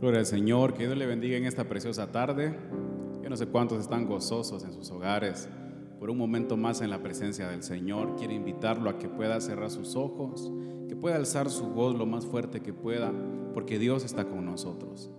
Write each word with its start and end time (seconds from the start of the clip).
Gloria 0.00 0.20
al 0.20 0.26
Señor, 0.26 0.72
que 0.72 0.86
Dios 0.86 0.96
le 0.96 1.04
bendiga 1.04 1.36
en 1.36 1.44
esta 1.44 1.64
preciosa 1.64 2.10
tarde. 2.10 2.58
Yo 3.22 3.28
no 3.28 3.36
sé 3.36 3.48
cuántos 3.48 3.80
están 3.80 4.06
gozosos 4.06 4.64
en 4.64 4.72
sus 4.72 4.90
hogares 4.90 5.46
por 5.98 6.08
un 6.08 6.16
momento 6.16 6.56
más 6.56 6.80
en 6.80 6.88
la 6.88 7.02
presencia 7.02 7.48
del 7.48 7.62
Señor. 7.62 8.16
Quiero 8.16 8.32
invitarlo 8.32 8.88
a 8.88 8.96
que 8.96 9.10
pueda 9.10 9.38
cerrar 9.42 9.70
sus 9.70 9.96
ojos, 9.96 10.50
que 10.88 10.96
pueda 10.96 11.16
alzar 11.16 11.50
su 11.50 11.66
voz 11.66 11.94
lo 11.94 12.06
más 12.06 12.24
fuerte 12.24 12.62
que 12.62 12.72
pueda, 12.72 13.12
porque 13.52 13.78
Dios 13.78 14.02
está 14.06 14.24
con 14.24 14.46
nosotros. 14.46 15.10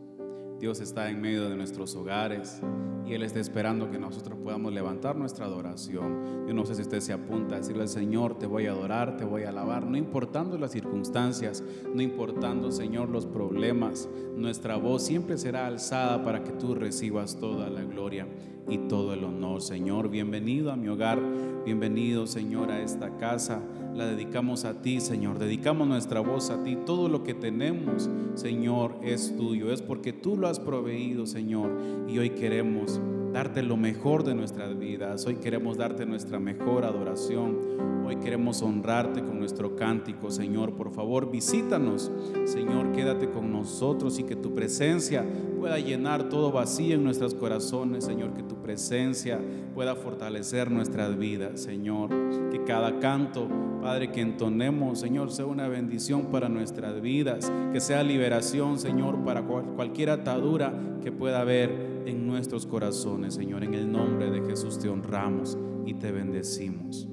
Dios 0.61 0.79
está 0.79 1.09
en 1.09 1.19
medio 1.19 1.49
de 1.49 1.55
nuestros 1.55 1.95
hogares 1.95 2.61
y 3.03 3.15
Él 3.15 3.23
está 3.23 3.39
esperando 3.39 3.89
que 3.89 3.97
nosotros 3.97 4.37
podamos 4.37 4.71
levantar 4.71 5.15
nuestra 5.15 5.47
adoración. 5.47 6.45
Yo 6.47 6.53
no 6.53 6.67
sé 6.67 6.75
si 6.75 6.83
usted 6.83 6.99
se 6.99 7.13
apunta 7.13 7.55
a 7.55 7.57
decirle 7.57 7.81
al 7.81 7.89
Señor, 7.89 8.37
te 8.37 8.45
voy 8.45 8.67
a 8.67 8.71
adorar, 8.73 9.17
te 9.17 9.25
voy 9.25 9.41
a 9.41 9.49
alabar, 9.49 9.87
no 9.87 9.97
importando 9.97 10.59
las 10.59 10.71
circunstancias, 10.71 11.63
no 11.91 11.99
importando, 12.03 12.71
Señor, 12.71 13.09
los 13.09 13.25
problemas, 13.25 14.07
nuestra 14.37 14.77
voz 14.77 15.01
siempre 15.01 15.39
será 15.39 15.65
alzada 15.65 16.23
para 16.23 16.43
que 16.43 16.51
tú 16.51 16.75
recibas 16.75 17.39
toda 17.39 17.67
la 17.71 17.81
gloria 17.81 18.27
y 18.69 18.77
todo 18.87 19.15
el 19.15 19.23
honor, 19.23 19.63
Señor. 19.63 20.09
Bienvenido 20.09 20.71
a 20.71 20.75
mi 20.75 20.89
hogar, 20.89 21.19
bienvenido, 21.65 22.27
Señor, 22.27 22.69
a 22.69 22.83
esta 22.83 23.17
casa 23.17 23.63
la 23.95 24.07
dedicamos 24.07 24.65
a 24.65 24.81
ti, 24.81 24.99
Señor. 24.99 25.39
Dedicamos 25.39 25.87
nuestra 25.87 26.19
voz 26.21 26.49
a 26.49 26.63
ti. 26.63 26.77
Todo 26.85 27.09
lo 27.09 27.23
que 27.23 27.33
tenemos, 27.33 28.09
Señor, 28.35 28.95
es 29.03 29.35
tuyo. 29.35 29.71
Es 29.71 29.81
porque 29.81 30.13
tú 30.13 30.37
lo 30.37 30.47
has 30.47 30.59
proveído, 30.59 31.25
Señor. 31.25 31.71
Y 32.07 32.17
hoy 32.17 32.31
queremos 32.31 32.99
darte 33.31 33.63
lo 33.63 33.77
mejor 33.77 34.23
de 34.23 34.35
nuestras 34.35 34.77
vidas. 34.77 35.25
Hoy 35.25 35.35
queremos 35.35 35.77
darte 35.77 36.05
nuestra 36.05 36.39
mejor 36.39 36.83
adoración. 36.83 37.57
Hoy 38.05 38.17
queremos 38.17 38.61
honrarte 38.61 39.21
con 39.21 39.39
nuestro 39.39 39.75
cántico, 39.77 40.29
Señor. 40.29 40.73
Por 40.73 40.91
favor, 40.91 41.31
visítanos, 41.31 42.11
Señor. 42.43 42.91
Quédate 42.91 43.29
con 43.29 43.53
nosotros 43.53 44.19
y 44.19 44.23
que 44.23 44.35
tu 44.35 44.53
presencia 44.53 45.25
pueda 45.57 45.79
llenar 45.79 46.27
todo 46.27 46.51
vacío 46.51 46.95
en 46.95 47.05
nuestros 47.05 47.33
corazones, 47.33 48.03
Señor. 48.03 48.33
Que 48.33 48.43
tu 48.43 48.61
presencia 48.61 49.39
pueda 49.73 49.95
fortalecer 49.95 50.69
nuestras 50.69 51.17
vidas, 51.17 51.61
Señor. 51.61 52.09
Que 52.51 52.65
cada 52.65 52.99
canto, 52.99 53.47
Padre, 53.81 54.11
que 54.11 54.19
entonemos, 54.19 54.99
Señor, 54.99 55.31
sea 55.31 55.45
una 55.45 55.69
bendición 55.69 56.25
para 56.25 56.49
nuestras 56.49 56.99
vidas. 56.99 57.49
Que 57.71 57.79
sea 57.79 58.03
liberación, 58.03 58.77
Señor, 58.77 59.23
para 59.23 59.43
cualquier 59.43 60.09
atadura 60.09 60.73
que 61.01 61.13
pueda 61.13 61.39
haber 61.39 61.90
en 62.05 62.27
nuestros 62.27 62.65
corazones, 62.65 63.33
Señor. 63.33 63.63
En 63.63 63.73
el 63.73 63.91
nombre 63.91 64.31
de 64.31 64.41
Jesús 64.41 64.79
te 64.79 64.89
honramos 64.89 65.57
y 65.85 65.93
te 65.95 66.11
bendecimos. 66.11 67.07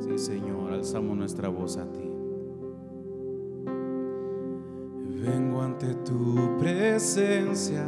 Sí, 0.00 0.18
Señor, 0.18 0.72
alzamos 0.72 1.16
nuestra 1.16 1.48
voz 1.48 1.76
a 1.76 1.90
ti. 1.92 2.00
Vengo 5.20 5.62
ante 5.62 5.94
tu 5.96 6.56
presencia 6.58 7.84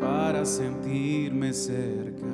para 0.00 0.44
sentirme 0.44 1.52
cerca. 1.52 2.26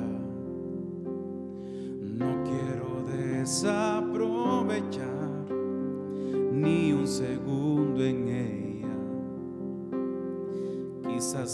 No 2.01 2.43
quiero 2.43 3.03
desaprovechar 3.07 5.07
ni 6.51 6.93
un 6.93 7.07
segundo 7.07 7.48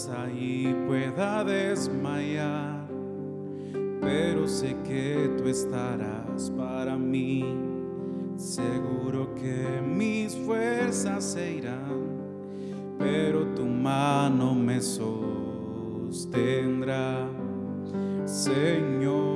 ahí 0.04 0.76
pueda 0.86 1.42
desmayar, 1.42 2.86
pero 4.02 4.46
sé 4.46 4.76
que 4.84 5.30
tú 5.38 5.48
estarás 5.48 6.50
para 6.50 6.98
mí. 6.98 7.42
Seguro 8.36 9.34
que 9.34 9.80
mis 9.82 10.36
fuerzas 10.36 11.24
se 11.24 11.54
irán, 11.54 12.18
pero 12.98 13.46
tu 13.54 13.64
mano 13.64 14.54
me 14.54 14.82
sostendrá, 14.82 16.36
Señor. 18.26 19.35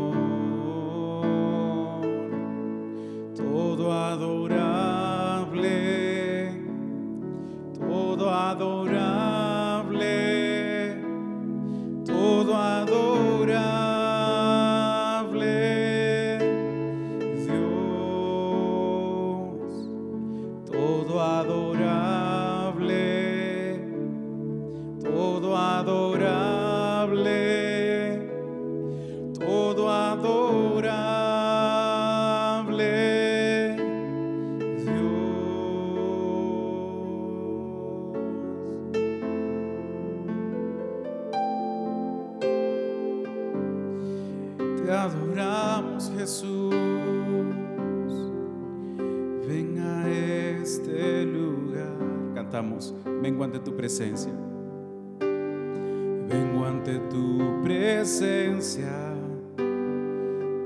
Adoramos 45.00 46.12
Jesús, 46.14 46.74
ven 49.48 49.78
a 49.78 50.06
este 50.08 51.24
lugar. 51.24 51.96
Cantamos, 52.34 52.94
vengo 53.22 53.44
ante 53.44 53.60
tu 53.60 53.74
presencia. 53.74 54.34
Vengo 56.28 56.66
ante 56.66 56.98
tu 57.10 57.62
presencia 57.64 59.14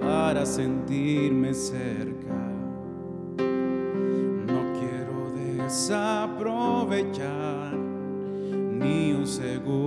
para 0.00 0.44
sentirme 0.44 1.54
cerca. 1.54 2.34
No 4.48 4.72
quiero 4.78 5.30
desaprovechar 5.32 7.72
ni 7.72 9.12
un 9.12 9.26
segundo 9.26 9.83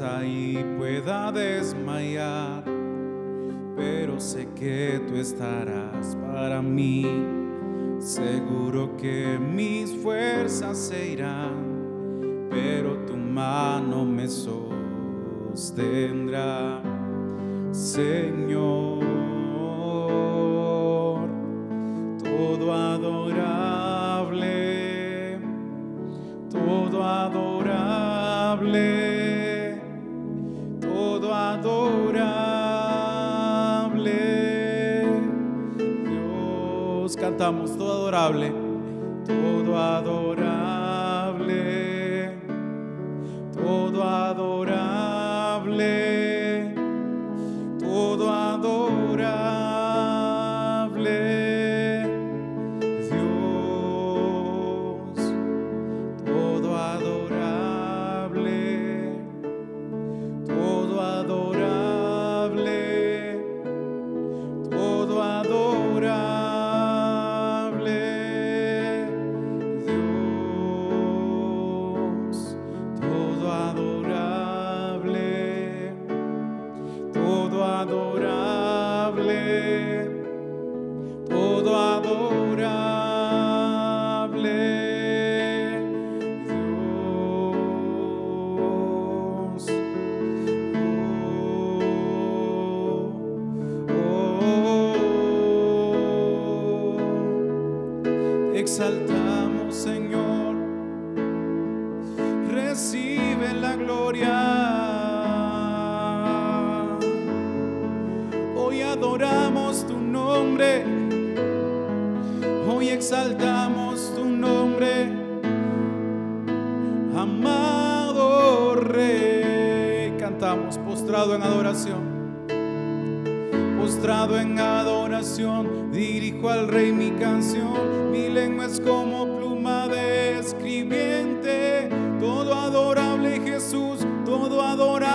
Ahí 0.00 0.64
pueda 0.78 1.30
desmayar, 1.30 2.64
pero 3.76 4.18
sé 4.18 4.48
que 4.54 4.98
tú 5.06 5.16
estarás 5.16 6.16
para 6.16 6.62
mí. 6.62 7.04
Seguro 7.98 8.96
que 8.96 9.38
mis 9.38 9.94
fuerzas 9.96 10.78
se 10.78 11.10
irán, 11.10 12.48
pero 12.48 13.04
tu 13.04 13.14
mano 13.14 14.06
me 14.06 14.26
sostendrá, 14.26 15.60
Señor. 17.70 18.79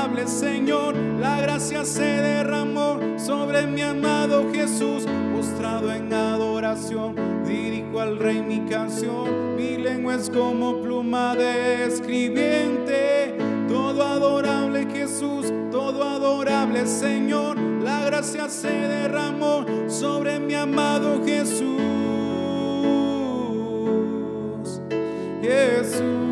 Adorable 0.06 0.28
Señor, 0.28 0.96
la 1.20 1.42
gracia 1.42 1.84
se 1.84 2.04
derramó 2.04 3.00
sobre 3.18 3.66
mi 3.66 3.82
amado 3.82 4.52
Jesús, 4.54 5.06
postrado 5.34 5.92
en 5.92 6.14
adoración, 6.14 7.16
dirijo 7.44 8.00
al 8.00 8.20
rey 8.20 8.42
mi 8.42 8.70
canción, 8.70 9.56
mi 9.56 9.78
lengua 9.78 10.16
es 10.16 10.30
como 10.30 10.80
pluma 10.82 11.36
de 11.36 11.86
escribiente, 11.86 13.36
todo 13.68 14.04
adorable 14.04 14.88
Jesús, 14.94 15.52
todo 15.72 16.04
adorable 16.04 16.86
Señor, 16.86 17.58
la 17.58 18.06
gracia 18.06 18.48
se 18.48 18.70
derramó 18.70 19.66
sobre 19.88 20.40
mi 20.40 20.54
amado 20.54 21.24
Jesús. 21.26 21.82
Jesús. 25.42 26.25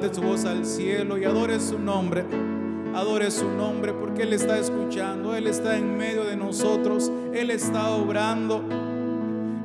Levante 0.00 0.18
su 0.18 0.26
voz 0.26 0.46
al 0.46 0.64
cielo 0.64 1.18
y 1.18 1.24
adore 1.26 1.60
su 1.60 1.78
nombre. 1.78 2.24
Adore 2.94 3.30
su 3.30 3.46
nombre 3.50 3.92
porque 3.92 4.22
Él 4.22 4.32
está 4.32 4.58
escuchando, 4.58 5.34
Él 5.34 5.46
está 5.46 5.76
en 5.76 5.98
medio 5.98 6.24
de 6.24 6.38
nosotros, 6.38 7.12
Él 7.34 7.50
está 7.50 7.90
obrando. 7.90 8.64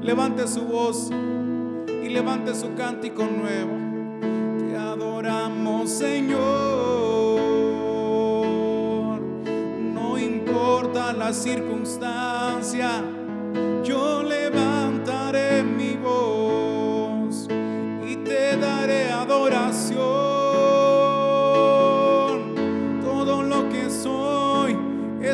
Levante 0.01 0.45
su 0.45 0.63
voz 0.63 1.09
y 1.09 2.09
levante 2.09 2.53
su 2.53 2.75
cántico 2.75 3.23
nuevo. 3.23 3.77
Te 4.59 4.75
adoramos, 4.75 5.89
Señor. 5.89 6.41
No 9.93 10.17
importa 10.17 11.13
la 11.13 11.31
circunstancia, 11.31 13.01
yo 13.85 14.21
levantaré 14.21 14.44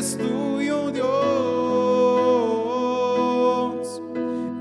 es 0.02 0.18
tuyo, 0.18 0.92
Dios. 0.92 1.12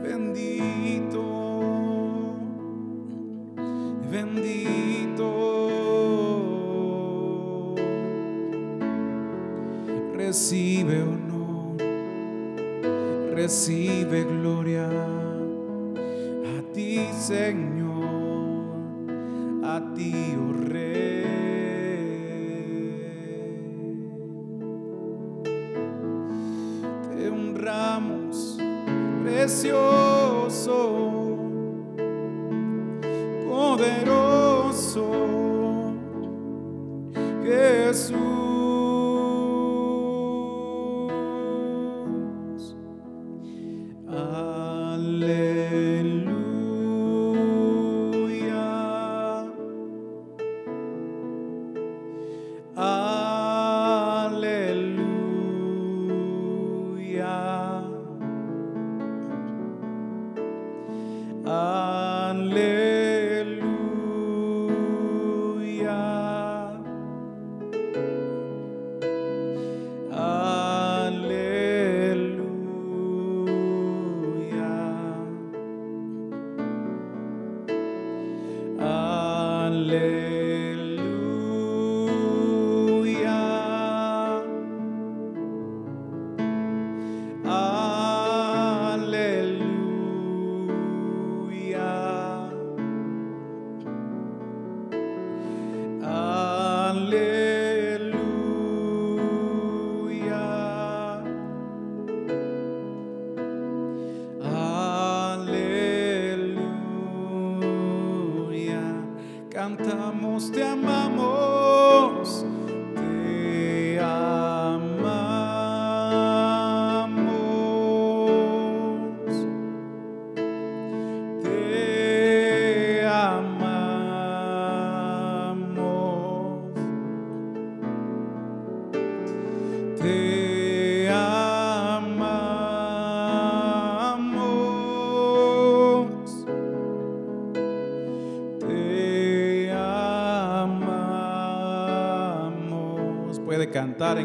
Bendito, 0.02 1.22
bendito. 4.10 5.28
Recibe 10.14 11.02
honor, 11.02 11.78
recibe 13.34 14.24
gloria 14.24 14.88
a 14.90 16.62
ti, 16.74 17.08
Señor, 17.18 17.79
live. 79.90 80.39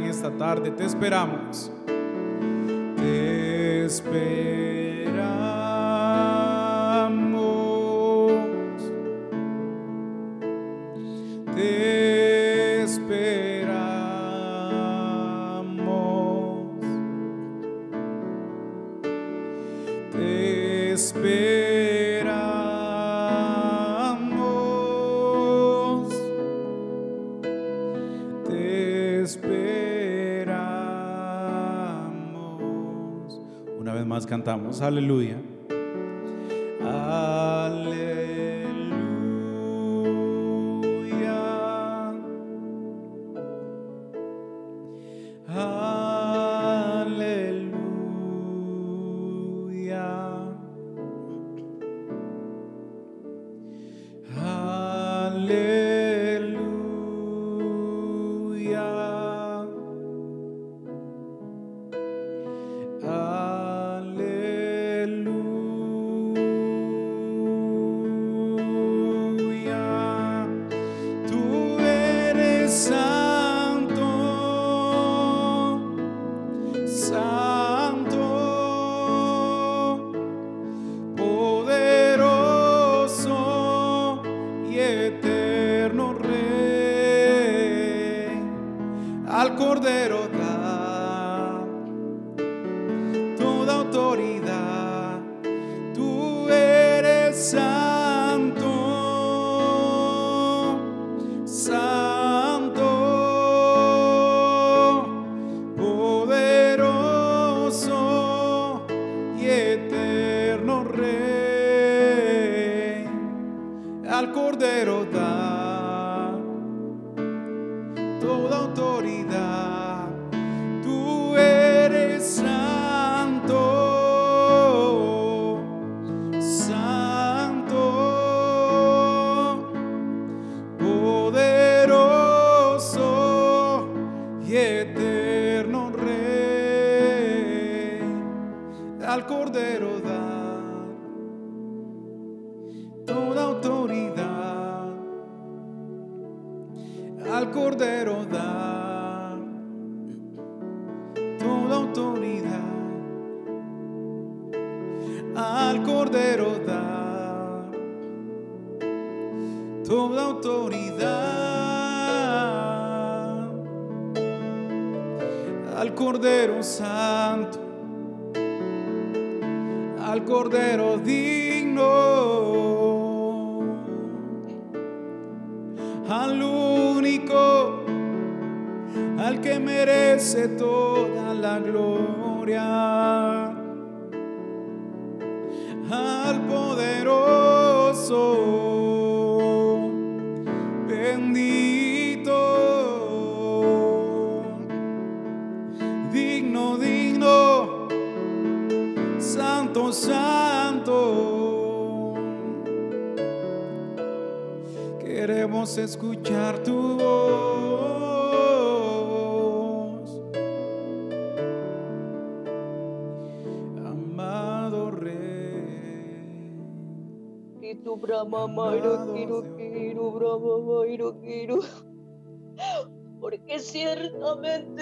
Esta 0.08 0.32
tarde. 0.32 0.72
Te 0.72 0.86
esperamos. 0.86 1.35
Aleluya. 34.82 35.38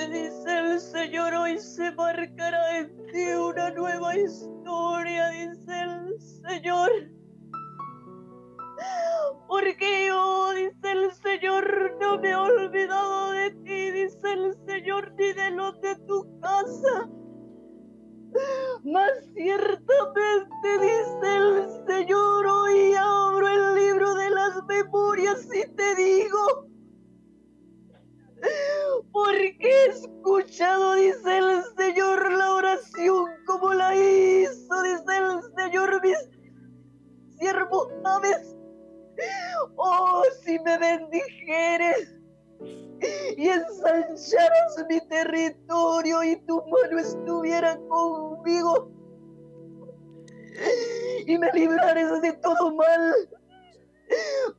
Dice 0.10 0.60
el 0.60 0.80
Señor, 0.80 1.34
hoy 1.34 1.58
se 1.58 1.92
marcará 1.94 2.80
en 2.80 3.06
ti 3.12 3.26
una 3.34 3.72
nueva 3.72 4.16
historia, 4.18 5.30
dice 5.30 5.82
el 5.82 6.22
Señor 6.22 6.92
porque 9.48 10.08
yo, 10.08 10.54
dice 10.56 10.92
el 10.92 11.12
Señor, 11.12 11.96
no 12.00 12.18
me 12.20 12.32
he 12.32 12.36
olvidado 12.36 13.32
de 13.32 13.52
ti, 13.52 13.92
dice 13.92 14.34
el 14.34 14.54
Señor, 14.66 15.14
ni 15.18 15.32
de 15.34 15.52
los 15.52 15.80
de 15.82 15.96
tu 16.08 16.40
casa. 16.42 17.10
Mas 18.84 19.12
ciertamente, 19.36 19.73
dice 30.96 31.38
el 31.38 31.64
Señor, 31.78 32.32
la 32.34 32.54
oración 32.54 33.26
como 33.46 33.74
la 33.74 33.96
hizo, 33.96 34.84
dice 34.84 35.18
el 35.18 35.42
Señor, 35.56 36.02
mis 36.02 36.18
siervos 37.38 37.88
aves. 38.04 38.56
Oh, 39.76 40.24
si 40.44 40.60
me 40.60 40.78
bendijeres 40.78 42.16
y 43.38 43.48
ensancharas 43.50 44.86
mi 44.90 45.00
territorio 45.08 46.24
y 46.24 46.36
tu 46.46 46.64
mano 46.68 47.00
estuviera 47.00 47.78
conmigo 47.90 48.92
y 51.26 51.38
me 51.38 51.52
librares 51.54 52.22
de 52.22 52.34
todo 52.34 52.76
mal, 52.76 53.14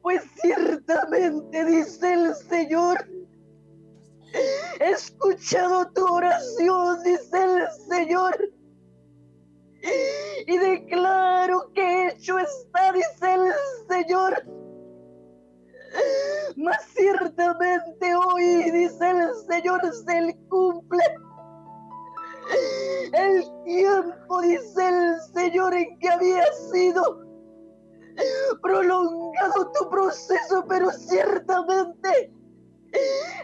pues 0.02 0.22
ciertamente 0.40 1.64
dice 1.64 2.12
el 2.12 2.34
Señor, 2.34 3.06
he 4.80 4.90
escuchado 4.90 5.90
tu 5.92 6.04
oración, 6.06 7.02
dice 7.02 7.42
el 7.42 7.68
Señor 7.88 8.36
y 10.46 10.58
declaro 10.58 11.70
que 11.74 12.08
hecho 12.08 12.38
está, 12.38 12.92
dice 12.92 13.34
el 13.34 13.52
Señor. 13.88 14.44
Mas 16.56 16.84
ciertamente 16.94 18.14
hoy, 18.16 18.70
dice 18.70 19.10
el 19.10 19.34
Señor, 19.48 19.80
se 19.92 20.20
le 20.20 20.36
cumple 20.48 21.04
el 23.12 23.44
tiempo, 23.64 24.40
dice 24.40 24.88
el 24.88 25.20
Señor, 25.32 25.74
en 25.74 25.98
que 25.98 26.08
había 26.08 26.44
sido 26.72 27.24
prolongado 28.62 29.72
tu 29.72 29.88
proceso, 29.88 30.64
pero 30.68 30.90
ciertamente 30.90 32.33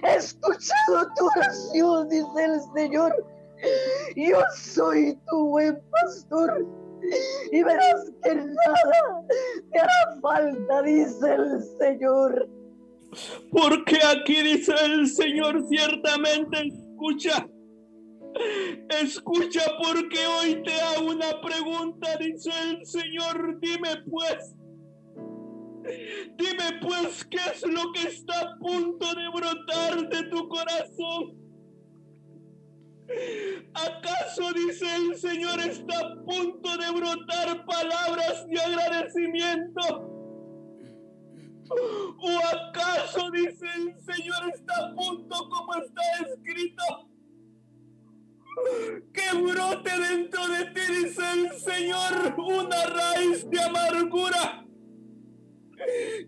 he 0.02 0.16
escuchado 0.16 1.09
tu 1.16 1.26
oración, 1.26 2.09
dice 2.09 2.45
el 2.45 2.61
Señor 2.75 3.14
yo 4.16 4.38
soy 4.57 5.19
tu 5.28 5.49
buen 5.49 5.80
pastor 5.90 6.66
y 7.52 7.62
verás 7.62 8.11
que 8.23 8.35
nada 8.35 9.26
te 9.73 9.78
hará 9.78 10.21
falta, 10.21 10.83
dice 10.83 11.35
el 11.35 11.62
Señor. 11.78 12.49
Porque 13.50 13.99
aquí 14.07 14.40
dice 14.42 14.73
el 14.85 15.09
Señor, 15.09 15.66
ciertamente 15.69 16.69
escucha 16.69 17.47
Escucha 19.02 19.62
porque 19.83 20.19
hoy 20.26 20.62
te 20.62 20.73
hago 20.80 21.11
una 21.11 21.40
pregunta, 21.40 22.16
dice 22.19 22.50
el 22.69 22.87
Señor. 22.87 23.59
Dime 23.61 24.02
pues, 24.09 24.54
dime 26.37 26.78
pues 26.80 27.25
qué 27.26 27.38
es 27.52 27.62
lo 27.66 27.92
que 27.92 28.09
está 28.09 28.40
a 28.40 28.59
punto 28.59 29.14
de 29.14 29.28
brotar 29.28 30.09
de 30.09 30.23
tu 30.25 30.49
corazón. 30.49 31.40
¿Acaso, 33.75 34.52
dice 34.54 34.87
el 34.97 35.16
Señor, 35.16 35.61
está 35.61 35.99
a 35.99 36.14
punto 36.25 36.76
de 36.76 36.90
brotar 36.92 37.64
palabras 37.64 38.47
de 38.49 38.61
agradecimiento? 38.61 39.80
¿O 41.73 42.38
acaso, 42.38 43.30
dice 43.32 43.66
el 43.76 44.00
Señor, 44.00 44.52
está 44.54 44.87
a 44.87 44.94
punto 44.94 45.49
como 45.49 45.75
está 45.75 46.02
escrito? 46.28 46.85
Que 49.12 49.37
brote 49.37 49.99
dentro 49.99 50.49
de 50.49 50.64
ti, 50.66 50.80
dice 51.04 51.23
el 51.32 51.52
Señor, 51.59 52.35
una 52.38 52.87
raíz 52.87 53.49
de 53.49 53.61
amargura 53.61 54.66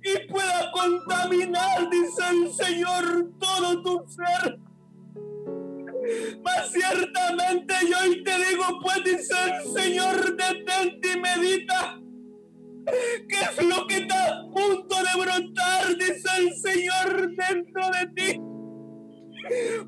y 0.02 0.28
pueda 0.28 0.70
contaminar, 0.72 1.88
dice 1.90 2.22
el 2.30 2.52
Señor, 2.52 3.30
todo 3.38 3.82
tu 3.82 4.04
ser. 4.08 4.58
Mas 6.42 6.72
ciertamente 6.72 7.74
yo 7.88 7.96
hoy 8.02 8.24
te 8.24 8.36
digo, 8.48 8.64
pues 8.82 9.04
dice 9.04 9.34
el 9.44 9.72
Señor, 9.72 10.36
detente 10.36 11.12
y 11.12 11.20
medita. 11.20 11.98
¿Qué 13.28 13.36
es 13.40 13.64
lo 13.64 13.86
que 13.86 13.98
está 13.98 14.26
a 14.26 14.42
punto 14.50 14.96
de 14.96 15.20
brotar? 15.20 15.96
Dice 15.96 16.28
el 16.38 16.56
Señor 16.56 17.30
dentro 17.36 17.90
de 17.90 18.06
ti. 18.16 18.40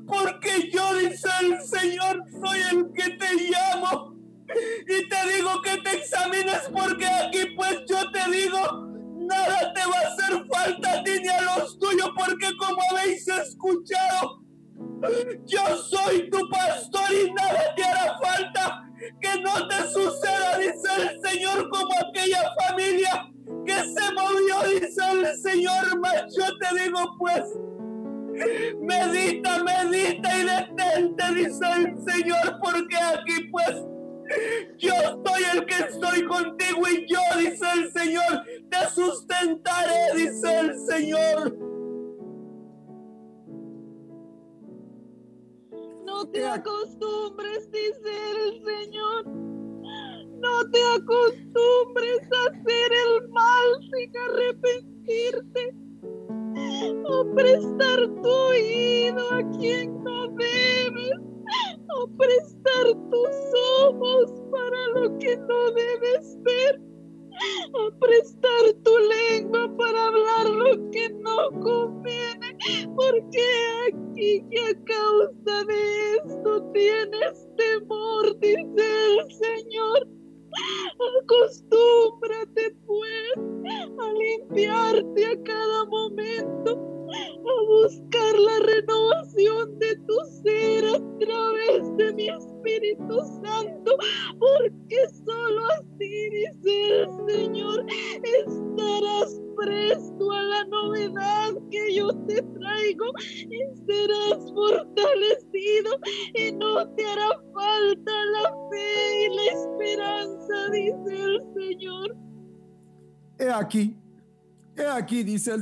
Porque 0.07 0.69
yo, 0.71 0.93
dice 0.95 1.29
el 1.41 1.61
Señor, 1.61 2.23
soy 2.41 2.59
el 2.71 2.93
que 2.93 3.09
te 3.17 3.33
llamo. 3.35 4.15
Y 4.87 5.09
te 5.09 5.35
digo 5.35 5.61
que 5.61 5.77
te 5.81 5.97
examines 5.97 6.69
porque 6.71 7.05
aquí 7.05 7.45
pues 7.55 7.81
yo 7.87 8.11
te 8.11 8.31
digo, 8.31 8.94
nada 9.25 9.73
te 9.73 9.81
va 9.81 9.99
a 9.99 10.07
hacer 10.07 10.45
falta 10.47 10.91
a 10.91 11.03
ti 11.03 11.19
ni 11.21 11.29
a 11.29 11.41
los 11.41 11.77
tuyos 11.79 12.09
porque 12.15 12.47
como 12.57 12.81
habéis 12.91 13.27
escuchado, 13.27 14.41
yo 15.45 15.77
soy 15.77 16.29
tu 16.29 16.49
pastor 16.49 17.09
y 17.11 17.31
nada 17.31 17.75
te 17.75 17.83
hará 17.83 18.17
falta. 18.21 18.81
Que 19.21 19.41
no 19.41 19.67
te 19.67 19.75
suceda, 19.89 20.57
dice 20.57 20.89
el 20.97 21.21
Señor, 21.21 21.69
como 21.69 21.93
aquella 22.07 22.41
familia 22.65 23.29
que 23.65 23.73
se 23.73 24.13
movió, 24.13 24.79
dice 24.79 25.01
el 25.11 25.37
Señor. 25.41 25.99
Mas 25.99 26.33
yo 26.35 26.45
te 26.57 26.83
digo, 26.83 26.99
pues, 27.19 27.43
medita, 28.79 29.63
medita 29.63 30.37
y 30.37 30.43
detente, 30.43 31.35
dice 31.35 31.65
el 31.75 31.97
Señor, 32.03 32.59
porque 32.63 32.97
aquí, 32.97 33.49
pues, 33.51 33.83
yo 34.77 34.93
soy 35.25 35.43
el 35.53 35.65
que 35.65 35.75
estoy 35.75 36.25
contigo 36.25 36.81
y 36.87 37.07
yo, 37.07 37.19
dice 37.39 37.65
el 37.75 37.91
Señor, 37.91 38.43
te 38.69 38.89
sustentaré, 38.93 40.15
dice 40.15 40.59
el 40.59 40.79
Señor. 40.87 41.57
No 46.05 46.27
te 46.29 46.45
acostumbres, 46.45 47.69
dice 47.71 48.11
el 48.35 48.63
Señor. 48.63 49.27
No 49.27 50.69
te 50.71 50.79
acostumbres 50.95 52.21
a 52.31 52.49
hacer 52.51 52.91
el 53.07 53.29
mal 53.29 53.79
sin 53.91 54.17
arrepentirte. 54.17 55.75
A 57.07 57.35
prestar 57.35 58.07
tu 58.21 58.29
oído 58.29 59.33
a 59.33 59.57
quien 59.57 60.03
no 60.03 60.24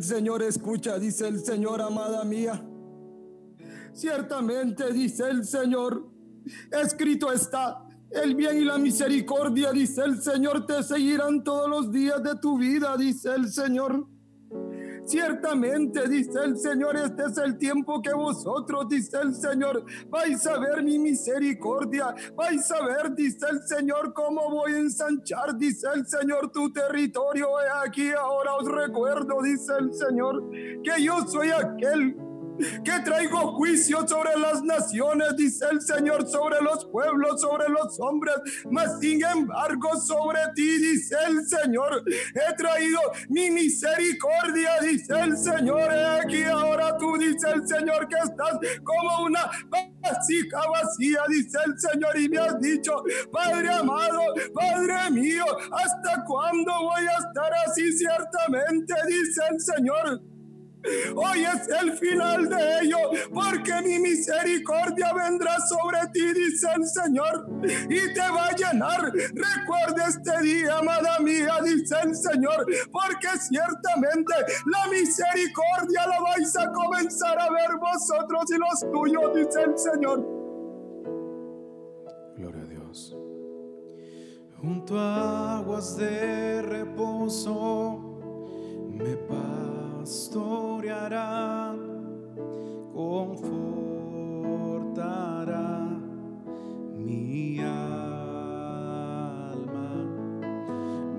Señor, 0.03 0.43
escucha, 0.43 0.99
dice 0.99 1.27
el 1.27 1.39
Señor, 1.43 1.81
amada 1.81 2.23
mía. 2.23 2.63
Ciertamente, 3.93 4.91
dice 4.91 5.29
el 5.29 5.45
Señor, 5.45 6.09
escrito 6.71 7.31
está, 7.31 7.85
el 8.09 8.35
bien 8.35 8.57
y 8.57 8.65
la 8.65 8.77
misericordia, 8.77 9.71
dice 9.71 10.03
el 10.03 10.21
Señor, 10.21 10.65
te 10.65 10.83
seguirán 10.83 11.43
todos 11.43 11.69
los 11.69 11.91
días 11.91 12.21
de 12.21 12.35
tu 12.35 12.57
vida, 12.57 12.97
dice 12.97 13.33
el 13.33 13.51
Señor. 13.51 14.07
Ciertamente, 15.13 16.09
dice 16.09 16.39
el 16.43 16.57
Señor, 16.57 16.95
este 16.97 17.25
es 17.25 17.37
el 17.37 17.55
tiempo 17.59 18.01
que 18.01 18.11
vosotros, 18.15 18.89
dice 18.89 19.15
el 19.21 19.35
Señor, 19.35 19.85
vais 20.09 20.43
a 20.47 20.57
ver 20.57 20.81
mi 20.81 20.97
misericordia, 20.97 22.15
vais 22.35 22.71
a 22.71 22.83
ver, 22.83 23.13
dice 23.13 23.45
el 23.51 23.61
Señor, 23.61 24.11
cómo 24.11 24.49
voy 24.49 24.73
a 24.73 24.77
ensanchar, 24.79 25.55
dice 25.55 25.85
el 25.93 26.07
Señor, 26.07 26.51
tu 26.51 26.73
territorio. 26.73 27.45
He 27.61 27.87
aquí 27.87 28.09
ahora 28.09 28.55
os 28.55 28.67
recuerdo, 28.67 29.39
dice 29.43 29.73
el 29.79 29.93
Señor, 29.93 30.49
que 30.49 31.03
yo 31.03 31.21
soy 31.27 31.51
aquel 31.51 32.15
que 32.57 32.99
traigo 33.03 33.53
juicio 33.53 34.07
sobre 34.07 34.37
las 34.39 34.63
naciones, 34.63 35.35
dice 35.35 35.65
el 35.71 35.81
Señor, 35.81 36.27
sobre 36.27 36.61
los 36.61 36.85
pueblos, 36.85 37.41
sobre 37.41 37.69
los 37.69 37.99
hombres, 37.99 38.35
mas 38.69 38.99
sin 38.99 39.23
embargo 39.23 39.95
sobre 39.99 40.39
ti, 40.55 40.77
dice 40.77 41.15
el 41.27 41.45
Señor, 41.47 42.03
he 42.07 42.53
traído 42.55 42.99
mi 43.29 43.49
misericordia, 43.51 44.71
dice 44.81 45.13
el 45.19 45.37
Señor, 45.37 45.91
aquí 45.91 46.43
ahora 46.43 46.97
tú, 46.97 47.17
dice 47.17 47.49
el 47.53 47.67
Señor, 47.67 48.07
que 48.07 48.15
estás 48.23 48.57
como 48.83 49.25
una 49.25 49.49
vasija 50.01 50.61
vacía, 50.69 51.21
dice 51.29 51.57
el 51.65 51.79
Señor, 51.79 52.19
y 52.19 52.29
me 52.29 52.37
has 52.37 52.59
dicho, 52.59 53.03
Padre 53.31 53.69
amado, 53.73 54.21
Padre 54.53 55.11
mío, 55.11 55.45
¿hasta 55.71 56.23
cuándo 56.25 56.71
voy 56.71 57.05
a 57.05 57.27
estar 57.27 57.51
así? 57.67 57.91
Ciertamente, 57.93 58.93
dice 59.07 59.41
el 59.49 59.59
Señor. 59.59 60.32
Hoy 61.15 61.45
es 61.45 61.67
el 61.81 61.93
final 61.97 62.49
de 62.49 62.79
ello, 62.81 62.97
porque 63.33 63.73
mi 63.83 63.99
misericordia 63.99 65.13
vendrá 65.13 65.55
sobre 65.61 65.99
ti, 66.11 66.33
dice 66.33 66.67
el 66.75 66.85
Señor, 66.85 67.47
y 67.89 68.13
te 68.13 68.19
va 68.19 68.47
a 68.47 68.55
llenar. 68.55 69.11
Recuerda 69.13 70.07
este 70.07 70.41
día, 70.41 70.77
amada 70.77 71.19
mía, 71.19 71.59
dice 71.63 71.95
el 72.03 72.15
Señor, 72.15 72.65
porque 72.91 73.29
ciertamente 73.39 74.33
la 74.65 74.91
misericordia 74.91 76.07
la 76.07 76.19
vais 76.21 76.57
a 76.57 76.71
comenzar 76.71 77.39
a 77.39 77.49
ver 77.49 77.77
vosotros 77.79 78.43
y 78.49 78.57
los 78.57 78.91
tuyos, 78.91 79.35
dice 79.35 79.61
el 79.61 79.77
Señor. 79.77 80.43
Gloria 82.35 82.61
a 82.61 82.65
Dios. 82.65 83.15
Junto 84.59 84.99
a 84.99 85.59
aguas 85.59 85.97
de 85.97 86.61
reposo 86.61 87.99
me 88.89 89.15
pastoreará, 90.03 91.73
confortará 92.93 93.57
mi 96.93 97.61
alma, 97.61 97.71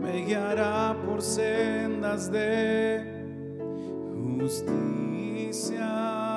me 0.02 0.26
guiará 0.26 0.94
por 1.06 1.22
sendas 1.22 2.28
de 2.28 3.00
justicia. 4.38 6.33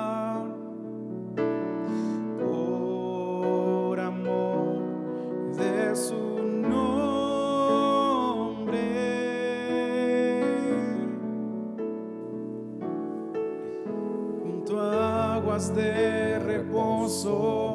De 15.74 16.38
reposo 16.38 17.67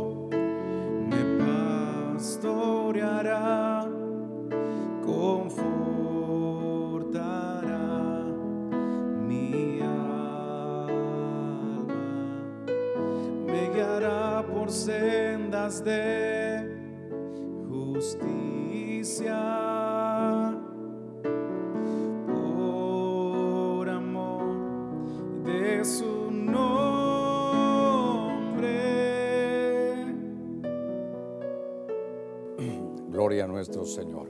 nuestro 33.64 33.86
Señor. 33.86 34.28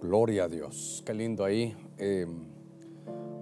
Gloria 0.00 0.44
a 0.44 0.48
Dios. 0.48 1.02
Qué 1.04 1.12
lindo 1.12 1.44
ahí 1.44 1.74
eh, 1.98 2.28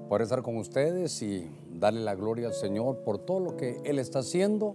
poder 0.08 0.22
estar 0.22 0.40
con 0.40 0.56
ustedes 0.56 1.20
y 1.20 1.46
darle 1.74 2.00
la 2.00 2.14
gloria 2.14 2.46
al 2.46 2.54
Señor 2.54 3.00
por 3.04 3.18
todo 3.18 3.38
lo 3.38 3.56
que 3.58 3.82
Él 3.84 3.98
está 3.98 4.20
haciendo, 4.20 4.74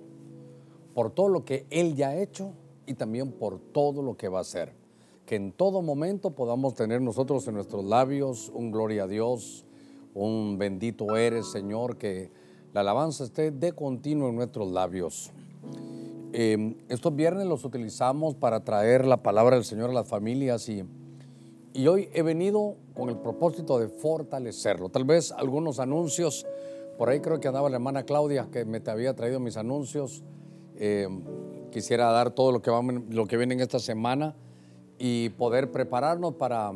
por 0.93 1.09
todo 1.09 1.29
lo 1.29 1.45
que 1.45 1.65
Él 1.71 1.95
ya 1.95 2.09
ha 2.09 2.21
hecho 2.21 2.51
y 2.85 2.93
también 2.93 3.31
por 3.31 3.57
todo 3.57 4.03
lo 4.03 4.15
que 4.17 4.27
va 4.27 4.37
a 4.37 4.41
hacer. 4.41 4.71
Que 5.25 5.35
en 5.35 5.51
todo 5.51 5.81
momento 5.81 6.29
podamos 6.29 6.75
tener 6.75 7.01
nosotros 7.01 7.47
en 7.47 7.55
nuestros 7.55 7.83
labios 7.83 8.51
un 8.53 8.69
gloria 8.69 9.05
a 9.05 9.07
Dios, 9.07 9.65
un 10.13 10.59
bendito 10.59 11.17
eres 11.17 11.47
Señor, 11.47 11.97
que 11.97 12.29
la 12.71 12.81
alabanza 12.81 13.23
esté 13.23 13.49
de 13.49 13.71
continuo 13.71 14.29
en 14.29 14.35
nuestros 14.35 14.71
labios. 14.71 15.31
Eh, 16.33 16.75
estos 16.87 17.15
viernes 17.15 17.45
los 17.45 17.65
utilizamos 17.65 18.35
para 18.35 18.63
traer 18.63 19.05
la 19.05 19.21
palabra 19.21 19.55
del 19.55 19.65
Señor 19.65 19.89
a 19.89 19.93
las 19.93 20.07
familias 20.07 20.69
y, 20.69 20.83
y 21.73 21.87
hoy 21.87 22.09
he 22.13 22.21
venido 22.21 22.77
con 22.93 23.09
el 23.09 23.17
propósito 23.17 23.79
de 23.79 23.89
fortalecerlo. 23.89 24.89
Tal 24.89 25.03
vez 25.03 25.31
algunos 25.31 25.79
anuncios, 25.79 26.45
por 26.97 27.09
ahí 27.09 27.19
creo 27.19 27.39
que 27.39 27.47
andaba 27.47 27.69
la 27.69 27.75
hermana 27.75 28.03
Claudia 28.03 28.47
que 28.51 28.63
me 28.63 28.79
te 28.79 28.91
había 28.91 29.13
traído 29.13 29.39
mis 29.39 29.57
anuncios. 29.57 30.23
Eh, 30.77 31.07
quisiera 31.71 32.11
dar 32.11 32.31
todo 32.31 32.51
lo 32.51 32.61
que, 32.61 32.71
va, 32.71 32.81
lo 32.81 33.25
que 33.25 33.37
viene 33.37 33.53
en 33.53 33.59
esta 33.59 33.79
semana 33.79 34.35
y 34.97 35.29
poder 35.29 35.71
prepararnos 35.71 36.35
para 36.35 36.71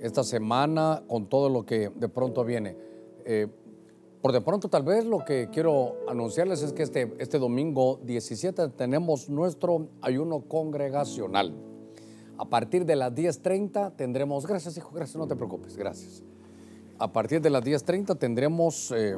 esta 0.00 0.22
semana 0.22 1.02
con 1.08 1.26
todo 1.26 1.48
lo 1.48 1.66
que 1.66 1.88
de 1.88 2.08
pronto 2.08 2.44
viene. 2.44 2.76
Eh, 3.24 3.48
por 4.20 4.32
de 4.32 4.40
pronto 4.40 4.68
tal 4.68 4.82
vez 4.82 5.04
lo 5.04 5.24
que 5.24 5.48
quiero 5.52 5.96
anunciarles 6.08 6.62
es 6.62 6.72
que 6.72 6.82
este, 6.82 7.12
este 7.18 7.38
domingo 7.38 8.00
17 8.02 8.68
tenemos 8.70 9.28
nuestro 9.28 9.88
ayuno 10.00 10.40
congregacional. 10.40 11.54
A 12.36 12.44
partir 12.44 12.84
de 12.84 12.96
las 12.96 13.12
10.30 13.12 13.96
tendremos, 13.96 14.46
gracias 14.46 14.76
hijo, 14.76 14.90
gracias, 14.92 15.16
no 15.16 15.26
te 15.26 15.36
preocupes, 15.36 15.76
gracias. 15.76 16.22
A 16.98 17.12
partir 17.12 17.40
de 17.40 17.50
las 17.50 17.64
10.30 17.64 18.18
tendremos 18.18 18.92
eh, 18.96 19.16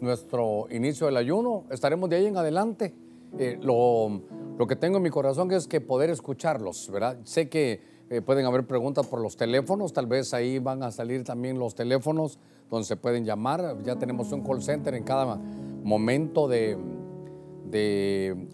nuestro 0.00 0.66
inicio 0.70 1.06
del 1.06 1.16
ayuno, 1.16 1.64
estaremos 1.70 2.10
de 2.10 2.16
ahí 2.16 2.26
en 2.26 2.36
adelante. 2.36 2.94
Eh, 3.38 3.58
lo, 3.62 4.22
lo, 4.58 4.66
que 4.66 4.76
tengo 4.76 4.96
en 4.96 5.02
mi 5.02 5.10
corazón 5.10 5.50
es 5.52 5.68
que 5.68 5.80
poder 5.82 6.08
escucharlos, 6.08 6.90
¿verdad? 6.90 7.18
Sé 7.24 7.48
que 7.48 7.97
eh, 8.10 8.22
pueden 8.22 8.46
haber 8.46 8.66
preguntas 8.66 9.06
por 9.06 9.20
los 9.20 9.36
teléfonos, 9.36 9.92
tal 9.92 10.06
vez 10.06 10.32
ahí 10.32 10.58
van 10.58 10.82
a 10.82 10.90
salir 10.90 11.24
también 11.24 11.58
los 11.58 11.74
teléfonos 11.74 12.38
donde 12.70 12.86
se 12.86 12.96
pueden 12.96 13.24
llamar. 13.24 13.76
Ya 13.84 13.96
tenemos 13.96 14.32
un 14.32 14.42
call 14.42 14.62
center 14.62 14.94
en 14.94 15.04
cada 15.04 15.36
momento 15.84 16.48
de, 16.48 16.78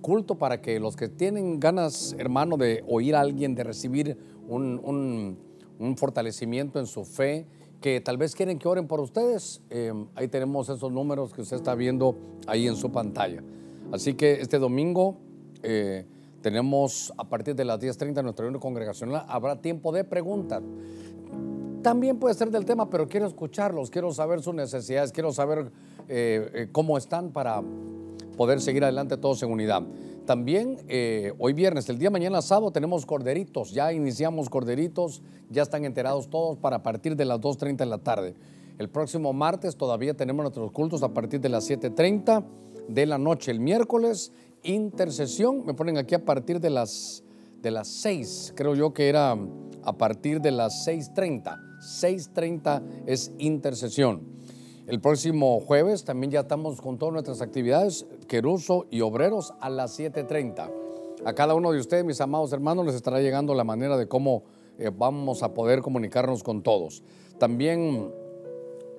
culto 0.01 0.35
para 0.37 0.61
que 0.61 0.81
los 0.81 0.97
que 0.97 1.09
tienen 1.09 1.61
ganas, 1.61 2.17
hermano, 2.19 2.57
de 2.57 2.83
oír 2.89 3.15
a 3.15 3.21
alguien, 3.21 3.55
de 3.55 3.63
recibir 3.63 4.19
un, 4.49 5.39
fortalecimiento 5.97 6.81
en 6.81 6.87
su 6.87 7.05
fe, 7.05 7.47
que 7.81 8.01
tal 8.01 8.17
vez 8.17 8.35
quieren 8.35 8.59
que 8.59 8.67
oren 8.67 8.89
por 8.89 8.99
ustedes, 8.99 9.61
eh, 9.71 9.93
ahí 10.17 10.27
tenemos 10.27 10.69
esos 10.69 10.91
números 10.91 11.33
que 11.33 11.43
usted 11.43 11.59
está 11.59 11.75
viendo 11.77 12.17
ahí 12.47 12.67
en 12.67 12.75
su 12.75 12.91
pantalla. 12.91 13.43
Así 13.93 14.15
que 14.15 14.41
este 14.41 14.59
domingo 14.59 15.17
eh, 15.63 16.07
tenemos 16.45 17.11
a 17.17 17.25
partir 17.25 17.57
de 17.57 17.65
las 17.65 17.81
10.30 17.81 18.23
nuestra 18.23 18.43
reunión 18.43 18.61
congregacional, 18.61 19.25
habrá 19.29 19.63
tiempo 19.63 19.93
de 19.93 20.05
preguntas. 20.05 20.63
También 21.81 22.19
puede 22.19 22.35
ser 22.35 22.51
del 22.51 22.67
tema, 22.67 22.91
pero 22.91 23.09
quiero 23.09 23.27
escucharlos, 23.27 23.89
quiero 23.89 24.13
saber 24.13 24.43
sus 24.43 24.55
necesidades, 24.55 25.11
quiero 25.11 25.33
saber 25.33 25.73
eh, 26.07 26.51
eh, 26.53 26.69
cómo 26.71 26.99
están 26.99 27.31
para 27.31 27.63
poder 28.37 28.61
seguir 28.61 28.85
adelante 28.85 29.17
todos 29.17 29.43
en 29.43 29.51
unidad. 29.51 29.85
También 30.27 30.81
eh, 30.87 31.33
hoy 31.39 31.55
viernes, 31.55 31.89
el 31.89 31.99
día 31.99 32.11
mañana 32.11 32.43
sábado 32.43 32.71
tenemos 32.73 33.07
corderitos, 33.07 33.73
ya 33.73 33.91
iniciamos 33.95 34.51
corderitos, 34.51 35.23
ya 35.49 35.63
están 35.63 35.87
enterados 35.87 36.29
todos 36.29 36.59
para 36.59 36.83
partir 36.83 37.17
de 37.17 37.25
las 37.25 37.41
2.30 37.41 37.77
de 37.77 37.87
la 37.87 37.99
tarde. 37.99 38.35
El 38.77 38.91
próximo 38.91 39.33
martes 39.33 39.77
todavía 39.77 40.13
tenemos 40.13 40.43
nuestros 40.43 40.73
cultos 40.73 41.03
a 41.03 41.09
partir 41.15 41.41
de 41.41 41.49
las 41.49 41.71
7.30 41.71 42.45
de 42.89 43.07
la 43.07 43.19
noche. 43.19 43.51
El 43.51 43.61
miércoles, 43.61 44.33
intercesión, 44.65 45.65
me 45.65 45.75
ponen 45.75 45.97
aquí 45.97 46.15
a 46.15 46.25
partir 46.25 46.61
de 46.61 46.71
las, 46.71 47.23
de 47.63 47.71
las 47.71 47.89
6, 47.89 48.55
creo 48.57 48.75
yo 48.75 48.93
que 48.93 49.09
era 49.09 49.37
a 49.83 49.93
partir 49.97 50.41
de 50.41 50.51
las 50.51 50.87
6.30. 50.87 51.57
6.30 51.81 52.83
es 53.07 53.33
intercesión. 53.39 54.35
El 54.87 55.01
próximo 55.01 55.61
jueves 55.61 56.05
también 56.05 56.31
ya 56.31 56.41
estamos 56.41 56.81
con 56.81 56.99
todas 56.99 57.13
nuestras 57.13 57.41
actividades, 57.41 58.07
Queruso 58.29 58.87
y 58.91 59.01
Obreros 59.01 59.55
a 59.61 59.71
las 59.71 59.99
7.30. 59.99 60.71
A 61.25 61.33
cada 61.33 61.55
uno 61.55 61.73
de 61.73 61.79
ustedes, 61.79 62.05
mis 62.05 62.21
amados 62.21 62.53
hermanos, 62.53 62.85
les 62.85 62.95
estará 62.95 63.21
llegando 63.21 63.55
la 63.55 63.65
manera 63.65 63.97
de 63.97 64.09
cómo 64.09 64.45
eh, 64.79 64.91
vamos 64.95 65.43
a 65.43 65.55
poder 65.55 65.81
comunicarnos 65.81 66.43
con 66.43 66.63
todos. 66.63 67.03
También 67.39 68.11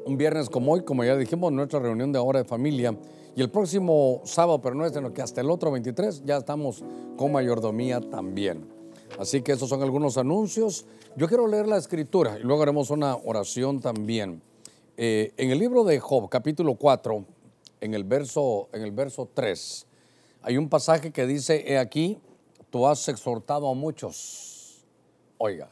un 0.05 0.17
viernes 0.17 0.49
como 0.49 0.73
hoy, 0.73 0.83
como 0.83 1.03
ya 1.03 1.15
dijimos, 1.17 1.51
nuestra 1.51 1.79
reunión 1.79 2.11
de 2.11 2.19
hora 2.19 2.39
de 2.39 2.45
familia. 2.45 2.95
Y 3.35 3.41
el 3.41 3.49
próximo 3.49 4.21
sábado, 4.23 4.61
pero 4.61 4.75
no 4.75 4.85
es 4.85 4.95
lo 4.95 5.13
que 5.13 5.21
hasta 5.21 5.41
el 5.41 5.49
otro 5.49 5.69
23, 5.69 6.23
ya 6.25 6.37
estamos 6.37 6.81
con 7.17 7.33
mayordomía 7.33 7.99
también. 7.99 8.65
Así 9.19 9.41
que 9.41 9.51
esos 9.51 9.67
son 9.67 9.83
algunos 9.83 10.17
anuncios. 10.17 10.85
Yo 11.17 11.27
quiero 11.27 11.45
leer 11.47 11.67
la 11.67 11.77
escritura 11.77 12.39
y 12.39 12.43
luego 12.43 12.63
haremos 12.63 12.91
una 12.91 13.15
oración 13.15 13.81
también. 13.81 14.41
Eh, 14.95 15.33
en 15.35 15.51
el 15.51 15.59
libro 15.59 15.83
de 15.83 15.99
Job, 15.99 16.29
capítulo 16.29 16.75
4, 16.75 17.25
en 17.81 17.93
el, 17.93 18.05
verso, 18.05 18.69
en 18.71 18.83
el 18.83 18.91
verso 18.91 19.27
3, 19.33 19.85
hay 20.41 20.57
un 20.57 20.69
pasaje 20.69 21.11
que 21.11 21.27
dice, 21.27 21.63
he 21.67 21.77
aquí, 21.77 22.17
tú 22.69 22.87
has 22.87 23.05
exhortado 23.09 23.67
a 23.67 23.73
muchos. 23.73 24.85
Oiga, 25.37 25.69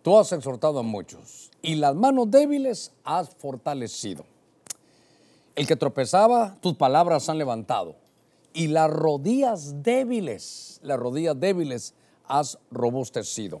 tú 0.00 0.16
has 0.16 0.32
exhortado 0.32 0.78
a 0.78 0.82
muchos 0.82 1.50
y 1.60 1.74
las 1.74 1.94
manos 1.94 2.30
débiles 2.30 2.92
has 3.04 3.28
fortalecido. 3.28 4.24
El 5.58 5.66
que 5.66 5.74
tropezaba, 5.74 6.56
tus 6.60 6.76
palabras 6.76 7.28
han 7.28 7.36
levantado. 7.36 7.96
Y 8.52 8.68
las 8.68 8.88
rodillas 8.88 9.82
débiles, 9.82 10.78
las 10.84 11.00
rodillas 11.00 11.34
débiles 11.40 11.94
has 12.28 12.60
robustecido. 12.70 13.60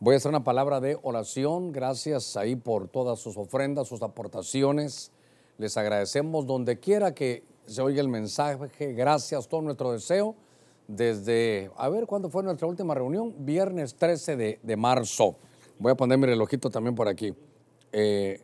Voy 0.00 0.12
a 0.12 0.18
hacer 0.18 0.28
una 0.28 0.44
palabra 0.44 0.80
de 0.80 0.98
oración. 1.00 1.72
Gracias 1.72 2.36
ahí 2.36 2.56
por 2.56 2.88
todas 2.88 3.20
sus 3.20 3.38
ofrendas, 3.38 3.88
sus 3.88 4.02
aportaciones. 4.02 5.10
Les 5.56 5.78
agradecemos 5.78 6.46
donde 6.46 6.78
quiera 6.78 7.14
que 7.14 7.42
se 7.64 7.80
oiga 7.80 8.02
el 8.02 8.08
mensaje. 8.08 8.92
Gracias, 8.92 9.48
todo 9.48 9.62
nuestro 9.62 9.92
deseo. 9.92 10.34
Desde, 10.88 11.70
a 11.78 11.88
ver, 11.88 12.04
¿cuándo 12.04 12.28
fue 12.28 12.42
nuestra 12.42 12.66
última 12.66 12.94
reunión? 12.94 13.34
Viernes 13.46 13.94
13 13.94 14.36
de, 14.62 14.76
marzo. 14.76 15.36
Voy 15.78 15.92
a 15.92 15.94
poner 15.94 16.18
mi 16.18 16.26
relojito 16.26 16.68
también 16.68 16.94
por 16.94 17.08
aquí. 17.08 17.34
Eh, 17.92 18.42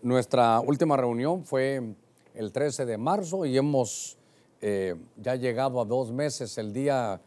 nuestra 0.00 0.60
última 0.60 0.96
reunión 0.96 1.44
fue 1.44 1.94
el 2.36 2.52
13 2.52 2.84
de 2.84 2.98
marzo 2.98 3.46
y 3.46 3.56
hemos 3.56 4.16
eh, 4.60 4.94
ya 5.16 5.34
llegado 5.34 5.80
a 5.80 5.84
dos 5.84 6.12
meses. 6.12 6.56
El 6.58 6.72
día, 6.72 7.20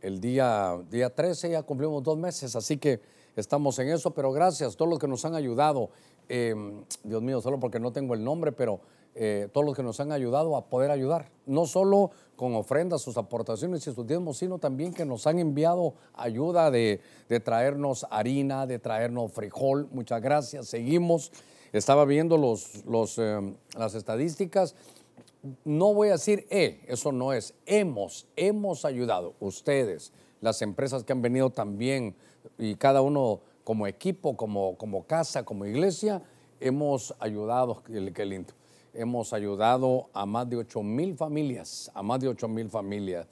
el 0.00 0.20
día, 0.20 0.78
día 0.90 1.10
13 1.10 1.50
ya 1.50 1.62
cumplimos 1.62 2.02
dos 2.02 2.16
meses, 2.16 2.54
así 2.56 2.78
que 2.78 3.00
estamos 3.36 3.78
en 3.80 3.88
eso. 3.88 4.12
Pero 4.12 4.32
gracias 4.32 4.74
a 4.74 4.76
todos 4.76 4.88
los 4.88 4.98
que 4.98 5.08
nos 5.08 5.24
han 5.24 5.34
ayudado. 5.34 5.90
Eh, 6.28 6.54
Dios 7.02 7.20
mío, 7.20 7.40
solo 7.40 7.58
porque 7.60 7.80
no 7.80 7.92
tengo 7.92 8.14
el 8.14 8.24
nombre, 8.24 8.52
pero 8.52 8.80
eh, 9.16 9.48
todos 9.52 9.66
los 9.66 9.76
que 9.76 9.82
nos 9.82 9.98
han 10.00 10.12
ayudado 10.12 10.56
a 10.56 10.66
poder 10.66 10.90
ayudar. 10.90 11.30
No 11.46 11.66
solo 11.66 12.12
con 12.36 12.54
ofrendas, 12.54 13.02
sus 13.02 13.16
aportaciones 13.16 13.86
y 13.86 13.92
sus 13.92 14.06
diezmos, 14.06 14.38
sino 14.38 14.58
también 14.58 14.94
que 14.94 15.04
nos 15.04 15.26
han 15.26 15.40
enviado 15.40 15.94
ayuda 16.14 16.70
de 16.70 17.00
traernos 17.44 18.06
harina, 18.10 18.66
de 18.66 18.78
traernos 18.78 19.32
frijol. 19.32 19.88
Muchas 19.90 20.22
gracias. 20.22 20.68
Seguimos 20.68 21.32
estaba 21.78 22.04
viendo 22.04 22.36
los, 22.36 23.18
eh, 23.18 23.54
las 23.76 23.94
estadísticas. 23.94 24.76
No 25.64 25.92
voy 25.92 26.08
a 26.08 26.12
decir 26.12 26.46
eh, 26.50 26.80
eso 26.86 27.10
no 27.10 27.32
es. 27.32 27.54
Hemos, 27.66 28.26
hemos 28.36 28.84
ayudado. 28.84 29.34
Ustedes, 29.40 30.12
las 30.40 30.62
empresas 30.62 31.02
que 31.02 31.12
han 31.12 31.20
venido 31.20 31.50
también 31.50 32.14
y 32.58 32.76
cada 32.76 33.02
uno 33.02 33.40
como 33.64 33.86
equipo, 33.86 34.36
como, 34.36 34.76
como 34.76 35.04
casa, 35.04 35.44
como 35.44 35.66
iglesia, 35.66 36.22
hemos 36.60 37.14
ayudado, 37.18 37.82
qué 37.82 38.24
lindo, 38.24 38.52
hemos 38.92 39.32
ayudado 39.32 40.08
a 40.12 40.26
más 40.26 40.48
de 40.48 40.56
8 40.58 40.82
mil 40.82 41.16
familias, 41.16 41.90
a 41.94 42.02
más 42.02 42.20
de 42.20 42.28
8 42.28 42.46
mil 42.46 42.70
familias. 42.70 43.26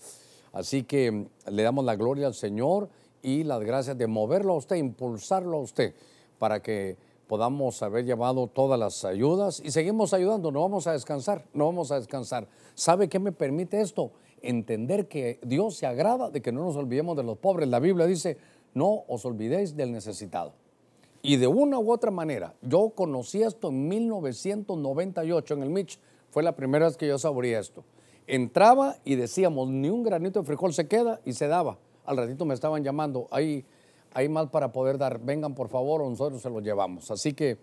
Así 0.52 0.83
que 0.83 1.28
le 1.50 1.62
damos 1.62 1.85
la 1.85 1.96
gloria 1.96 2.26
al 2.26 2.35
Señor 2.35 2.88
y 3.22 3.44
las 3.44 3.62
gracias 3.62 3.96
de 3.96 4.07
moverlo 4.07 4.55
a 4.55 4.57
usted, 4.57 4.76
impulsarlo 4.76 5.59
a 5.59 5.61
usted 5.61 5.94
para 6.38 6.61
que 6.61 6.96
podamos 7.32 7.82
haber 7.82 8.04
llevado 8.04 8.46
todas 8.46 8.78
las 8.78 9.06
ayudas 9.06 9.62
y 9.64 9.70
seguimos 9.70 10.12
ayudando, 10.12 10.52
no 10.52 10.60
vamos 10.60 10.86
a 10.86 10.92
descansar, 10.92 11.46
no 11.54 11.64
vamos 11.64 11.90
a 11.90 11.94
descansar. 11.94 12.46
¿Sabe 12.74 13.08
qué 13.08 13.18
me 13.18 13.32
permite 13.32 13.80
esto? 13.80 14.12
Entender 14.42 15.08
que 15.08 15.40
Dios 15.42 15.76
se 15.76 15.86
agrada 15.86 16.28
de 16.28 16.42
que 16.42 16.52
no 16.52 16.62
nos 16.62 16.76
olvidemos 16.76 17.16
de 17.16 17.22
los 17.22 17.38
pobres. 17.38 17.70
La 17.70 17.80
Biblia 17.80 18.04
dice, 18.04 18.36
no 18.74 19.04
os 19.08 19.24
olvidéis 19.24 19.74
del 19.74 19.92
necesitado. 19.92 20.52
Y 21.22 21.36
de 21.36 21.46
una 21.46 21.78
u 21.78 21.90
otra 21.90 22.10
manera, 22.10 22.54
yo 22.60 22.90
conocí 22.90 23.42
esto 23.42 23.70
en 23.70 23.88
1998 23.88 25.54
en 25.54 25.62
el 25.62 25.70
Mitch, 25.70 25.98
fue 26.28 26.42
la 26.42 26.54
primera 26.54 26.84
vez 26.84 26.98
que 26.98 27.08
yo 27.08 27.18
saboreé 27.18 27.58
esto. 27.58 27.82
Entraba 28.26 28.96
y 29.06 29.14
decíamos, 29.14 29.70
ni 29.70 29.88
un 29.88 30.02
granito 30.02 30.40
de 30.40 30.44
frijol 30.44 30.74
se 30.74 30.86
queda 30.86 31.22
y 31.24 31.32
se 31.32 31.48
daba. 31.48 31.78
Al 32.04 32.18
ratito 32.18 32.44
me 32.44 32.52
estaban 32.52 32.84
llamando, 32.84 33.26
hay, 33.30 33.64
hay 34.14 34.29
más 34.29 34.48
para 34.48 34.72
poder 34.72 34.98
dar, 34.98 35.20
vengan 35.20 35.55
por 35.55 35.68
favor, 35.68 36.03
nosotros 36.09 36.42
se 36.42 36.51
los 36.51 36.62
llevamos. 36.62 37.11
Así 37.11 37.33
que 37.33 37.59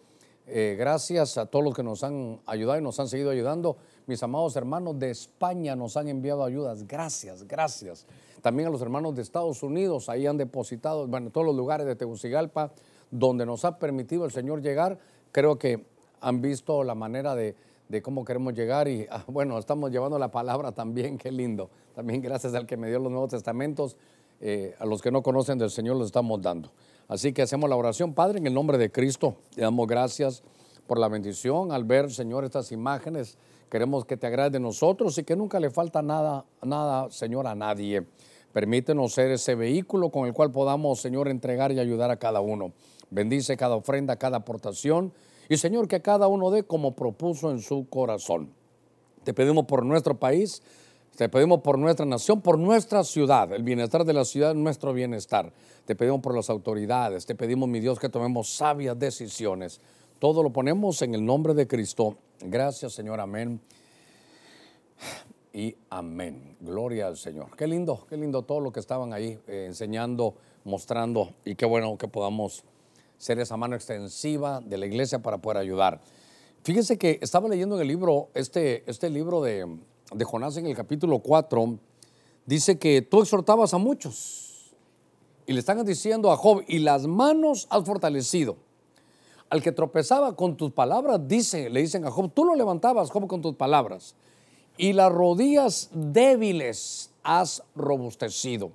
eh, 0.48 0.76
gracias 0.80 1.38
a 1.38 1.46
todos 1.46 1.64
los 1.64 1.76
que 1.76 1.84
nos 1.84 2.04
han 2.04 2.40
ayudado 2.48 2.80
y 2.80 2.82
nos 2.82 3.00
han 3.00 3.08
seguido 3.08 3.30
ayudando. 3.30 3.78
Mis 4.08 4.24
amados 4.24 4.56
hermanos 4.56 4.98
de 4.98 5.12
España 5.12 5.76
nos 5.76 5.96
han 5.96 6.08
enviado 6.08 6.44
ayudas, 6.44 6.88
gracias, 6.88 7.48
gracias. 7.48 8.08
También 8.42 8.68
a 8.68 8.72
los 8.72 8.82
hermanos 8.82 9.16
de 9.16 9.22
Estados 9.22 9.62
Unidos, 9.62 10.10
ahí 10.10 10.26
han 10.26 10.38
depositado, 10.38 11.08
bueno, 11.08 11.30
todos 11.30 11.46
los 11.46 11.56
lugares 11.56 11.86
de 11.86 11.96
Tegucigalpa, 11.96 12.72
donde 13.12 13.46
nos 13.46 13.64
ha 13.66 13.78
permitido 13.78 14.26
el 14.26 14.32
Señor 14.32 14.62
llegar, 14.62 14.98
creo 15.32 15.60
que 15.60 15.86
han 16.22 16.42
visto 16.42 16.84
la 16.84 16.96
manera 16.96 17.36
de, 17.36 17.56
cómo 18.02 18.26
queremos 18.26 18.54
llegar 18.54 18.88
y 18.88 19.08
ah, 19.10 19.24
bueno, 19.28 19.58
estamos 19.58 19.92
llevando 19.92 20.18
la 20.18 20.32
palabra 20.32 20.72
también, 20.72 21.18
qué 21.18 21.32
lindo. 21.32 21.70
También 21.94 22.22
gracias 22.22 22.54
al 22.54 22.66
que 22.66 22.78
me 22.78 22.88
dio 22.88 23.00
los 23.00 23.12
Nuevos 23.12 23.30
Testamentos, 23.30 23.98
eh, 24.42 24.76
a 24.80 24.86
los 24.86 25.02
que 25.02 25.12
no 25.12 25.22
conocen 25.22 25.58
del 25.58 25.70
Señor 25.70 25.98
los 25.98 26.08
estamos 26.08 26.42
dando. 26.42 26.72
Así 27.08 27.34
que 27.34 27.42
hacemos 27.42 27.70
la 27.70 27.76
oración, 27.76 28.14
Padre, 28.14 28.40
en 28.40 28.48
el 28.48 28.54
nombre 28.54 28.78
de 28.78 28.92
Cristo. 28.92 29.36
Le 29.56 29.64
damos 29.64 29.88
gracias 29.88 30.44
por 30.88 31.00
la 31.00 31.08
bendición 31.08 31.72
al 31.72 31.84
ver, 31.84 32.12
Señor, 32.12 32.46
estas 32.46 32.72
imágenes. 32.72 33.38
Queremos 33.70 34.06
que 34.06 34.18
te 34.18 34.28
agrade 34.28 34.52
de 34.52 34.60
nosotros 34.60 35.18
y 35.18 35.24
que 35.24 35.36
nunca 35.36 35.60
le 35.60 35.70
falta 35.70 36.02
nada, 36.02 36.46
nada, 36.64 37.10
Señor, 37.12 37.48
a 37.48 37.56
nadie. 37.56 38.06
Permítenos 38.54 39.14
ser 39.14 39.32
ese 39.32 39.54
vehículo 39.54 40.10
con 40.10 40.28
el 40.28 40.34
cual 40.34 40.52
podamos, 40.52 41.00
Señor, 41.00 41.28
entregar 41.28 41.72
y 41.72 41.80
ayudar 41.80 42.10
a 42.10 42.18
cada 42.18 42.42
uno. 42.42 42.74
Bendice 43.12 43.58
cada 43.58 43.76
ofrenda, 43.76 44.16
cada 44.16 44.38
aportación. 44.38 45.14
Y 45.50 45.58
Señor, 45.58 45.88
que 45.88 46.02
cada 46.02 46.28
uno 46.28 46.50
dé 46.50 46.64
como 46.64 46.96
propuso 46.96 47.52
en 47.52 47.60
su 47.60 47.88
corazón. 47.90 48.52
Te 49.24 49.34
pedimos 49.34 49.66
por 49.66 49.86
nuestro 49.86 50.20
país, 50.20 50.64
te 51.16 51.28
pedimos 51.28 51.62
por 51.62 51.78
nuestra 51.78 52.06
nación, 52.06 52.42
por 52.42 52.58
nuestra 52.58 53.04
ciudad, 53.04 53.52
el 53.52 53.64
bienestar 53.64 54.06
de 54.06 54.14
la 54.14 54.24
ciudad, 54.24 54.54
nuestro 54.56 54.94
bienestar. 54.94 55.52
Te 55.86 55.96
pedimos 55.96 56.22
por 56.22 56.36
las 56.36 56.50
autoridades, 56.50 57.26
te 57.26 57.36
pedimos, 57.36 57.68
mi 57.68 57.80
Dios, 57.80 58.00
que 58.00 58.10
tomemos 58.10 58.50
sabias 58.50 58.98
decisiones. 58.98 59.82
Todo 60.20 60.44
lo 60.44 60.52
ponemos 60.52 61.02
en 61.02 61.16
el 61.16 61.26
nombre 61.26 61.54
de 61.54 61.68
Cristo. 61.68 62.18
Gracias, 62.40 62.94
Señor. 62.94 63.20
Amén. 63.20 63.60
Y 65.54 65.76
amén. 65.90 66.56
Gloria 66.60 67.08
al 67.08 67.18
Señor. 67.18 67.56
Qué 67.58 67.68
lindo, 67.68 68.06
qué 68.08 68.16
lindo 68.16 68.44
todo 68.44 68.60
lo 68.60 68.72
que 68.72 68.80
estaban 68.80 69.14
ahí 69.14 69.40
eh, 69.48 69.66
enseñando, 69.68 70.36
mostrando. 70.64 71.34
Y 71.44 71.56
qué 71.56 71.66
bueno 71.66 71.98
que 71.98 72.08
podamos 72.08 72.64
ser 73.18 73.40
esa 73.40 73.58
mano 73.58 73.76
extensiva 73.76 74.62
de 74.62 74.78
la 74.78 74.86
iglesia 74.86 75.20
para 75.20 75.40
poder 75.40 75.58
ayudar. 75.58 76.02
Fíjense 76.64 76.98
que 76.98 77.20
estaba 77.22 77.50
leyendo 77.50 77.76
en 77.76 77.82
el 77.82 77.88
libro, 77.88 78.30
este, 78.34 78.90
este 78.90 79.10
libro 79.10 79.42
de, 79.42 79.66
de 80.14 80.26
Jonás 80.26 80.58
en 80.58 80.66
el 80.66 80.76
capítulo 80.76 81.20
4, 81.20 81.78
dice 82.46 82.80
que 82.80 83.02
tú 83.02 83.22
exhortabas 83.22 83.74
a 83.74 83.78
muchos 83.78 84.76
y 85.46 85.54
le 85.54 85.60
están 85.60 85.84
diciendo 85.84 86.32
a 86.32 86.38
Job, 86.38 86.64
y 86.68 86.78
las 86.78 87.08
manos 87.08 87.68
has 87.72 87.84
fortalecido. 87.84 88.58
Al 89.50 89.64
que 89.64 89.72
tropezaba 89.72 90.36
con 90.36 90.56
tus 90.56 90.72
palabras, 90.72 91.28
dice, 91.28 91.72
le 91.72 91.82
dicen 91.82 92.06
a 92.06 92.12
Job, 92.12 92.32
tú 92.32 92.46
lo 92.46 92.54
levantabas, 92.54 93.10
Job, 93.10 93.26
con 93.26 93.42
tus 93.42 93.56
palabras. 93.56 94.14
Y 94.78 94.94
las 94.94 95.12
rodillas 95.12 95.90
débiles 95.92 97.10
has 97.24 97.64
robustecido. 97.76 98.72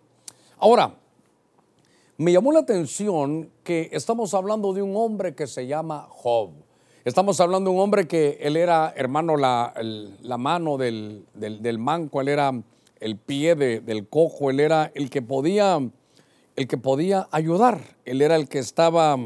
Ahora, 0.59 0.97
me 2.17 2.33
llamó 2.33 2.51
la 2.51 2.61
atención 2.61 3.51
que 3.63 3.91
estamos 3.93 4.35
hablando 4.35 4.73
de 4.73 4.83
un 4.83 4.97
hombre 4.97 5.37
que 5.37 5.47
se 5.47 5.69
llama 5.69 6.09
Job. 6.11 6.51
Estamos 7.05 7.39
hablando 7.41 7.69
de 7.69 7.77
un 7.77 7.83
hombre 7.83 8.09
que 8.09 8.39
él 8.41 8.57
era, 8.57 8.91
hermano, 8.97 9.37
la, 9.37 9.75
la 10.23 10.39
mano 10.39 10.79
del, 10.79 11.27
del, 11.35 11.79
manco, 11.79 12.23
él 12.23 12.29
era 12.29 12.51
el 12.99 13.19
pie 13.19 13.55
del 13.55 14.09
cojo, 14.09 14.49
él 14.49 14.59
era 14.59 14.91
el 14.95 15.11
que 15.11 15.21
podía, 15.21 15.79
el 16.57 16.67
que 16.67 16.79
podía 16.79 17.29
ayudar, 17.31 17.83
él 18.07 18.23
era 18.23 18.37
el 18.37 18.49
que 18.49 18.59
estaba 18.59 19.19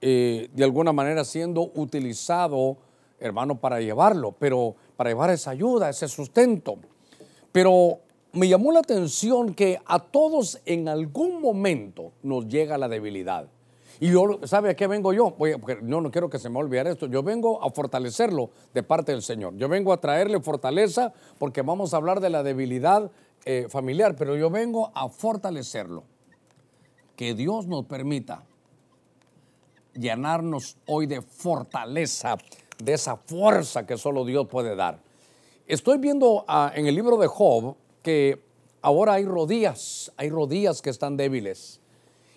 eh, 0.00 0.48
de 0.50 0.64
alguna 0.64 0.94
manera 0.94 1.26
siendo 1.26 1.70
utilizado, 1.74 2.78
hermano, 3.20 3.60
para 3.60 3.82
llevarlo, 3.82 4.32
pero 4.38 4.74
para 4.96 5.10
llevar 5.10 5.28
esa 5.28 5.50
ayuda, 5.50 5.90
ese 5.90 6.08
sustento. 6.08 6.78
Pero 7.52 7.98
me 8.32 8.48
llamó 8.48 8.72
la 8.72 8.80
atención 8.80 9.52
que 9.52 9.78
a 9.84 9.98
todos 9.98 10.58
en 10.64 10.88
algún 10.88 11.38
momento 11.42 12.12
nos 12.22 12.48
llega 12.48 12.78
la 12.78 12.88
debilidad. 12.88 13.46
Y 14.02 14.10
yo, 14.10 14.40
¿sabe 14.42 14.70
a 14.70 14.74
qué 14.74 14.88
vengo 14.88 15.12
yo? 15.12 15.36
no, 15.82 16.00
no 16.00 16.10
quiero 16.10 16.28
que 16.28 16.40
se 16.40 16.50
me 16.50 16.58
olvide 16.58 16.90
esto. 16.90 17.06
Yo 17.06 17.22
vengo 17.22 17.62
a 17.62 17.70
fortalecerlo 17.70 18.50
de 18.74 18.82
parte 18.82 19.12
del 19.12 19.22
Señor. 19.22 19.56
Yo 19.56 19.68
vengo 19.68 19.92
a 19.92 20.00
traerle 20.00 20.40
fortaleza 20.40 21.12
porque 21.38 21.62
vamos 21.62 21.94
a 21.94 21.98
hablar 21.98 22.18
de 22.18 22.28
la 22.28 22.42
debilidad 22.42 23.12
eh, 23.44 23.68
familiar, 23.70 24.16
pero 24.16 24.34
yo 24.34 24.50
vengo 24.50 24.90
a 24.92 25.08
fortalecerlo. 25.08 26.02
Que 27.14 27.34
Dios 27.34 27.68
nos 27.68 27.84
permita 27.84 28.42
llenarnos 29.94 30.78
hoy 30.88 31.06
de 31.06 31.22
fortaleza, 31.22 32.36
de 32.82 32.94
esa 32.94 33.14
fuerza 33.14 33.86
que 33.86 33.96
solo 33.96 34.24
Dios 34.24 34.48
puede 34.48 34.74
dar. 34.74 34.98
Estoy 35.68 35.98
viendo 35.98 36.44
ah, 36.48 36.72
en 36.74 36.88
el 36.88 36.96
libro 36.96 37.18
de 37.18 37.28
Job 37.28 37.76
que 38.02 38.42
ahora 38.80 39.12
hay 39.12 39.26
rodillas, 39.26 40.10
hay 40.16 40.28
rodillas 40.28 40.82
que 40.82 40.90
están 40.90 41.16
débiles. 41.16 41.81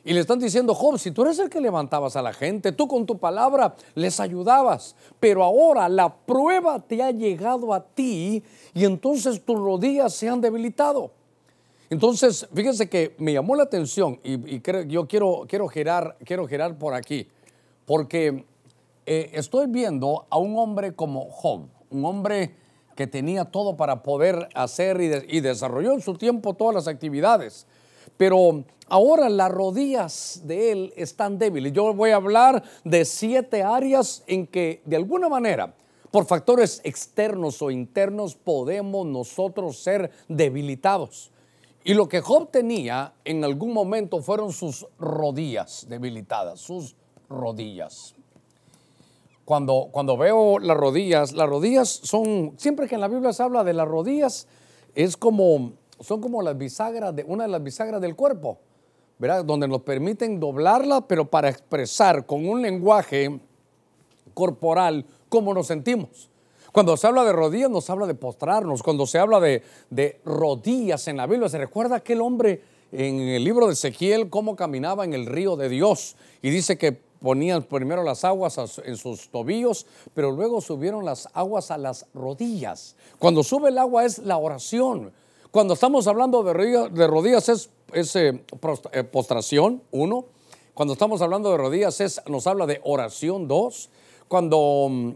Y 0.08 0.14
le 0.14 0.20
están 0.20 0.38
diciendo, 0.38 0.76
Job, 0.76 1.00
si 1.00 1.10
tú 1.10 1.24
eres 1.24 1.40
el 1.40 1.50
que 1.50 1.60
levantabas 1.60 2.16
a 2.16 2.22
la 2.22 2.32
gente, 2.32 2.72
tú 2.72 2.88
con 2.88 3.08
tu 3.08 3.18
palabra 3.18 3.76
les 3.96 4.20
ayudabas, 4.20 4.96
pero 5.20 5.44
ahora 5.44 5.90
la 5.90 6.16
prueba 6.16 6.80
te 6.80 7.02
ha 7.02 7.10
llegado 7.10 7.74
a 7.74 7.84
ti 7.84 8.44
y 8.76 8.86
entonces 8.86 9.44
tus 9.44 9.58
rodillas 9.58 10.14
se 10.14 10.30
han 10.30 10.42
debilitado. 10.42 11.10
Entonces, 11.90 12.48
fíjense 12.54 12.88
que 12.88 13.16
me 13.18 13.34
llamó 13.34 13.56
la 13.56 13.64
atención 13.64 14.20
y, 14.24 14.62
yo 14.88 15.08
quiero, 15.08 15.46
quiero, 15.48 15.68
girar, 15.68 16.18
quiero 16.24 16.48
girar 16.48 16.78
por 16.78 16.94
aquí, 16.94 17.28
porque 17.88 18.46
eh, 19.08 19.32
estoy 19.34 19.66
viendo 19.66 20.28
a 20.30 20.38
un 20.38 20.56
hombre 20.60 20.94
como 20.94 21.32
Job, 21.32 21.68
un 21.90 22.06
hombre 22.06 22.54
que 22.96 23.08
tenía 23.08 23.46
todo 23.46 23.76
para 23.76 24.04
poder 24.04 24.50
hacer 24.54 25.02
y, 25.02 25.40
desarrolló 25.40 25.94
en 25.94 26.02
su 26.02 26.14
tiempo 26.14 26.54
todas 26.54 26.76
las 26.76 26.88
actividades. 26.88 27.66
Pero 28.18 28.64
ahora 28.90 29.30
las 29.30 29.52
rodillas 29.52 30.42
de 30.46 30.72
él 30.72 30.94
están 30.96 31.38
débiles. 31.38 31.74
Yo 31.74 31.94
voy 31.94 32.12
a 32.12 32.18
hablar 32.18 32.64
de 32.84 33.06
siete 33.06 33.64
áreas 33.64 34.24
en 34.28 34.48
que 34.48 34.82
de 34.86 34.96
alguna 34.96 35.30
manera, 35.30 35.76
por 36.12 36.26
factores 36.26 36.82
externos 36.84 37.62
o 37.62 37.72
internos, 37.72 38.36
podemos 38.36 39.06
nosotros 39.06 39.78
ser 39.78 40.12
debilitados. 40.28 41.32
Y 41.84 41.94
lo 41.94 42.08
que 42.10 42.22
Job 42.22 42.50
tenía 42.52 43.14
en 43.26 43.44
algún 43.44 43.74
momento 43.74 44.22
fueron 44.22 44.52
sus 44.52 44.88
rodillas 44.98 45.86
debilitadas, 45.88 46.60
sus 46.60 46.96
rodillas 47.30 48.16
cuando, 49.46 49.90
cuando 49.92 50.18
veo 50.18 50.58
las 50.58 50.76
rodillas, 50.76 51.34
las 51.34 51.48
rodillas 51.48 51.88
son, 51.88 52.56
siempre 52.58 52.88
que 52.88 52.96
en 52.96 53.02
la 53.02 53.08
Biblia 53.08 53.32
se 53.32 53.44
habla 53.44 53.64
de 53.64 53.74
las 53.74 53.88
rodillas, 53.88 54.48
es 54.96 55.16
como, 55.16 55.74
son 56.00 56.20
como 56.20 56.42
las 56.42 56.58
bisagras, 56.58 57.16
de, 57.16 57.24
una 57.24 57.44
de 57.44 57.50
las 57.52 57.64
bisagras 57.64 58.02
del 58.02 58.16
cuerpo, 58.16 58.58
¿verdad? 59.18 59.46
Donde 59.46 59.68
nos 59.68 59.82
permiten 59.82 60.40
doblarla, 60.40 61.02
pero 61.02 61.26
para 61.26 61.50
expresar 61.50 62.26
con 62.26 62.48
un 62.48 62.62
lenguaje 62.62 63.40
corporal 64.34 65.06
cómo 65.30 65.54
nos 65.54 65.68
sentimos. 65.68 66.30
Cuando 66.72 66.98
se 66.98 67.08
habla 67.08 67.24
de 67.24 67.32
rodillas, 67.32 67.70
nos 67.70 67.90
habla 67.90 68.06
de 68.06 68.16
postrarnos. 68.16 68.84
Cuando 68.84 69.08
se 69.08 69.18
habla 69.18 69.40
de, 69.40 69.64
de 69.90 70.20
rodillas 70.26 71.08
en 71.08 71.18
la 71.18 71.26
Biblia, 71.26 71.48
se 71.48 71.58
recuerda 71.58 71.96
aquel 71.96 72.20
hombre 72.20 72.62
en 72.92 73.20
el 73.22 73.44
libro 73.44 73.68
de 73.68 73.74
Ezequiel 73.74 74.30
cómo 74.30 74.56
caminaba 74.56 75.06
en 75.06 75.14
el 75.14 75.26
río 75.26 75.56
de 75.56 75.70
Dios. 75.70 76.18
Y 76.42 76.50
dice 76.50 76.78
que 76.78 76.92
ponían 76.92 77.64
primero 77.64 78.04
las 78.04 78.24
aguas 78.24 78.60
en 78.84 78.98
sus 78.98 79.30
tobillos, 79.30 79.86
pero 80.14 80.32
luego 80.32 80.62
subieron 80.62 81.06
las 81.06 81.28
aguas 81.34 81.72
a 81.72 81.78
las 81.78 82.06
rodillas. 82.14 82.96
Cuando 83.20 83.44
sube 83.44 83.70
el 83.70 83.78
agua 83.78 84.06
es 84.06 84.20
la 84.20 84.38
oración. 84.38 85.12
Cuando 85.56 85.76
estamos 85.76 86.06
hablando 86.08 86.44
de 86.44 87.08
rodillas, 87.08 87.48
es, 87.48 87.70
eh, 88.18 88.44
eh, 88.92 89.04
postración, 89.06 89.82
uno. 89.92 90.26
Cuando 90.74 90.96
estamos 90.96 91.22
hablando 91.22 91.50
de 91.50 91.56
rodillas 91.56 92.02
es, 92.02 92.22
nos 92.28 92.46
habla 92.46 92.66
de 92.66 92.82
oración, 92.84 93.48
dos. 93.48 93.90
Cuando 94.28 94.88
mm, 94.90 95.12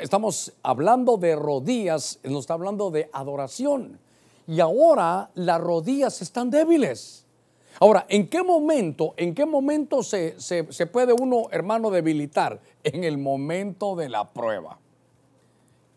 estamos, 0.00 0.54
hablando 0.62 1.18
de 1.18 1.36
rodillas, 1.36 2.18
nos 2.22 2.44
está 2.44 2.54
hablando 2.54 2.90
de 2.90 3.10
adoración. 3.12 3.98
Y 4.46 4.60
ahora 4.60 5.28
las 5.34 5.60
rodillas 5.60 6.22
están 6.22 6.48
débiles. 6.48 7.26
Ahora, 7.78 8.06
¿en 8.08 8.26
qué 8.26 8.42
momento, 8.42 9.12
en 9.18 9.34
qué 9.34 9.44
momento 9.44 10.02
se 10.02 10.88
puede 10.90 11.12
uno, 11.12 11.48
hermano, 11.50 11.90
debilitar? 11.90 12.58
En 12.84 13.04
el 13.04 13.18
momento 13.18 13.96
de 13.96 14.08
la 14.08 14.32
prueba 14.32 14.78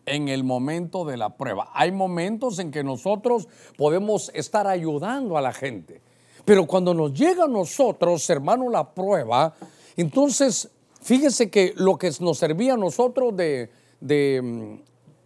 en 0.06 0.28
el 0.28 0.44
momento 0.44 1.04
de 1.04 1.16
la 1.16 1.36
prueba. 1.36 1.70
Hay 1.74 1.92
momentos 1.92 2.58
en 2.58 2.70
que 2.70 2.82
nosotros 2.82 3.48
podemos 3.76 4.30
estar 4.34 4.66
ayudando 4.66 5.36
a 5.36 5.40
la 5.40 5.52
gente, 5.52 6.00
pero 6.44 6.66
cuando 6.66 6.92
nos 6.92 7.12
llega 7.12 7.44
a 7.44 7.48
nosotros, 7.48 8.28
hermano, 8.30 8.68
la 8.68 8.92
prueba, 8.92 9.54
entonces 9.96 10.70
fíjese 11.00 11.50
que 11.50 11.72
lo 11.76 11.98
que 11.98 12.10
nos 12.20 12.38
servía 12.38 12.74
a 12.74 12.76
nosotros 12.76 13.36
de, 13.36 13.70
de, 14.00 14.80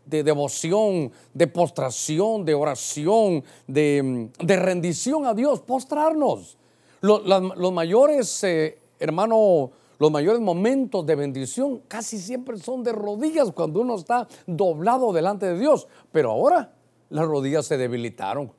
devoción, 0.05 1.12
de 1.33 1.47
postración, 1.47 2.45
de 2.45 2.55
oración, 2.55 3.45
de, 3.67 4.31
rendición 4.39 5.27
a 5.27 5.35
Dios, 5.35 5.61
postrarnos. 5.61 6.59
Los, 7.01 7.73
mayores, 7.73 8.43
eh, 8.45 8.79
hermano, 8.99 9.71
los 9.99 10.11
mayores 10.11 10.41
momentos 10.41 11.07
de 11.07 11.15
bendición 11.15 11.83
casi 11.89 12.19
siempre 12.19 12.59
son 12.59 12.83
de 12.83 12.93
rodillas 12.93 13.51
cuando 13.53 13.81
uno 13.81 13.97
está 13.97 14.29
doblado 14.47 15.13
delante 15.13 15.47
de 15.47 15.59
Dios. 15.59 15.89
Pero 16.13 16.31
ahora 16.33 16.73
las 17.09 17.27
rodillas 17.27 17.67
se 17.67 17.77
debilitaron. 17.77 18.53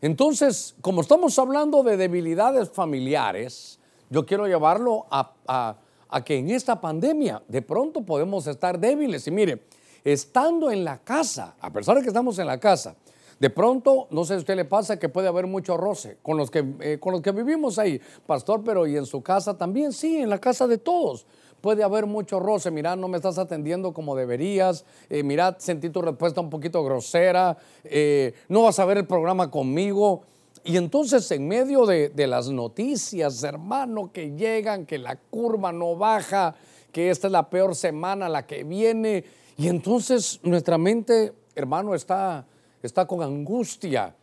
Entonces, 0.00 0.74
como 0.80 1.02
estamos 1.02 1.38
hablando 1.38 1.82
de 1.82 1.96
debilidades 1.96 2.70
familiares, 2.70 3.78
yo 4.08 4.24
quiero 4.24 4.46
llevarlo 4.46 5.06
a, 5.10 5.76
que 6.24 6.38
en 6.38 6.50
esta 6.50 6.80
pandemia 6.80 7.42
de 7.46 7.62
pronto 7.62 8.02
podemos 8.02 8.46
estar 8.46 8.78
débiles. 8.78 9.26
Y 9.26 9.30
mire, 9.30 9.62
estando 10.02 10.70
en 10.70 10.84
la 10.84 10.98
casa, 10.98 11.54
a 11.60 11.70
pesar 11.70 11.96
de 11.96 12.02
que 12.02 12.08
estamos 12.08 12.38
en 12.38 12.46
la 12.46 12.58
casa, 12.58 12.96
de 13.40 13.48
pronto, 13.48 14.06
no 14.10 14.24
sé 14.24 14.34
si 14.34 14.34
a 14.34 14.38
usted 14.38 14.54
le 14.54 14.66
pasa 14.66 14.98
que 14.98 15.08
puede 15.08 15.26
haber 15.26 15.46
mucho 15.46 15.78
roce 15.78 16.18
con 16.22 16.36
los 16.36 16.50
que, 16.50 16.62
eh, 16.80 16.98
con 17.00 17.12
los 17.12 17.22
que 17.22 17.32
vivimos 17.32 17.78
ahí, 17.78 17.98
pastor, 18.26 18.62
pero 18.62 18.86
y 18.86 18.98
en 18.98 19.06
su 19.06 19.22
casa 19.22 19.56
también, 19.56 19.94
sí, 19.94 20.18
en 20.18 20.28
la 20.28 20.38
casa 20.38 20.66
de 20.66 20.76
todos. 20.76 21.24
Puede 21.62 21.82
haber 21.82 22.04
mucho 22.04 22.38
roce, 22.38 22.70
mira, 22.70 22.96
no 22.96 23.08
me 23.08 23.16
estás 23.16 23.38
atendiendo 23.38 23.94
como 23.94 24.14
deberías, 24.14 24.84
eh, 25.08 25.24
sentí 25.56 25.88
tu 25.88 26.02
respuesta 26.02 26.42
un 26.42 26.50
poquito 26.50 26.84
grosera, 26.84 27.56
eh, 27.84 28.34
no 28.48 28.62
vas 28.62 28.78
a 28.78 28.84
ver 28.84 28.98
el 28.98 29.06
programa 29.06 29.50
conmigo. 29.50 30.22
Y 30.62 30.76
entonces 30.76 31.30
en 31.30 31.48
medio 31.48 31.86
de, 31.86 32.12
las 32.26 32.50
noticias, 32.50 33.42
hermano, 33.42 34.12
que 34.12 34.32
llegan, 34.36 34.84
que 34.84 34.98
la 34.98 35.16
curva 35.16 35.72
no 35.72 35.96
baja, 35.96 36.54
que 36.92 37.08
esta 37.08 37.28
es 37.28 37.32
la 37.32 37.48
peor 37.48 37.74
semana, 37.74 38.28
la 38.28 38.46
que 38.46 38.64
viene, 38.64 39.24
y 39.56 39.68
entonces 39.68 40.40
nuestra 40.42 40.76
mente, 40.76 41.32
hermano, 41.54 41.94
está, 41.94 42.46
está 42.86 43.06
con 43.06 43.22
angustia. 43.22 44.14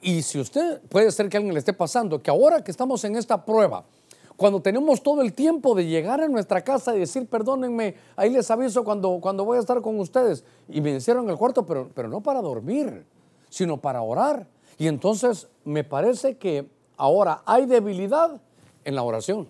Y 0.00 0.22
si 0.22 0.40
usted 0.40 0.80
puede 0.82 1.10
ser 1.12 1.28
que 1.28 1.36
alguien 1.36 1.54
le 1.54 1.60
esté 1.60 1.72
pasando, 1.72 2.20
que 2.20 2.30
ahora 2.30 2.62
que 2.62 2.70
estamos 2.70 3.04
en 3.04 3.16
esta 3.16 3.44
prueba, 3.44 3.84
cuando 4.36 4.60
tenemos 4.60 5.02
todo 5.02 5.22
el 5.22 5.32
tiempo 5.32 5.74
de 5.74 5.86
llegar 5.86 6.20
a 6.20 6.28
nuestra 6.28 6.62
casa 6.62 6.96
y 6.96 6.98
decir, 6.98 7.26
perdónenme, 7.26 7.94
ahí 8.16 8.30
les 8.30 8.50
aviso 8.50 8.82
cuando, 8.82 9.18
cuando 9.20 9.44
voy 9.44 9.58
a 9.58 9.60
estar 9.60 9.80
con 9.80 10.00
ustedes. 10.00 10.44
Y 10.68 10.80
me 10.80 10.96
hicieron 10.96 11.30
el 11.30 11.36
cuarto, 11.36 11.64
pero, 11.64 11.90
pero 11.94 12.08
no 12.08 12.20
para 12.20 12.40
dormir, 12.40 13.04
sino 13.48 13.76
para 13.76 14.02
orar. 14.02 14.48
Y 14.78 14.88
entonces 14.88 15.46
me 15.64 15.84
parece 15.84 16.36
que 16.38 16.66
ahora 16.96 17.42
hay 17.46 17.66
debilidad 17.66 18.40
en 18.84 18.94
la 18.96 19.02
oración. 19.02 19.46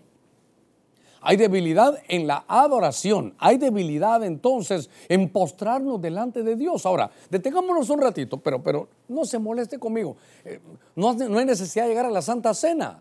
Hay 1.22 1.36
debilidad 1.36 1.98
en 2.08 2.26
la 2.26 2.44
adoración. 2.48 3.34
Hay 3.38 3.56
debilidad 3.56 4.24
entonces 4.24 4.90
en 5.08 5.28
postrarnos 5.30 6.02
delante 6.02 6.42
de 6.42 6.56
Dios. 6.56 6.84
Ahora, 6.84 7.10
detengámonos 7.30 7.88
un 7.90 8.00
ratito, 8.00 8.38
pero, 8.38 8.62
pero 8.62 8.88
no 9.08 9.24
se 9.24 9.38
moleste 9.38 9.78
conmigo. 9.78 10.16
Eh, 10.44 10.58
no, 10.96 11.10
hay 11.10 11.46
necesidad 11.46 11.84
de 11.84 11.90
llegar 11.90 12.06
a 12.06 12.10
la 12.10 12.22
Santa 12.22 12.52
Cena. 12.54 13.00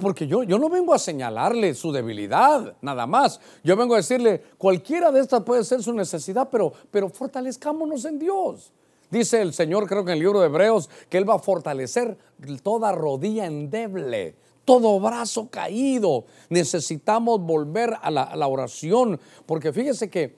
Porque 0.00 0.26
yo, 0.26 0.42
yo 0.42 0.58
no 0.58 0.68
vengo 0.68 0.94
a 0.94 0.98
señalarle 0.98 1.74
su 1.74 1.92
debilidad, 1.92 2.74
nada 2.80 3.06
más. 3.06 3.40
Yo 3.62 3.76
vengo 3.76 3.94
a 3.94 3.98
decirle, 3.98 4.42
cualquiera 4.58 5.12
de 5.12 5.20
estas 5.20 5.42
puede 5.42 5.62
ser 5.62 5.82
su 5.82 5.92
necesidad, 5.92 6.48
pero, 6.50 6.72
pero 6.90 7.08
fortalezcámonos 7.08 8.04
en 8.04 8.18
Dios. 8.18 8.72
Dice 9.10 9.40
el 9.40 9.52
Señor, 9.52 9.86
creo 9.86 10.04
que 10.04 10.10
en 10.10 10.18
el 10.18 10.24
libro 10.24 10.40
de 10.40 10.46
Hebreos, 10.46 10.90
que 11.08 11.18
Él 11.18 11.28
va 11.28 11.34
a 11.34 11.38
fortalecer 11.38 12.18
toda 12.62 12.90
rodilla 12.90 13.46
endeble, 13.46 14.34
todo 14.66 15.00
brazo 15.00 15.48
caído. 15.48 16.26
Necesitamos 16.50 17.40
volver 17.40 17.96
a 18.02 18.10
la, 18.10 18.46
oración, 18.46 19.18
porque 19.46 19.72
fíjese 19.72 20.10
que 20.10 20.36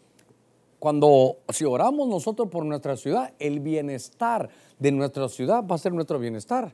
cuando 0.79 1.39
oramos 1.67 2.07
nosotros 2.07 2.49
por 2.49 2.65
nuestra 2.65 2.97
ciudad, 2.97 3.33
el 3.41 3.59
bienestar 3.59 4.49
de 4.79 4.93
nuestra 4.93 5.29
ciudad 5.29 5.65
va 5.67 5.75
a 5.75 5.79
ser 5.79 5.93
nuestro 5.93 6.21
bienestar. 6.21 6.73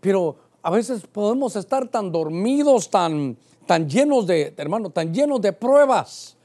Pero 0.00 0.36
a 0.62 0.70
veces 0.70 1.06
podemos 1.06 1.54
estar 1.56 1.88
tan 1.88 2.10
dormidos, 2.10 2.88
tan, 2.88 3.36
tan 3.66 3.90
llenos 3.90 4.26
de, 4.26 4.54
hermano, 4.56 4.88
tan 4.88 5.12
llenos 5.12 5.42
de 5.42 5.52
pruebas, 5.52 6.36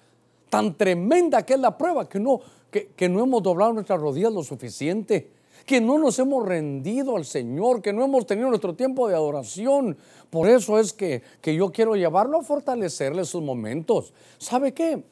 tan 0.50 0.76
tremenda 0.76 1.46
que 1.46 1.54
es 1.54 1.60
la 1.60 1.78
prueba, 1.78 2.10
que 2.10 2.20
no, 2.20 2.42
que, 2.72 3.10
no 3.10 3.24
hemos 3.24 3.44
doblado 3.44 3.74
nuestras 3.74 4.02
rodillas 4.02 4.34
lo 4.34 4.44
suficiente, 4.44 5.32
que 5.68 5.82
no 5.82 6.00
nos 6.00 6.18
hemos 6.18 6.46
rendido 6.46 7.18
al 7.18 7.26
Señor, 7.26 7.82
que 7.82 7.92
no 7.92 8.02
hemos 8.06 8.26
tenido 8.26 8.48
nuestro 8.48 8.74
tiempo 8.74 9.10
de 9.10 9.16
adoración. 9.16 9.98
Por 10.30 10.48
eso 10.48 10.80
es 10.80 10.94
que, 10.94 11.22
que 11.42 11.54
yo 11.54 11.74
quiero 11.74 11.98
llevarlo 11.98 12.40
a 12.40 12.42
fortalecerle 12.42 13.26
sus 13.26 13.44
momentos. 13.44 14.14
¿Sabe 14.38 14.74
qué? 14.74 15.04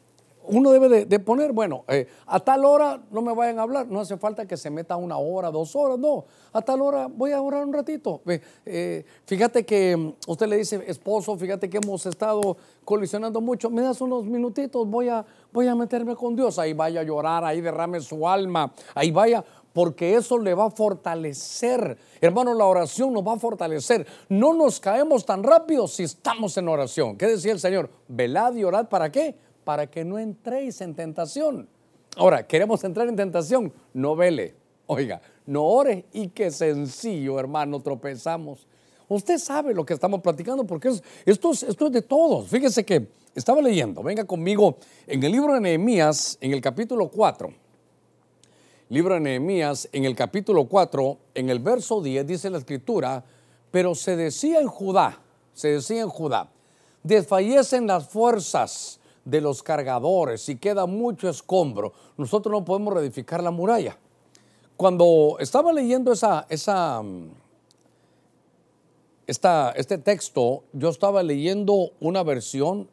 uno 0.47 0.71
debe 0.71 1.05
de, 1.05 1.19
poner, 1.19 1.51
bueno, 1.51 1.83
eh, 1.87 2.07
a 2.27 2.39
tal 2.39 2.65
hora 2.65 3.01
no 3.11 3.21
me 3.21 3.33
vayan 3.33 3.59
a 3.59 3.63
hablar, 3.63 3.87
no 3.87 3.99
hace 3.99 4.17
falta 4.17 4.45
que 4.45 4.57
se 4.57 4.69
meta 4.69 4.95
una 4.95 5.17
hora, 5.17 5.51
dos 5.51 5.75
horas, 5.75 5.97
no, 5.97 6.25
a 6.53 6.61
tal 6.61 6.81
hora 6.81 7.07
voy 7.07 7.31
a 7.31 7.41
orar 7.41 7.65
un 7.65 7.73
ratito. 7.73 8.21
Eh, 8.65 9.05
fíjate 9.25 9.65
que 9.65 9.95
mm, 9.95 10.13
usted 10.27 10.47
le 10.47 10.57
dice, 10.57 10.83
esposo, 10.87 11.37
fíjate 11.37 11.69
que 11.69 11.77
hemos 11.77 12.05
estado 12.05 12.57
colisionando 12.83 13.41
mucho, 13.41 13.69
me 13.69 13.81
das 13.81 14.01
unos 14.01 14.25
minutitos, 14.25 14.87
voy 14.87 15.09
a, 15.09 15.25
voy 15.51 15.67
a 15.67 15.75
meterme 15.75 16.15
con 16.15 16.35
Dios, 16.35 16.59
ahí 16.59 16.73
vaya 16.73 17.01
a 17.01 17.03
llorar, 17.03 17.43
ahí 17.43 17.61
derrame 17.61 17.99
su 18.01 18.27
alma, 18.27 18.71
ahí 18.93 19.11
vaya, 19.11 19.43
porque 19.75 20.15
eso 20.15 20.39
le 20.39 20.55
va 20.55 20.65
a 20.65 20.71
fortalecer. 20.71 21.99
Hermano, 22.19 22.55
la 22.55 22.65
oración 22.65 23.13
nos 23.13 23.27
va 23.27 23.33
a 23.33 23.39
fortalecer. 23.39 24.07
No 24.29 24.55
nos 24.55 24.79
caemos 24.79 25.23
tan 25.23 25.43
rápido 25.43 25.87
si 25.87 26.01
estamos 26.01 26.57
en 26.57 26.67
oración. 26.67 27.15
¿Qué 27.15 27.27
decía 27.27 27.51
el 27.51 27.59
Señor? 27.59 27.91
Velad 28.07 28.55
y 28.55 28.63
orad 28.63 28.89
para 28.89 29.11
qué? 29.11 29.35
para 29.65 29.87
que 29.87 30.05
no 30.05 30.17
entréis 30.17 30.79
en 30.79 30.95
tentación. 30.95 31.67
Ahora, 32.15 32.47
queremos 32.47 32.81
entrar 32.85 33.09
en 33.09 33.17
tentación, 33.17 33.73
no 33.93 34.15
vele. 34.15 34.55
Oiga, 34.85 35.19
no 35.47 35.65
ore 35.65 36.05
y 36.13 36.29
qué 36.29 36.51
sencillo, 36.51 37.37
hermano, 37.39 37.81
tropezamos. 37.81 38.67
Usted 39.09 39.37
sabe 39.39 39.73
lo 39.73 39.85
que 39.85 39.93
estamos 39.93 40.21
platicando 40.21 40.65
porque 40.65 40.93
esto, 41.25 41.51
es, 41.51 41.63
esto 41.63 41.87
es 41.87 41.91
de 41.91 42.01
todos. 42.03 42.47
Fíjese 42.47 42.85
que 42.85 43.07
estaba 43.33 43.61
leyendo, 43.61 44.01
venga 44.01 44.23
conmigo, 44.23 44.77
en 45.07 45.21
el 45.21 45.31
libro 45.31 45.53
de 45.55 45.59
Nehemías, 45.59 46.37
en 46.39 46.53
el 46.53 46.61
capítulo 46.61 47.09
4. 47.09 47.64
Libro 48.89 49.15
de 49.15 49.19
Nehemías, 49.19 49.89
en 49.93 50.05
el 50.05 50.15
capítulo 50.15 50.65
4, 50.65 51.17
en 51.33 51.49
el 51.49 51.57
verso 51.57 52.03
10, 52.03 52.27
dice 52.27 52.51
la 52.51 52.59
escritura, 52.59 53.23
pero 53.71 53.95
se 53.95 54.15
decía 54.15 54.59
en 54.59 54.67
Judá, 54.67 55.19
se 55.53 55.69
decía 55.69 56.01
en 56.01 56.09
Judá, 56.09 56.51
desfallecen 57.01 57.87
las 57.87 58.07
fuerzas 58.07 58.99
de 59.23 59.41
los 59.41 59.63
cargadores 59.63 60.47
y 60.49 60.57
queda 60.57 60.85
mucho 60.85 61.27
escombro, 61.27 61.93
nosotros 62.15 62.51
no 62.51 62.63
podemos 62.63 62.93
reedificar 62.93 63.41
la 63.41 63.49
muralla. 63.49 63.97
Cuando 64.77 65.37
estaba 65.39 65.73
leyendo 65.73 66.11
esa, 66.11 67.01
mm, 67.01 67.31
este 69.25 69.97
texto, 69.97 70.63
yo 70.73 70.89
estaba 70.89 71.23
leyendo 71.23 71.89
una 71.99 72.21
versión 72.21 72.87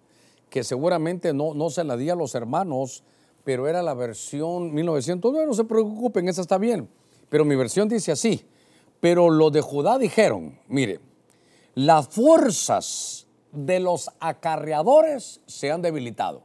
que 0.48 0.64
seguramente 0.64 1.34
no, 1.34 1.52
no 1.52 1.68
se 1.68 1.84
la 1.84 1.98
di 1.98 2.08
a 2.08 2.14
los 2.14 2.34
hermanos, 2.34 3.04
pero 3.45 3.68
era 3.68 3.82
la 3.82 3.95
versión 3.95 4.72
1909, 4.72 5.47
no 5.47 5.55
se 5.55 5.64
preocupen, 5.64 6.28
esa 6.28 6.43
está 6.43 6.59
bien. 6.59 6.88
Pero 7.28 7.45
mi 7.45 7.57
versión 7.57 7.88
dice 7.88 8.12
así, 8.12 8.45
pero 9.01 9.30
los 9.30 9.53
de 9.53 9.61
Judá 9.61 9.99
dijeron, 9.99 10.59
mire, 10.68 11.01
las 11.74 12.09
fuerzas 12.09 13.26
de 13.53 13.80
los 13.80 14.11
acarreadores 14.20 15.40
se 15.47 15.70
han 15.70 15.82
debilitado. 15.82 16.45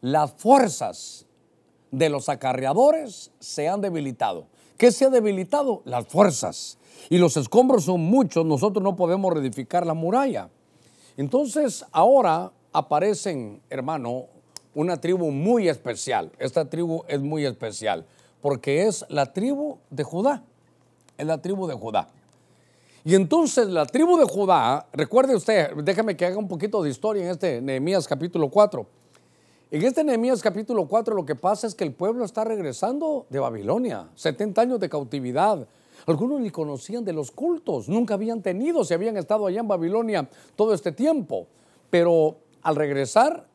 Las 0.00 0.32
fuerzas 0.32 1.26
de 1.90 2.08
los 2.08 2.28
acarreadores 2.28 3.32
se 3.38 3.68
han 3.68 3.80
debilitado. 3.80 4.46
¿Qué 4.76 4.92
se 4.92 5.04
ha 5.04 5.10
debilitado? 5.10 5.82
Las 5.84 6.06
fuerzas. 6.06 6.78
Y 7.08 7.18
los 7.18 7.36
escombros 7.36 7.84
son 7.84 8.00
muchos, 8.00 8.44
nosotros 8.46 8.82
no 8.82 8.96
podemos 8.96 9.32
reedificar 9.32 9.86
la 9.86 9.94
muralla. 9.94 10.48
Entonces 11.16 11.84
ahora 11.92 12.52
aparecen, 12.72 13.60
hermano, 13.68 14.26
una 14.74 15.00
tribu 15.00 15.30
muy 15.30 15.68
especial. 15.68 16.30
Esta 16.38 16.68
tribu 16.68 17.04
es 17.08 17.20
muy 17.20 17.44
especial 17.44 18.04
porque 18.40 18.86
es 18.86 19.04
la 19.08 19.32
tribu 19.32 19.78
de 19.90 20.04
Judá. 20.04 20.42
Es 21.18 21.26
la 21.26 21.40
tribu 21.40 21.66
de 21.66 21.74
Judá. 21.74 22.08
Y 23.04 23.14
entonces 23.14 23.68
la 23.68 23.86
tribu 23.86 24.18
de 24.18 24.24
Judá, 24.24 24.86
recuerde 24.92 25.34
usted, 25.34 25.74
déjame 25.76 26.16
que 26.16 26.26
haga 26.26 26.36
un 26.36 26.48
poquito 26.48 26.82
de 26.82 26.90
historia 26.90 27.24
en 27.24 27.30
este 27.30 27.60
Nehemías 27.60 28.06
capítulo 28.06 28.50
4. 28.50 28.86
En 29.70 29.82
este 29.82 30.04
Nehemías 30.04 30.42
capítulo 30.42 30.86
4 30.86 31.14
lo 31.14 31.24
que 31.24 31.34
pasa 31.34 31.66
es 31.66 31.74
que 31.74 31.84
el 31.84 31.92
pueblo 31.92 32.24
está 32.24 32.44
regresando 32.44 33.26
de 33.30 33.38
Babilonia, 33.38 34.08
70 34.16 34.60
años 34.60 34.80
de 34.80 34.88
cautividad. 34.88 35.66
Algunos 36.06 36.40
ni 36.40 36.50
conocían 36.50 37.04
de 37.04 37.12
los 37.12 37.30
cultos, 37.30 37.88
nunca 37.88 38.14
habían 38.14 38.42
tenido, 38.42 38.84
se 38.84 38.94
habían 38.94 39.16
estado 39.16 39.46
allá 39.46 39.60
en 39.60 39.68
Babilonia 39.68 40.28
todo 40.56 40.74
este 40.74 40.92
tiempo. 40.92 41.46
Pero 41.88 42.36
al 42.62 42.76
regresar, 42.76 43.46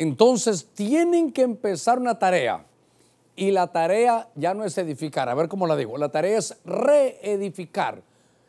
entonces 0.00 0.66
tienen 0.72 1.30
que 1.30 1.42
empezar 1.42 1.98
una 1.98 2.18
tarea. 2.18 2.64
Y 3.36 3.50
la 3.50 3.66
tarea 3.66 4.30
ya 4.34 4.54
no 4.54 4.64
es 4.64 4.78
edificar, 4.78 5.28
a 5.28 5.34
ver 5.34 5.46
cómo 5.46 5.66
la 5.66 5.76
digo, 5.76 5.98
la 5.98 6.08
tarea 6.08 6.38
es 6.38 6.56
reedificar. 6.64 8.02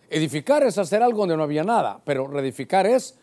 Edificar 0.10 0.64
es 0.64 0.78
hacer 0.78 1.04
algo 1.04 1.20
donde 1.20 1.36
no 1.36 1.44
había 1.44 1.66
nada, 1.66 2.00
pero 2.06 2.26
reedificar 2.28 2.88
es 2.88 3.18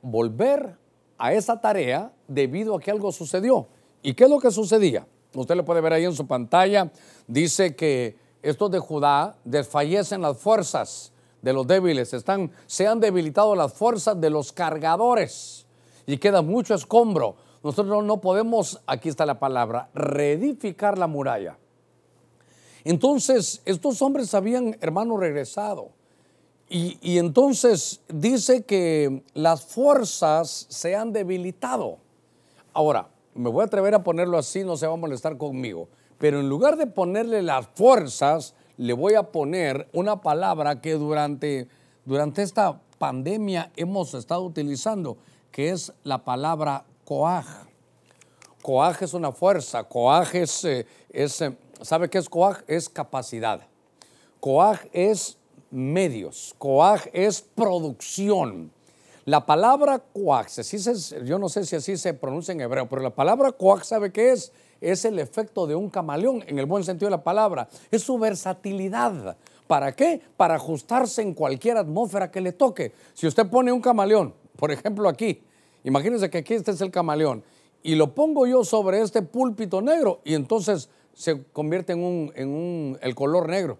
volver 0.00 0.76
a 1.18 1.34
esa 1.34 1.60
tarea 1.60 2.10
debido 2.26 2.74
a 2.74 2.80
que 2.80 2.90
algo 2.90 3.12
sucedió. 3.12 3.68
¿Y 4.00 4.14
qué 4.14 4.24
es 4.24 4.30
lo 4.30 4.38
que 4.38 4.50
sucedía? 4.50 5.06
Usted 5.34 5.54
lo 5.54 5.66
puede 5.66 5.82
ver 5.82 5.92
ahí 5.92 6.06
en 6.06 6.14
su 6.14 6.26
pantalla. 6.26 6.90
Dice 7.26 7.76
que 7.76 8.16
estos 8.42 8.70
de 8.70 8.78
Judá 8.78 9.36
desfallecen 9.44 10.22
las 10.22 10.38
fuerzas 10.38 11.12
de 11.42 11.52
los 11.52 11.66
débiles, 11.66 12.14
están, 12.14 12.50
se 12.66 12.86
han 12.86 12.98
debilitado 12.98 13.54
las 13.54 13.74
fuerzas 13.74 14.18
de 14.18 14.30
los 14.30 14.52
cargadores 14.52 15.66
y 16.06 16.16
queda 16.16 16.40
mucho 16.40 16.74
escombro. 16.74 17.36
Nosotros 17.62 18.04
no 18.04 18.20
podemos, 18.20 18.80
aquí 18.86 19.08
está 19.08 19.26
la 19.26 19.38
palabra, 19.38 19.88
reedificar 19.94 20.98
la 20.98 21.06
muralla. 21.06 21.58
Entonces, 22.84 23.62
estos 23.64 24.00
hombres 24.02 24.32
habían, 24.34 24.76
hermano, 24.80 25.16
regresado. 25.16 25.90
Y, 26.68 26.98
y, 27.00 27.18
entonces 27.18 28.02
dice 28.08 28.64
que 28.64 29.22
las 29.34 29.64
fuerzas 29.64 30.66
se 30.68 30.94
han 30.94 31.12
debilitado. 31.12 31.98
Ahora, 32.74 33.08
me 33.34 33.48
voy 33.48 33.62
a 33.62 33.66
atrever 33.66 33.94
a 33.94 34.04
ponerlo 34.04 34.36
así, 34.36 34.64
no 34.64 34.76
se 34.76 34.86
va 34.86 34.92
a 34.92 34.96
molestar 34.96 35.38
conmigo. 35.38 35.88
Pero 36.18 36.40
en 36.40 36.48
lugar 36.48 36.76
de 36.76 36.86
ponerle 36.86 37.42
las 37.42 37.66
fuerzas, 37.68 38.54
le 38.76 38.92
voy 38.92 39.14
a 39.14 39.24
poner 39.24 39.88
una 39.92 40.20
palabra 40.20 40.80
que 40.80 40.92
durante, 40.94 41.68
durante 42.04 42.42
esta 42.42 42.80
pandemia 42.98 43.72
hemos 43.76 44.14
estado 44.14 44.42
utilizando, 44.42 45.16
que 45.50 45.70
es 45.70 45.92
la 46.04 46.24
palabra 46.24 46.84
coaj. 47.08 47.46
Coaj 48.60 49.02
es 49.02 49.14
una 49.14 49.32
fuerza, 49.32 49.84
coaj 49.84 50.34
es, 50.34 50.64
eh, 50.64 50.86
es 51.08 51.40
eh, 51.40 51.56
¿sabe 51.80 52.10
qué 52.10 52.18
es 52.18 52.28
coaj? 52.28 52.58
Es 52.66 52.90
capacidad. 52.90 53.62
Coaj 54.40 54.80
es 54.92 55.38
medios, 55.70 56.54
coaj 56.58 57.06
es 57.14 57.40
producción. 57.40 58.70
La 59.24 59.46
palabra 59.46 60.00
coaj, 60.00 60.48
yo 61.24 61.38
no 61.38 61.48
sé 61.48 61.64
si 61.64 61.76
así 61.76 61.96
se 61.96 62.12
pronuncia 62.12 62.52
en 62.52 62.60
hebreo, 62.60 62.86
pero 62.90 63.00
la 63.00 63.14
palabra 63.14 63.52
coaj, 63.52 63.84
¿sabe 63.84 64.12
qué 64.12 64.32
es? 64.32 64.52
Es 64.78 65.06
el 65.06 65.18
efecto 65.18 65.66
de 65.66 65.74
un 65.74 65.88
camaleón, 65.88 66.44
en 66.46 66.58
el 66.58 66.66
buen 66.66 66.84
sentido 66.84 67.06
de 67.06 67.16
la 67.16 67.24
palabra. 67.24 67.68
Es 67.90 68.02
su 68.02 68.18
versatilidad. 68.18 69.34
¿Para 69.66 69.92
qué? 69.92 70.20
Para 70.36 70.56
ajustarse 70.56 71.22
en 71.22 71.32
cualquier 71.32 71.78
atmósfera 71.78 72.30
que 72.30 72.42
le 72.42 72.52
toque. 72.52 72.92
Si 73.14 73.26
usted 73.26 73.48
pone 73.48 73.72
un 73.72 73.80
camaleón, 73.80 74.34
por 74.56 74.70
ejemplo 74.70 75.08
aquí, 75.08 75.42
imagínense 75.88 76.30
que 76.30 76.38
aquí 76.38 76.54
este 76.54 76.70
es 76.70 76.80
el 76.80 76.90
camaleón, 76.90 77.42
y 77.82 77.94
lo 77.94 78.14
pongo 78.14 78.46
yo 78.46 78.64
sobre 78.64 79.00
este 79.00 79.22
púlpito 79.22 79.82
negro, 79.82 80.20
y 80.24 80.34
entonces 80.34 80.88
se 81.14 81.42
convierte 81.52 81.94
en, 81.94 82.04
un, 82.04 82.32
en 82.36 82.48
un, 82.48 82.98
el 83.02 83.14
color 83.14 83.48
negro. 83.48 83.78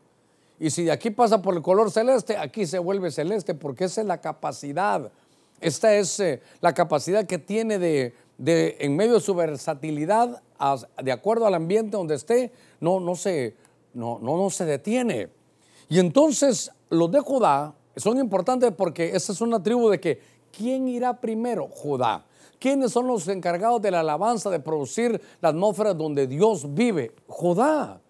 Y 0.58 0.70
si 0.70 0.84
de 0.84 0.90
aquí 0.90 1.10
pasa 1.10 1.40
por 1.40 1.54
el 1.54 1.62
color 1.62 1.90
celeste, 1.92 2.36
aquí 2.36 2.66
se 2.66 2.80
vuelve 2.80 3.12
celeste, 3.12 3.54
porque 3.54 3.84
esa 3.84 4.00
es 4.00 4.06
la 4.06 4.20
capacidad 4.20 5.12
esta 5.60 5.94
es 5.96 6.20
eh, 6.20 6.40
la 6.60 6.72
capacidad 6.72 7.26
que 7.26 7.38
tiene 7.38 7.78
de, 7.78 8.14
en 8.38 8.96
medio 8.96 9.14
de 9.14 9.20
su 9.20 9.34
versatilidad, 9.34 10.42
de 11.02 11.12
acuerdo 11.12 11.46
al 11.46 11.54
ambiente 11.54 11.96
donde 11.96 12.14
esté, 12.14 12.52
no, 12.80 13.00
no, 13.00 13.16
se, 13.16 13.56
no, 13.94 14.18
no, 14.20 14.36
no 14.36 14.50
se 14.50 14.64
detiene. 14.64 15.28
Y 15.88 15.98
entonces 15.98 16.70
los 16.90 17.10
de 17.10 17.20
Judá 17.20 17.74
son 17.96 18.18
importantes 18.18 18.72
porque 18.76 19.16
esa 19.16 19.32
es 19.32 19.40
una 19.40 19.62
tribu 19.62 19.88
de 19.88 20.00
que, 20.00 20.37
¿quién 20.56 20.88
irá 20.88 21.20
primero? 21.20 21.68
Judá. 21.68 22.24
¿Quiénes 22.58 22.92
son 22.92 23.06
los 23.06 23.28
encargados 23.28 23.80
de 23.80 23.90
la 23.90 24.00
alabanza, 24.00 24.50
de 24.50 24.60
producir 24.60 25.20
la 25.40 25.50
atmósfera 25.50 25.94
donde 25.94 26.26
Dios 26.26 26.74
vive? 26.74 27.12
Judá. 27.26 28.00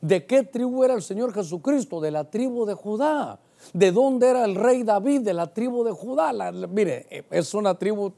¿De 0.00 0.26
qué 0.26 0.42
tribu 0.42 0.84
era 0.84 0.94
el 0.94 1.02
Señor 1.02 1.32
Jesucristo? 1.32 2.00
De 2.00 2.10
la 2.10 2.24
tribu 2.30 2.66
de 2.66 2.74
Judá 2.74 3.38
de 3.72 3.92
dónde 3.92 4.28
era 4.28 4.44
el 4.44 4.54
rey 4.54 4.82
David, 4.82 5.22
de 5.22 5.32
la 5.32 5.52
tribu 5.52 5.84
de 5.84 5.92
Judá. 5.92 6.32
mire, 6.68 7.06
eh, 7.10 7.24
es 7.30 7.54
una 7.54 7.74
tribu 7.74 8.12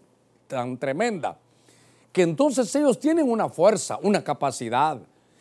tan 0.47 0.77
tremenda 0.79 1.39
que 2.13 2.23
entonces 2.23 2.75
ellos 2.75 2.99
tienen 2.99 3.31
una 3.31 3.49
fuerza, 3.49 3.99
una 4.03 4.25
capacidad. 4.25 4.99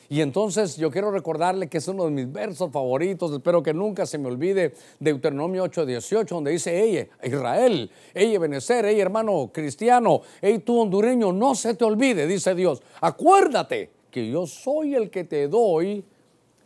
Y 0.09 0.21
entonces 0.21 0.77
yo 0.77 0.91
quiero 0.91 1.11
recordarle 1.11 1.67
que 1.67 1.79
es 1.79 1.87
uno 1.87 2.05
de 2.05 2.11
mis 2.11 2.31
versos 2.31 2.71
favoritos, 2.71 3.31
espero 3.31 3.63
que 3.63 3.73
nunca 3.73 4.05
se 4.05 4.17
me 4.17 4.27
olvide, 4.27 4.73
Deuteronomio 4.99 5.63
8:18, 5.65 6.27
donde 6.27 6.51
dice, 6.51 6.83
ella, 6.83 7.07
Israel, 7.23 7.89
ella, 8.13 8.39
Benecer, 8.39 8.85
ella, 8.85 9.01
hermano 9.01 9.49
cristiano, 9.51 10.21
ella, 10.41 10.59
tú 10.63 10.79
hondureño, 10.79 11.31
no 11.31 11.55
se 11.55 11.73
te 11.73 11.85
olvide, 11.85 12.27
dice 12.27 12.53
Dios, 12.53 12.83
acuérdate 13.01 13.91
que 14.11 14.29
yo 14.29 14.45
soy 14.45 14.95
el 14.95 15.09
que 15.09 15.23
te 15.23 15.47
doy 15.47 16.05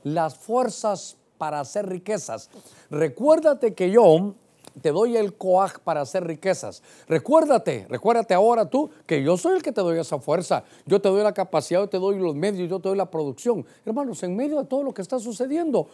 las 0.03 0.37
fuerzas 0.37 1.17
para 1.37 1.61
hacer 1.61 1.87
riquezas. 1.87 2.49
Recuérdate 2.89 3.73
que 3.73 3.89
yo 3.89 4.35
te 4.81 4.91
doy 4.91 5.17
el 5.17 5.33
coaj 5.35 5.79
para 5.79 6.01
hacer 6.01 6.25
riquezas. 6.25 6.81
Recuérdate, 7.07 7.85
recuérdate 7.89 8.33
ahora 8.33 8.69
tú 8.69 8.89
que 9.05 9.23
yo 9.23 9.37
soy 9.37 9.57
el 9.57 9.63
que 9.63 9.71
te 9.71 9.81
doy 9.81 9.99
esa 9.99 10.19
fuerza. 10.19 10.63
Yo 10.85 11.01
te 11.01 11.09
doy 11.09 11.23
la 11.23 11.33
capacidad, 11.33 11.81
yo 11.81 11.89
te 11.89 11.99
doy 11.99 12.17
los 12.17 12.35
medios, 12.35 12.69
yo 12.69 12.79
te 12.79 12.89
doy 12.89 12.97
la 12.97 13.09
producción. 13.09 13.65
Hermanos, 13.85 14.23
en 14.23 14.35
medio 14.35 14.59
de 14.59 14.65
todo 14.65 14.83
lo 14.83 14.93
que 14.93 15.01
está 15.01 15.19
sucediendo, 15.19 15.87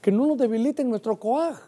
que 0.00 0.10
no 0.10 0.26
nos 0.26 0.38
debiliten 0.38 0.88
nuestro 0.88 1.16
coaj. 1.16 1.58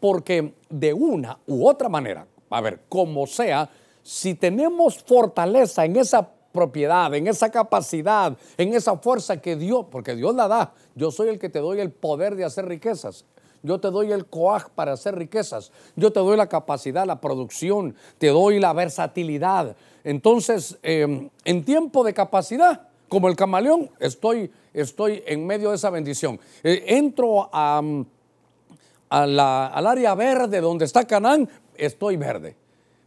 Porque 0.00 0.54
de 0.70 0.94
una 0.94 1.38
u 1.46 1.68
otra 1.68 1.90
manera, 1.90 2.26
a 2.48 2.60
ver, 2.62 2.80
como 2.88 3.26
sea, 3.26 3.68
si 4.02 4.34
tenemos 4.34 4.98
fortaleza 5.02 5.84
en 5.84 5.96
esa 5.96 6.26
propiedad, 6.52 7.14
en 7.14 7.26
esa 7.26 7.50
capacidad, 7.50 8.36
en 8.56 8.74
esa 8.74 8.96
fuerza 8.96 9.40
que 9.40 9.56
Dios, 9.56 9.86
porque 9.90 10.14
Dios 10.16 10.34
la 10.34 10.48
da. 10.48 10.72
Yo 10.94 11.10
soy 11.10 11.28
el 11.28 11.38
que 11.38 11.48
te 11.48 11.60
doy 11.60 11.80
el 11.80 11.92
poder 11.92 12.34
de 12.34 12.44
hacer 12.44 12.66
riquezas. 12.66 13.24
Yo 13.62 13.78
te 13.78 13.90
doy 13.90 14.12
el 14.12 14.26
coaj 14.26 14.70
para 14.70 14.92
hacer 14.92 15.16
riquezas. 15.16 15.70
Yo 15.96 16.12
te 16.12 16.20
doy 16.20 16.36
la 16.36 16.48
capacidad, 16.48 17.06
la 17.06 17.20
producción, 17.20 17.94
te 18.18 18.28
doy 18.28 18.58
la 18.58 18.72
versatilidad. 18.72 19.76
Entonces, 20.04 20.78
em, 20.82 21.28
en 21.44 21.64
tiempo 21.64 22.04
de 22.04 22.14
capacidad, 22.14 22.88
como 23.08 23.28
el 23.28 23.36
camaleón, 23.36 23.90
estoy, 23.98 24.50
estoy 24.72 25.22
en 25.26 25.46
medio 25.46 25.70
de 25.70 25.76
esa 25.76 25.90
bendición. 25.90 26.40
Eh, 26.62 26.84
entro 26.86 27.50
a, 27.52 27.82
al 29.10 29.86
área 29.86 30.14
verde 30.14 30.60
donde 30.60 30.84
está 30.84 31.04
Canaán, 31.04 31.48
estoy 31.76 32.16
verde 32.16 32.56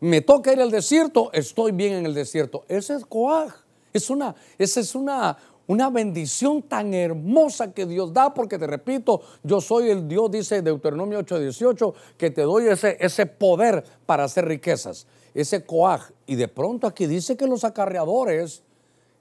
me 0.04 0.20
toca 0.20 0.52
ir 0.52 0.60
al 0.60 0.70
desierto, 0.70 1.32
estoy 1.32 1.72
bien 1.72 1.94
en 1.94 2.06
el 2.06 2.14
desierto. 2.14 2.66
Ese 2.68 2.94
es 2.96 3.06
coaj. 3.06 3.54
Es 3.94 4.10
una, 4.10 4.36
esa 4.58 4.82
es 4.82 4.96
una, 4.96 5.38
una 5.68 5.90
bendición 5.90 6.62
tan 6.64 6.94
hermosa 6.94 7.74
que 7.74 7.86
Dios 7.86 8.14
da, 8.14 8.34
porque 8.34 8.58
te 8.58 8.68
repito, 8.68 9.22
yo 9.44 9.62
soy 9.62 9.90
el 9.90 10.08
Dios, 10.08 10.30
dice 10.30 10.62
Deuteronomio 10.62 11.20
8:18, 11.20 11.94
que 12.18 12.32
te 12.32 12.42
doy 12.42 12.68
ese, 12.68 12.98
ese 13.00 13.26
poder 13.26 13.84
para 14.06 14.26
hacer 14.26 14.46
riquezas, 14.46 15.08
ese 15.34 15.66
coaj. 15.66 16.12
Y 16.26 16.36
de 16.36 16.48
pronto 16.48 16.88
aquí 16.88 17.08
dice 17.08 17.38
que 17.38 17.48
los 17.48 17.64
acarreadores 17.64 18.64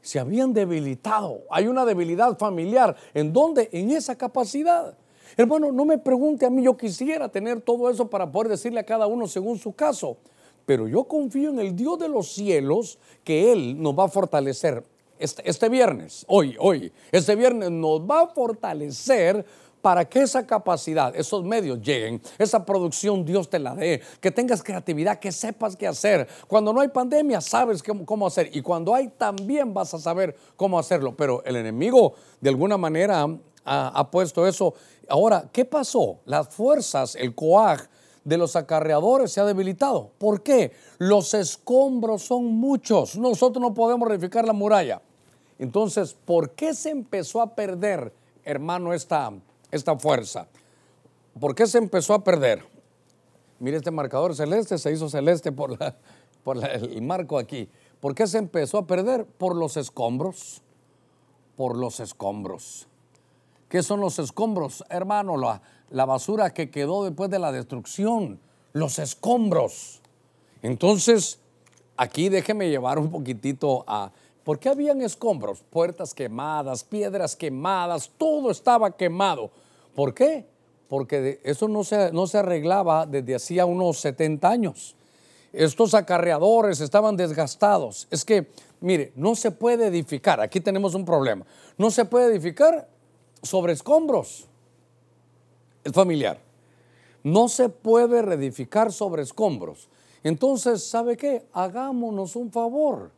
se 0.00 0.18
habían 0.18 0.52
debilitado. 0.52 1.42
Hay 1.50 1.68
una 1.68 1.84
debilidad 1.84 2.36
familiar. 2.36 2.96
¿En 3.14 3.32
dónde? 3.32 3.68
En 3.72 3.90
esa 3.90 4.16
capacidad. 4.16 4.96
Hermano, 5.36 5.72
no 5.72 5.84
me 5.84 5.96
pregunte 5.96 6.44
a 6.44 6.50
mí, 6.50 6.62
yo 6.62 6.76
quisiera 6.76 7.28
tener 7.28 7.60
todo 7.60 7.88
eso 7.88 8.10
para 8.10 8.30
poder 8.30 8.48
decirle 8.48 8.80
a 8.80 8.84
cada 8.84 9.06
uno 9.06 9.26
según 9.28 9.58
su 9.58 9.72
caso. 9.72 10.18
Pero 10.66 10.86
yo 10.88 11.04
confío 11.04 11.50
en 11.50 11.60
el 11.60 11.74
Dios 11.74 11.98
de 11.98 12.08
los 12.08 12.32
cielos 12.32 12.98
que 13.24 13.52
Él 13.52 13.80
nos 13.80 13.98
va 13.98 14.04
a 14.04 14.08
fortalecer 14.08 14.84
este, 15.22 15.48
este, 15.48 15.68
viernes, 15.68 16.24
hoy, 16.28 16.56
hoy, 16.58 16.92
este 17.10 17.36
viernes 17.36 17.70
nos 17.70 18.00
va 18.00 18.22
a 18.22 18.26
fortalecer 18.28 19.44
para 19.80 20.04
que 20.04 20.20
esa 20.20 20.46
capacidad, 20.46 21.14
esos 21.16 21.44
medios 21.44 21.80
lleguen, 21.80 22.20
esa 22.38 22.64
producción 22.64 23.24
Dios 23.24 23.50
te 23.50 23.58
la 23.58 23.74
dé, 23.74 24.00
que 24.20 24.30
tengas 24.30 24.62
creatividad, 24.62 25.18
que 25.18 25.32
sepas 25.32 25.76
qué 25.76 25.88
hacer. 25.88 26.28
Cuando 26.46 26.72
no 26.72 26.80
hay 26.80 26.88
pandemia, 26.88 27.40
sabes 27.40 27.82
cómo, 27.82 28.26
hacer. 28.26 28.50
Y 28.52 28.62
cuando 28.62 28.94
hay, 28.94 29.08
también 29.08 29.74
vas 29.74 29.92
a 29.94 29.98
saber 29.98 30.36
cómo 30.56 30.78
hacerlo. 30.78 31.16
Pero 31.16 31.42
el 31.44 31.56
enemigo, 31.56 32.14
de 32.40 32.50
alguna 32.50 32.76
manera, 32.76 33.26
ha, 33.64 33.88
ha 33.88 34.10
puesto 34.10 34.46
eso. 34.46 34.74
Ahora, 35.08 35.48
¿qué 35.52 35.64
pasó? 35.64 36.20
Las 36.26 36.48
fuerzas, 36.48 37.16
el 37.16 37.34
coaj, 37.34 37.88
de 38.24 38.38
los 38.38 38.56
acarreadores 38.56 39.32
se 39.32 39.40
ha 39.40 39.44
debilitado. 39.44 40.12
¿Por 40.18 40.42
qué? 40.42 40.72
Los 40.98 41.34
escombros 41.34 42.22
son 42.22 42.44
muchos. 42.44 43.16
Nosotros 43.16 43.60
no 43.60 43.74
podemos 43.74 44.08
reificar 44.08 44.46
la 44.46 44.52
muralla. 44.52 45.02
Entonces, 45.62 46.14
¿por 46.24 46.50
qué 46.50 46.74
se 46.74 46.90
empezó 46.90 47.40
a 47.40 47.54
perder, 47.54 48.12
hermano, 48.42 48.92
esta, 48.92 49.32
esta 49.70 49.96
fuerza? 49.96 50.48
¿Por 51.38 51.54
qué 51.54 51.68
se 51.68 51.78
empezó 51.78 52.14
a 52.14 52.24
perder? 52.24 52.64
Mire 53.60 53.76
este 53.76 53.92
marcador 53.92 54.34
celeste, 54.34 54.76
se 54.76 54.90
hizo 54.90 55.08
celeste 55.08 55.52
por, 55.52 55.78
la, 55.78 55.94
por 56.42 56.56
el 56.66 57.00
marco 57.02 57.38
aquí. 57.38 57.68
¿Por 58.00 58.12
qué 58.12 58.26
se 58.26 58.38
empezó 58.38 58.76
a 58.78 58.88
perder? 58.88 59.24
Por 59.24 59.54
los 59.54 59.76
escombros. 59.76 60.62
Por 61.54 61.76
los 61.76 62.00
escombros. 62.00 62.88
¿Qué 63.68 63.84
son 63.84 64.00
los 64.00 64.18
escombros? 64.18 64.82
Hermano, 64.88 65.36
la, 65.36 65.62
la 65.90 66.06
basura 66.06 66.52
que 66.52 66.72
quedó 66.72 67.04
después 67.04 67.30
de 67.30 67.38
la 67.38 67.52
destrucción, 67.52 68.40
los 68.72 68.98
escombros. 68.98 70.00
Entonces, 70.60 71.38
aquí 71.96 72.30
déjeme 72.30 72.68
llevar 72.68 72.98
un 72.98 73.12
poquitito 73.12 73.84
a... 73.86 74.10
¿Por 74.44 74.58
qué 74.58 74.68
habían 74.68 75.02
escombros? 75.02 75.62
Puertas 75.70 76.14
quemadas, 76.14 76.82
piedras 76.82 77.36
quemadas, 77.36 78.10
todo 78.18 78.50
estaba 78.50 78.96
quemado. 78.96 79.50
¿Por 79.94 80.14
qué? 80.14 80.46
Porque 80.88 81.40
eso 81.44 81.68
no 81.68 81.84
se, 81.84 82.12
no 82.12 82.26
se 82.26 82.38
arreglaba 82.38 83.06
desde 83.06 83.34
hacía 83.34 83.66
unos 83.66 83.98
70 83.98 84.48
años. 84.48 84.96
Estos 85.52 85.94
acarreadores 85.94 86.80
estaban 86.80 87.16
desgastados. 87.16 88.08
Es 88.10 88.24
que, 88.24 88.48
mire, 88.80 89.12
no 89.14 89.34
se 89.34 89.50
puede 89.50 89.86
edificar, 89.86 90.40
aquí 90.40 90.60
tenemos 90.60 90.94
un 90.94 91.04
problema, 91.04 91.46
no 91.78 91.90
se 91.90 92.04
puede 92.04 92.26
edificar 92.26 92.88
sobre 93.42 93.74
escombros. 93.74 94.46
Es 95.84 95.92
familiar. 95.92 96.38
No 97.24 97.48
se 97.48 97.68
puede 97.68 98.22
reedificar 98.22 98.92
sobre 98.92 99.22
escombros. 99.22 99.88
Entonces, 100.24 100.84
¿sabe 100.84 101.16
qué? 101.16 101.46
Hagámonos 101.52 102.36
un 102.36 102.50
favor. 102.50 103.10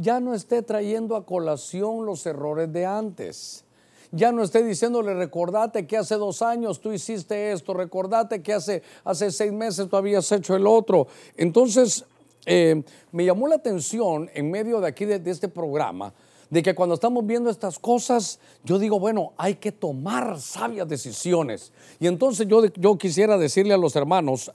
Ya 0.00 0.20
no 0.20 0.32
esté 0.32 0.62
trayendo 0.62 1.16
a 1.16 1.26
colación 1.26 2.06
los 2.06 2.24
errores 2.24 2.72
de 2.72 2.86
antes. 2.86 3.64
Ya 4.12 4.30
no 4.30 4.44
esté 4.44 4.62
diciéndole, 4.62 5.12
recordate 5.12 5.88
que 5.88 5.96
hace 5.96 6.14
dos 6.14 6.40
años 6.40 6.80
tú 6.80 6.92
hiciste 6.92 7.50
esto, 7.50 7.74
recordate 7.74 8.40
que 8.40 8.52
hace, 8.52 8.84
hace 9.02 9.32
seis 9.32 9.52
meses 9.52 9.88
tú 9.88 9.96
habías 9.96 10.30
hecho 10.30 10.54
el 10.54 10.68
otro. 10.68 11.08
Entonces, 11.36 12.04
eh, 12.46 12.80
me 13.10 13.24
llamó 13.24 13.48
la 13.48 13.56
atención 13.56 14.30
en 14.34 14.52
medio 14.52 14.80
de 14.80 14.86
aquí 14.86 15.04
de, 15.04 15.20
este 15.28 15.48
programa 15.48 16.14
de 16.48 16.62
que 16.62 16.76
cuando 16.76 16.94
estamos 16.94 17.26
viendo 17.26 17.50
estas 17.50 17.80
cosas, 17.80 18.38
yo 18.62 18.78
digo, 18.78 19.00
bueno, 19.00 19.32
hay 19.36 19.56
que 19.56 19.72
tomar 19.72 20.40
sabias 20.40 20.86
decisiones. 20.86 21.72
Y 21.98 22.06
entonces 22.06 22.46
yo, 22.46 22.64
yo 22.66 22.96
quisiera 22.96 23.36
decirle 23.36 23.74
a 23.74 23.78
los 23.78 23.96
hermanos 23.96 24.52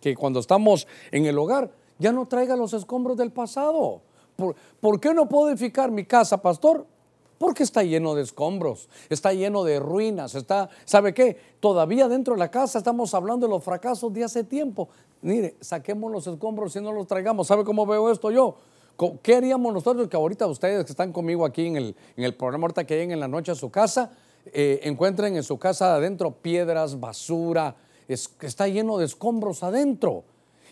que 0.00 0.14
cuando 0.14 0.38
estamos 0.38 0.86
en 1.10 1.26
el 1.26 1.36
hogar, 1.36 1.72
ya 1.98 2.12
no 2.12 2.28
traiga 2.28 2.54
los 2.54 2.74
escombros 2.74 3.16
del 3.16 3.32
pasado. 3.32 4.02
¿Por, 4.38 4.54
¿Por 4.80 5.00
qué 5.00 5.12
no 5.12 5.28
puedo 5.28 5.50
edificar 5.50 5.90
mi 5.90 6.04
casa, 6.04 6.40
pastor? 6.40 6.86
Porque 7.38 7.64
está 7.64 7.82
lleno 7.82 8.14
de 8.14 8.22
escombros, 8.22 8.88
está 9.08 9.32
lleno 9.32 9.64
de 9.64 9.80
ruinas, 9.80 10.36
está, 10.36 10.68
¿sabe 10.84 11.12
qué? 11.12 11.36
Todavía 11.58 12.06
dentro 12.06 12.34
de 12.34 12.38
la 12.38 12.48
casa 12.48 12.78
estamos 12.78 13.14
hablando 13.14 13.48
de 13.48 13.50
los 13.50 13.64
fracasos 13.64 14.12
de 14.12 14.22
hace 14.22 14.44
tiempo. 14.44 14.90
Mire, 15.22 15.56
saquemos 15.60 16.12
los 16.12 16.24
escombros 16.28 16.76
y 16.76 16.80
no 16.80 16.92
los 16.92 17.08
traigamos. 17.08 17.48
¿Sabe 17.48 17.64
cómo 17.64 17.84
veo 17.84 18.12
esto 18.12 18.30
yo? 18.30 18.54
¿Qué 19.24 19.34
haríamos 19.34 19.74
nosotros 19.74 20.06
que 20.06 20.16
ahorita 20.16 20.46
ustedes 20.46 20.84
que 20.84 20.92
están 20.92 21.12
conmigo 21.12 21.44
aquí 21.44 21.66
en 21.66 21.74
el, 21.74 21.96
en 22.16 22.22
el 22.22 22.36
programa, 22.36 22.66
ahorita 22.66 22.86
que 22.86 22.94
lleguen 22.94 23.10
en 23.10 23.20
la 23.20 23.28
noche 23.28 23.50
a 23.50 23.56
su 23.56 23.70
casa, 23.70 24.12
eh, 24.46 24.78
encuentren 24.84 25.34
en 25.34 25.42
su 25.42 25.58
casa 25.58 25.96
adentro 25.96 26.30
piedras, 26.30 27.00
basura, 27.00 27.74
es, 28.06 28.32
está 28.40 28.68
lleno 28.68 28.98
de 28.98 29.06
escombros 29.06 29.64
adentro? 29.64 30.22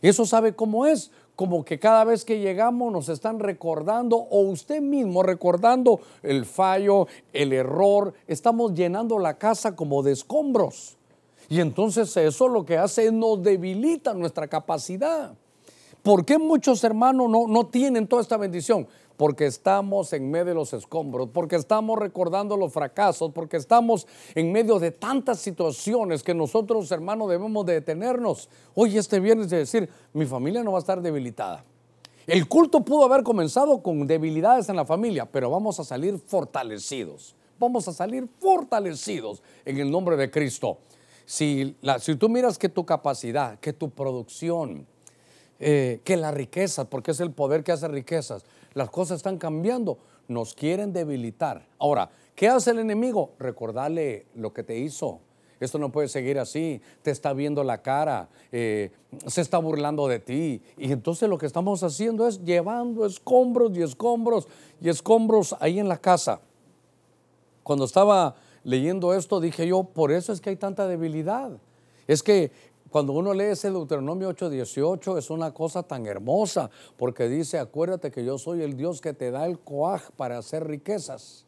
Eso 0.02 0.26
sabe 0.26 0.54
cómo 0.54 0.86
es, 0.86 1.10
como 1.36 1.64
que 1.64 1.78
cada 1.78 2.02
vez 2.04 2.24
que 2.24 2.40
llegamos 2.40 2.90
nos 2.90 3.10
están 3.10 3.38
recordando 3.38 4.16
o 4.16 4.40
usted 4.40 4.80
mismo 4.80 5.22
recordando 5.22 6.00
el 6.22 6.46
fallo, 6.46 7.06
el 7.32 7.52
error, 7.52 8.14
estamos 8.26 8.72
llenando 8.74 9.18
la 9.18 9.36
casa 9.38 9.76
como 9.76 10.02
de 10.02 10.12
escombros. 10.12 10.96
Y 11.48 11.60
entonces 11.60 12.16
eso 12.16 12.48
lo 12.48 12.64
que 12.64 12.78
hace 12.78 13.06
es 13.06 13.12
nos 13.12 13.42
debilita 13.42 14.14
nuestra 14.14 14.48
capacidad. 14.48 15.34
¿Por 16.02 16.24
qué 16.24 16.38
muchos 16.38 16.82
hermanos 16.84 17.28
no, 17.28 17.46
no 17.46 17.66
tienen 17.66 18.06
toda 18.06 18.22
esta 18.22 18.36
bendición? 18.36 18.88
Porque 19.16 19.46
estamos 19.46 20.12
en 20.12 20.30
medio 20.30 20.46
de 20.46 20.54
los 20.54 20.72
escombros, 20.72 21.30
porque 21.32 21.56
estamos 21.56 21.98
recordando 21.98 22.56
los 22.56 22.72
fracasos, 22.72 23.32
porque 23.32 23.56
estamos 23.56 24.06
en 24.34 24.52
medio 24.52 24.78
de 24.78 24.90
tantas 24.90 25.38
situaciones 25.38 26.22
que 26.22 26.34
nosotros, 26.34 26.90
hermanos, 26.92 27.30
debemos 27.30 27.64
de 27.64 27.74
detenernos. 27.74 28.48
Hoy 28.74 28.98
este 28.98 29.20
viernes 29.20 29.48
de 29.48 29.58
decir, 29.58 29.88
mi 30.12 30.26
familia 30.26 30.62
no 30.62 30.72
va 30.72 30.78
a 30.78 30.80
estar 30.80 31.00
debilitada. 31.00 31.64
El 32.26 32.48
culto 32.48 32.84
pudo 32.84 33.04
haber 33.04 33.22
comenzado 33.22 33.82
con 33.82 34.06
debilidades 34.06 34.68
en 34.68 34.76
la 34.76 34.84
familia, 34.84 35.26
pero 35.26 35.48
vamos 35.48 35.78
a 35.78 35.84
salir 35.84 36.18
fortalecidos. 36.18 37.36
Vamos 37.58 37.86
a 37.88 37.92
salir 37.92 38.28
fortalecidos 38.40 39.42
en 39.64 39.78
el 39.78 39.90
nombre 39.90 40.16
de 40.16 40.30
Cristo. 40.30 40.78
Si, 41.24 41.76
si 42.00 42.16
tú 42.16 42.28
miras 42.28 42.58
que 42.58 42.68
tu 42.68 42.84
capacidad, 42.84 43.58
que 43.60 43.72
tu 43.72 43.90
producción, 43.90 44.86
eh, 45.58 46.00
que 46.04 46.16
la 46.16 46.32
riqueza, 46.32 46.84
porque 46.84 47.12
es 47.12 47.20
el 47.20 47.30
poder 47.30 47.64
que 47.64 47.72
hace 47.72 47.88
riquezas, 47.88 48.44
las 48.76 48.90
cosas 48.90 49.16
están 49.16 49.38
cambiando, 49.38 49.96
nos 50.28 50.54
quieren 50.54 50.92
debilitar. 50.92 51.66
Ahora, 51.78 52.10
¿qué 52.34 52.46
hace 52.46 52.72
el 52.72 52.78
enemigo? 52.78 53.30
Recordarle 53.38 54.26
lo 54.34 54.52
que 54.52 54.62
te 54.62 54.78
hizo. 54.78 55.20
Esto 55.58 55.78
no 55.78 55.90
puede 55.90 56.08
seguir 56.08 56.38
así, 56.38 56.82
te 57.00 57.10
está 57.10 57.32
viendo 57.32 57.64
la 57.64 57.80
cara, 57.80 58.28
eh, 58.52 58.90
se 59.26 59.40
está 59.40 59.56
burlando 59.56 60.06
de 60.08 60.18
ti. 60.18 60.62
Y 60.76 60.92
entonces 60.92 61.26
lo 61.26 61.38
que 61.38 61.46
estamos 61.46 61.82
haciendo 61.82 62.28
es 62.28 62.44
llevando 62.44 63.06
escombros 63.06 63.74
y 63.74 63.82
escombros 63.82 64.46
y 64.78 64.90
escombros 64.90 65.56
ahí 65.58 65.78
en 65.78 65.88
la 65.88 65.96
casa. 65.96 66.42
Cuando 67.62 67.86
estaba 67.86 68.36
leyendo 68.62 69.14
esto 69.14 69.40
dije 69.40 69.66
yo, 69.66 69.84
por 69.84 70.12
eso 70.12 70.34
es 70.34 70.42
que 70.42 70.50
hay 70.50 70.56
tanta 70.56 70.86
debilidad. 70.86 71.52
Es 72.06 72.22
que 72.22 72.52
cuando 72.90 73.12
uno 73.12 73.34
lee 73.34 73.44
ese 73.44 73.70
Deuteronomio 73.70 74.28
8:18 74.30 75.18
es 75.18 75.30
una 75.30 75.52
cosa 75.52 75.82
tan 75.82 76.06
hermosa 76.06 76.70
porque 76.96 77.28
dice, 77.28 77.58
acuérdate 77.58 78.10
que 78.10 78.24
yo 78.24 78.38
soy 78.38 78.62
el 78.62 78.76
Dios 78.76 79.00
que 79.00 79.12
te 79.12 79.30
da 79.30 79.46
el 79.46 79.58
coaj 79.58 80.10
para 80.16 80.38
hacer 80.38 80.66
riquezas. 80.66 81.44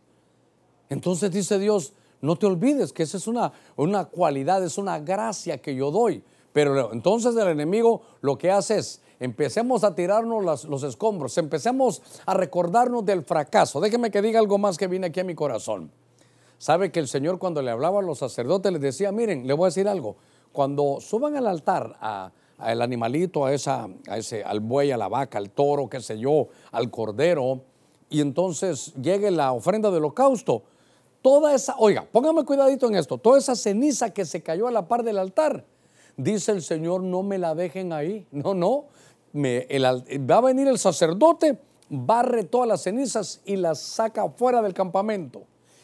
Entonces 0.89 1.31
dice 1.31 1.59
Dios, 1.59 1.93
no 2.21 2.37
te 2.37 2.47
olvides 2.47 2.93
que 2.93 3.05
esa 3.05 3.17
es 3.17 3.27
una, 3.29 3.53
una 3.77 4.07
cualidad, 4.07 4.65
es 4.65 4.79
una 4.79 4.99
gracia 4.99 5.59
que 5.59 5.75
yo 5.75 5.91
doy. 5.91 6.25
Pero 6.53 6.93
entonces 6.93 7.37
el 7.37 7.49
enemigo 7.49 8.03
lo 8.21 8.37
que 8.37 8.51
hace 8.51 8.79
es, 8.79 9.01
empecemos 9.21 9.85
a 9.85 9.95
tirarnos 9.95 10.65
los 10.65 10.83
escombros, 10.83 11.39
empecemos 11.39 12.03
a 12.27 12.35
recordarnos 12.35 13.05
del 13.05 13.23
fracaso. 13.23 13.81
Déjeme 13.81 14.11
que 14.11 14.23
diga 14.23 14.41
algo 14.41 14.59
más 14.59 14.77
que 14.77 14.87
viene 14.87 15.09
aquí 15.09 15.21
a 15.21 15.25
mi 15.25 15.35
corazón. 15.35 15.93
Sabe 16.59 16.91
que 16.91 16.99
el 16.99 17.07
Señor 17.07 17.39
cuando 17.39 17.63
le 17.63 17.71
hablaba 17.71 18.01
a 18.01 18.03
los 18.03 18.19
sacerdotes 18.19 18.73
les 18.73 18.81
decía, 18.81 19.13
miren, 19.13 19.47
le 19.47 19.55
voy 19.55 19.67
a 19.67 19.69
decir 19.69 19.87
algo, 19.87 20.17
cuando 20.59 20.99
suban 21.01 21.37
al 21.37 21.47
altar 21.47 21.97
al 22.59 22.83
animalito, 22.83 23.45
a, 23.45 23.55
esa, 23.55 23.89
a 24.09 24.19
ese, 24.19 24.43
al 24.43 24.59
buey, 24.59 24.91
a 24.91 24.97
la 24.97 25.07
vaca, 25.07 25.39
al 25.39 25.51
toro, 25.51 25.89
qué 25.89 26.01
sé 26.01 26.19
yo, 26.19 26.49
al 26.73 26.91
cordero, 26.91 27.61
y 28.11 28.21
entonces 28.21 28.93
llegue 29.01 29.31
la 29.31 29.53
ofrenda 29.53 29.89
del 29.93 29.99
holocausto, 29.99 30.65
toda 31.23 31.55
esa, 31.55 31.77
oiga, 31.79 32.09
póngame 32.11 32.45
cuidadito 32.45 32.89
en 32.89 32.97
esto, 32.97 33.19
toda 33.19 33.39
esa 33.39 33.55
ceniza 33.55 34.11
que 34.11 34.25
se 34.25 34.43
cayó 34.43 34.67
a 34.67 34.73
la 34.73 34.89
par 34.89 35.05
del 35.05 35.19
altar, 35.19 35.65
dice 36.17 36.51
el 36.51 36.63
Señor, 36.63 37.05
no 37.05 37.23
me 37.23 37.39
la 37.39 37.55
dejen 37.55 37.93
ahí, 37.93 38.27
no, 38.33 38.53
no, 38.53 38.87
va 39.33 40.37
a 40.39 40.41
venir 40.41 40.67
el 40.67 40.81
sacerdote, 40.81 41.57
barre 41.89 42.43
todas 42.43 42.67
las 42.67 42.83
cenizas 42.83 43.43
y 43.45 43.55
las 43.55 43.79
saca 43.79 44.29
fuera 44.29 44.61
del 44.61 44.75
campamento. 44.75 45.43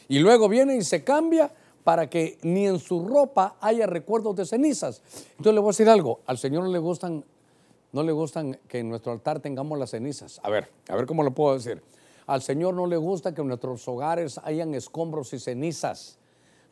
Y 0.09 0.19
luego 0.19 0.49
viene 0.49 0.75
y 0.75 0.83
se 0.83 1.05
cambia 1.05 1.53
para 1.85 2.09
que 2.09 2.39
ni 2.43 2.67
en 2.67 2.79
su 2.79 3.07
ropa 3.07 3.57
haya 3.61 3.87
recuerdos 3.87 4.35
de 4.35 4.47
cenizas. 4.47 5.03
Entonces 5.33 5.55
le 5.55 5.61
voy 5.61 5.69
a 5.69 5.73
decir 5.73 5.89
algo, 5.89 6.21
al 6.27 6.39
Señor 6.39 6.65
no 6.65 6.71
le 6.71 6.79
gustan, 6.79 7.25
no 7.93 8.03
le 8.03 8.11
gustan 8.11 8.59
que 8.67 8.79
en 8.79 8.89
nuestro 8.89 9.13
altar 9.13 9.41
tengamos 9.41 9.79
las 9.79 9.91
cenizas. 9.91 10.41
A 10.43 10.51
ver, 10.51 10.69
a 10.89 10.97
ver 10.97 11.07
cómo 11.07 11.23
lo 11.23 11.33
puedo 11.33 11.55
decir. 11.55 11.83
Al 12.27 12.41
Señor 12.41 12.75
no 12.75 12.87
le 12.87 12.97
gusta 12.97 13.35
que 13.35 13.43
en 13.43 13.49
nuestros 13.49 13.87
hogares 13.87 14.41
hayan 14.43 14.75
escombros 14.75 15.33
y 15.35 15.39
cenizas. 15.39 16.19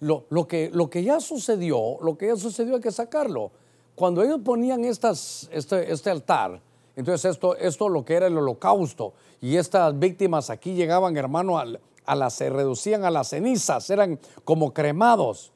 Lo, 0.00 0.24
lo, 0.30 0.48
que, 0.48 0.70
lo 0.72 0.88
que 0.88 1.04
ya 1.04 1.20
sucedió, 1.20 1.98
lo 2.00 2.16
que 2.16 2.28
ya 2.28 2.36
sucedió 2.36 2.76
hay 2.76 2.80
que 2.80 2.90
sacarlo. 2.90 3.52
Cuando 3.94 4.22
ellos 4.22 4.40
ponían 4.42 4.84
estas, 4.84 5.48
este, 5.52 5.92
este 5.92 6.10
altar, 6.10 6.60
entonces 6.96 7.30
esto, 7.30 7.54
esto 7.56 7.88
lo 7.90 8.04
que 8.04 8.14
era 8.14 8.26
el 8.26 8.36
holocausto, 8.36 9.12
y 9.40 9.56
estas 9.56 9.96
víctimas 9.98 10.50
aquí 10.50 10.74
llegaban, 10.74 11.16
hermano, 11.16 11.58
al, 11.58 11.78
a 12.04 12.30
se 12.30 12.50
reducían 12.50 13.04
a 13.04 13.10
las 13.10 13.28
cenizas, 13.28 13.88
eran 13.90 14.18
como 14.44 14.72
cremados. 14.72 15.52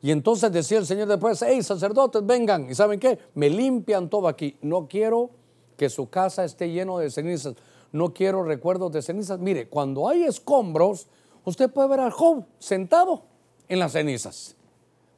Y 0.00 0.10
entonces 0.12 0.52
decía 0.52 0.78
el 0.78 0.86
Señor 0.86 1.08
después, 1.08 1.42
hey, 1.46 1.62
sacerdotes, 1.62 2.24
vengan. 2.24 2.70
¿Y 2.70 2.74
saben 2.74 3.00
qué? 3.00 3.18
Me 3.34 3.50
limpian 3.50 4.08
todo 4.08 4.28
aquí. 4.28 4.56
No 4.62 4.86
quiero 4.86 5.30
que 5.76 5.90
su 5.90 6.08
casa 6.08 6.44
esté 6.44 6.70
lleno 6.70 6.98
de 6.98 7.10
cenizas. 7.10 7.54
No 7.90 8.12
quiero 8.12 8.44
recuerdos 8.44 8.92
de 8.92 9.02
cenizas. 9.02 9.40
Mire, 9.40 9.68
cuando 9.68 10.08
hay 10.08 10.22
escombros, 10.22 11.08
usted 11.44 11.70
puede 11.70 11.88
ver 11.88 12.00
al 12.00 12.12
Job 12.12 12.44
sentado 12.58 13.22
en 13.68 13.80
las 13.80 13.92
cenizas. 13.92 14.54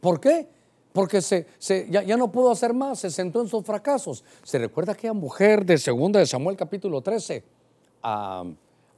¿Por 0.00 0.18
qué? 0.18 0.48
Porque 0.92 1.20
se, 1.20 1.46
ya, 1.90 2.02
ya, 2.02 2.16
no 2.16 2.32
pudo 2.32 2.50
hacer 2.50 2.74
más, 2.74 2.98
se 2.98 3.10
sentó 3.10 3.40
en 3.42 3.48
sus 3.48 3.64
fracasos. 3.64 4.24
Se 4.42 4.58
recuerda 4.58 4.92
aquella 4.92 5.12
mujer 5.12 5.64
de 5.64 5.78
segunda 5.78 6.18
de 6.18 6.26
Samuel 6.26 6.56
capítulo 6.56 7.00
13, 7.00 7.44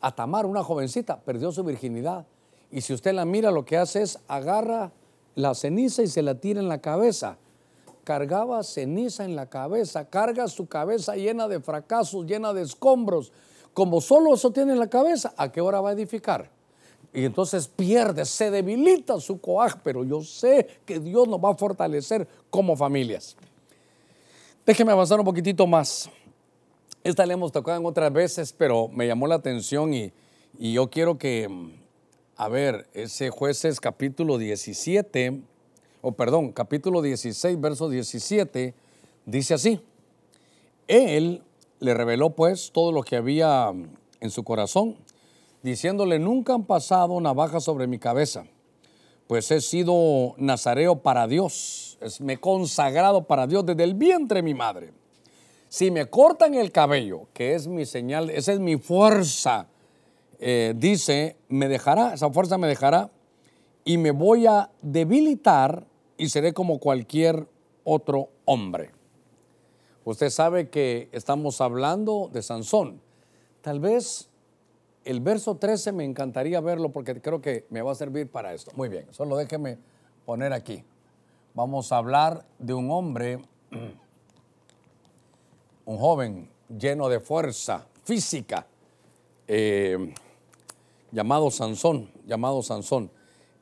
a 0.03 0.47
una 0.47 0.63
jovencita, 0.63 1.21
perdió 1.21 1.53
su 1.53 1.65
virginidad. 1.65 2.27
Y 2.71 2.81
si 2.81 2.93
usted 2.93 3.15
la 3.15 3.25
mira, 3.25 3.51
lo 3.51 3.65
que 3.65 3.77
hace 3.77 4.03
es 4.03 4.19
agarra 4.29 4.93
la 5.35 5.55
ceniza 5.55 6.03
y 6.03 6.09
se 6.09 6.23
la 6.23 6.35
tira 6.35 6.61
en 6.61 6.69
la 6.69 6.79
cabeza. 6.79 7.39
Cargaba 8.05 8.63
ceniza 8.65 9.25
en 9.25 9.37
la 9.37 9.47
cabeza, 9.47 10.11
carga 10.11 10.49
su 10.49 10.67
cabeza 10.67 11.15
llena 11.15 11.47
de 11.49 11.61
fracasos, 11.61 12.27
llena 12.27 12.53
de 12.53 12.63
escombros. 12.63 13.33
Como 13.73 14.01
solo 14.01 14.35
eso 14.35 14.51
tiene 14.51 14.73
en 14.73 14.79
la 14.79 14.91
cabeza, 14.91 15.33
¿a 15.37 15.53
qué 15.53 15.61
hora 15.61 15.81
va 15.81 15.91
a 15.91 15.93
edificar? 15.93 16.51
y 17.15 17.25
entonces 17.25 17.69
pierde, 17.69 18.25
se 18.25 18.51
debilita 18.51 19.21
su 19.21 19.41
coaj, 19.41 19.77
pero 19.83 20.03
yo 20.05 20.23
sé 20.23 20.81
que 20.87 20.99
Dios 20.99 21.29
nos 21.29 21.39
va 21.39 21.51
a 21.51 21.55
fortalecer 21.55 22.27
como 22.49 22.75
familias. 22.75 23.37
Déjeme 24.65 24.93
avanzar 24.93 25.19
un 25.19 25.27
poquitito 25.27 25.67
más. 25.67 26.09
Esta 27.05 27.27
la 27.27 27.33
hemos 27.33 27.51
tocado 27.51 27.81
en 27.81 27.85
otras 27.85 28.13
veces, 28.13 28.53
pero 28.53 28.87
me 28.87 29.09
llamó 29.09 29.27
la 29.27 29.35
atención 29.35 29.93
y, 29.93 30.13
yo 30.57 30.89
quiero 30.89 31.19
que, 31.19 31.49
a 32.37 32.49
ver, 32.49 32.89
ese 32.95 33.31
jueces 33.31 33.81
capítulo 33.81 34.39
17, 34.39 35.43
o 36.01 36.13
perdón, 36.13 36.53
capítulo 36.53 37.03
16, 37.03 37.61
verso 37.61 37.89
17, 37.89 38.75
dice 39.27 39.55
así. 39.55 39.81
Él 40.87 41.43
le 41.81 41.95
reveló 41.95 42.31
pues 42.37 42.71
todo 42.71 42.93
lo 42.93 43.03
que 43.03 43.17
había 43.17 43.73
en 44.21 44.31
su 44.31 44.45
corazón, 44.45 44.97
diciéndole, 45.65 46.21
nunca 46.21 46.55
han 46.55 46.67
pasado 46.67 47.21
navaja 47.21 47.59
sobre 47.59 47.89
mi 47.89 47.99
cabeza, 47.99 48.45
pues 49.27 49.51
he 49.51 49.61
sido 49.61 50.35
nazareo 50.37 51.03
para 51.03 51.27
Dios, 51.27 51.99
me 52.21 52.35
he 52.35 52.39
consagrado 52.39 53.25
para 53.25 53.49
Dios 53.49 53.67
desde 53.67 53.83
el 53.83 53.95
vientre 53.95 54.39
de 54.39 54.43
mi 54.45 54.55
madre. 54.55 55.02
Si 55.73 55.91
me 55.91 56.05
cortan 56.05 56.53
el 56.53 56.70
cabello, 56.70 57.29
que 57.33 57.55
es 57.55 57.66
mi 57.66 57.87
señal, 57.87 58.29
esa 58.29 58.53
es 58.53 58.61
mi 58.61 58.77
fuerza, 58.77 59.68
eh, 60.39 60.75
dice, 60.77 61.39
me 61.49 61.66
dejará, 61.66 62.12
esa 62.12 62.29
fuerza 62.29 62.59
me 62.59 62.68
dejará 62.68 63.11
y 63.83 63.97
me 63.97 64.11
voy 64.11 64.47
a 64.47 64.68
debilitar 64.83 65.87
y 66.18 66.29
seré 66.29 66.53
como 66.53 66.79
cualquier 66.79 67.47
otro 67.85 68.29
hombre. 68.45 68.91
Usted 70.05 70.29
sabe 70.29 70.68
que 70.68 71.09
estamos 71.11 71.62
hablando 71.62 72.29
de 72.31 72.43
Sansón. 72.43 73.01
Tal 73.62 73.81
vez 73.81 74.29
el 75.07 75.23
verso 75.23 75.57
13 75.57 75.93
me 75.93 76.05
encantaría 76.05 76.61
verlo 76.61 76.91
porque 76.91 77.18
creo 77.23 77.41
que 77.41 77.64
me 77.70 77.81
va 77.81 77.93
a 77.93 77.95
servir 77.95 78.31
para 78.31 78.53
esto. 78.53 78.73
Muy 78.77 78.91
bien, 78.91 79.07
solo 79.11 79.39
déjeme 79.39 79.79
poner 80.27 80.53
aquí. 80.53 80.85
Vamos 81.55 81.93
a 81.93 81.97
hablar 81.97 82.45
de 82.59 82.75
un 82.75 82.91
hombre, 82.91 83.39
un 85.85 85.99
joven 85.99 86.51
lleno 86.68 87.09
de 87.09 87.20
fuerza 87.20 87.87
física, 88.05 88.66
eh, 89.47 90.14
llamado 91.11 91.51
Sansón, 91.51 92.11
llamado 92.26 92.62
Sansón. 92.62 93.11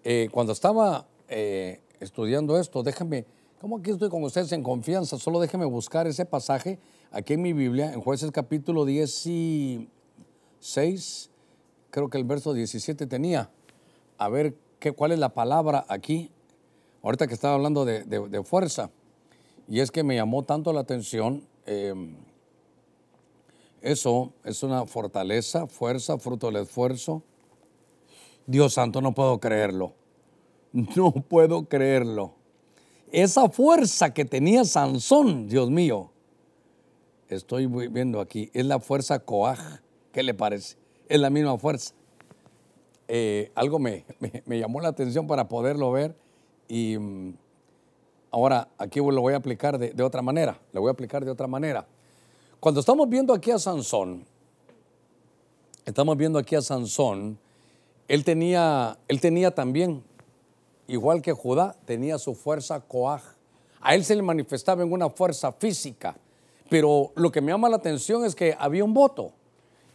Eh, 0.04 0.28
cuando 0.30 0.52
estaba 0.52 1.06
eh, 1.28 1.80
estudiando 2.00 2.58
esto, 2.58 2.82
déjame 2.82 3.26
como 3.60 3.76
aquí 3.76 3.90
estoy 3.90 4.08
con 4.08 4.24
ustedes 4.24 4.50
en 4.52 4.62
confianza, 4.62 5.18
solo 5.18 5.38
déjenme 5.38 5.66
buscar 5.66 6.06
ese 6.06 6.24
pasaje 6.24 6.78
aquí 7.10 7.34
en 7.34 7.42
mi 7.42 7.52
Biblia, 7.52 7.92
en 7.92 8.00
Jueces 8.00 8.30
capítulo 8.30 8.86
16, 8.86 11.30
creo 11.90 12.08
que 12.08 12.16
el 12.16 12.24
verso 12.24 12.54
17 12.54 13.06
tenía. 13.06 13.50
A 14.16 14.30
ver 14.30 14.54
qué, 14.78 14.92
cuál 14.92 15.12
es 15.12 15.18
la 15.18 15.34
palabra 15.34 15.84
aquí, 15.88 16.30
ahorita 17.02 17.26
que 17.26 17.34
estaba 17.34 17.52
hablando 17.52 17.84
de, 17.84 18.42
fuerza. 18.44 18.90
Y 19.68 19.80
es 19.80 19.90
que 19.90 20.04
me 20.04 20.14
llamó 20.14 20.42
tanto 20.42 20.72
la 20.72 20.80
atención. 20.80 21.46
Em, 21.72 22.16
eso 23.80 24.32
es 24.42 24.64
una 24.64 24.86
fortaleza, 24.86 25.68
fuerza, 25.68 26.18
fruto 26.18 26.48
del 26.48 26.64
esfuerzo. 26.64 27.22
Dios 28.44 28.74
santo, 28.74 29.00
no 29.00 29.14
puedo 29.14 29.38
creerlo. 29.38 29.94
No 30.96 31.12
puedo 31.12 31.68
creerlo. 31.68 32.32
Esa 33.10 33.48
fuerza 33.48 34.14
que 34.14 34.24
tenía 34.24 34.64
Sansón, 34.64 35.48
Dios 35.48 35.68
mío, 35.68 36.12
estoy 37.28 37.66
viendo 37.66 38.20
aquí, 38.20 38.50
es 38.52 38.66
la 38.66 38.78
fuerza 38.78 39.18
coaj. 39.18 39.80
¿Qué 40.12 40.22
le 40.22 40.32
parece? 40.32 40.76
Es 41.08 41.18
la 41.20 41.28
misma 41.30 41.58
fuerza. 41.58 41.92
Eh, 43.08 43.50
algo 43.56 43.80
me, 43.80 44.04
llamó 44.46 44.80
la 44.80 44.88
atención 44.88 45.26
para 45.26 45.48
poderlo 45.48 45.90
ver 45.90 46.16
y 46.68 46.98
mm, 46.98 47.34
ahora 48.30 48.68
aquí 48.78 48.98
lo 49.00 49.20
voy 49.20 49.34
a 49.34 49.36
aplicar 49.36 49.78
de, 49.78 50.02
otra 50.02 50.22
manera. 50.22 50.58
Lo 50.72 50.80
voy 50.80 50.88
a 50.88 50.92
aplicar 50.92 51.24
de 51.24 51.30
otra 51.30 51.46
manera. 51.46 51.86
Cuando 52.58 52.80
estamos 52.80 53.08
viendo 53.08 53.32
aquí 53.32 53.50
a 53.50 53.58
Sansón, 53.58 54.24
estamos 55.84 56.16
viendo 56.16 56.38
aquí 56.38 56.54
a 56.54 56.62
Sansón, 56.62 57.38
él 58.08 58.24
tenía, 58.24 58.98
él 59.08 59.20
tenía 59.20 59.54
también 59.54 60.02
igual 60.86 61.22
que 61.22 61.32
Judá, 61.32 61.76
tenía 61.84 62.18
su 62.18 62.34
fuerza 62.34 62.80
coaj. 62.80 63.22
A 63.80 63.94
él 63.94 64.04
se 64.04 64.14
le 64.14 64.22
manifestaba 64.22 64.82
en 64.82 64.92
una 64.92 65.08
fuerza 65.08 65.52
física. 65.52 66.16
Pero 66.68 67.12
lo 67.16 67.32
que 67.32 67.40
me 67.40 67.50
llama 67.52 67.68
la 67.68 67.76
atención 67.76 68.24
es 68.24 68.34
que 68.34 68.54
había 68.58 68.84
un 68.84 68.94
voto. 68.94 69.32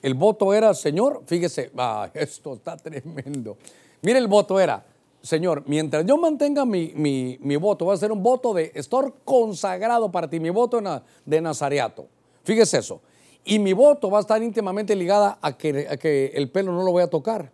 El 0.02 0.14
voto 0.14 0.54
era, 0.54 0.74
Señor, 0.74 1.24
fíjese, 1.26 1.72
ah, 1.78 2.10
esto 2.14 2.54
está 2.54 2.78
tremendo. 2.78 3.58
Mire, 4.02 4.20
el 4.20 4.28
voto 4.28 4.60
era, 4.60 4.86
Señor, 5.26 5.64
mientras 5.66 6.06
yo 6.06 6.18
mantenga 6.18 6.66
mi, 6.66 6.94
mi, 6.96 7.56
voto, 7.56 7.88
va 7.88 7.96
a 7.96 7.98
ser 7.98 8.12
un 8.12 8.22
voto 8.22 8.54
de 8.54 8.72
estar 8.76 9.12
consagrado 9.24 10.12
para 10.12 10.30
ti, 10.30 10.40
mi 10.40 10.52
voto 10.52 10.80
de 11.26 11.42
Nazareato. 11.42 12.06
Fíjese 12.44 12.78
eso. 12.78 13.02
Y 13.44 13.58
mi 13.58 13.74
voto 13.74 14.12
va 14.12 14.20
a 14.20 14.22
estar 14.22 14.44
íntimamente 14.44 14.96
ligada 14.96 15.40
a 15.42 15.58
que, 15.58 15.98
que 16.00 16.28
el 16.36 16.52
pelo 16.52 16.74
no 16.74 16.84
lo 16.84 16.92
voy 16.92 17.02
a 17.02 17.08
tocar. 17.08 17.52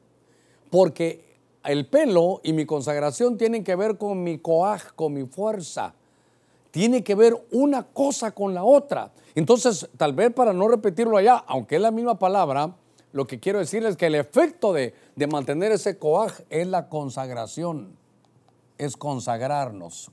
Porque 0.69 1.23
el 1.63 1.87
pelo 1.87 2.41
y 2.43 2.51
mi 2.51 2.65
consagración 2.65 3.37
tienen 3.37 3.63
que 3.63 3.77
ver 3.77 3.97
con 3.97 4.21
mi 4.21 4.37
coaj, 4.39 4.93
con 4.93 5.13
mi 5.13 5.25
fuerza. 5.25 5.93
Tiene 6.71 7.05
que 7.05 7.15
ver 7.15 7.41
una 7.51 7.83
cosa 7.83 8.31
con 8.31 8.53
la 8.53 8.65
otra. 8.65 9.13
Entonces, 9.33 9.87
tal 9.95 10.11
vez 10.11 10.33
para 10.33 10.51
no 10.51 10.67
repetirlo 10.67 11.15
allá, 11.15 11.37
aunque 11.47 11.77
es 11.77 11.81
la 11.81 11.91
misma 11.91 12.19
palabra, 12.19 12.75
lo 13.13 13.27
que 13.27 13.39
quiero 13.39 13.59
decirles 13.59 13.91
es 13.91 13.97
que 13.97 14.07
el 14.07 14.15
efecto 14.15 14.73
de, 14.73 14.95
de 15.15 15.27
mantener 15.27 15.71
ese 15.71 15.97
coaj 15.97 16.41
es 16.49 16.67
la 16.67 16.89
consagración, 16.89 17.95
es 18.77 18.97
consagrarnos. 18.97 20.11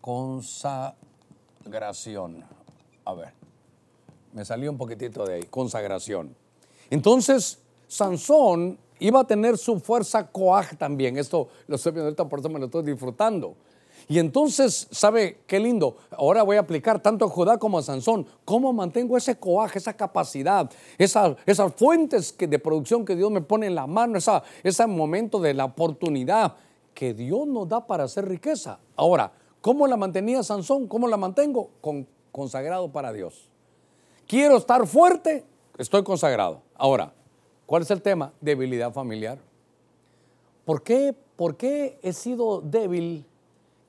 Consagración. 0.00 2.44
A 3.04 3.14
ver, 3.14 3.32
me 4.32 4.44
salió 4.44 4.70
un 4.70 4.78
poquitito 4.78 5.26
de 5.26 5.34
ahí, 5.34 5.42
consagración. 5.44 6.34
Entonces, 6.88 7.58
Sansón 7.88 8.78
iba 8.98 9.20
a 9.20 9.24
tener 9.24 9.58
su 9.58 9.80
fuerza 9.80 10.26
coaj 10.26 10.76
también. 10.76 11.18
Esto 11.18 11.48
lo 11.66 11.76
estoy 11.76 11.92
viendo 11.92 12.06
ahorita, 12.06 12.28
por 12.28 12.38
eso 12.38 12.48
me 12.48 12.58
lo 12.58 12.66
estoy 12.66 12.84
disfrutando. 12.84 13.54
Y 14.10 14.18
entonces, 14.18 14.88
¿sabe 14.90 15.38
qué 15.46 15.58
lindo? 15.58 15.96
Ahora 16.10 16.42
voy 16.42 16.56
a 16.56 16.60
aplicar 16.60 17.00
tanto 17.00 17.24
a 17.24 17.28
Judá 17.28 17.56
como 17.56 17.78
a 17.78 17.82
Sansón. 17.82 18.26
¿Cómo 18.44 18.72
mantengo 18.72 19.16
ese 19.16 19.38
coaje, 19.38 19.78
esa 19.78 19.94
capacidad, 19.94 20.70
esa, 20.98 21.34
esas 21.46 21.72
fuentes 21.74 22.32
que, 22.32 22.46
de 22.46 22.58
producción 22.58 23.06
que 23.06 23.16
Dios 23.16 23.30
me 23.30 23.40
pone 23.40 23.68
en 23.68 23.74
la 23.74 23.86
mano, 23.86 24.18
esa, 24.18 24.42
ese 24.62 24.86
momento 24.86 25.38
de 25.38 25.54
la 25.54 25.64
oportunidad 25.64 26.56
que 26.92 27.14
Dios 27.14 27.46
nos 27.46 27.68
da 27.68 27.86
para 27.86 28.04
hacer 28.04 28.28
riqueza? 28.28 28.80
Ahora, 28.96 29.32
¿cómo 29.62 29.86
la 29.86 29.96
mantenía 29.96 30.42
Sansón? 30.42 30.88
¿Cómo 30.88 31.08
la 31.08 31.16
mantengo? 31.16 31.70
Con, 31.80 32.06
consagrado 32.32 32.90
para 32.90 33.12
Dios. 33.12 33.48
Quiero 34.26 34.56
estar 34.56 34.86
fuerte, 34.86 35.44
estoy 35.78 36.02
consagrado. 36.02 36.62
Ahora, 36.74 37.12
¿Cuál 37.70 37.82
es 37.82 37.90
el 37.92 38.02
tema? 38.02 38.32
Debilidad 38.40 38.92
familiar. 38.92 39.38
¿Por 40.64 40.82
qué, 40.82 41.14
¿Por 41.36 41.56
qué 41.56 42.00
he 42.02 42.12
sido 42.12 42.60
débil? 42.60 43.24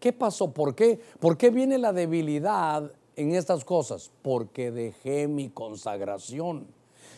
¿Qué 0.01 0.11
pasó? 0.11 0.51
¿Por 0.51 0.73
qué? 0.73 0.99
¿Por 1.19 1.37
qué 1.37 1.51
viene 1.51 1.77
la 1.77 1.93
debilidad 1.93 2.91
en 3.15 3.35
estas 3.35 3.63
cosas? 3.63 4.09
Porque 4.23 4.71
dejé 4.71 5.27
mi 5.27 5.49
consagración. 5.51 6.65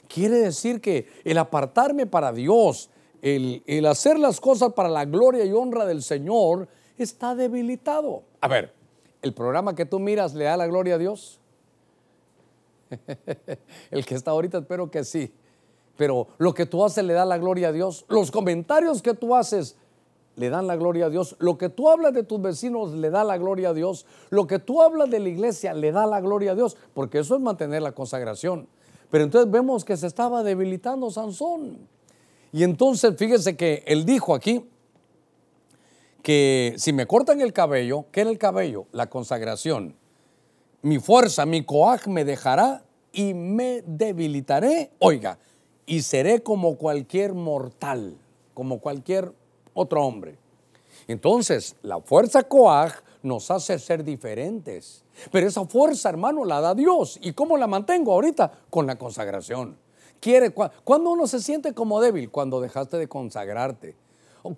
Quiere 0.09 0.39
decir 0.39 0.81
que 0.81 1.07
el 1.23 1.37
apartarme 1.37 2.07
para 2.07 2.33
Dios, 2.33 2.89
el, 3.21 3.63
el 3.67 3.85
hacer 3.85 4.19
las 4.19 4.41
cosas 4.41 4.73
para 4.73 4.89
la 4.89 5.05
gloria 5.05 5.45
y 5.45 5.53
honra 5.53 5.85
del 5.85 6.03
Señor, 6.03 6.67
está 6.97 7.35
debilitado. 7.35 8.23
A 8.41 8.49
ver, 8.49 8.73
¿el 9.21 9.33
programa 9.33 9.75
que 9.75 9.85
tú 9.85 9.97
miras 9.97 10.33
le 10.33 10.43
da 10.43 10.57
la 10.57 10.67
gloria 10.67 10.95
a 10.95 10.97
Dios? 10.97 11.39
el 13.91 14.05
que 14.05 14.15
está 14.15 14.31
ahorita 14.31 14.57
espero 14.57 14.91
que 14.91 15.05
sí 15.05 15.31
pero 15.95 16.27
lo 16.37 16.53
que 16.53 16.65
tú 16.65 16.83
haces 16.83 17.03
le 17.03 17.13
da 17.13 17.25
la 17.25 17.37
gloria 17.37 17.69
a 17.69 17.71
Dios. 17.71 18.05
Los 18.09 18.31
comentarios 18.31 19.01
que 19.01 19.13
tú 19.13 19.35
haces 19.35 19.77
le 20.35 20.49
dan 20.49 20.67
la 20.67 20.75
gloria 20.75 21.05
a 21.05 21.09
Dios. 21.09 21.35
Lo 21.39 21.57
que 21.57 21.69
tú 21.69 21.89
hablas 21.89 22.13
de 22.13 22.23
tus 22.23 22.41
vecinos 22.41 22.93
le 22.93 23.09
da 23.09 23.23
la 23.23 23.37
gloria 23.37 23.69
a 23.69 23.73
Dios. 23.73 24.05
Lo 24.29 24.47
que 24.47 24.59
tú 24.59 24.81
hablas 24.81 25.09
de 25.09 25.19
la 25.19 25.29
iglesia 25.29 25.73
le 25.73 25.91
da 25.91 26.05
la 26.05 26.21
gloria 26.21 26.51
a 26.51 26.55
Dios, 26.55 26.75
porque 26.93 27.19
eso 27.19 27.35
es 27.35 27.41
mantener 27.41 27.81
la 27.81 27.91
consagración. 27.91 28.67
Pero 29.11 29.23
entonces 29.25 29.51
vemos 29.51 29.85
que 29.85 29.95
se 29.95 30.07
estaba 30.07 30.43
debilitando 30.43 31.11
Sansón. 31.11 31.87
Y 32.51 32.63
entonces 32.63 33.15
fíjese 33.17 33.55
que 33.55 33.83
él 33.85 34.05
dijo 34.05 34.33
aquí 34.33 34.65
que 36.23 36.73
si 36.77 36.93
me 36.93 37.05
cortan 37.05 37.41
el 37.41 37.53
cabello, 37.53 38.05
¿qué 38.11 38.21
era 38.21 38.29
el 38.29 38.37
cabello? 38.37 38.87
La 38.91 39.09
consagración. 39.09 39.95
Mi 40.81 40.99
fuerza, 40.99 41.45
mi 41.45 41.63
coaj 41.63 42.07
me 42.07 42.25
dejará 42.25 42.83
y 43.11 43.33
me 43.33 43.83
debilitaré. 43.85 44.91
Oiga, 44.99 45.37
y 45.85 46.01
seré 46.01 46.41
como 46.41 46.77
cualquier 46.77 47.33
mortal, 47.33 48.17
como 48.53 48.79
cualquier 48.79 49.33
otro 49.73 50.05
hombre. 50.05 50.37
Entonces, 51.07 51.75
la 51.81 51.99
fuerza 51.99 52.43
coaj 52.43 52.93
nos 53.23 53.49
hace 53.51 53.79
ser 53.79 54.03
diferentes. 54.03 55.03
Pero 55.31 55.47
esa 55.47 55.65
fuerza, 55.65 56.09
hermano, 56.09 56.45
la 56.45 56.61
da 56.61 56.75
Dios. 56.75 57.19
¿Y 57.21 57.33
cómo 57.33 57.57
la 57.57 57.67
mantengo 57.67 58.13
ahorita? 58.13 58.51
Con 58.69 58.87
la 58.87 58.97
consagración. 58.97 59.77
quiere, 60.19 60.51
cuando 60.51 61.11
uno 61.11 61.27
se 61.27 61.39
siente 61.39 61.73
como 61.73 61.99
débil, 61.99 62.29
cuando 62.29 62.61
dejaste 62.61 62.97
de 62.97 63.07
consagrarte. 63.07 63.95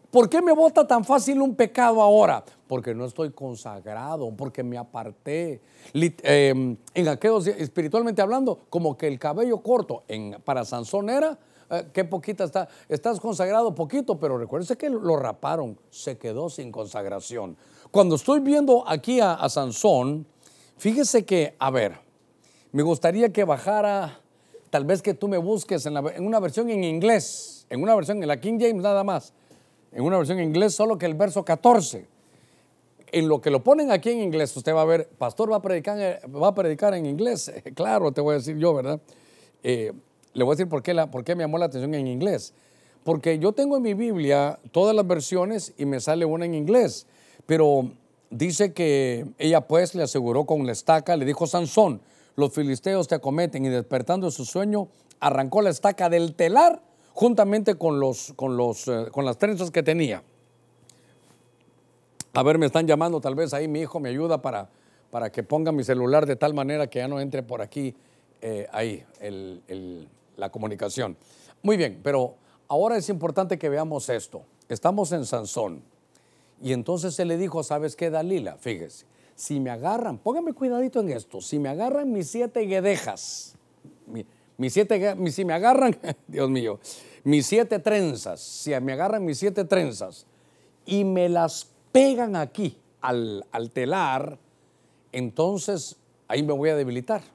¿Por 0.09 0.29
qué 0.29 0.41
me 0.41 0.51
bota 0.51 0.87
tan 0.87 1.05
fácil 1.05 1.41
un 1.41 1.55
pecado 1.55 2.01
ahora? 2.01 2.43
Porque 2.67 2.95
no 2.95 3.05
estoy 3.05 3.31
consagrado, 3.31 4.31
porque 4.35 4.63
me 4.63 4.77
aparté. 4.77 5.61
Em, 5.93 6.75
en 6.93 7.07
aquellos, 7.07 7.45
espiritualmente 7.45 8.21
hablando, 8.21 8.61
como 8.69 8.97
que 8.97 9.07
el 9.07 9.19
cabello 9.19 9.59
corto 9.59 10.03
en, 10.07 10.41
para 10.43 10.65
Sansón 10.65 11.09
era, 11.09 11.37
eh, 11.69 11.87
qué 11.93 12.05
poquita 12.05 12.43
está, 12.43 12.67
estás 12.89 13.19
consagrado 13.19 13.73
poquito, 13.73 14.19
pero 14.19 14.37
recuérdese 14.37 14.77
que 14.77 14.89
lo 14.89 15.15
raparon, 15.17 15.79
se 15.89 16.17
quedó 16.17 16.49
sin 16.49 16.71
consagración. 16.71 17.57
Cuando 17.91 18.15
estoy 18.15 18.39
viendo 18.39 18.87
aquí 18.87 19.19
a, 19.19 19.47
Sansón, 19.49 20.25
fíjese 20.77 21.25
que, 21.25 21.55
a 21.59 21.71
ver, 21.71 21.99
me 22.71 22.83
gustaría 22.83 23.31
que 23.31 23.43
bajara, 23.43 24.19
tal 24.69 24.85
vez 24.85 25.01
que 25.01 25.13
tú 25.13 25.27
me 25.27 25.37
busques 25.37 25.85
en, 25.85 25.97
en 25.97 26.25
una 26.25 26.39
versión 26.39 26.69
en 26.69 26.83
inglés, 26.83 27.65
en 27.69 27.81
una 27.81 27.95
versión 27.95 28.21
en 28.21 28.27
la 28.27 28.39
King 28.39 28.57
James 28.59 28.81
nada 28.81 29.03
más 29.03 29.33
en 29.95 30.03
una 30.03 30.17
versión 30.17 30.39
en 30.39 30.49
inglés, 30.49 30.75
solo 30.75 30.97
que 30.97 31.05
el 31.05 31.13
verso 31.13 31.43
14. 31.43 32.05
En 33.11 33.29
lo 33.29 33.39
que 33.39 33.49
lo 33.49 33.63
ponen 33.63 33.91
aquí 33.91 34.09
en 34.09 34.19
inglés, 34.19 34.55
usted 34.57 34.75
va 34.75 34.81
a 34.81 34.85
ver, 34.85 35.07
pastor 35.07 35.49
va 35.49 35.57
a 35.57 35.61
predicar, 35.61 35.97
va 36.29 36.49
a 36.49 36.53
predicar 36.53 36.93
en 36.93 37.05
inglés. 37.05 37.51
Claro, 37.75 38.11
te 38.11 38.19
voy 38.19 38.33
a 38.33 38.37
decir 38.37 38.57
yo, 38.57 38.73
¿verdad? 38.73 38.99
Eh, 39.63 39.93
le 40.35 40.43
voy 40.43 40.53
a 40.53 40.55
decir 40.55 40.69
por 40.69 40.83
qué, 40.83 41.35
me 41.35 41.43
llamó 41.43 41.57
la 41.57 41.65
atención 41.65 41.95
en 41.95 42.07
inglés. 42.07 42.53
Porque 43.03 43.39
yo 43.39 43.53
tengo 43.53 43.77
en 43.77 43.83
mi 43.83 43.93
Biblia 43.93 44.59
todas 44.71 44.95
las 44.95 45.07
versiones 45.07 45.73
y 45.77 45.85
me 45.85 45.99
sale 45.99 46.25
una 46.25 46.45
en 46.45 46.53
inglés. 46.53 47.07
Pero 47.45 47.91
dice 48.29 48.73
que 48.73 49.25
ella 49.37 49.61
pues 49.61 49.95
le 49.95 50.03
aseguró 50.03 50.45
con 50.45 50.65
la 50.65 50.73
estaca, 50.73 51.15
le 51.15 51.25
dijo 51.25 51.47
Sansón, 51.47 52.01
los 52.35 52.53
filisteos 52.53 53.07
te 53.07 53.15
acometen 53.15 53.65
y 53.65 53.69
despertando 53.69 54.27
de 54.27 54.31
su 54.31 54.43
sueño, 54.43 54.89
arrancó 55.19 55.61
la 55.61 55.69
estaca 55.69 56.09
del 56.09 56.35
telar 56.35 56.81
juntamente 57.13 57.75
con, 57.75 58.01
eh, 58.03 59.23
las 59.23 59.37
trenzas 59.37 59.71
que 59.71 59.83
tenía. 59.83 60.21
A 62.33 62.43
ver, 62.43 62.57
me 62.57 62.65
están 62.65 62.85
llamando, 62.85 63.21
tal 63.21 63.35
vez 63.35 63.53
ahí 63.53 63.69
mi 63.69 63.79
hijo 63.79 64.01
me 64.01 64.09
ayuda 64.09 64.41
para, 64.41 64.69
que 65.31 65.43
ponga 65.43 65.71
mi 65.71 65.85
celular 65.85 66.25
de 66.25 66.35
tal 66.35 66.53
manera 66.53 66.87
que 66.87 66.99
ya 66.99 67.07
no 67.07 67.21
entre 67.21 67.41
por 67.41 67.61
aquí, 67.61 67.95
eh, 68.41 68.67
ahí, 68.73 69.05
la 70.37 70.51
comunicación. 70.51 71.17
Muy 71.63 71.77
bien, 71.77 71.99
pero 72.03 72.35
ahora 72.67 72.97
es 72.97 73.09
importante 73.09 73.57
que 73.57 73.69
veamos 73.69 74.09
esto. 74.09 74.43
Estamos 74.69 75.11
en 75.11 75.25
Sansón. 75.25 75.83
Y 76.61 76.73
entonces 76.73 77.13
se 77.13 77.25
le 77.25 77.37
dijo, 77.37 77.63
¿sabes 77.63 77.95
qué, 77.95 78.09
Dalila? 78.09 78.57
Fíjese, 78.57 79.05
si 79.35 79.59
me 79.59 79.69
agarran, 79.69 80.17
póngame 80.17 80.53
cuidadito 80.53 81.01
en 81.01 81.11
esto, 81.11 81.41
si 81.41 81.59
me 81.59 81.69
agarran 81.69 82.11
mis 82.11 82.29
siete 82.29 82.61
guedejas, 82.61 83.55
mis 84.57 84.73
siete, 84.73 85.15
si 85.31 85.43
me 85.43 85.53
agarran, 85.53 85.97
Dios 86.27 86.49
mío, 86.49 86.79
mis 87.23 87.45
siete 87.45 87.79
trenzas, 87.79 88.39
si 88.39 88.71
me 88.79 88.93
agarran 88.93 89.25
mis 89.25 89.37
siete 89.37 89.65
trenzas 89.65 90.25
y 90.85 91.03
me 91.03 91.27
las 91.27 91.67
pegan 91.91 92.35
aquí 92.35 92.77
al, 93.01 93.45
al 93.51 93.71
telar, 93.71 94.39
entonces 95.11 95.97
ahí 96.27 96.41
me 96.41 96.53
voy 96.53 96.69
a 96.69 96.75
debilitar. 96.75 97.34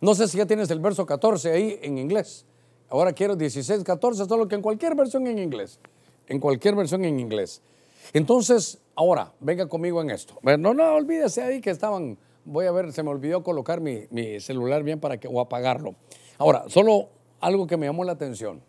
No 0.00 0.14
sé 0.14 0.28
si 0.28 0.38
ya 0.38 0.46
tienes 0.46 0.70
el 0.70 0.80
verso 0.80 1.04
14 1.04 1.52
ahí 1.52 1.78
en 1.82 1.98
inglés. 1.98 2.46
Ahora 2.88 3.12
quiero 3.12 3.36
16, 3.36 3.82
14, 3.84 4.26
solo 4.26 4.48
que 4.48 4.54
en 4.54 4.62
cualquier 4.62 4.94
versión 4.94 5.26
en 5.26 5.38
inglés. 5.38 5.80
En 6.26 6.40
cualquier 6.40 6.74
versión 6.74 7.04
en 7.04 7.18
inglés. 7.18 7.60
Entonces, 8.12 8.78
ahora, 8.94 9.32
venga 9.40 9.68
conmigo 9.68 10.00
en 10.00 10.10
esto. 10.10 10.38
No, 10.42 10.72
no, 10.72 10.94
olvídese 10.94 11.42
ahí 11.42 11.60
que 11.60 11.70
estaban, 11.70 12.16
voy 12.44 12.66
a 12.66 12.72
ver, 12.72 12.92
se 12.92 13.02
me 13.02 13.10
olvidó 13.10 13.42
colocar 13.42 13.80
mi, 13.80 14.06
celular 14.40 14.82
bien 14.82 15.00
para 15.00 15.18
que, 15.18 15.28
o 15.28 15.40
apagarlo. 15.40 15.94
Ahora, 16.38 16.64
solo 16.68 17.08
algo 17.40 17.66
que 17.66 17.76
me 17.76 17.86
llamó 17.86 18.04
la 18.04 18.12
atención. 18.12 18.62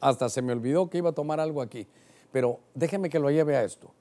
Hasta 0.00 0.28
se 0.28 0.42
me 0.42 0.52
olvidó 0.52 0.90
que 0.90 0.98
iba 0.98 1.10
a 1.10 1.14
tomar 1.14 1.38
algo 1.38 1.62
aquí. 1.62 1.86
Pero 2.32 2.58
déjeme 2.74 3.10
que 3.10 3.18
lo 3.18 3.30
lleve 3.30 3.56
a 3.56 3.62
esto. 3.62 3.92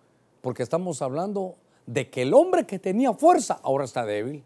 Porque 0.41 0.63
estamos 0.63 1.01
hablando 1.01 1.55
de 1.85 2.09
que 2.09 2.23
el 2.23 2.33
hombre 2.33 2.65
que 2.65 2.79
tenía 2.79 3.13
fuerza 3.13 3.59
ahora 3.61 3.85
está 3.85 4.05
débil. 4.05 4.43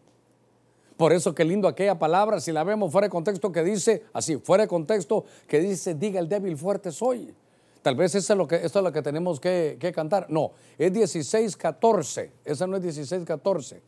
Por 0.96 1.12
eso 1.12 1.34
qué 1.34 1.44
lindo 1.44 1.68
aquella 1.68 1.98
palabra, 1.98 2.40
si 2.40 2.52
la 2.52 2.64
vemos 2.64 2.90
fuera 2.90 3.06
de 3.06 3.10
contexto, 3.10 3.52
que 3.52 3.62
dice, 3.62 4.04
así, 4.12 4.36
fuera 4.36 4.64
de 4.64 4.68
contexto, 4.68 5.24
que 5.46 5.60
dice, 5.60 5.94
diga 5.94 6.20
el 6.20 6.28
débil 6.28 6.56
fuerte 6.56 6.90
soy. 6.90 7.34
Tal 7.82 7.94
vez 7.94 8.14
eso 8.14 8.32
es 8.32 8.36
lo 8.36 8.48
que, 8.48 8.56
es 8.56 8.74
lo 8.74 8.92
que 8.92 9.02
tenemos 9.02 9.38
que, 9.38 9.76
que 9.78 9.92
cantar. 9.92 10.26
No, 10.30 10.52
es 10.78 10.92
16-14. 10.92 12.30
Esa 12.44 12.66
no 12.66 12.76
es 12.76 12.82
16-14. 12.82 13.80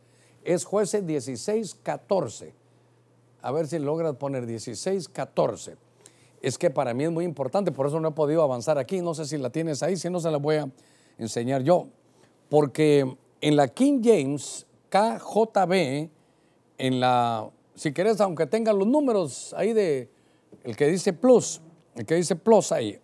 Es 0.43 0.63
jueces 0.63 1.03
16-14 1.03 2.53
a 3.41 3.51
ver 3.51 3.67
si 3.67 3.79
logras 3.79 4.15
poner 4.15 4.45
16, 4.45 5.09
14. 5.09 5.75
Es 6.41 6.57
que 6.57 6.69
para 6.69 6.93
mí 6.93 7.03
es 7.03 7.11
muy 7.11 7.25
importante, 7.25 7.71
por 7.71 7.87
eso 7.87 7.99
no 7.99 8.09
he 8.09 8.11
podido 8.11 8.43
avanzar 8.43 8.77
aquí. 8.77 9.01
No 9.01 9.13
sé 9.13 9.25
si 9.25 9.37
la 9.37 9.49
tienes 9.49 9.83
ahí, 9.83 9.97
si 9.97 10.09
no 10.09 10.19
se 10.19 10.31
la 10.31 10.37
voy 10.37 10.57
a 10.57 10.69
enseñar 11.17 11.63
yo. 11.63 11.87
Porque 12.49 13.17
en 13.41 13.55
la 13.55 13.67
King 13.67 14.01
James, 14.03 14.65
KJB, 14.89 16.09
en 16.79 16.99
la, 16.99 17.47
si 17.75 17.93
querés, 17.93 18.19
aunque 18.21 18.47
tenga 18.47 18.73
los 18.73 18.87
números 18.87 19.53
ahí 19.55 19.73
de, 19.73 20.09
el 20.63 20.75
que 20.75 20.87
dice 20.87 21.13
plus, 21.13 21.61
el 21.95 22.05
que 22.05 22.15
dice 22.15 22.35
plus 22.35 22.71
ahí. 22.71 22.99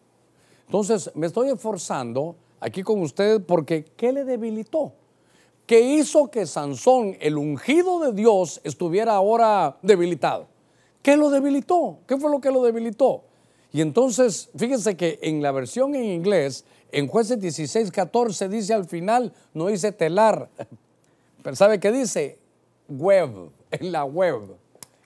Entonces, 0.66 1.12
me 1.14 1.28
estoy 1.28 1.50
esforzando 1.50 2.36
aquí 2.60 2.82
con 2.82 3.02
ustedes 3.02 3.42
porque 3.46 3.86
¿qué 3.96 4.12
le 4.12 4.26
debilitó? 4.26 4.94
¿Qué 5.68 5.80
hizo 5.82 6.30
que 6.30 6.46
Sansón, 6.46 7.18
el 7.20 7.38
ungido 7.38 8.00
de 8.00 8.14
Dios, 8.14 8.62
estuviera 8.64 9.14
ahora 9.14 9.78
debilitado? 9.82 10.48
¿Qué 11.02 11.18
lo 11.18 11.30
debilitó? 11.30 12.00
¿Qué 12.08 12.18
fue 12.18 12.32
lo 12.32 12.40
que 12.40 12.52
lo 12.52 12.64
debilitó? 12.64 13.24
Y 13.72 13.82
entonces, 13.82 14.50
fíjense 14.56 14.96
que 14.96 15.20
en 15.22 15.42
la 15.42 15.52
versión 15.52 15.96
en 15.96 16.06
inglés, 16.06 16.66
en 16.92 17.08
jueces 17.08 17.40
16, 17.40 17.92
14, 17.92 18.48
dice 18.48 18.74
al 18.74 18.86
final, 18.86 19.34
no 19.54 19.68
dice 19.68 19.92
telar, 19.92 20.50
pero 21.44 21.56
¿sabe 21.56 21.80
qué 21.80 21.92
dice? 21.92 22.40
Web, 22.88 23.50
en 23.72 23.92
la 23.92 24.06
web. 24.06 24.56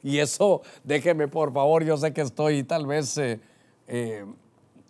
Y 0.01 0.20
eso, 0.20 0.62
déjeme 0.84 1.28
por 1.28 1.51
favor, 1.51 1.84
yo 1.84 1.97
sé 1.97 2.14
que 2.14 2.22
estoy 2.22 2.64
tal 2.64 2.86
vez 2.86 3.18
eh, 3.18 3.39
eh, 3.88 4.26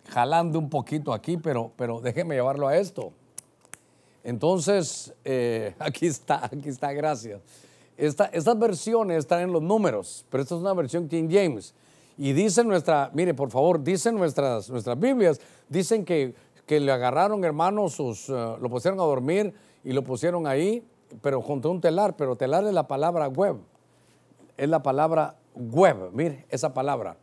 jalando 0.08 0.58
un 0.58 0.70
poquito 0.70 1.12
aquí, 1.12 1.36
pero, 1.36 1.72
pero 1.76 2.00
déjeme 2.00 2.36
llevarlo 2.36 2.68
a 2.68 2.76
esto. 2.76 3.12
Entonces, 4.22 5.12
eh, 5.24 5.74
aquí 5.78 6.06
está, 6.06 6.44
aquí 6.44 6.68
está, 6.68 6.92
gracias. 6.92 7.40
estas 7.96 8.58
versiones 8.58 9.18
están 9.18 9.42
en 9.42 9.52
los 9.52 9.62
números, 9.62 10.24
pero 10.30 10.42
esta 10.42 10.54
es 10.54 10.60
una 10.60 10.74
versión 10.74 11.08
King 11.08 11.28
James. 11.30 11.74
Y 12.16 12.32
dice 12.32 12.62
nuestra, 12.62 13.10
mire, 13.14 13.34
por 13.34 13.50
favor, 13.50 13.82
dicen 13.82 14.14
nuestras, 14.14 14.68
nuestras 14.68 14.98
Biblias, 14.98 15.40
dicen 15.68 16.04
que, 16.04 16.34
que 16.66 16.78
le 16.78 16.92
agarraron, 16.92 17.42
hermanos, 17.44 17.94
sus, 17.94 18.28
lo 18.28 18.68
pusieron 18.68 19.00
a 19.00 19.04
dormir 19.04 19.54
y 19.82 19.92
lo 19.92 20.04
pusieron 20.04 20.46
ahí, 20.46 20.84
pero 21.22 21.42
junto 21.42 21.68
a 21.68 21.72
un 21.72 21.80
telar, 21.80 22.16
pero 22.16 22.36
telar 22.36 22.64
es 22.64 22.72
la 22.72 22.86
palabra 22.86 23.28
web. 23.28 23.56
Es 24.56 24.68
la 24.68 24.82
palabra 24.82 25.36
web, 25.54 26.10
mire, 26.12 26.46
esa 26.50 26.74
palabra. 26.74 27.16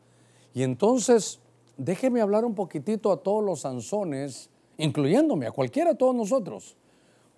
Y 0.54 0.64
entonces, 0.64 1.40
déjeme 1.78 2.22
hablar 2.22 2.46
un 2.46 2.56
poquitito 2.56 3.12
a 3.12 3.18
todos 3.18 3.44
los 3.44 3.62
Sansones, 3.62 4.50
incluyéndome, 4.78 5.48
a 5.48 5.52
cualquiera 5.52 5.92
de 5.92 5.98
todos 5.98 6.16
nosotros. 6.16 6.76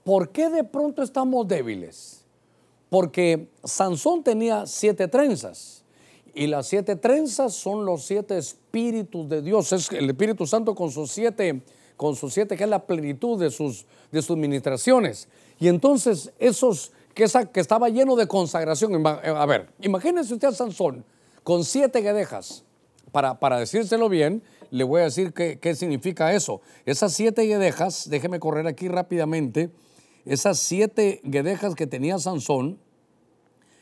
¿Por 0.03 0.29
qué 0.29 0.49
de 0.49 0.63
pronto 0.63 1.03
estamos 1.03 1.47
débiles? 1.47 2.25
Porque 2.89 3.49
Sansón 3.63 4.23
tenía 4.23 4.65
siete 4.65 5.07
trenzas 5.07 5.83
y 6.33 6.47
las 6.47 6.67
siete 6.67 6.95
trenzas 6.95 7.53
son 7.53 7.85
los 7.85 8.05
siete 8.05 8.37
espíritus 8.37 9.27
de 9.29 9.41
Dios. 9.41 9.71
Es 9.73 9.91
el 9.91 10.09
Espíritu 10.09 10.47
Santo 10.47 10.73
con 10.73 10.91
sus 10.91 11.11
siete, 11.11 11.61
con 11.97 12.15
sus 12.15 12.33
siete, 12.33 12.55
que 12.55 12.63
es 12.63 12.69
la 12.69 12.85
plenitud 12.85 13.39
de 13.39 13.51
sus, 13.51 13.85
de 14.11 14.21
sus 14.21 14.37
ministraciones. 14.37 15.27
Y 15.59 15.67
entonces 15.67 16.31
esos, 16.39 16.91
que, 17.13 17.25
esa, 17.25 17.45
que 17.45 17.59
estaba 17.59 17.89
lleno 17.89 18.15
de 18.15 18.27
consagración. 18.27 19.05
A 19.05 19.45
ver, 19.45 19.69
imagínense 19.81 20.33
usted 20.33 20.47
a 20.47 20.51
Sansón 20.51 21.03
con 21.43 21.63
siete 21.63 22.01
guedejas. 22.01 22.63
Para, 23.11 23.39
para 23.39 23.59
decírselo 23.59 24.07
bien, 24.07 24.43
le 24.69 24.83
voy 24.83 25.01
a 25.01 25.05
decir 25.05 25.33
qué, 25.33 25.57
qué 25.59 25.73
significa 25.73 26.33
eso. 26.33 26.61
Esas 26.85 27.13
siete 27.13 27.41
guedejas, 27.41 28.07
déjeme 28.09 28.39
correr 28.39 28.67
aquí 28.67 28.87
rápidamente 28.87 29.71
esas 30.25 30.59
siete 30.59 31.21
guedejas 31.23 31.75
que 31.75 31.87
tenía 31.87 32.19
Sansón 32.19 32.77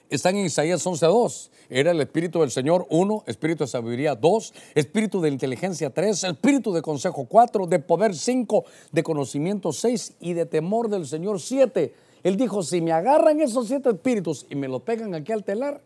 están 0.10 0.36
en 0.38 0.46
Isaías 0.46 0.86
11.2. 0.86 1.50
Era 1.70 1.92
el 1.92 2.02
Espíritu 2.02 2.42
del 2.42 2.52
Señor 2.52 2.88
1, 2.90 3.24
Espíritu 3.28 3.64
de 3.64 3.68
Sabiduría 3.68 4.16
2, 4.16 4.54
Espíritu 4.76 5.22
de 5.22 5.30
Inteligencia 5.30 5.90
3, 5.90 6.24
Espíritu 6.24 6.74
de 6.74 6.82
Consejo 6.82 7.26
4, 7.26 7.68
de 7.68 7.80
Poder 7.80 8.16
5, 8.16 8.66
de 8.92 9.04
Conocimiento 9.04 9.72
6 9.72 10.16
y 10.20 10.34
de 10.34 10.46
Temor 10.46 10.90
del 10.90 11.06
Señor 11.06 11.40
7. 11.42 11.94
Él 12.24 12.38
dijo, 12.38 12.64
si 12.64 12.82
me 12.82 12.92
agarran 12.92 13.42
esos 13.42 13.68
siete 13.68 13.90
espíritus 13.90 14.46
y 14.50 14.56
me 14.56 14.68
lo 14.68 14.80
pegan 14.80 15.14
aquí 15.14 15.32
al 15.32 15.44
telar, 15.44 15.82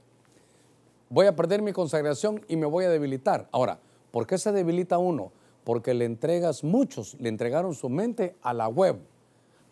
voy 1.10 1.26
a 1.26 1.36
perder 1.36 1.62
mi 1.62 1.74
consagración 1.74 2.44
y 2.48 2.56
me 2.56 2.66
voy 2.66 2.86
a 2.86 2.90
debilitar. 2.90 3.48
Ahora, 3.52 3.80
¿por 4.12 4.28
qué 4.28 4.38
se 4.38 4.52
debilita 4.52 4.98
uno? 4.98 5.32
Porque 5.64 5.94
le 5.94 6.06
entregas, 6.06 6.64
muchos 6.64 7.16
le 7.20 7.30
entregaron 7.30 7.76
su 7.76 7.90
mente 7.90 8.36
a 8.42 8.54
la 8.54 8.68
web 8.68 8.98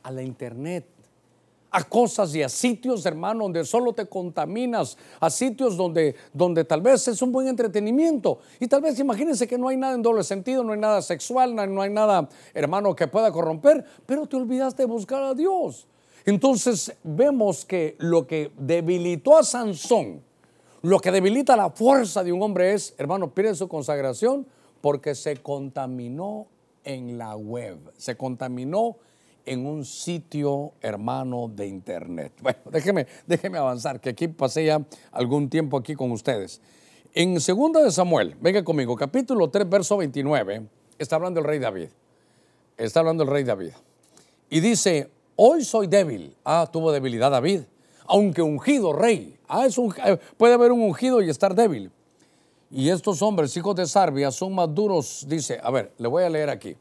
a 0.04 0.12
la 0.12 0.22
internet, 0.22 0.86
a 1.72 1.84
cosas 1.84 2.34
y 2.36 2.42
a 2.42 2.50
sitios, 2.50 3.06
hermano, 3.06 3.44
donde 3.44 3.64
solo 3.66 3.94
te 3.94 4.06
contaminas, 4.06 4.98
a 5.20 5.30
sitios 5.30 5.78
donde, 5.78 6.16
donde 6.34 6.66
tal 6.66 6.82
vez 6.82 7.08
es 7.08 7.22
un 7.22 7.32
buen 7.32 7.48
entretenimiento. 7.48 8.40
Y 8.60 8.68
tal 8.68 8.82
vez 8.82 9.00
imagínense 9.00 9.48
que 9.48 9.58
no 9.58 9.68
hay 9.68 9.78
nada 9.78 9.94
en 9.94 10.02
doble 10.02 10.24
sentido, 10.24 10.64
no 10.64 10.74
hay 10.74 10.80
nada 10.80 11.02
sexual, 11.02 11.56
no 11.56 11.82
hay 11.82 11.90
nada, 11.90 12.28
hermano, 12.54 12.96
que 12.96 13.08
pueda 13.08 13.32
corromper, 13.32 13.86
pero 14.06 14.26
te 14.26 14.36
olvidaste 14.36 14.84
de 14.84 14.88
buscar 14.88 15.24
a 15.24 15.34
Dios. 15.34 15.88
Entonces 16.26 16.94
vemos 17.04 17.66
que 17.66 17.96
lo 18.00 18.28
que 18.28 18.52
debilitó 18.58 19.38
a 19.38 19.44
Sansón, 19.44 20.22
lo 20.82 21.00
que 21.00 21.12
debilita 21.12 21.56
la 21.56 21.70
fuerza 21.70 22.24
de 22.24 22.32
un 22.32 22.42
hombre 22.42 22.74
es, 22.74 22.94
hermano, 22.98 23.34
pierde 23.34 23.56
su 23.56 23.68
consagración 23.68 24.46
porque 24.82 25.16
se 25.16 25.38
contaminó 25.38 26.48
en 26.84 27.18
la 27.18 27.36
web, 27.36 27.78
se 27.98 28.16
contaminó 28.16 28.98
en 29.50 29.66
un 29.66 29.84
sitio 29.84 30.74
hermano 30.80 31.52
de 31.54 31.68
internet. 31.68 32.34
Bueno, 32.42 32.60
déjeme, 32.72 33.08
déjeme 33.26 33.58
avanzar, 33.58 34.00
que 34.00 34.10
aquí 34.10 34.28
pasé 34.28 34.66
ya 34.66 34.80
algún 35.12 35.50
tiempo 35.50 35.78
aquí 35.78 35.96
con 35.96 36.12
ustedes. 36.12 36.62
En 37.14 37.34
2 37.34 37.46
de 37.84 37.92
Samuel, 37.92 38.36
venga 38.40 38.64
conmigo, 38.64 38.96
capítulo 38.96 39.50
3, 39.50 39.68
verso 39.68 39.98
29, 39.98 40.68
está 41.00 41.16
hablando 41.16 41.40
el 41.40 41.48
rey 41.48 41.58
David. 41.58 41.90
Está 42.78 43.00
hablando 43.00 43.24
el 43.24 43.30
rey 43.30 43.44
David. 43.44 43.72
Y 44.52 44.60
dice, 44.60 45.10
hoy 45.36 45.64
soy 45.64 45.88
débil. 45.88 46.36
Ah, 46.46 46.70
tuvo 46.72 46.92
debilidad 46.92 47.32
David. 47.32 47.62
Aunque 48.06 48.42
ungido 48.42 48.94
rey. 48.94 49.38
Ah, 49.48 49.66
es 49.66 49.78
un, 49.78 49.94
eh, 50.06 50.18
puede 50.38 50.54
haber 50.54 50.72
un 50.72 50.82
ungido 50.82 51.22
y 51.22 51.30
estar 51.30 51.56
débil. 51.56 51.92
Y 52.72 52.90
estos 52.90 53.22
hombres, 53.24 53.58
hijos 53.58 53.76
de 53.76 53.88
Sarbia, 53.88 54.32
son 54.32 54.54
más 54.54 54.74
duros. 54.74 55.26
Dice, 55.28 55.60
a 55.62 55.72
ver, 55.72 55.92
le 55.98 56.08
voy 56.08 56.24
a 56.24 56.30
leer 56.30 56.50
aquí. 56.50 56.76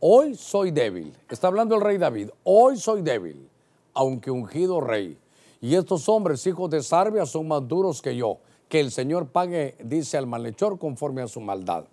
Hoy 0.00 0.34
soy 0.34 0.70
débil. 0.70 1.12
Está 1.30 1.46
hablando 1.46 1.74
el 1.74 1.80
rey 1.80 1.96
David. 1.96 2.30
Hoy 2.44 2.76
soy 2.76 3.02
débil, 3.02 3.48
aunque 3.94 4.30
ungido 4.30 4.80
rey. 4.80 5.18
Y 5.60 5.74
estos 5.74 6.08
hombres, 6.08 6.46
hijos 6.46 6.68
de 6.70 6.82
Sarbia, 6.82 7.24
son 7.24 7.48
más 7.48 7.66
duros 7.66 8.02
que 8.02 8.14
yo. 8.14 8.38
Que 8.68 8.80
el 8.80 8.90
Señor 8.90 9.28
pague, 9.28 9.76
dice 9.82 10.18
al 10.18 10.26
malhechor, 10.26 10.78
conforme 10.78 11.22
a 11.22 11.28
su 11.28 11.40
maldad. 11.40 11.84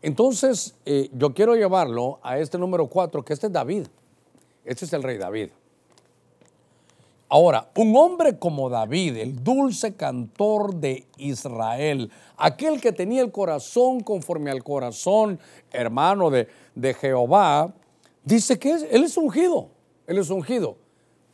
Entonces, 0.00 0.74
eh, 0.84 1.10
yo 1.12 1.34
quiero 1.34 1.54
llevarlo 1.54 2.20
a 2.22 2.38
este 2.38 2.58
número 2.58 2.86
cuatro, 2.86 3.24
que 3.24 3.32
este 3.32 3.48
es 3.48 3.52
David. 3.52 3.86
Este 4.64 4.84
es 4.84 4.92
el 4.92 5.02
rey 5.02 5.18
David. 5.18 5.50
Ahora, 7.34 7.68
un 7.74 7.96
hombre 7.96 8.38
como 8.38 8.70
David, 8.70 9.16
el 9.16 9.42
dulce 9.42 9.96
cantor 9.96 10.76
de 10.76 11.04
Israel, 11.16 12.08
aquel 12.36 12.80
que 12.80 12.92
tenía 12.92 13.22
el 13.22 13.32
corazón 13.32 14.02
conforme 14.02 14.52
al 14.52 14.62
corazón, 14.62 15.40
hermano 15.72 16.30
de, 16.30 16.46
de 16.76 16.94
Jehová, 16.94 17.74
dice 18.22 18.56
que 18.56 18.70
él 18.70 19.02
es 19.02 19.16
ungido, 19.16 19.68
él 20.06 20.18
es 20.18 20.30
ungido, 20.30 20.76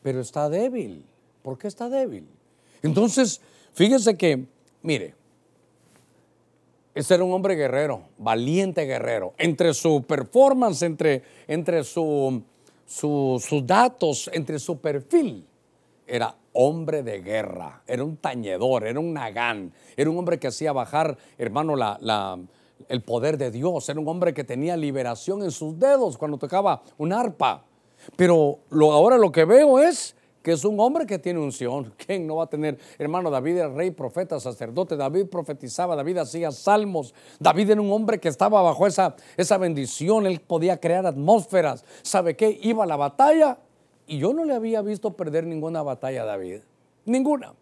pero 0.03 0.23
está 0.23 0.49
débil. 0.49 1.05
¿Por 1.43 1.59
qué 1.59 1.69
está 1.69 1.91
débil? 1.91 2.27
Entonces, 2.81 3.43
fíjese 3.75 4.17
que, 4.17 4.47
mire, 4.81 5.15
ese 6.95 7.13
era 7.13 7.25
un 7.25 7.33
hombre 7.35 7.57
guerrero, 7.57 8.05
valiente 8.17 8.87
guerrero. 8.87 9.35
Entre 9.37 9.75
su 9.75 10.03
performance, 10.05 10.81
entre, 10.81 11.23
entre 11.47 11.85
su, 11.85 12.43
sus 12.87 13.67
datos, 13.67 14.31
entre 14.33 14.59
su 14.59 14.79
perfil, 14.79 15.45
era 16.11 16.35
hombre 16.53 17.03
de 17.03 17.21
guerra, 17.21 17.83
era 17.87 18.03
un 18.03 18.17
tañedor, 18.17 18.85
era 18.85 18.99
un 18.99 19.15
nagán, 19.15 19.73
era 19.97 20.11
un 20.11 20.19
hombre 20.19 20.39
que 20.39 20.49
hacía 20.49 20.73
bajar, 20.73 21.17
hermano, 21.39 21.77
la, 21.77 22.39
el 22.89 23.03
poder 23.03 23.39
de 23.39 23.51
Dios, 23.51 23.89
era 23.89 24.01
un 24.01 24.09
hombre 24.09 24.35
que 24.35 24.43
tenía 24.43 24.77
liberación 24.77 25.43
en 25.43 25.53
sus 25.53 25.79
dedos 25.79 26.19
cuando 26.19 26.37
tocaba 26.37 26.83
un 26.99 27.13
arpa. 27.13 27.65
Pero 28.17 28.59
ahora 28.71 29.19
lo 29.19 29.31
que 29.31 29.45
veo 29.45 29.79
es 29.79 30.17
que 30.43 30.53
es 30.53 30.65
un 30.65 30.81
hombre 30.81 31.07
que 31.07 31.19
tiene 31.19 31.39
unción. 31.39 31.95
¿Quién 32.07 32.27
no 32.27 32.37
va 32.37 32.45
a 32.45 32.49
tener? 32.49 32.79
Hermano, 32.99 33.31
David 33.31 33.59
era 33.59 33.69
rey, 33.69 33.91
profeta, 33.91 34.41
sacerdote. 34.41 34.97
David 34.97 35.27
profetizaba, 35.27 35.95
David 35.95 36.19
hacía 36.19 36.51
salmos. 36.51 37.15
David 37.39 37.71
era 37.71 37.81
un 37.81 37.93
hombre 37.93 38.19
que 38.19 38.29
estaba 38.29 38.63
bajo 38.63 38.87
esa, 38.87 39.15
esa 39.37 39.59
bendición. 39.59 40.27
Él 40.27 40.41
podía 40.41 40.81
crear 40.81 41.07
atmósferas. 41.07 41.85
¿Sabe 42.03 42.37
qué? 42.37 42.59
Iba 42.63 42.85
a 42.85 42.87
la 42.87 42.97
batalla 42.97 43.59
y 44.11 44.19
yo 44.19 44.33
no 44.33 44.45
le 44.45 44.55
había 44.55 44.83
visto 44.83 45.13
perder 45.13 45.47
ninguna 45.47 45.83
batalla 45.83 46.23
a 46.23 46.25
David. 46.25 46.63
Ninguna. 47.05 47.55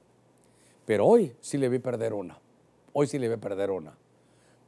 Pero 0.86 1.06
hoy 1.06 1.34
sí 1.42 1.58
le 1.58 1.68
vi 1.68 1.78
perder 1.78 2.14
una. 2.14 2.38
Hoy 2.94 3.06
sí 3.06 3.18
le 3.18 3.28
vi 3.28 3.36
perder 3.36 3.70
una. 3.70 3.92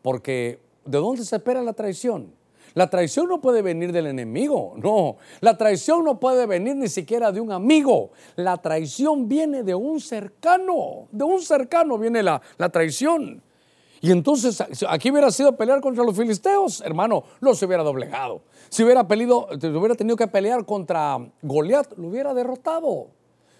Porque 0.02 0.58
¿de 0.84 0.98
dónde 0.98 1.24
se 1.24 1.36
espera 1.36 1.62
la 1.62 1.72
traición? 1.72 2.34
La 2.74 2.90
traición 2.90 3.28
no 3.28 3.40
puede 3.40 3.62
venir 3.62 3.92
del 3.92 4.08
enemigo, 4.08 4.74
no. 4.76 5.16
La 5.40 5.56
traición 5.56 6.04
no 6.04 6.20
puede 6.20 6.44
venir 6.44 6.76
ni 6.76 6.88
siquiera 6.88 7.32
de 7.32 7.40
un 7.40 7.50
amigo. 7.50 8.10
La 8.36 8.58
traición 8.58 9.26
viene 9.26 9.62
de 9.62 9.74
un 9.74 10.00
cercano. 10.00 11.08
De 11.10 11.24
un 11.24 11.40
cercano 11.40 11.96
viene 11.96 12.22
la, 12.22 12.42
la 12.58 12.68
traición. 12.68 13.42
Y 14.00 14.10
entonces, 14.12 14.62
aquí 14.88 15.10
hubiera 15.10 15.30
sido 15.30 15.56
pelear 15.56 15.80
contra 15.82 16.02
los 16.02 16.16
filisteos, 16.16 16.80
hermano, 16.80 17.24
los 17.40 17.62
hubiera 17.62 17.82
doblegado. 17.82 18.40
Si 18.70 18.82
hubiera, 18.82 19.06
peleado, 19.06 19.48
hubiera 19.50 19.94
tenido 19.94 20.16
que 20.16 20.26
pelear 20.26 20.64
contra 20.64 21.18
Goliat, 21.42 21.98
lo 21.98 22.08
hubiera 22.08 22.32
derrotado. 22.32 23.08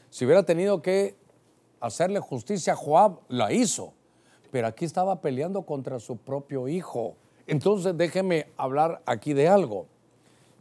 Si 0.09 0.25
hubiera 0.25 0.43
tenido 0.43 0.81
que 0.81 1.15
hacerle 1.79 2.21
justicia 2.21 2.73
a 2.73 2.77
Joab, 2.77 3.19
la 3.29 3.53
hizo. 3.53 3.93
Pero 4.51 4.67
aquí 4.67 4.87
estaba 4.87 5.21
peleando 5.21 5.63
contra 5.63 6.01
su 6.01 6.17
propio 6.17 6.69
hijo. 6.69 7.17
Entonces, 7.47 7.97
déjeme 7.97 8.47
hablar 8.57 9.03
aquí 9.05 9.35
de 9.35 9.47
algo. 9.47 9.87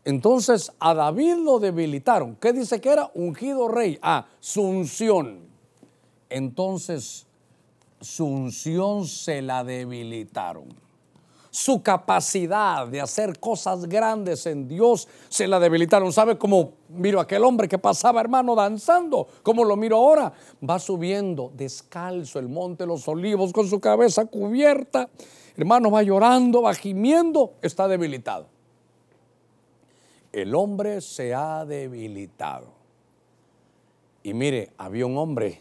Entonces, 0.04 0.74
a 0.80 0.94
David 0.94 1.36
lo 1.38 1.60
debilitaron. 1.60 2.36
¿Qué 2.36 2.52
dice 2.52 2.82
que 2.82 2.90
era? 2.90 3.12
Ungido 3.14 3.70
rey. 3.70 3.98
Ah, 4.02 4.28
su 4.40 4.62
unción. 4.62 5.48
Entonces, 6.30 7.28
su 8.02 8.26
unción 8.26 9.06
se 9.06 9.42
la 9.42 9.64
debilitaron. 9.64 10.68
Su 11.52 11.82
capacidad 11.82 12.88
de 12.88 13.02
hacer 13.02 13.40
cosas 13.40 13.86
grandes 13.88 14.46
en 14.46 14.68
Dios 14.68 15.08
se 15.30 15.48
la 15.48 15.60
debilitaron. 15.60 16.14
¿Sabe 16.14 16.38
cómo 16.38 16.74
miro 16.90 17.20
a 17.20 17.24
aquel 17.24 17.44
hombre 17.44 17.68
que 17.68 17.80
pasaba, 17.80 18.22
hermano, 18.22 18.54
danzando? 18.54 19.28
¿Cómo 19.42 19.64
lo 19.64 19.76
miro 19.76 19.98
ahora? 19.98 20.32
Va 20.68 20.78
subiendo 20.78 21.52
descalzo 21.56 22.38
el 22.38 22.50
monte 22.50 22.84
de 22.84 22.88
los 22.88 23.08
olivos 23.08 23.52
con 23.52 23.68
su 23.68 23.80
cabeza 23.80 24.26
cubierta. 24.26 25.10
Hermano, 25.58 25.90
va 25.90 26.04
llorando, 26.04 26.62
va 26.62 26.74
gimiendo, 26.76 27.54
está 27.64 27.88
debilitado. 27.88 28.46
El 30.32 30.54
hombre 30.54 31.02
se 31.02 31.34
ha 31.34 31.66
debilitado. 31.66 32.68
Y 34.22 34.36
mire, 34.36 34.72
había 34.78 35.08
un 35.08 35.18
hombre 35.18 35.60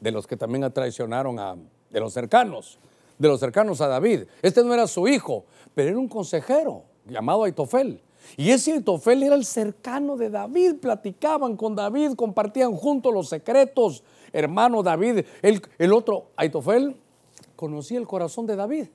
de 0.00 0.12
los 0.12 0.26
que 0.26 0.36
también 0.36 0.70
traicionaron 0.72 1.38
a, 1.38 1.56
de 1.90 2.00
los 2.00 2.12
cercanos, 2.12 2.78
de 3.18 3.28
los 3.28 3.40
cercanos 3.40 3.80
a 3.80 3.88
David. 3.88 4.24
Este 4.42 4.62
no 4.62 4.74
era 4.74 4.86
su 4.86 5.08
hijo, 5.08 5.44
pero 5.74 5.90
era 5.90 5.98
un 5.98 6.08
consejero 6.08 6.82
llamado 7.06 7.44
Aitofel. 7.44 8.00
Y 8.36 8.50
ese 8.50 8.72
Aitofel 8.72 9.22
era 9.22 9.34
el 9.34 9.44
cercano 9.44 10.16
de 10.16 10.30
David, 10.30 10.76
platicaban 10.80 11.56
con 11.56 11.74
David, 11.74 12.14
compartían 12.14 12.74
juntos 12.74 13.12
los 13.12 13.28
secretos. 13.28 14.02
Hermano 14.32 14.82
David, 14.82 15.24
el, 15.42 15.62
el 15.78 15.92
otro 15.92 16.26
Aitofel 16.36 16.96
conocía 17.56 17.98
el 17.98 18.06
corazón 18.06 18.46
de 18.46 18.56
David. 18.56 18.88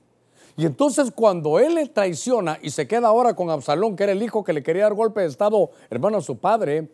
Y 0.56 0.66
entonces 0.66 1.10
cuando 1.10 1.58
él 1.58 1.74
le 1.74 1.88
traiciona 1.88 2.58
y 2.62 2.70
se 2.70 2.86
queda 2.86 3.08
ahora 3.08 3.34
con 3.34 3.50
Absalón, 3.50 3.96
que 3.96 4.04
era 4.04 4.12
el 4.12 4.22
hijo 4.22 4.44
que 4.44 4.52
le 4.52 4.62
quería 4.62 4.84
dar 4.84 4.94
golpe 4.94 5.20
de 5.20 5.26
estado, 5.26 5.70
hermano, 5.90 6.18
a 6.18 6.22
su 6.22 6.38
padre, 6.38 6.88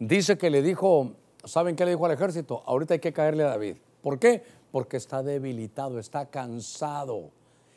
dice 0.00 0.36
que 0.36 0.50
le 0.50 0.62
dijo, 0.62 1.12
¿Saben 1.44 1.76
qué 1.76 1.84
le 1.84 1.92
dijo 1.92 2.06
al 2.06 2.12
ejército? 2.12 2.62
Ahorita 2.66 2.94
hay 2.94 3.00
que 3.00 3.12
caerle 3.12 3.44
a 3.44 3.48
David. 3.48 3.76
¿Por 4.02 4.18
qué? 4.18 4.42
Porque 4.70 4.96
está 4.96 5.22
debilitado, 5.22 5.98
está 5.98 6.26
cansado. 6.26 7.30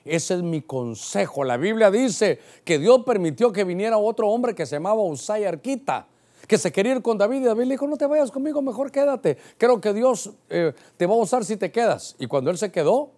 Ese 0.03 0.36
es 0.36 0.41
mi 0.41 0.61
consejo. 0.61 1.43
La 1.43 1.57
Biblia 1.57 1.91
dice 1.91 2.39
que 2.63 2.80
Dios 2.80 3.03
permitió 3.05 3.51
que 3.51 3.63
viniera 3.63 3.97
otro 3.97 4.30
hombre 4.30 4.55
que 4.55 4.65
se 4.65 4.76
llamaba 4.76 5.01
Usay 5.03 5.45
Arquita, 5.45 6.07
que 6.47 6.57
se 6.57 6.72
quería 6.72 6.93
ir 6.93 7.01
con 7.01 7.18
David 7.18 7.41
y 7.41 7.43
David 7.43 7.65
le 7.65 7.72
dijo, 7.72 7.88
no 7.88 7.97
te 7.97 8.05
vayas 8.05 8.32
conmigo, 8.32 8.61
mejor 8.61 8.91
quédate. 8.91 9.38
Creo 9.57 9.82
que 9.82 9.93
Dios 9.93 10.32
eh, 10.49 10.74
te 10.95 11.05
va 11.05 11.13
a 11.13 11.18
usar 11.18 11.43
si 11.43 11.57
te 11.57 11.72
quedas. 11.72 12.15
Y 12.20 12.28
cuando 12.28 12.49
él 12.49 12.57
se 12.57 12.72
quedó, 12.72 13.11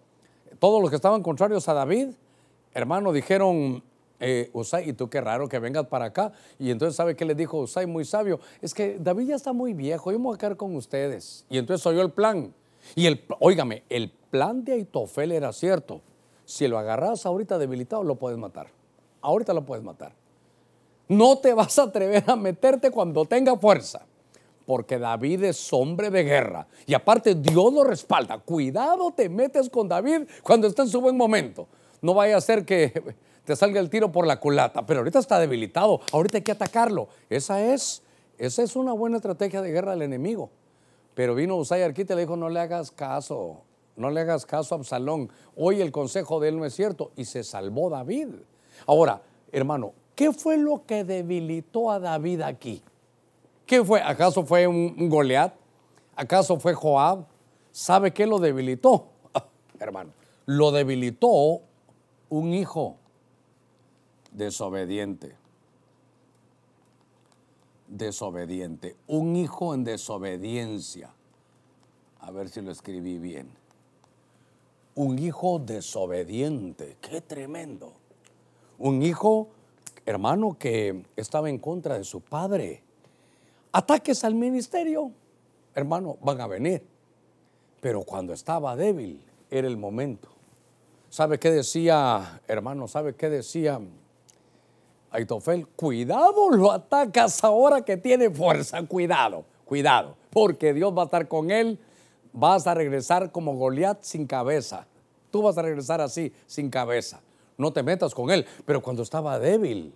todos 0.58 0.80
los 0.80 0.90
que 0.90 0.96
estaban 0.96 1.22
contrarios 1.22 1.68
a 1.68 1.74
David, 1.74 2.08
hermano, 2.74 3.12
dijeron, 3.12 3.84
eh, 4.20 4.52
y 4.84 4.92
tú 4.92 5.08
qué 5.08 5.20
raro 5.20 5.48
que 5.48 5.58
vengas 5.58 5.86
para 5.86 6.06
acá. 6.06 6.32
Y 6.58 6.70
entonces, 6.70 6.94
¿sabe 6.94 7.16
qué 7.16 7.24
le 7.24 7.34
dijo 7.34 7.58
Usay? 7.58 7.86
Muy 7.86 8.04
sabio. 8.04 8.38
Es 8.60 8.74
que 8.74 8.98
David 9.00 9.28
ya 9.28 9.36
está 9.36 9.52
muy 9.52 9.72
viejo, 9.72 10.12
yo 10.12 10.18
me 10.18 10.26
voy 10.26 10.34
a 10.34 10.38
quedar 10.38 10.56
con 10.56 10.76
ustedes. 10.76 11.46
Y 11.48 11.58
entonces 11.58 11.84
oyó 11.86 12.02
el 12.02 12.12
plan. 12.12 12.54
Y 12.94 13.06
el, 13.06 13.24
óigame, 13.40 13.82
el 13.88 14.10
plan 14.30 14.64
de 14.64 14.72
Aitofel 14.72 15.32
era 15.32 15.52
cierto. 15.52 16.02
Si 16.44 16.68
lo 16.68 16.78
agarras 16.78 17.24
ahorita 17.26 17.58
debilitado, 17.58 18.04
lo 18.04 18.16
puedes 18.16 18.38
matar. 18.38 18.68
Ahorita 19.22 19.54
lo 19.54 19.64
puedes 19.64 19.84
matar. 19.84 20.12
No 21.08 21.38
te 21.38 21.54
vas 21.54 21.78
a 21.78 21.84
atrever 21.84 22.24
a 22.26 22.36
meterte 22.36 22.90
cuando 22.90 23.24
tenga 23.24 23.56
fuerza. 23.56 24.02
Porque 24.66 24.98
David 24.98 25.44
es 25.44 25.72
hombre 25.72 26.10
de 26.10 26.22
guerra. 26.22 26.66
Y 26.86 26.94
aparte 26.94 27.34
Dios 27.34 27.72
lo 27.72 27.84
respalda. 27.84 28.38
Cuidado 28.38 29.12
te 29.12 29.28
metes 29.28 29.68
con 29.68 29.88
David 29.88 30.28
cuando 30.42 30.66
está 30.66 30.82
en 30.82 30.88
su 30.88 31.00
buen 31.00 31.16
momento. 31.16 31.66
No 32.00 32.14
vaya 32.14 32.36
a 32.36 32.40
ser 32.40 32.64
que 32.64 32.92
te 33.50 33.56
salga 33.56 33.80
el 33.80 33.90
tiro 33.90 34.12
por 34.12 34.28
la 34.28 34.38
culata, 34.38 34.86
pero 34.86 35.00
ahorita 35.00 35.18
está 35.18 35.40
debilitado, 35.40 36.00
ahorita 36.12 36.38
hay 36.38 36.44
que 36.44 36.52
atacarlo. 36.52 37.08
Esa 37.28 37.60
es 37.60 38.00
esa 38.38 38.62
es 38.62 38.76
una 38.76 38.92
buena 38.92 39.16
estrategia 39.16 39.60
de 39.60 39.72
guerra 39.72 39.90
del 39.90 40.02
enemigo. 40.02 40.50
Pero 41.14 41.34
vino 41.34 41.56
Usay 41.56 41.82
Arquita 41.82 42.12
y 42.12 42.16
le 42.16 42.22
dijo, 42.22 42.36
no 42.36 42.48
le 42.48 42.60
hagas 42.60 42.92
caso, 42.92 43.62
no 43.96 44.08
le 44.08 44.20
hagas 44.20 44.46
caso 44.46 44.76
a 44.76 44.78
Absalón. 44.78 45.32
Hoy 45.56 45.80
el 45.80 45.90
consejo 45.90 46.38
de 46.38 46.50
él 46.50 46.58
no 46.58 46.64
es 46.64 46.74
cierto. 46.74 47.10
Y 47.16 47.24
se 47.24 47.42
salvó 47.42 47.90
David. 47.90 48.28
Ahora, 48.86 49.20
hermano, 49.50 49.94
¿qué 50.14 50.32
fue 50.32 50.56
lo 50.56 50.86
que 50.86 51.02
debilitó 51.02 51.90
a 51.90 51.98
David 51.98 52.42
aquí? 52.42 52.84
¿Qué 53.66 53.84
fue? 53.84 54.00
¿Acaso 54.00 54.46
fue 54.46 54.68
un, 54.68 54.94
un 54.96 55.08
Goliat? 55.08 55.52
¿Acaso 56.14 56.60
fue 56.60 56.72
Joab? 56.72 57.26
¿Sabe 57.72 58.12
qué 58.12 58.28
lo 58.28 58.38
debilitó? 58.38 59.08
hermano, 59.80 60.12
lo 60.46 60.70
debilitó 60.70 61.62
un 62.28 62.54
hijo 62.54 62.96
desobediente. 64.32 65.36
Desobediente. 67.88 68.96
Un 69.06 69.36
hijo 69.36 69.74
en 69.74 69.84
desobediencia. 69.84 71.12
A 72.20 72.30
ver 72.30 72.48
si 72.48 72.60
lo 72.60 72.70
escribí 72.70 73.18
bien. 73.18 73.50
Un 74.94 75.18
hijo 75.18 75.58
desobediente. 75.58 76.96
Qué 77.00 77.20
tremendo. 77.20 77.94
Un 78.78 79.02
hijo, 79.02 79.48
hermano, 80.06 80.56
que 80.58 81.04
estaba 81.16 81.50
en 81.50 81.58
contra 81.58 81.98
de 81.98 82.04
su 82.04 82.20
padre. 82.20 82.82
Ataques 83.72 84.24
al 84.24 84.34
ministerio, 84.34 85.12
hermano, 85.74 86.18
van 86.22 86.40
a 86.40 86.46
venir. 86.46 86.82
Pero 87.80 88.02
cuando 88.02 88.32
estaba 88.32 88.76
débil, 88.76 89.22
era 89.50 89.66
el 89.66 89.76
momento. 89.76 90.28
¿Sabe 91.08 91.38
qué 91.38 91.50
decía, 91.50 92.40
hermano? 92.46 92.86
¿Sabe 92.86 93.14
qué 93.14 93.28
decía 93.30 93.80
Aitofel? 95.10 95.66
Cuidado, 95.66 96.50
lo 96.50 96.70
atacas 96.70 97.42
ahora 97.42 97.82
que 97.82 97.96
tiene 97.96 98.30
fuerza. 98.30 98.82
Cuidado, 98.86 99.44
cuidado. 99.64 100.16
Porque 100.30 100.72
Dios 100.72 100.96
va 100.96 101.02
a 101.02 101.04
estar 101.06 101.28
con 101.28 101.50
él. 101.50 101.78
Vas 102.32 102.66
a 102.66 102.74
regresar 102.74 103.32
como 103.32 103.54
Goliat 103.56 104.02
sin 104.02 104.26
cabeza. 104.26 104.86
Tú 105.30 105.42
vas 105.42 105.58
a 105.58 105.62
regresar 105.62 106.00
así, 106.00 106.32
sin 106.46 106.70
cabeza. 106.70 107.20
No 107.56 107.72
te 107.72 107.82
metas 107.82 108.14
con 108.14 108.30
él. 108.30 108.46
Pero 108.64 108.80
cuando 108.80 109.02
estaba 109.02 109.38
débil, 109.38 109.92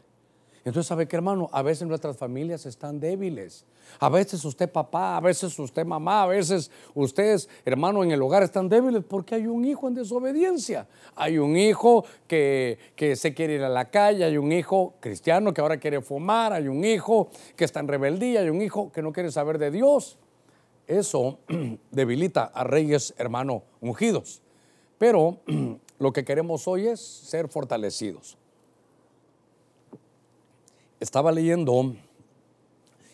entonces, 0.65 0.89
¿sabe 0.89 1.07
qué, 1.07 1.17
hermano? 1.17 1.51
A 1.53 1.61
veces 1.61 1.87
nuestras 1.87 2.17
familias 2.17 2.65
están 2.65 2.99
débiles. 2.99 3.67
A 4.01 4.09
veces 4.09 4.43
usted 4.47 4.71
papá, 4.71 5.19
a 5.19 5.21
veces 5.21 5.59
usted 5.59 5.85
mamá, 5.85 6.23
a 6.23 6.27
veces 6.27 6.71
ustedes, 6.95 7.51
hermano, 7.67 8.03
en 8.03 8.13
el 8.13 8.23
hogar 8.23 8.43
están 8.43 8.71
débiles 8.71 9.05
porque 9.07 9.35
hay 9.35 9.47
un 9.47 9.67
hijo 9.67 9.89
en 9.89 9.95
desobediencia. 9.95 10.87
Hay 11.17 11.37
un 11.37 11.59
hijo 11.59 12.07
que, 12.27 12.79
que 12.97 13.15
se 13.15 13.35
quiere 13.35 13.57
ir 13.57 13.63
a 13.63 13.69
la 13.69 13.91
calle, 13.91 14.25
hay 14.25 14.39
un 14.39 14.53
hijo 14.53 14.95
cristiano 15.01 15.53
que 15.53 15.61
ahora 15.61 15.77
quiere 15.77 16.01
fumar, 16.01 16.55
hay 16.55 16.69
un 16.69 16.83
hijo 16.83 17.29
que 17.57 17.67
está 17.67 17.81
en 17.81 17.89
rebeldía, 17.89 18.41
hay 18.41 18.49
un 18.49 18.63
hijo 18.63 18.91
que 18.91 19.03
no 19.03 19.13
quiere 19.13 19.31
saber 19.31 19.59
de 19.59 19.71
Dios. 19.71 20.17
Eso 20.87 21.41
debilita 21.91 22.45
a 22.45 22.65
reyes, 22.65 23.13
hermano, 23.19 23.65
ungidos. 23.83 24.41
Pero 24.97 25.41
lo 25.99 26.15
que 26.15 26.25
queremos 26.25 26.67
hoy 26.67 26.87
es 26.87 27.01
ser 27.01 27.49
fortalecidos 27.49 28.39
estaba 31.01 31.33
leyendo 31.33 31.95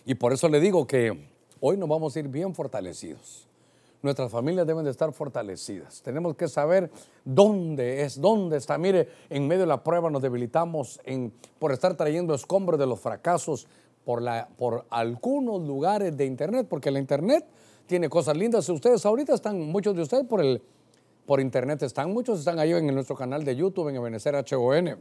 y 0.05 0.15
por 0.15 0.33
eso 0.33 0.49
le 0.49 0.61
digo 0.61 0.87
que 0.87 1.17
hoy 1.61 1.77
nos 1.77 1.89
vamos 1.89 2.17
a 2.17 2.19
ir 2.19 2.29
bien 2.29 2.55
fortalecidos. 2.55 3.47
Nuestras 4.03 4.33
familias 4.33 4.67
deben 4.67 4.85
de 4.85 4.91
estar 4.91 5.13
fortalecidas. 5.13 6.01
Tenemos 6.01 6.35
que 6.35 6.49
saber 6.49 6.91
dónde 7.25 8.03
es, 8.03 8.19
dónde 8.19 8.57
está. 8.57 8.79
Mire, 8.79 9.09
en 9.29 9.47
medio 9.47 9.61
de 9.63 9.67
la 9.67 9.85
prueba 9.85 10.09
nos 10.11 10.23
debilitamos 10.23 11.01
por 11.59 11.73
estar 11.73 11.95
trayendo 11.97 12.35
escombros 12.35 12.81
de 12.81 12.87
los 12.87 12.99
fracasos 12.99 13.67
por, 14.05 14.87
algunos 14.89 15.63
lugares 15.63 16.17
de 16.17 16.25
Internet, 16.25 16.67
porque 16.69 16.91
la 16.91 16.99
Internet 16.99 17.45
tiene 17.87 18.09
cosas 18.09 18.37
lindas. 18.37 18.69
Ustedes 18.71 19.05
ahorita 19.05 19.35
están, 19.35 19.61
muchos 19.61 19.95
de 19.95 20.03
ustedes 20.03 20.25
por, 20.25 20.41
el, 20.41 20.63
por 21.27 21.41
Internet 21.41 21.83
están, 21.83 22.11
muchos 22.11 22.39
están 22.39 22.59
ahí 22.59 22.73
en 22.73 22.87
nuestro 22.95 23.15
canal 23.15 23.45
de 23.45 23.55
YouTube, 23.55 23.91
en 23.91 23.97
Ebenezer 23.97 24.35
HON. 24.35 24.97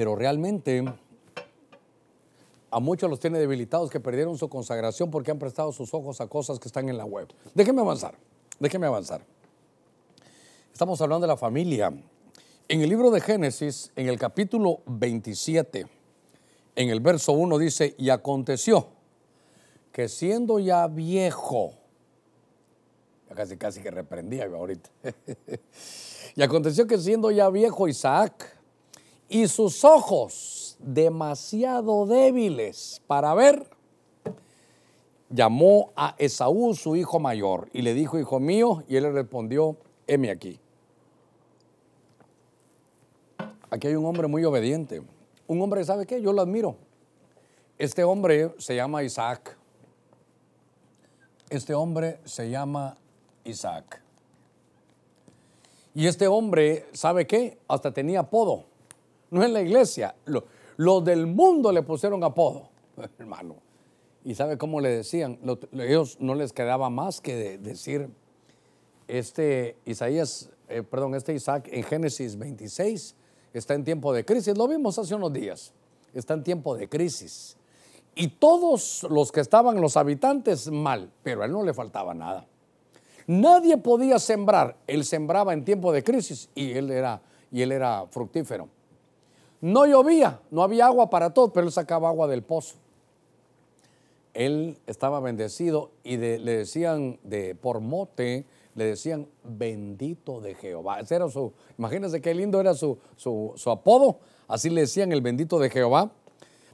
Pero 0.00 0.16
realmente 0.16 0.82
a 2.70 2.80
muchos 2.80 3.10
los 3.10 3.20
tiene 3.20 3.38
debilitados 3.38 3.90
que 3.90 4.00
perdieron 4.00 4.38
su 4.38 4.48
consagración 4.48 5.10
porque 5.10 5.30
han 5.30 5.38
prestado 5.38 5.72
sus 5.72 5.92
ojos 5.92 6.22
a 6.22 6.26
cosas 6.26 6.58
que 6.58 6.68
están 6.68 6.88
en 6.88 6.96
la 6.96 7.04
web. 7.04 7.28
Déjeme 7.54 7.82
avanzar, 7.82 8.14
déjeme 8.58 8.86
avanzar. 8.86 9.20
Estamos 10.72 10.98
hablando 11.02 11.26
de 11.26 11.28
la 11.28 11.36
familia. 11.36 11.92
En 12.66 12.80
el 12.80 12.88
libro 12.88 13.10
de 13.10 13.20
Génesis, 13.20 13.92
en 13.94 14.08
el 14.08 14.18
capítulo 14.18 14.80
27, 14.86 15.86
en 16.76 16.88
el 16.88 17.00
verso 17.00 17.32
1 17.32 17.58
dice, 17.58 17.94
y 17.98 18.08
aconteció 18.08 18.88
que 19.92 20.08
siendo 20.08 20.58
ya 20.60 20.86
viejo, 20.86 21.74
casi 23.34 23.58
casi 23.58 23.82
que 23.82 23.90
reprendía 23.90 24.46
ahorita, 24.46 24.88
y 26.36 26.40
aconteció 26.40 26.86
que 26.86 26.96
siendo 26.96 27.30
ya 27.30 27.50
viejo 27.50 27.86
Isaac, 27.86 28.59
y 29.30 29.46
sus 29.46 29.84
ojos 29.84 30.76
demasiado 30.80 32.04
débiles 32.04 33.00
para 33.06 33.32
ver, 33.32 33.64
llamó 35.30 35.92
a 35.94 36.16
Esaú, 36.18 36.74
su 36.74 36.96
hijo 36.96 37.20
mayor, 37.20 37.68
y 37.72 37.82
le 37.82 37.94
dijo, 37.94 38.18
hijo 38.18 38.40
mío, 38.40 38.82
y 38.88 38.96
él 38.96 39.04
le 39.04 39.12
respondió, 39.12 39.76
heme 40.08 40.30
aquí. 40.30 40.58
Aquí 43.70 43.86
hay 43.86 43.94
un 43.94 44.04
hombre 44.04 44.26
muy 44.26 44.44
obediente. 44.44 45.00
Un 45.46 45.62
hombre, 45.62 45.84
¿sabe 45.84 46.06
qué? 46.06 46.20
Yo 46.20 46.32
lo 46.32 46.42
admiro. 46.42 46.74
Este 47.78 48.02
hombre 48.02 48.52
se 48.58 48.74
llama 48.74 49.04
Isaac. 49.04 49.56
Este 51.48 51.72
hombre 51.72 52.18
se 52.24 52.50
llama 52.50 52.96
Isaac. 53.44 54.02
Y 55.94 56.08
este 56.08 56.26
hombre, 56.26 56.86
¿sabe 56.92 57.28
qué? 57.28 57.58
Hasta 57.68 57.92
tenía 57.92 58.20
apodo 58.20 58.69
no 59.30 59.44
en 59.44 59.52
la 59.52 59.62
iglesia. 59.62 60.14
Los 60.76 61.04
del 61.04 61.26
mundo 61.26 61.72
le 61.72 61.82
pusieron 61.82 62.22
apodo, 62.24 62.68
hermano. 63.18 63.56
¿Y 64.24 64.34
sabe 64.34 64.58
cómo 64.58 64.80
le 64.80 64.90
decían? 64.90 65.38
ellos 65.72 66.18
no 66.20 66.34
les 66.34 66.52
quedaba 66.52 66.90
más 66.90 67.20
que 67.20 67.58
decir, 67.58 68.10
este 69.08 69.76
Isaías, 69.86 70.50
eh, 70.68 70.82
perdón, 70.82 71.14
este 71.14 71.34
Isaac 71.34 71.68
en 71.72 71.82
Génesis 71.82 72.36
26 72.36 73.16
está 73.54 73.74
en 73.74 73.84
tiempo 73.84 74.12
de 74.12 74.24
crisis. 74.24 74.56
Lo 74.56 74.68
vimos 74.68 74.98
hace 74.98 75.14
unos 75.14 75.32
días. 75.32 75.72
Está 76.14 76.34
en 76.34 76.44
tiempo 76.44 76.76
de 76.76 76.88
crisis. 76.88 77.56
Y 78.14 78.28
todos 78.28 79.06
los 79.08 79.32
que 79.32 79.40
estaban, 79.40 79.80
los 79.80 79.96
habitantes, 79.96 80.70
mal, 80.70 81.10
pero 81.22 81.42
a 81.42 81.46
él 81.46 81.52
no 81.52 81.62
le 81.62 81.72
faltaba 81.72 82.12
nada. 82.12 82.46
Nadie 83.26 83.78
podía 83.78 84.18
sembrar. 84.18 84.76
Él 84.86 85.04
sembraba 85.04 85.52
en 85.52 85.64
tiempo 85.64 85.92
de 85.92 86.02
crisis 86.02 86.50
y 86.54 86.72
él 86.72 86.90
era, 86.90 87.22
y 87.50 87.62
él 87.62 87.72
era 87.72 88.06
fructífero. 88.10 88.68
No 89.60 89.86
llovía, 89.86 90.40
no 90.50 90.62
había 90.62 90.86
agua 90.86 91.10
para 91.10 91.34
todos, 91.34 91.50
pero 91.52 91.66
él 91.66 91.72
sacaba 91.72 92.08
agua 92.08 92.26
del 92.26 92.42
pozo. 92.42 92.76
Él 94.32 94.78
estaba 94.86 95.20
bendecido 95.20 95.90
y 96.02 96.16
le 96.16 96.38
decían 96.38 97.18
de 97.24 97.54
por 97.54 97.80
mote, 97.80 98.46
le 98.74 98.84
decían 98.84 99.26
bendito 99.44 100.40
de 100.40 100.54
Jehová. 100.54 101.00
Ese 101.00 101.16
era 101.16 101.28
su, 101.28 101.52
imagínense 101.76 102.20
qué 102.20 102.32
lindo 102.32 102.60
era 102.60 102.74
su, 102.74 102.96
su, 103.16 103.52
su 103.56 103.70
apodo, 103.70 104.20
así 104.48 104.70
le 104.70 104.82
decían 104.82 105.12
el 105.12 105.20
bendito 105.20 105.58
de 105.58 105.68
Jehová. 105.68 106.10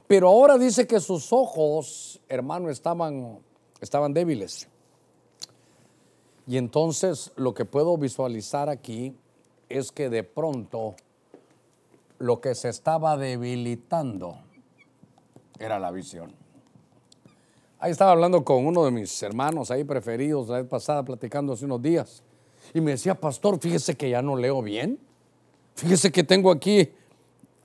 Pero 0.07 0.29
ahora 0.29 0.57
dice 0.57 0.87
que 0.87 1.01
sus 1.01 1.33
ojos, 1.33 2.21
hermano, 2.29 2.69
estaban, 2.69 3.39
estaban 3.81 4.13
débiles. 4.13 4.69
Y 6.47 6.55
entonces 6.55 7.33
lo 7.35 7.53
que 7.53 7.65
puedo 7.65 7.97
visualizar 7.97 8.69
aquí 8.69 9.13
es 9.67 9.91
que 9.91 10.09
de 10.09 10.23
pronto 10.23 10.95
lo 12.19 12.41
que 12.41 12.55
se 12.55 12.69
estaba 12.69 13.17
debilitando 13.17 14.37
era 15.59 15.79
la 15.79 15.91
visión. 15.91 16.31
Ahí 17.79 17.91
estaba 17.91 18.11
hablando 18.11 18.43
con 18.43 18.65
uno 18.65 18.85
de 18.85 18.91
mis 18.91 19.21
hermanos 19.21 19.69
ahí 19.69 19.83
preferidos 19.83 20.49
la 20.49 20.57
vez 20.57 20.67
pasada, 20.67 21.03
platicando 21.03 21.53
hace 21.53 21.65
unos 21.65 21.81
días. 21.81 22.23
Y 22.73 22.81
me 22.81 22.91
decía, 22.91 23.15
pastor, 23.15 23.59
fíjese 23.59 23.95
que 23.95 24.09
ya 24.09 24.21
no 24.21 24.35
leo 24.35 24.61
bien. 24.61 24.99
Fíjese 25.75 26.11
que 26.11 26.23
tengo 26.23 26.49
aquí 26.49 26.91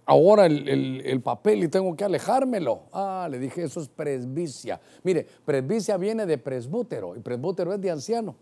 ahora 0.05 0.45
el, 0.45 1.21
papel 1.23 1.65
y 1.65 1.69
tengo 1.69 1.97
que 1.97 2.05
alejármelo. 2.05 2.83
Ah, 2.93 3.27
le 3.31 3.39
dije, 3.39 3.63
eso 3.63 3.81
es 3.81 3.89
presbicia. 3.89 4.81
Mire, 5.03 5.27
presbicia 5.47 5.97
viene 5.97 6.27
de 6.27 6.37
presbútero 6.37 7.17
y 7.17 7.21
presbútero 7.21 7.73
es 7.73 7.81
de 7.81 7.91
anciano. 7.91 8.35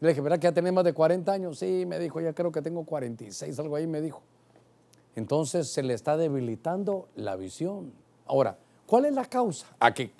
Le 0.00 0.10
dije, 0.10 0.20
¿verdad 0.20 0.38
que 0.38 0.44
ya 0.44 0.52
tenés 0.52 0.74
más 0.74 0.84
de 0.84 0.92
40 0.92 1.32
años? 1.32 1.58
Sí, 1.58 1.84
me 1.86 1.98
dijo, 1.98 2.20
ya 2.20 2.34
creo 2.34 2.52
que 2.52 2.60
tengo 2.60 2.84
46, 2.84 3.58
algo 3.58 3.76
ahí 3.76 3.86
me 3.86 4.02
dijo 4.02 4.22
entonces 5.18 5.68
se 5.68 5.82
le 5.82 5.94
está 5.94 6.16
debilitando 6.16 7.08
la 7.16 7.34
visión. 7.34 7.92
Ahora, 8.26 8.56
¿cuál 8.86 9.04
es 9.04 9.12
la 9.12 9.24
causa? 9.24 9.66
Aquí, 9.80 10.12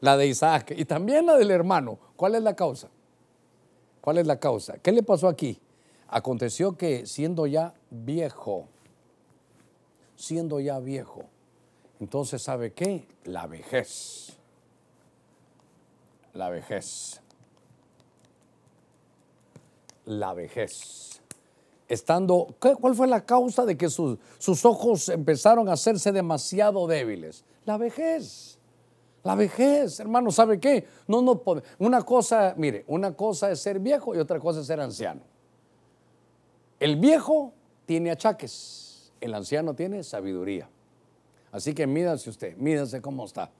la 0.00 0.16
de 0.16 0.28
Isaac 0.28 0.74
y 0.76 0.84
también 0.84 1.26
la 1.26 1.36
del 1.36 1.50
hermano. 1.50 1.98
¿Cuál 2.14 2.36
es 2.36 2.42
la 2.42 2.54
causa? 2.54 2.88
¿Cuál 4.00 4.18
es 4.18 4.26
la 4.26 4.38
causa? 4.38 4.78
¿Qué 4.78 4.92
le 4.92 5.02
pasó 5.02 5.26
aquí? 5.26 5.58
Aconteció 6.08 6.76
que 6.76 7.04
siendo 7.06 7.46
ya 7.46 7.74
viejo, 7.90 8.68
siendo 10.16 10.60
ya 10.60 10.78
viejo, 10.78 11.24
Entonces, 12.00 12.42
¿sabe 12.42 12.72
qué? 12.72 13.06
La 13.24 13.46
vejez. 13.46 14.36
La 16.34 16.50
vejez. 16.50 17.20
La 20.04 20.34
vejez. 20.34 21.22
Estando, 21.88 22.54
¿qué- 22.60 22.74
¿cuál 22.76 22.94
fue 22.94 23.06
la 23.06 23.24
causa 23.26 23.64
de 23.64 23.76
que 23.76 23.90
sus, 23.90 24.18
sus 24.38 24.64
ojos 24.64 25.08
empezaron 25.08 25.68
a 25.68 25.72
hacerse 25.72 26.12
demasiado 26.12 26.86
débiles? 26.86 27.44
La 27.64 27.76
vejez. 27.76 28.58
La 29.22 29.34
vejez, 29.34 30.00
hermano, 30.00 30.30
¿sabe 30.30 30.60
qué? 30.60 30.86
No, 31.06 31.22
no, 31.22 31.40
una 31.78 32.02
cosa, 32.02 32.54
mire, 32.58 32.84
una 32.88 33.14
cosa 33.14 33.50
es 33.50 33.60
ser 33.60 33.78
viejo 33.80 34.14
y 34.14 34.18
otra 34.18 34.38
cosa 34.38 34.60
es 34.60 34.66
ser 34.66 34.80
anciano. 34.80 35.22
El 36.80 36.96
viejo 36.96 37.52
tiene 37.86 38.10
achaques, 38.10 39.12
el 39.20 39.32
anciano 39.34 39.74
tiene 39.74 40.02
sabiduría. 40.02 40.68
Así 41.52 41.72
que 41.72 41.86
mídase 41.86 42.28
usted, 42.30 42.56
mídase 42.56 43.00
cómo 43.00 43.24
está. 43.24 43.50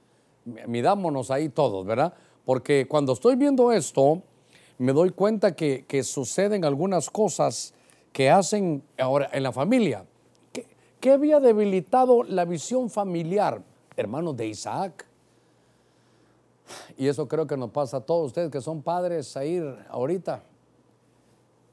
Midámonos 0.67 1.31
ahí 1.31 1.49
todos, 1.49 1.85
¿verdad? 1.85 2.13
Porque 2.43 2.87
cuando 2.87 3.13
estoy 3.13 3.35
viendo 3.35 3.71
esto, 3.71 4.21
me 4.77 4.91
doy 4.93 5.09
cuenta 5.11 5.55
que, 5.55 5.85
que 5.87 6.03
suceden 6.03 6.65
algunas 6.65 7.09
cosas 7.09 7.73
que 8.15 8.29
hacen 8.29 8.81
ahora 8.97 9.29
en 9.33 9.43
la 9.43 9.51
familia. 9.51 10.05
¿Qué, 10.53 10.65
qué 11.01 11.11
había 11.11 11.41
debilitado 11.41 12.23
la 12.23 12.45
visión 12.45 12.89
familiar, 12.89 13.61
hermanos 13.97 14.37
de 14.37 14.47
Isaac? 14.47 15.05
Y 16.97 17.09
eso 17.09 17.27
creo 17.27 17.45
que 17.45 17.57
nos 17.57 17.71
pasa 17.71 17.97
a 17.97 17.99
todos 17.99 18.27
ustedes 18.27 18.49
que 18.49 18.61
son 18.61 18.81
padres 18.81 19.35
a 19.35 19.43
ir 19.43 19.65
ahorita, 19.89 20.43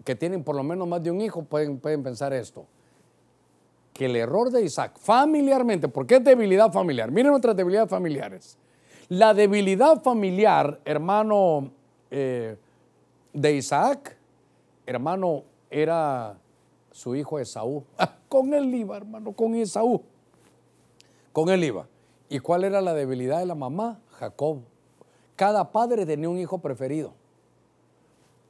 que 0.05 0.17
tienen 0.17 0.43
por 0.43 0.57
lo 0.57 0.65
menos 0.65 0.89
más 0.89 1.01
de 1.01 1.13
un 1.13 1.21
hijo, 1.21 1.45
pueden, 1.45 1.79
pueden 1.79 2.03
pensar 2.03 2.33
esto. 2.33 2.67
Que 3.93 4.07
el 4.07 4.17
error 4.17 4.51
de 4.51 4.65
Isaac, 4.65 4.99
familiarmente, 4.99 5.87
porque 5.87 6.17
es 6.17 6.25
debilidad 6.25 6.73
familiar. 6.73 7.13
Miren 7.13 7.31
nuestras 7.31 7.55
debilidades 7.55 7.89
familiares. 7.89 8.59
La 9.09 9.33
debilidad 9.33 10.03
familiar, 10.03 10.81
hermano 10.85 11.71
eh, 12.11 12.57
de 13.33 13.55
Isaac, 13.55 14.17
hermano, 14.87 15.45
era 15.73 16.39
su 16.93 17.17
hijo 17.17 17.39
Esaú. 17.39 17.85
con 18.29 18.53
él 18.55 18.73
iba, 18.75 18.97
hermano, 18.97 19.33
con 19.33 19.55
Esaú. 19.55 20.03
Con 21.33 21.49
él 21.49 21.65
iba. 21.65 21.89
¿Y 22.29 22.39
cuál 22.39 22.65
era 22.65 22.81
la 22.81 22.95
debilidad 22.95 23.39
de 23.39 23.47
la 23.47 23.55
mamá? 23.55 24.01
Jacob. 24.11 24.61
Cada 25.35 25.73
padre 25.73 26.07
tenía 26.07 26.29
un 26.29 26.39
hijo 26.39 26.59
preferido. 26.59 27.15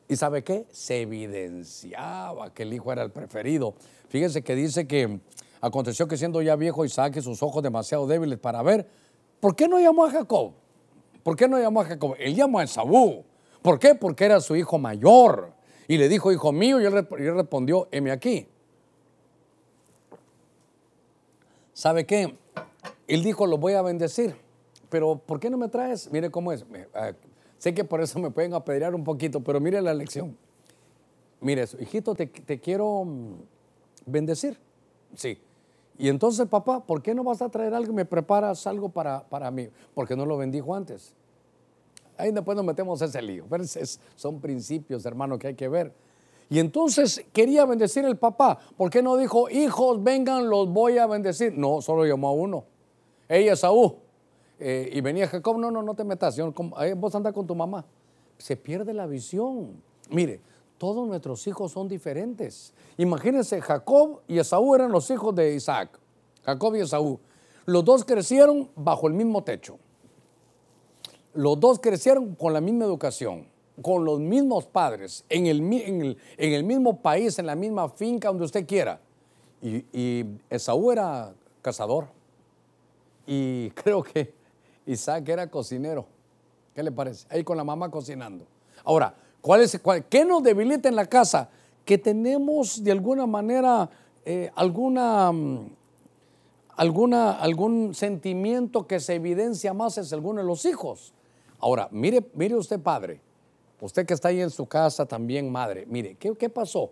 ¿Y 0.09 0.17
sabe 0.17 0.45
qué? 0.45 0.67
Se 0.71 1.03
evidenciaba 1.03 2.53
que 2.53 2.65
el 2.65 2.75
hijo 2.75 2.93
era 2.93 3.03
el 3.03 3.11
preferido. 3.11 3.75
Fíjense 4.09 4.43
que 4.43 4.55
dice 4.55 4.87
que 4.87 5.21
aconteció 5.61 6.07
que 6.07 6.17
siendo 6.17 6.43
ya 6.43 6.57
viejo 6.57 6.85
Isaac 6.85 7.17
y 7.17 7.23
sus 7.23 7.43
ojos 7.43 7.63
demasiado 7.63 8.07
débiles 8.07 8.39
para 8.39 8.63
ver, 8.63 8.87
¿por 9.41 9.57
qué 9.57 9.69
no 9.69 9.79
llamó 9.79 10.05
a 10.05 10.11
Jacob? 10.11 10.53
¿Por 11.23 11.37
qué 11.37 11.49
no 11.49 11.59
llamó 11.59 11.81
a 11.81 11.85
Jacob? 11.85 12.15
Él 12.19 12.35
llamó 12.35 12.59
a 12.59 12.65
Esaú. 12.65 13.25
¿Por 13.63 13.79
qué? 13.79 13.95
Porque 13.95 14.25
era 14.25 14.41
su 14.41 14.57
hijo 14.57 14.77
mayor. 14.77 15.55
Y 15.89 15.99
le 15.99 16.09
dijo, 16.09 16.33
hijo 16.33 16.53
mío, 16.53 16.81
y 16.81 16.85
él, 16.85 16.93
respondió, 17.35 17.89
heme 17.91 18.11
aquí. 18.11 18.47
¿Sabe 21.73 22.07
qué? 22.07 22.37
Él 23.07 23.23
dijo, 23.23 23.47
lo 23.47 23.59
voy 23.59 23.75
a 23.75 23.83
bendecir. 23.83 24.37
Pero 24.89 25.17
¿por 25.17 25.41
qué 25.41 25.51
no 25.51 25.57
me 25.57 25.69
traes? 25.69 26.11
Mire 26.13 26.31
cómo 26.31 26.53
es. 26.53 26.65
Ah, 26.95 27.13
sé 27.59 27.75
que 27.75 27.85
por 27.85 28.01
eso 28.01 28.19
me 28.19 28.31
pueden 28.31 28.55
apedrear 28.55 28.95
un 28.95 29.05
poquito, 29.05 29.43
pero 29.43 29.59
mire 29.59 29.81
la 29.81 29.95
lección. 29.95 30.37
Mire 31.41 31.63
eso, 31.63 31.77
hijito, 31.81 32.15
te, 32.15 32.27
te 32.27 32.61
quiero 32.61 33.05
mm, 33.05 33.35
bendecir. 34.07 34.59
Sí. 35.15 35.39
Y 35.99 36.09
entonces, 36.09 36.47
papá, 36.47 36.85
¿por 36.85 37.03
qué 37.03 37.15
no 37.15 37.25
vas 37.25 37.43
a 37.43 37.49
traer 37.49 37.75
algo 37.75 37.93
me 37.93 38.05
preparas 38.05 38.67
algo 38.67 38.89
para, 38.89 39.29
para 39.29 39.51
mí? 39.51 39.69
Porque 39.95 40.17
no 40.17 40.27
lo 40.27 40.37
bendijo 40.37 40.75
antes. 40.75 41.15
Ahí 42.17 42.31
después 42.33 42.57
nos 42.57 42.65
metemos 42.65 43.01
ese 43.03 43.21
lío. 43.23 43.47
Son 44.17 44.41
principios, 44.41 45.05
hermano, 45.07 45.39
que 45.39 45.49
hay 45.49 45.55
que 45.55 45.69
ver. 45.69 45.93
Y 46.51 46.59
entonces 46.59 47.25
quería 47.33 47.65
bendecir 47.65 48.05
el 48.05 48.19
papá. 48.19 48.59
¿Por 48.77 48.91
qué 48.91 49.03
no 49.03 49.17
dijo, 49.17 49.49
hijos, 49.49 50.03
vengan, 50.03 50.51
los 50.51 50.69
voy 50.69 50.99
a 50.99 51.07
bendecir? 51.07 51.57
No, 51.57 51.81
solo 51.81 52.05
llamó 52.05 52.29
a 52.29 52.33
uno. 52.33 52.65
Ella, 53.29 53.57
Saúl. 53.57 53.95
Eh, 54.61 54.91
y 54.93 55.01
venía 55.01 55.27
Jacob, 55.27 55.59
no, 55.59 55.71
no, 55.71 55.83
no 55.83 55.95
te 55.95 56.05
metas. 56.05 56.39
Eh, 56.39 56.95
vos 56.95 57.15
anda 57.15 57.33
con 57.33 57.47
tu 57.47 57.55
mamá. 57.55 57.85
Se 58.37 58.57
pierde 58.57 58.93
la 58.93 59.07
visión. 59.07 59.83
Mire, 60.11 60.41
todos 60.77 61.07
nuestros 61.09 61.47
hijos 61.47 61.73
son 61.73 61.89
diferentes. 61.89 62.75
Imagínense, 62.99 63.61
Jacob 63.61 64.21
y 64.29 64.39
Esaú 64.39 64.75
eran 64.75 64.93
los 64.93 65.11
hijos 65.11 65.35
de 65.35 65.55
Isaac. 65.55 65.99
Jacob 66.45 66.77
y 66.77 66.81
Esaú. 66.81 67.19
Los 67.65 67.85
dos 67.85 68.05
crecieron 68.05 68.69
bajo 68.77 69.09
el 69.09 69.15
mismo 69.15 69.43
techo. 69.43 69.79
Los 71.35 71.59
dos 71.61 71.79
crecieron 71.79 72.35
con 72.35 72.53
la 72.53 72.61
misma 72.61 72.85
educación, 72.85 73.47
con 73.81 74.05
los 74.05 74.21
mismos 74.21 74.67
padres, 74.67 75.25
en 75.29 75.47
el, 75.47 75.63
mismo 75.63 76.97
país, 77.01 77.39
en 77.39 77.47
la 77.47 77.55
misma 77.55 77.89
finca, 77.89 78.29
donde 78.29 78.45
usted 78.45 78.67
quiera. 78.67 79.01
Y, 79.63 79.85
y 79.93 80.27
Esaú 80.51 80.91
era 80.93 81.33
cazador. 81.63 82.07
Y 83.27 83.71
creo 83.75 84.03
que 84.03 84.35
Isaac 84.87 85.29
era 85.29 85.49
cocinero. 85.49 86.07
¿Qué 86.75 86.83
le 86.83 86.93
parece? 86.93 87.27
Ahí 87.31 87.45
con 87.45 87.57
la 87.57 87.65
mamá 87.65 87.91
cocinando. 87.91 88.47
Ahora, 88.85 89.15
¿cuál 89.41 89.61
es, 89.63 89.79
cuál- 89.81 90.05
¿qué 90.07 90.25
nos 90.25 90.43
debilita 90.43 90.89
en 90.89 90.97
la 90.97 91.07
casa? 91.07 91.49
Que 91.85 91.99
tenemos 91.99 92.83
de 92.83 92.93
alguna 92.93 93.27
manera 93.27 93.89
eh, 94.25 94.51
alguna, 94.55 95.33
mm, 95.33 95.71
alguna, 96.77 97.33
algún 97.33 97.95
sentimiento 97.95 98.87
que 98.87 99.01
se 99.01 99.15
evidencia 99.15 99.75
más 99.75 99.99
en 99.99 100.05
alguno 100.13 100.41
de 100.41 100.47
los 100.47 100.65
hijos. 100.65 101.13
Ahora, 101.63 101.89
mire, 101.93 102.23
mire 102.35 102.57
usted, 102.57 102.79
padre, 102.81 103.21
usted 103.81 104.05
que 104.05 104.13
está 104.15 104.29
ahí 104.29 104.41
en 104.41 104.51
su 104.51 104.67
casa 104.67 105.07
también, 105.07 105.51
madre, 105.51 105.87
mire, 105.89 106.17
¿qué, 106.17 106.35
qué 106.37 106.49
pasó? 106.51 106.91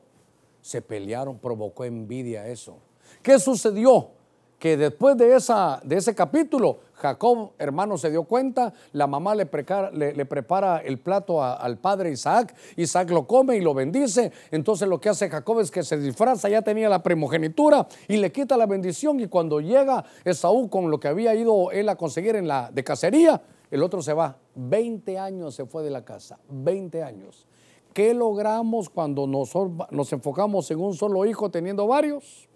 Se 0.62 0.80
pelearon, 0.80 1.38
provocó 1.38 1.84
envidia 1.84 2.46
eso. 2.46 2.78
¿Qué 3.22 3.38
sucedió? 3.40 4.10
Que 4.60 4.76
después 4.76 5.16
de, 5.16 5.34
esa, 5.34 5.80
de 5.82 5.96
ese 5.96 6.14
capítulo, 6.14 6.80
Jacob, 6.92 7.52
hermano, 7.58 7.96
se 7.98 8.10
dio 8.10 8.24
cuenta, 8.24 8.72
la 8.92 9.06
mamá 9.06 9.34
le, 9.34 9.48
le- 10.14 10.26
prepara 10.26 10.78
el 10.84 10.98
plato 10.98 11.42
al 11.42 11.78
padre 11.78 12.12
Isaac, 12.12 12.54
Isaac 12.76 13.10
lo 13.10 13.26
come 13.26 13.56
y 13.56 13.62
lo 13.62 13.72
bendice, 13.72 14.30
entonces 14.50 14.86
lo 14.86 15.00
que 15.00 15.08
hace 15.08 15.30
Jacob 15.30 15.60
es 15.60 15.70
que 15.70 15.82
se 15.82 15.96
disfraza, 15.96 16.48
ya 16.50 16.60
tenía 16.62 16.90
la 16.90 17.02
primogenitura 17.02 17.88
y 18.06 18.18
le 18.18 18.30
quita 18.30 18.56
la 18.58 18.66
bendición 18.66 19.18
y 19.18 19.26
cuando 19.28 19.60
llega 19.60 20.04
Esaú 20.24 20.68
con 20.68 20.90
lo 20.90 21.00
que 21.00 21.08
había 21.08 21.34
ido 21.34 21.70
él 21.72 21.88
a 21.88 21.96
conseguir 21.96 22.36
en 22.36 22.46
la 22.46 22.70
de 22.70 22.84
cacería, 22.84 23.40
el 23.70 23.82
otro 23.82 24.02
se 24.02 24.12
va, 24.12 24.38
20 24.54 25.18
años 25.18 25.54
se 25.54 25.64
fue 25.64 25.82
de 25.82 25.90
la 25.90 26.04
casa, 26.04 26.38
20 26.48 27.02
años. 27.02 27.46
¿Qué 27.92 28.14
logramos 28.14 28.88
cuando 28.88 29.26
nos, 29.26 30.12
enfocamos 30.12 30.70
en 30.70 30.80
un 30.80 30.94
solo 30.94 31.24
hijo 31.24 31.50
teniendo 31.50 31.86
varios? 31.86 32.48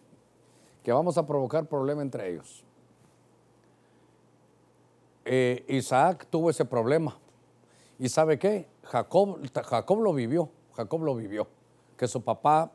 Que 0.82 0.92
vamos 0.92 1.18
a 1.18 1.26
provocar 1.26 1.66
problema 1.66 2.02
entre 2.02 2.30
ellos. 2.30 2.64
Eh, 5.24 5.64
Isaac 5.68 6.26
tuvo 6.30 6.50
ese 6.50 6.64
problema. 6.64 7.18
¿Y 7.98 8.08
sabe 8.08 8.38
qué? 8.38 8.68
Jacob, 8.82 9.38
Jacob 9.52 10.00
lo 10.00 10.12
vivió, 10.12 10.50
Jacob 10.74 11.02
lo 11.02 11.14
vivió. 11.14 11.48
Que 11.96 12.06
su 12.06 12.22
papá 12.22 12.70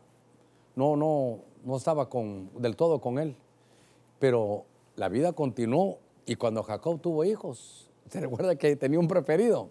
no, 0.75 0.95
no, 0.95 1.39
no 1.63 1.77
estaba 1.77 2.09
del 2.57 2.75
todo 2.75 2.99
con 2.99 3.19
él. 3.19 3.35
Pero 4.17 4.65
la 4.95 5.07
vida 5.07 5.33
continuó 5.33 5.99
y 6.25 6.35
cuando 6.35 6.63
Jacob 6.63 6.99
tuvo 6.99 7.23
hijos, 7.23 7.88
¿se 8.11 8.19
recuerda 8.19 8.55
que 8.55 8.75
tenía 8.75 8.99
un 8.99 9.07
preferido? 9.07 9.69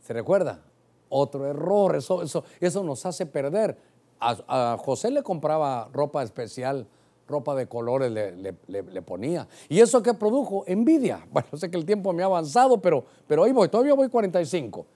¿Se 0.00 0.12
recuerda? 0.12 0.60
Otro 1.08 1.46
error, 1.46 1.96
eso, 1.96 2.22
eso, 2.60 2.84
nos 2.84 3.06
hace 3.06 3.26
perder. 3.26 3.76
A, 4.20 4.76
José 4.78 5.10
le 5.10 5.22
compraba 5.22 5.88
ropa 5.92 6.22
especial, 6.22 6.86
ropa 7.26 7.54
de 7.54 7.66
colores 7.66 8.10
le- 8.10 8.56
le 8.66 9.02
ponía. 9.02 9.46
¿Y 9.68 9.80
eso 9.80 10.02
qué 10.02 10.14
produjo? 10.14 10.64
Envidia. 10.66 11.26
Bueno, 11.32 11.48
sé 11.56 11.70
que 11.70 11.76
el 11.78 11.84
tiempo 11.86 12.12
me 12.12 12.22
ha 12.22 12.26
avanzado, 12.26 12.80
pero, 12.80 13.04
pero 13.26 13.44
ahí 13.44 13.52
voy, 13.52 13.68
todavía 13.68 13.94
voy 13.94 14.08
45. 14.08 14.86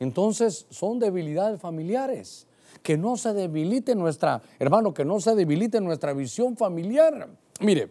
Entonces 0.00 0.66
son 0.70 0.98
debilidades 0.98 1.60
familiares. 1.60 2.46
Que 2.82 2.96
no 2.98 3.16
se 3.16 3.32
debilite 3.32 3.94
nuestra, 3.94 4.42
hermano, 4.58 4.92
que 4.92 5.04
no 5.04 5.20
se 5.20 5.34
debilite 5.36 5.80
nuestra 5.80 6.12
visión 6.14 6.56
familiar. 6.56 7.28
Mire, 7.60 7.90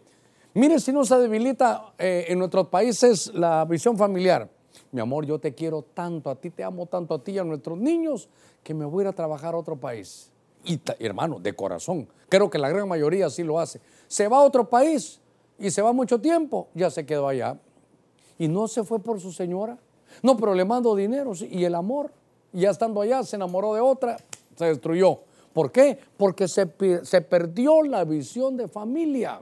mire 0.54 0.80
si 0.80 0.92
no 0.92 1.04
se 1.04 1.16
debilita 1.16 1.92
eh, 1.98 2.26
en 2.28 2.38
nuestros 2.38 2.68
países 2.68 3.32
la 3.34 3.64
visión 3.64 3.96
familiar. 3.96 4.48
Mi 4.90 5.00
amor, 5.00 5.24
yo 5.24 5.38
te 5.38 5.54
quiero 5.54 5.82
tanto, 5.82 6.30
a 6.30 6.34
ti 6.34 6.50
te 6.50 6.62
amo 6.62 6.86
tanto, 6.86 7.14
a 7.14 7.22
ti 7.22 7.32
y 7.32 7.38
a 7.38 7.44
nuestros 7.44 7.78
niños, 7.78 8.28
que 8.62 8.74
me 8.74 8.84
voy 8.84 9.02
a 9.02 9.04
ir 9.04 9.08
a 9.08 9.12
trabajar 9.12 9.54
a 9.54 9.58
otro 9.58 9.76
país. 9.76 10.30
Y 10.64 10.80
hermano, 11.00 11.38
de 11.40 11.54
corazón, 11.54 12.08
creo 12.28 12.48
que 12.48 12.58
la 12.58 12.68
gran 12.68 12.88
mayoría 12.88 13.28
sí 13.30 13.42
lo 13.42 13.58
hace. 13.58 13.80
Se 14.06 14.28
va 14.28 14.38
a 14.38 14.42
otro 14.42 14.68
país 14.68 15.20
y 15.58 15.70
se 15.70 15.82
va 15.82 15.92
mucho 15.92 16.20
tiempo, 16.20 16.68
ya 16.74 16.90
se 16.90 17.04
quedó 17.04 17.28
allá. 17.28 17.58
Y 18.38 18.48
no 18.48 18.68
se 18.68 18.84
fue 18.84 18.98
por 18.98 19.20
su 19.20 19.32
señora. 19.32 19.78
No, 20.22 20.36
pero 20.36 20.54
le 20.54 20.64
mando 20.64 20.94
dinero 20.94 21.32
y 21.40 21.64
el 21.64 21.74
amor. 21.74 22.12
Ya 22.52 22.70
estando 22.70 23.00
allá 23.00 23.22
se 23.22 23.36
enamoró 23.36 23.74
de 23.74 23.80
otra, 23.80 24.18
se 24.56 24.66
destruyó. 24.66 25.20
¿Por 25.52 25.72
qué? 25.72 25.98
Porque 26.16 26.48
se, 26.48 26.68
se 27.02 27.20
perdió 27.22 27.82
la 27.82 28.04
visión 28.04 28.56
de 28.56 28.68
familia. 28.68 29.40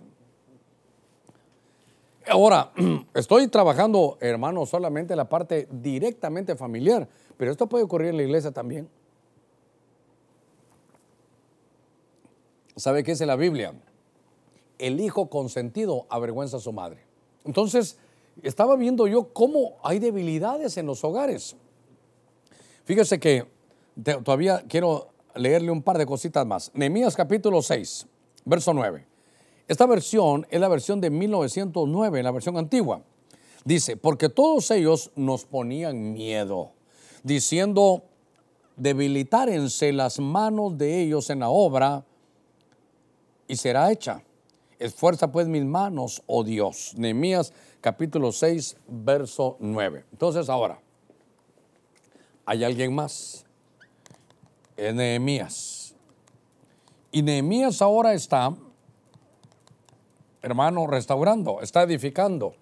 Ahora, 2.30 2.70
estoy 3.14 3.48
trabajando, 3.48 4.16
hermano, 4.20 4.64
solamente 4.64 5.16
la 5.16 5.28
parte 5.28 5.66
directamente 5.68 6.54
familiar, 6.54 7.08
pero 7.36 7.50
esto 7.50 7.68
puede 7.68 7.82
ocurrir 7.82 8.10
en 8.10 8.18
la 8.18 8.22
iglesia 8.22 8.52
también. 8.52 8.88
¿Sabe 12.76 13.02
qué 13.02 13.10
dice 13.10 13.26
la 13.26 13.34
Biblia? 13.34 13.74
El 14.78 15.00
hijo 15.00 15.28
consentido 15.28 16.06
avergüenza 16.08 16.58
a 16.58 16.60
su 16.60 16.72
madre. 16.72 17.02
Entonces, 17.44 17.98
estaba 18.44 18.76
viendo 18.76 19.08
yo 19.08 19.32
cómo 19.32 19.78
hay 19.82 19.98
debilidades 19.98 20.76
en 20.76 20.86
los 20.86 21.02
hogares. 21.02 21.56
Fíjese 22.84 23.18
que 23.18 23.48
todavía 24.24 24.62
quiero 24.68 25.08
leerle 25.34 25.72
un 25.72 25.82
par 25.82 25.98
de 25.98 26.06
cositas 26.06 26.46
más. 26.46 26.70
Nehemías 26.74 27.16
capítulo 27.16 27.60
6, 27.60 28.06
verso 28.44 28.72
9. 28.72 29.09
Esta 29.70 29.86
versión 29.86 30.48
es 30.50 30.60
la 30.60 30.66
versión 30.66 31.00
de 31.00 31.10
1909, 31.10 32.24
la 32.24 32.32
versión 32.32 32.56
antigua. 32.56 33.04
Dice, 33.64 33.96
porque 33.96 34.28
todos 34.28 34.68
ellos 34.72 35.12
nos 35.14 35.44
ponían 35.44 36.12
miedo, 36.12 36.72
diciendo, 37.22 38.02
debilitárense 38.74 39.92
las 39.92 40.18
manos 40.18 40.76
de 40.76 41.02
ellos 41.02 41.30
en 41.30 41.38
la 41.38 41.50
obra 41.50 42.04
y 43.46 43.54
será 43.54 43.92
hecha. 43.92 44.24
Esfuerza 44.80 45.30
pues 45.30 45.46
mis 45.46 45.64
manos, 45.64 46.20
oh 46.26 46.42
Dios. 46.42 46.94
Nehemías 46.96 47.52
capítulo 47.80 48.32
6, 48.32 48.76
verso 48.88 49.56
9. 49.60 50.04
Entonces 50.10 50.48
ahora, 50.48 50.80
hay 52.44 52.64
alguien 52.64 52.92
más. 52.92 53.46
Es 54.76 54.92
Nehemías. 54.92 55.94
Y 57.12 57.22
Nehemías 57.22 57.80
ahora 57.80 58.14
está, 58.14 58.52
hermano, 60.42 60.86
restaurando, 60.86 61.60
está 61.60 61.82
edificando. 61.82 62.54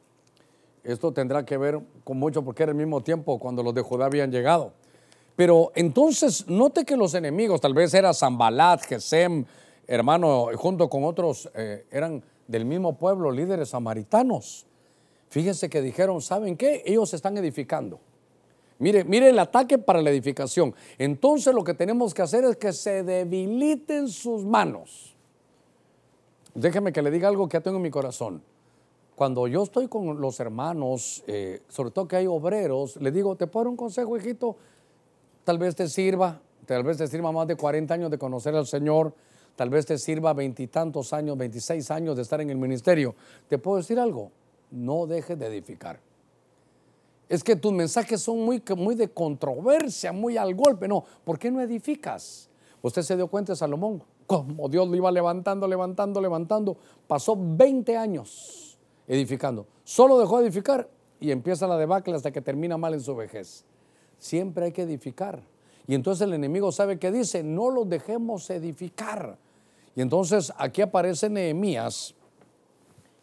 Esto 0.85 1.13
tendrá 1.13 1.45
que 1.45 1.57
ver 1.57 1.81
con 2.05 2.19
mucho 2.19 2.45
porque 2.45 2.63
era 2.63 2.73
el 2.73 2.79
mismo 2.79 3.03
tiempo 3.03 3.39
cuando 3.39 3.63
los 3.63 3.75
de 3.75 3.83
Judá 3.83 4.07
habían 4.07 4.31
llegado. 4.31 4.73
Pero 5.37 5.71
entonces, 5.75 6.49
note 6.49 6.85
que 6.85 6.97
los 6.97 7.15
enemigos, 7.15 7.61
tal 7.61 7.75
vez 7.75 7.95
era 7.95 8.13
Zambalat, 8.13 8.83
Gesem, 8.83 9.45
hermano, 9.87 10.49
junto 10.57 10.89
con 10.89 11.05
otros, 11.05 11.49
eh, 11.55 11.87
eran 11.91 12.23
del 12.47 12.65
mismo 12.65 12.97
pueblo, 12.97 13.31
líderes 13.31 13.69
samaritanos. 13.69 14.67
Fíjense 15.29 15.69
que 15.69 15.83
dijeron, 15.83 16.23
¿saben 16.23 16.57
qué? 16.57 16.83
Ellos 16.87 17.13
están 17.15 17.37
edificando. 17.37 18.01
Mire, 18.79 19.05
mire 19.05 19.29
el 19.29 19.39
ataque 19.39 19.77
para 19.79 20.01
la 20.01 20.11
edificación. 20.11 20.75
Entonces 20.97 21.55
lo 21.55 21.65
que 21.65 21.75
tenemos 21.75 22.15
que 22.15 22.23
hacer 22.23 22.45
es 22.45 22.57
que 22.57 22.73
se 22.73 23.03
debiliten 23.03 24.09
sus 24.09 24.45
manos. 24.45 25.15
Déjeme 26.59 26.93
que 26.93 27.03
le 27.03 27.13
diga 27.13 27.29
algo 27.29 27.49
que 27.49 27.57
ya 27.57 27.61
tengo 27.61 27.77
en 27.77 27.85
mi 27.85 27.91
corazón. 27.91 28.43
Cuando 29.15 29.47
yo 29.47 29.63
estoy 29.63 29.87
con 29.87 30.21
los 30.21 30.41
hermanos, 30.41 31.23
eh, 31.29 31.63
sobre 31.69 31.93
todo 31.93 32.09
que 32.09 32.17
hay 32.17 32.27
obreros, 32.27 32.97
le 32.97 33.13
digo, 33.13 33.37
te 33.37 33.47
puedo 33.47 33.65
dar 33.65 33.71
un 33.71 33.77
consejo, 33.77 34.17
hijito, 34.17 34.57
tal 35.45 35.57
vez 35.57 35.77
te 35.77 35.89
sirva, 35.89 36.41
tal 36.67 36.83
vez 36.83 36.97
te 36.97 37.07
sirva 37.07 37.31
más 37.31 37.47
de 37.47 37.55
40 37.55 37.95
años 37.95 38.11
de 38.11 38.19
conocer 38.19 38.57
al 38.57 38.67
Señor, 38.67 39.15
tal 39.55 39.71
vez 39.71 39.87
te 39.87 39.99
sirva 39.99 40.35
veintitantos 40.35 41.13
años, 41.13 41.39
26 41.39 41.93
años 41.93 42.17
de 42.17 42.23
estar 42.23 42.41
en 42.41 42.51
el 42.51 42.57
ministerio. 42.59 43.15
¿Te 43.47 43.59
puedo 43.59 43.77
decir 43.77 44.01
algo? 44.01 44.33
No 44.73 45.07
dejes 45.07 45.39
de 45.39 45.47
edificar. 45.47 46.01
Es 47.29 47.45
que 47.45 47.55
tus 47.55 47.73
mensajes 47.73 48.21
son 48.21 48.41
muy, 48.45 48.61
muy 48.77 48.97
de 48.97 49.09
controversia, 49.09 50.11
muy 50.11 50.37
al 50.37 50.57
golpe. 50.57 50.89
No, 50.89 51.05
¿por 51.25 51.39
qué 51.39 51.53
no 51.53 51.61
edificas? 51.61 52.51
Usted 52.83 53.03
se 53.03 53.15
dio 53.15 53.29
cuenta 53.29 53.55
Salomón, 53.55 54.03
como 54.29 54.69
Dios 54.69 54.87
lo 54.87 54.95
iba 54.95 55.11
levantando, 55.11 55.67
levantando, 55.67 56.21
levantando. 56.21 56.77
Pasó 57.07 57.35
20 57.35 57.97
años 57.97 58.79
edificando. 59.09 59.67
Solo 59.85 60.19
dejó 60.19 60.39
de 60.39 60.45
edificar 60.45 60.87
y 61.19 61.31
empieza 61.31 61.67
la 61.67 61.79
debacle 61.79 62.15
hasta 62.15 62.31
que 62.31 62.43
termina 62.43 62.77
mal 62.77 62.93
en 62.93 63.01
su 63.01 63.17
vejez. 63.17 63.65
Siempre 64.19 64.67
hay 64.67 64.73
que 64.73 64.83
edificar. 64.83 65.43
Y 65.87 65.95
entonces 65.95 66.27
el 66.27 66.35
enemigo 66.35 66.71
sabe 66.73 66.99
que 66.99 67.11
dice, 67.11 67.43
no 67.43 67.71
lo 67.71 67.87
dejemos 67.87 68.51
edificar. 68.51 69.39
Y 69.97 70.03
entonces 70.03 70.53
aquí 70.59 70.83
aparece 70.83 71.31
Nehemías. 71.31 72.15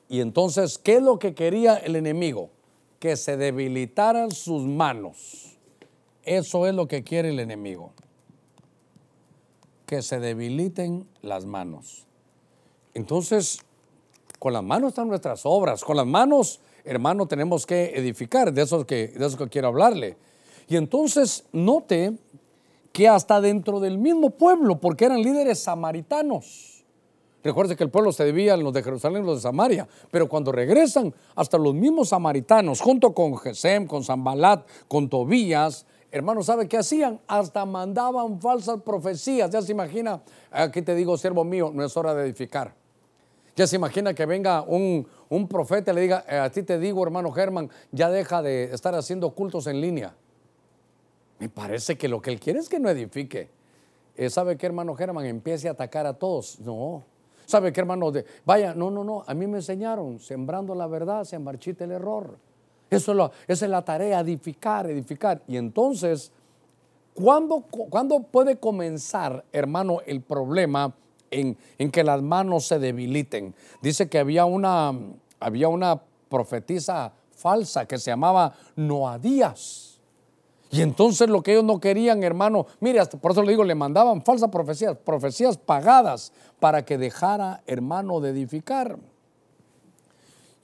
Y 0.10 0.22
entonces, 0.22 0.80
¿qué 0.80 0.96
es 0.96 1.04
lo 1.04 1.20
que 1.20 1.36
quería 1.36 1.76
el 1.76 1.96
enemigo? 1.96 2.50
Que 2.98 3.16
se 3.16 3.38
debilitaran 3.38 4.32
sus 4.32 4.64
manos. 4.64 5.56
Eso 6.24 6.66
es 6.66 6.74
lo 6.74 6.88
que 6.88 7.04
quiere 7.04 7.30
el 7.30 7.40
enemigo. 7.40 7.92
Que 9.86 10.02
se 10.02 10.20
debiliten 10.20 11.08
las 11.22 11.46
manos. 11.46 12.06
Entonces, 12.94 13.60
con 14.40 14.54
las 14.54 14.64
manos 14.64 14.90
están 14.90 15.08
nuestras 15.08 15.42
obras. 15.46 15.84
Con 15.84 15.98
las 15.98 16.08
manos, 16.08 16.60
hermano, 16.84 17.28
tenemos 17.28 17.66
que 17.66 17.94
edificar. 17.96 18.54
De 18.54 18.64
eso 18.64 18.86
que, 18.86 19.10
de 19.10 19.26
eso 19.26 19.38
que 19.38 19.50
quiero 19.50 19.68
hablarle. 19.68 20.18
Y 20.68 20.78
entonces, 20.78 21.46
note 21.52 22.18
que 22.92 23.08
hasta 23.10 23.42
dentro 23.42 23.80
del 23.80 23.98
mismo 23.98 24.32
pueblo, 24.32 24.80
porque 24.80 25.06
eran 25.06 25.22
líderes 25.22 25.60
samaritanos. 25.60 26.86
Recuerde 27.44 27.76
que 27.76 27.84
el 27.84 27.92
pueblo 27.92 28.12
se 28.12 28.24
debía 28.24 28.56
a 28.56 28.58
los 28.58 28.74
de 28.74 28.82
Jerusalén 28.82 29.22
y 29.22 29.26
los 29.26 29.36
de 29.36 29.42
Samaria, 29.42 29.88
pero 30.10 30.28
cuando 30.28 30.52
regresan, 30.52 31.14
hasta 31.36 31.58
los 31.58 31.76
mismos 31.76 32.10
samaritanos, 32.10 32.82
junto 32.82 33.14
con 33.14 33.38
Gesem, 33.38 33.86
con 33.86 34.04
Zambalat, 34.04 34.66
con 34.88 35.10
Tobías, 35.10 35.86
hermanos, 36.16 36.46
¿sabe 36.46 36.68
qué 36.68 36.78
hacían? 36.78 37.20
Hasta 37.28 37.66
mandaban 37.66 38.40
falsas 38.40 38.82
profecías. 38.82 39.50
Ya 39.50 39.62
se 39.62 39.74
imagina, 39.74 40.22
aquí 40.50 40.82
te 40.82 40.96
digo, 40.96 41.18
siervo 41.18 41.44
mío, 41.44 41.72
no 41.74 41.84
es 41.84 41.96
hora 41.98 42.16
de 42.16 42.24
edificar. 42.24 42.74
Ya 43.54 43.68
se 43.68 43.76
imagina 43.76 44.14
que 44.14 44.26
venga 44.26 44.62
un, 44.62 45.06
un 45.28 45.48
profeta 45.48 45.92
y 45.92 45.96
le 45.96 46.02
diga, 46.02 46.26
eh, 46.30 46.38
a 46.38 46.50
ti 46.50 46.64
te 46.64 46.80
digo, 46.80 47.04
hermano 47.04 47.32
Germán, 47.32 47.70
ya 47.92 48.10
deja 48.10 48.42
de 48.42 48.74
estar 48.74 48.96
haciendo 48.96 49.32
cultos 49.32 49.68
en 49.68 49.82
línea. 49.82 50.16
Me 51.40 51.50
parece 51.50 51.98
que 51.98 52.08
lo 52.08 52.22
que 52.22 52.32
él 52.32 52.40
quiere 52.40 52.60
es 52.60 52.70
que 52.70 52.80
no 52.80 52.90
edifique. 52.90 53.50
Eh, 54.16 54.30
¿Sabe 54.30 54.56
qué, 54.58 54.66
hermano 54.68 54.96
Germán? 54.96 55.26
Empiece 55.26 55.68
a 55.68 55.72
atacar 55.72 56.06
a 56.06 56.14
todos. 56.14 56.60
No. 56.62 57.04
¿Sabe 57.46 57.74
qué, 57.74 57.82
hermano? 57.82 58.12
Vaya, 58.46 58.74
no, 58.74 58.90
no, 58.90 59.04
no. 59.04 59.26
A 59.28 59.34
mí 59.34 59.48
me 59.48 59.58
enseñaron, 59.58 60.20
sembrando 60.20 60.74
la 60.76 60.88
verdad, 60.88 61.26
se 61.26 61.38
marchita 61.40 61.84
el 61.84 61.92
error. 61.92 62.38
Eso 62.90 63.12
es 63.12 63.18
lo, 63.18 63.32
esa 63.48 63.66
es 63.66 63.72
la 63.72 63.84
tarea, 63.84 64.20
edificar, 64.20 64.90
edificar. 64.90 65.42
Y 65.48 65.58
entonces, 65.58 66.32
¿cuándo, 67.14 67.62
¿cuándo 67.62 68.20
puede 68.22 68.58
comenzar, 68.58 69.44
hermano, 69.52 70.00
el 70.06 70.22
problema 70.22 70.94
en, 71.32 71.58
en, 71.78 71.92
que 71.92 72.04
las 72.04 72.22
manos 72.22 72.68
se 72.68 72.80
debiliten? 72.80 73.56
Dice 73.82 74.08
que 74.08 74.20
había 74.20 74.46
una, 74.46 74.94
había 75.40 75.68
una 75.68 76.02
profetisa 76.30 77.14
falsa 77.32 77.86
que 77.86 77.98
se 77.98 78.12
llamaba 78.12 78.54
Noadías. 78.76 80.00
Y 80.72 80.82
entonces 80.82 81.30
lo 81.30 81.42
que 81.42 81.54
ellos 81.54 81.64
no 81.64 81.80
querían, 81.80 82.24
hermano, 82.24 82.66
mire, 82.82 83.06
por 83.06 83.32
eso 83.32 83.42
le 83.44 83.52
digo, 83.52 83.64
le 83.64 83.76
mandaban 83.76 84.24
falsas 84.24 84.50
profecías, 84.50 84.98
profecías 84.98 85.58
pagadas 85.58 86.34
para 86.60 86.84
que 86.84 86.98
dejara, 86.98 87.64
hermano, 87.66 88.20
de 88.20 88.32
edificar. 88.32 88.98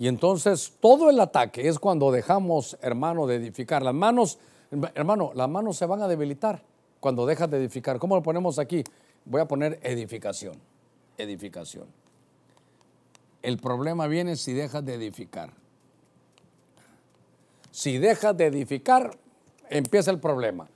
Y 0.01 0.07
entonces 0.07 0.73
todo 0.79 1.11
el 1.11 1.19
ataque 1.19 1.67
es 1.67 1.77
cuando 1.77 2.11
dejamos, 2.11 2.75
hermano, 2.81 3.27
de 3.27 3.35
edificar. 3.35 3.83
Las 3.83 3.93
manos, 3.93 4.39
hermano, 4.95 5.31
las 5.35 5.47
manos 5.47 5.77
se 5.77 5.85
van 5.85 6.01
a 6.01 6.07
debilitar 6.07 6.63
cuando 6.99 7.23
dejas 7.27 7.51
de 7.51 7.57
edificar. 7.57 7.99
¿Cómo 7.99 8.15
lo 8.15 8.23
ponemos 8.23 8.57
aquí? 8.57 8.83
Voy 9.25 9.41
a 9.41 9.47
poner 9.47 9.79
edificación, 9.83 10.55
edificación. 11.19 11.85
El 13.43 13.59
problema 13.59 14.07
viene 14.07 14.37
si 14.37 14.53
dejas 14.53 14.83
de 14.83 14.95
edificar. 14.95 15.53
Si 17.69 17.99
dejas 17.99 18.35
de 18.35 18.47
edificar, 18.47 19.15
empieza 19.69 20.09
el 20.09 20.19
problema. 20.19 20.67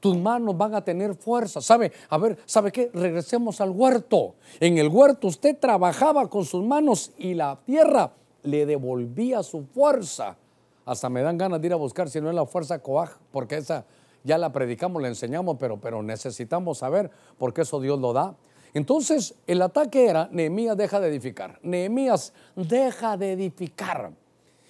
Tus 0.00 0.16
manos 0.16 0.56
van 0.56 0.74
a 0.74 0.82
tener 0.82 1.14
fuerza. 1.16 1.60
¿Sabe? 1.60 1.92
A 2.08 2.16
ver, 2.16 2.38
¿sabe 2.46 2.72
qué? 2.72 2.90
Regresemos 2.94 3.60
al 3.60 3.72
huerto. 3.72 4.36
En 4.58 4.78
el 4.78 4.88
huerto 4.88 5.26
usted 5.28 5.58
trabajaba 5.58 6.30
con 6.30 6.46
sus 6.46 6.64
manos 6.64 7.12
y 7.18 7.34
la 7.34 7.58
tierra 7.66 8.14
le 8.42 8.66
devolvía 8.66 9.42
su 9.42 9.64
fuerza. 9.64 10.36
Hasta 10.84 11.08
me 11.08 11.22
dan 11.22 11.38
ganas 11.38 11.60
de 11.60 11.68
ir 11.68 11.72
a 11.72 11.76
buscar 11.76 12.08
si 12.08 12.20
no 12.20 12.28
es 12.28 12.34
la 12.34 12.46
fuerza 12.46 12.78
coaj, 12.78 13.10
porque 13.30 13.56
esa 13.56 13.84
ya 14.24 14.38
la 14.38 14.52
predicamos, 14.52 15.00
la 15.00 15.08
enseñamos, 15.08 15.56
pero, 15.58 15.80
pero 15.80 16.02
necesitamos 16.02 16.78
saber 16.78 17.10
por 17.38 17.54
qué 17.54 17.62
eso 17.62 17.80
Dios 17.80 17.98
lo 17.98 18.12
da. 18.12 18.34
Entonces, 18.74 19.34
el 19.46 19.62
ataque 19.62 20.06
era, 20.06 20.28
Nehemías 20.30 20.76
deja 20.76 21.00
de 21.00 21.08
edificar. 21.08 21.58
Nehemías 21.62 22.32
deja 22.54 23.16
de 23.16 23.32
edificar. 23.32 24.12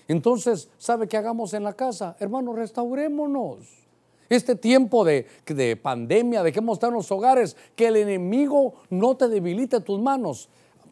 Entonces, 0.08 0.68
¿sabe 0.78 1.06
qué 1.06 1.16
hagamos 1.16 1.54
en 1.54 1.64
la 1.64 1.74
casa? 1.74 2.16
Hermano, 2.18 2.52
restaurémonos. 2.52 3.80
Este 4.28 4.54
tiempo 4.54 5.04
de, 5.04 5.26
de 5.44 5.76
pandemia, 5.76 6.42
dejemos 6.42 6.76
estar 6.76 6.88
en 6.88 6.94
los 6.94 7.10
hogares, 7.10 7.56
que 7.74 7.88
el 7.88 7.96
enemigo 7.96 8.74
no 8.88 9.16
te 9.16 9.28
debilite 9.28 9.80
tus 9.80 10.00
manos. 10.00 10.48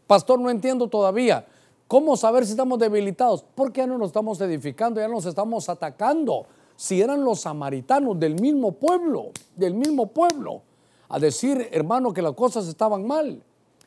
Pastor, 0.07 0.41
no 0.41 0.51
entiendo 0.51 0.89
todavía. 0.89 1.47
¿Cómo 1.89 2.19
saber 2.19 2.45
si 2.45 2.51
estamos 2.51 2.79
debilitados? 2.79 3.43
Porque 3.55 3.81
ya 3.81 3.87
no 3.87 3.97
nos 3.97 4.09
estamos 4.09 4.39
edificando, 4.43 5.01
ya 5.01 5.09
nos 5.09 5.25
estamos 5.25 5.71
atacando. 5.71 6.45
Si 6.77 7.01
eran 7.01 7.25
los 7.25 7.41
samaritanos 7.41 8.21
del 8.21 8.39
mismo 8.39 8.73
pueblo, 8.73 9.31
del 9.57 9.73
mismo 9.73 10.07
pueblo, 10.09 10.61
a 11.09 11.19
decir, 11.19 11.67
hermano, 11.73 12.13
que 12.13 12.21
las 12.21 12.35
cosas 12.35 12.69
estaban 12.69 13.07
mal, 13.07 13.43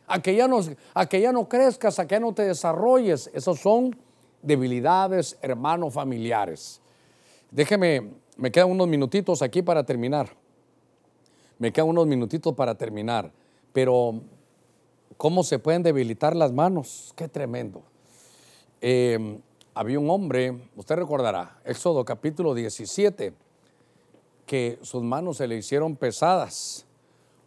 a 0.08 0.20
que 0.20 0.36
ya 0.36 0.48
no, 0.48 0.62
a 0.96 1.06
que 1.06 1.22
ya 1.22 1.32
no 1.32 1.48
crezcas, 1.48 2.00
a 2.00 2.08
que 2.08 2.16
ya 2.16 2.20
no 2.20 2.34
te 2.34 2.42
desarrolles, 2.42 3.30
esos 3.36 3.60
son 3.60 3.96
debilidades, 4.42 5.38
hermanos, 5.44 5.94
familiares. 5.94 6.82
Déjeme, 7.52 8.14
me 8.36 8.52
quedan 8.52 8.72
unos 8.72 8.88
minutitos 8.88 9.44
aquí 9.44 9.62
para 9.62 9.86
terminar. 9.86 10.30
Me 11.60 11.72
quedan 11.72 11.90
unos 11.90 12.08
minutitos 12.08 12.56
para 12.56 12.74
terminar. 12.74 13.32
Pero, 13.72 14.22
¿cómo 15.18 15.44
se 15.44 15.60
pueden 15.60 15.84
debilitar 15.84 16.36
las 16.36 16.52
manos? 16.52 17.14
Qué 17.16 17.28
tremendo. 17.28 17.84
Eh, 18.84 19.40
había 19.76 20.00
un 20.00 20.10
hombre, 20.10 20.60
usted 20.76 20.96
recordará, 20.96 21.60
Éxodo 21.64 22.04
capítulo 22.04 22.56
17, 22.56 23.32
que 24.48 24.80
sus 24.82 25.04
manos 25.04 25.38
se 25.38 25.48
le 25.48 25.56
hicieron 25.56 25.96
pesadas. 25.96 26.86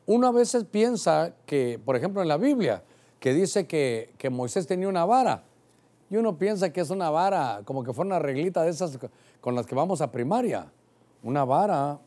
Uno 0.06 0.28
a 0.28 0.32
veces 0.32 0.64
piensa 0.64 1.34
que, 1.44 1.80
por 1.84 1.96
ejemplo, 1.96 2.22
en 2.22 2.28
la 2.28 2.36
Biblia, 2.36 2.84
que 3.18 3.34
dice 3.34 3.66
que, 3.66 4.14
que 4.16 4.30
Moisés 4.30 4.68
tenía 4.68 4.88
una 4.88 5.04
vara, 5.04 5.42
y 6.08 6.16
uno 6.16 6.38
piensa 6.38 6.72
que 6.72 6.80
es 6.80 6.90
una 6.90 7.10
vara, 7.10 7.62
como 7.64 7.82
que 7.82 7.92
fue 7.92 8.04
una 8.04 8.20
reglita 8.20 8.62
de 8.62 8.70
esas 8.70 8.96
con 9.40 9.56
las 9.56 9.66
que 9.66 9.74
vamos 9.74 10.00
a 10.00 10.12
primaria. 10.12 10.70
Una 11.24 11.44
vara 11.44 11.98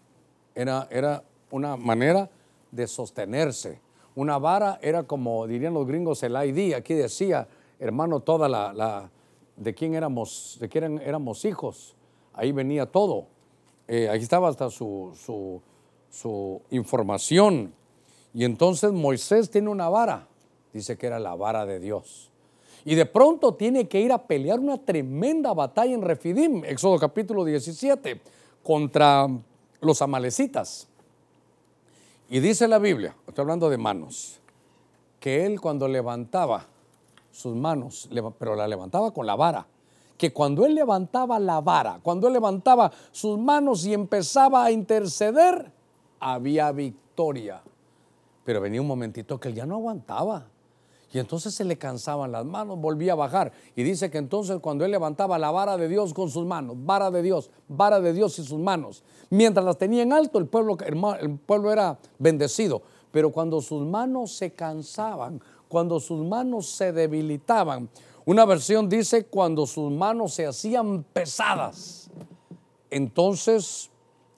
era, 0.56 0.88
era 0.90 1.24
una 1.52 1.76
manera 1.76 2.30
de 2.72 2.88
sostenerse. 2.88 3.82
Una 4.16 4.38
vara 4.38 4.80
era 4.82 5.04
como 5.04 5.46
dirían 5.48 5.74
los 5.74 5.86
gringos 5.86 6.24
el 6.24 6.36
ID. 6.36 6.76
Aquí 6.76 6.94
decía, 6.94 7.48
hermano, 7.80 8.22
toda 8.22 8.48
la 8.48 9.10
de 9.58 9.74
quién 9.74 9.96
éramos, 9.96 10.58
de 10.62 10.70
quién 10.70 11.00
éramos 11.00 11.44
hijos. 11.44 11.96
Ahí 12.34 12.52
venía 12.52 12.86
todo. 12.86 13.26
Eh, 13.88 14.08
ahí 14.10 14.20
estaba 14.20 14.48
hasta 14.48 14.70
su, 14.70 15.12
su, 15.16 15.62
su 16.10 16.62
información. 16.70 17.74
Y 18.34 18.46
entonces 18.46 18.92
Moisés 18.92 19.50
tiene 19.50 19.70
una 19.70 19.90
vara. 19.90 20.28
Dice 20.72 20.98
que 20.98 21.08
era 21.08 21.20
la 21.20 21.36
vara 21.36 21.66
de 21.66 21.80
Dios. 21.80 22.32
Y 22.86 22.96
de 22.96 23.06
pronto 23.06 23.56
tiene 23.56 23.88
que 23.88 24.00
ir 24.00 24.12
a 24.14 24.28
pelear 24.28 24.60
una 24.60 24.78
tremenda 24.78 25.54
batalla 25.54 25.94
en 25.94 26.02
Refidim, 26.02 26.64
Éxodo 26.64 26.98
capítulo 27.00 27.44
17, 27.44 28.22
contra 28.64 29.28
los 29.82 30.02
amalecitas. 30.02 30.88
Y 32.30 32.40
dice 32.40 32.68
la 32.68 32.80
Biblia, 32.80 33.16
estoy 33.28 33.42
hablando 33.42 33.70
de 33.70 33.78
manos, 33.78 34.40
que 35.20 35.46
él 35.46 35.60
cuando 35.60 35.88
levantaba 35.88 36.68
sus 37.38 37.56
manos, 37.56 38.10
pero 38.40 38.56
la 38.56 38.68
levantaba 38.68 39.12
con 39.12 39.28
la 39.28 39.36
vara, 39.36 39.68
que 40.18 40.34
cuando 40.34 40.66
él 40.66 40.74
levantaba 40.74 41.38
la 41.38 41.62
vara, 41.62 42.00
cuando 42.02 42.26
él 42.26 42.34
levantaba 42.34 42.92
sus 43.12 43.38
manos 43.38 43.86
y 43.86 43.94
empezaba 43.94 44.66
a 44.66 44.72
interceder, 44.72 45.72
había 46.20 46.72
victoria. 46.72 47.62
Pero 48.44 48.60
venía 48.60 48.82
un 48.82 48.88
momentito 48.88 49.40
que 49.40 49.50
él 49.50 49.54
ya 49.54 49.68
no 49.68 49.76
aguantaba. 49.76 50.48
Y 51.14 51.20
entonces 51.20 51.54
se 51.54 51.64
le 51.64 51.78
cansaban 51.78 52.32
las 52.32 52.44
manos, 52.44 52.80
volvía 52.80 53.14
a 53.14 53.16
bajar. 53.16 53.52
Y 53.76 53.84
dice 53.84 54.10
que 54.10 54.18
entonces 54.18 54.58
cuando 54.60 54.84
él 54.84 54.90
levantaba 54.90 55.38
la 55.38 55.52
vara 55.52 55.78
de 55.78 55.88
Dios 55.88 56.16
con 56.16 56.32
sus 56.32 56.46
manos, 56.46 56.76
vara 56.80 57.12
de 57.12 57.22
Dios, 57.22 57.52
vara 57.68 58.00
de 58.02 58.14
Dios 58.14 58.40
y 58.40 58.44
sus 58.44 58.60
manos, 58.60 59.04
mientras 59.30 59.64
las 59.64 59.78
tenía 59.78 60.02
en 60.02 60.12
alto, 60.12 60.40
el 60.40 60.48
pueblo, 60.48 60.76
el 60.82 61.38
pueblo 61.38 61.72
era 61.72 62.00
bendecido. 62.18 62.82
Pero 63.12 63.32
cuando 63.32 63.62
sus 63.62 63.86
manos 63.86 64.34
se 64.34 64.52
cansaban, 64.52 65.42
cuando 65.68 66.00
sus 66.00 66.26
manos 66.26 66.70
se 66.70 66.92
debilitaban, 66.92 67.90
una 68.26 68.46
versión 68.46 68.90
dice 68.90 69.26
cuando 69.26 69.66
sus 69.66 69.92
manos 69.92 70.34
se 70.34 70.46
hacían 70.46 71.04
pesadas, 71.04 72.10
entonces 72.90 73.90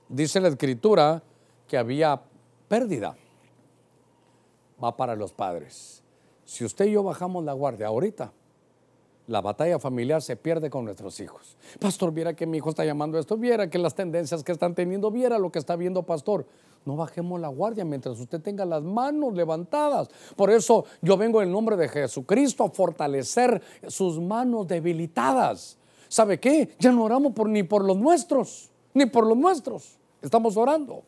dice 0.07 0.39
la 0.39 0.49
escritura 0.49 1.23
que 1.68 1.77
había 1.77 2.22
pérdida. 2.68 3.15
Va 4.81 4.95
para 4.95 5.15
los 5.15 5.34
padres 5.34 5.99
si 6.49 6.65
usted 6.65 6.88
y 6.88 6.93
yo 6.93 7.03
bajamos 7.03 7.43
la 7.43 7.53
guardia 7.53 7.85
ahorita, 7.85 8.34
la 9.27 9.39
batalla 9.39 9.77
familiar 9.77 10.19
se 10.23 10.35
pierde 10.35 10.72
con 10.72 10.84
nuestros 10.84 11.19
hijos. 11.19 11.56
Pastor, 11.80 12.11
viera 12.11 12.34
que 12.34 12.47
mi 12.47 12.57
hijo 12.57 12.72
está 12.72 12.84
llamando 12.84 13.19
esto, 13.19 13.38
viera 13.38 13.69
que 13.69 13.77
las 13.77 13.93
tendencias 13.93 14.43
que 14.43 14.51
están 14.51 14.73
teniendo, 14.73 15.11
viera 15.11 15.38
lo 15.38 15.51
que 15.51 15.60
está 15.60 15.76
viendo, 15.76 16.01
pastor. 16.01 16.47
No 16.90 16.95
bajemos 16.95 17.40
la 17.40 17.49
guardia 17.49 17.86
mientras 17.86 18.20
usted 18.20 18.41
tenga 18.41 18.66
las 18.66 18.82
manos 18.82 19.36
levantadas. 19.36 20.10
Por 20.36 20.49
eso 20.49 20.86
yo 21.03 21.18
vengo 21.18 21.40
en 21.40 21.52
nombre 21.52 21.78
de 21.78 21.88
Jesucristo 21.88 22.64
a 22.64 22.72
fortalecer 22.72 23.61
sus 23.88 24.20
manos 24.20 24.68
debilitadas. 24.68 25.78
¿Sabe 26.07 26.40
qué? 26.40 26.74
Ya 26.80 26.91
no 26.91 27.03
oramos 27.03 27.34
por, 27.34 27.48
ni 27.48 27.61
por 27.61 27.86
los 27.86 27.95
nuestros, 27.95 28.72
ni 28.95 29.06
por 29.06 29.28
los 29.28 29.38
nuestros. 29.38 29.99
Estamos 30.24 30.57
orando. 30.57 31.03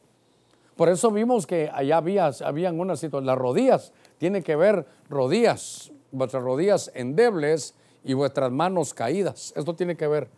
Por 0.76 0.88
eso 0.88 1.10
vimos 1.10 1.48
que 1.48 1.72
allá 1.74 1.98
había, 1.98 2.30
habían 2.46 2.80
unas 2.80 3.00
situaciones, 3.00 3.26
las 3.26 3.40
rodillas 3.40 3.92
tiene 4.20 4.44
que 4.44 4.56
ver 4.56 4.86
rodillas, 5.10 5.92
vuestras 6.12 6.44
rodillas 6.44 6.92
endebles 6.94 7.74
y 8.04 8.14
vuestras 8.14 8.52
manos 8.52 8.94
caídas. 8.94 9.52
Esto 9.56 9.74
tiene 9.74 9.98
que 9.98 10.06
ver 10.06 10.30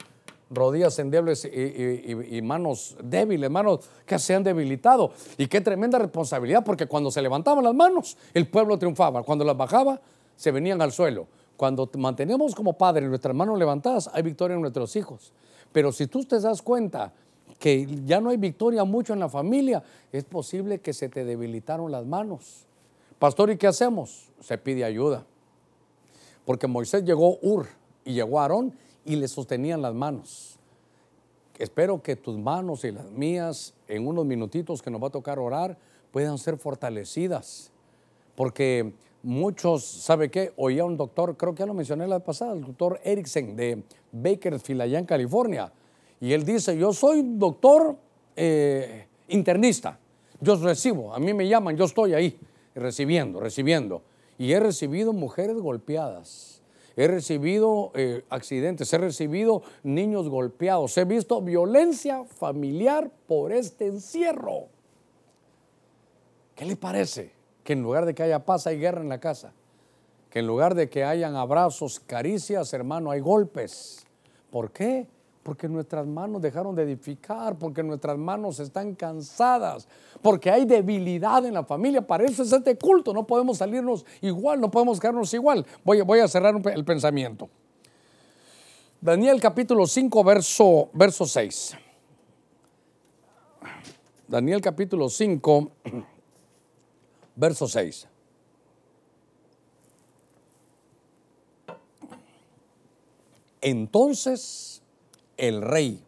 rodillas 0.50 0.98
endebles 1.00 1.46
y, 1.46 2.42
manos 2.42 2.96
débiles, 3.04 3.50
manos 3.50 3.90
que 4.06 4.20
se 4.20 4.36
han 4.36 4.44
debilitado. 4.44 5.12
Y 5.38 5.48
qué 5.48 5.62
tremenda 5.62 6.00
responsabilidad, 6.00 6.64
porque 6.64 6.88
cuando 6.88 7.12
se 7.12 7.22
levantaban 7.22 7.64
las 7.64 7.74
manos, 7.74 8.18
el 8.34 8.48
pueblo 8.48 8.78
triunfaba. 8.78 9.24
Cuando 9.24 9.46
las 9.46 9.58
bajaba, 9.58 10.00
se 10.36 10.52
venían 10.52 10.82
al 10.82 10.92
suelo. 10.92 11.28
Cuando 11.58 11.90
mantenemos 11.98 12.56
como 12.56 12.74
padres 12.74 13.08
nuestras 13.08 13.36
manos 13.36 13.58
levantadas, 13.58 14.10
hay 14.14 14.24
victoria 14.24 14.56
en 14.56 14.62
nuestros 14.62 14.96
hijos. 14.96 15.32
Pero 15.72 15.92
si 15.92 16.08
tú 16.08 16.24
te 16.24 16.40
das 16.40 16.62
cuenta 16.62 17.14
que 17.60 17.88
ya 18.06 18.20
no 18.20 18.30
hay 18.30 18.38
victoria 18.38 18.84
mucho 18.84 19.14
en 19.14 19.20
la 19.20 19.30
familia, 19.30 19.84
es 20.12 20.24
posible 20.24 20.80
que 20.80 20.94
se 20.94 21.10
te 21.10 21.24
debilitaron 21.24 21.92
las 21.92 22.06
manos. 22.06 22.66
Pastor, 23.20 23.52
¿y 23.52 23.58
qué 23.58 23.68
hacemos? 23.68 24.30
Se 24.42 24.58
pide 24.58 24.84
ayuda. 24.84 25.26
Porque 26.46 26.68
Moisés 26.68 27.06
llegó 27.06 27.38
Ur 27.42 27.68
y 28.04 28.14
llegó 28.14 28.40
Aarón 28.40 28.76
y 29.06 29.16
le 29.16 29.28
sostenían 29.28 29.82
las 29.82 29.94
manos. 29.94 30.60
Espero 31.58 32.02
que 32.02 32.16
tus 32.16 32.38
manos 32.38 32.84
y 32.84 32.92
las 32.92 33.10
mías, 33.12 33.74
en 33.88 34.08
unos 34.08 34.26
minutitos 34.26 34.82
que 34.82 34.90
nos 34.90 35.02
va 35.02 35.08
a 35.08 35.12
tocar 35.12 35.40
orar, 35.40 35.78
puedan 36.12 36.38
ser 36.38 36.58
fortalecidas. 36.58 37.72
Porque 38.36 38.94
muchos, 39.22 39.84
¿sabe 39.86 40.30
qué? 40.30 40.54
Oía 40.58 40.84
un 40.86 40.98
doctor, 40.98 41.38
creo 41.38 41.54
que 41.54 41.60
ya 41.60 41.66
lo 41.66 41.74
mencioné 41.74 42.08
la 42.08 42.18
vez 42.18 42.26
pasada, 42.26 42.54
el 42.54 42.62
doctor 42.62 43.00
Erickson 43.04 43.56
de 43.56 43.84
Bakersfield, 44.12 44.82
allá 44.82 45.00
en 45.00 45.06
California. 45.06 45.72
Y 46.20 46.34
él 46.34 46.44
dice, 46.44 46.78
yo 46.78 46.94
soy 46.94 47.22
doctor 47.24 47.98
eh, 48.36 49.08
internista. 49.28 50.00
Yo 50.40 50.56
recibo, 50.58 51.14
a 51.14 51.20
mí 51.20 51.34
me 51.34 51.48
llaman, 51.48 51.78
yo 51.78 51.86
estoy 51.86 52.14
ahí 52.14 52.38
recibiendo, 52.76 53.40
recibiendo. 53.40 54.02
Y 54.38 54.52
he 54.52 54.60
recibido 54.60 55.14
mujeres 55.14 55.56
golpeadas. 55.56 56.53
He 56.96 57.08
recibido 57.08 57.92
eh, 57.96 58.24
accidentes, 58.30 58.94
he 58.94 58.98
recibido 58.98 59.64
niños 59.82 60.30
golpeados, 60.30 60.96
he 60.98 61.06
visto 61.06 61.42
violencia 61.42 62.24
familiar 62.24 63.10
por 63.28 63.52
este 63.52 63.88
encierro. 63.88 64.68
¿Qué 66.56 66.66
le 66.66 66.76
parece? 66.76 67.32
Que 67.64 67.74
en 67.74 67.82
lugar 67.82 68.06
de 68.06 68.14
que 68.14 68.24
haya 68.24 68.46
paz 68.46 68.68
hay 68.68 68.78
guerra 68.78 69.02
en 69.02 69.10
la 69.10 69.20
casa. 69.20 69.54
Que 70.30 70.40
en 70.40 70.48
lugar 70.48 70.76
de 70.76 70.90
que 70.90 71.04
hayan 71.04 71.36
abrazos, 71.36 72.00
caricias, 72.00 72.74
hermano, 72.74 73.10
hay 73.10 73.22
golpes. 73.22 74.06
¿Por 74.52 74.72
qué? 74.72 75.08
Porque 75.44 75.68
nuestras 75.68 76.08
manos 76.08 76.42
dejaron 76.42 76.74
de 76.74 76.84
edificar, 76.84 77.58
porque 77.58 77.84
nuestras 77.84 78.18
manos 78.18 78.60
están 78.60 78.96
cansadas, 78.96 79.88
porque 80.22 80.50
hay 80.50 80.66
debilidad 80.66 81.46
en 81.46 81.54
la 81.54 81.66
familia. 81.66 82.02
Para 82.02 82.24
eso 82.24 82.44
es 82.44 82.52
este 82.54 82.78
culto. 82.78 83.14
No 83.14 83.28
podemos 83.28 83.58
salirnos 83.58 84.06
igual, 84.22 84.62
no 84.62 84.72
podemos 84.72 85.00
quedarnos 85.00 85.34
igual. 85.34 85.66
Voy, 85.84 86.20
a 86.20 86.28
cerrar 86.30 86.56
el 86.74 86.86
pensamiento. 86.86 87.50
Daniel 89.02 89.42
capítulo 89.42 89.86
5, 89.86 90.24
verso, 90.24 90.90
verso 90.94 91.26
6. 91.26 91.78
Daniel 94.30 94.62
capítulo 94.62 95.10
5, 95.10 95.72
verso 97.36 97.68
6. 97.68 98.08
Entonces 103.60 104.83
el 105.38 105.62
rey 105.62 106.04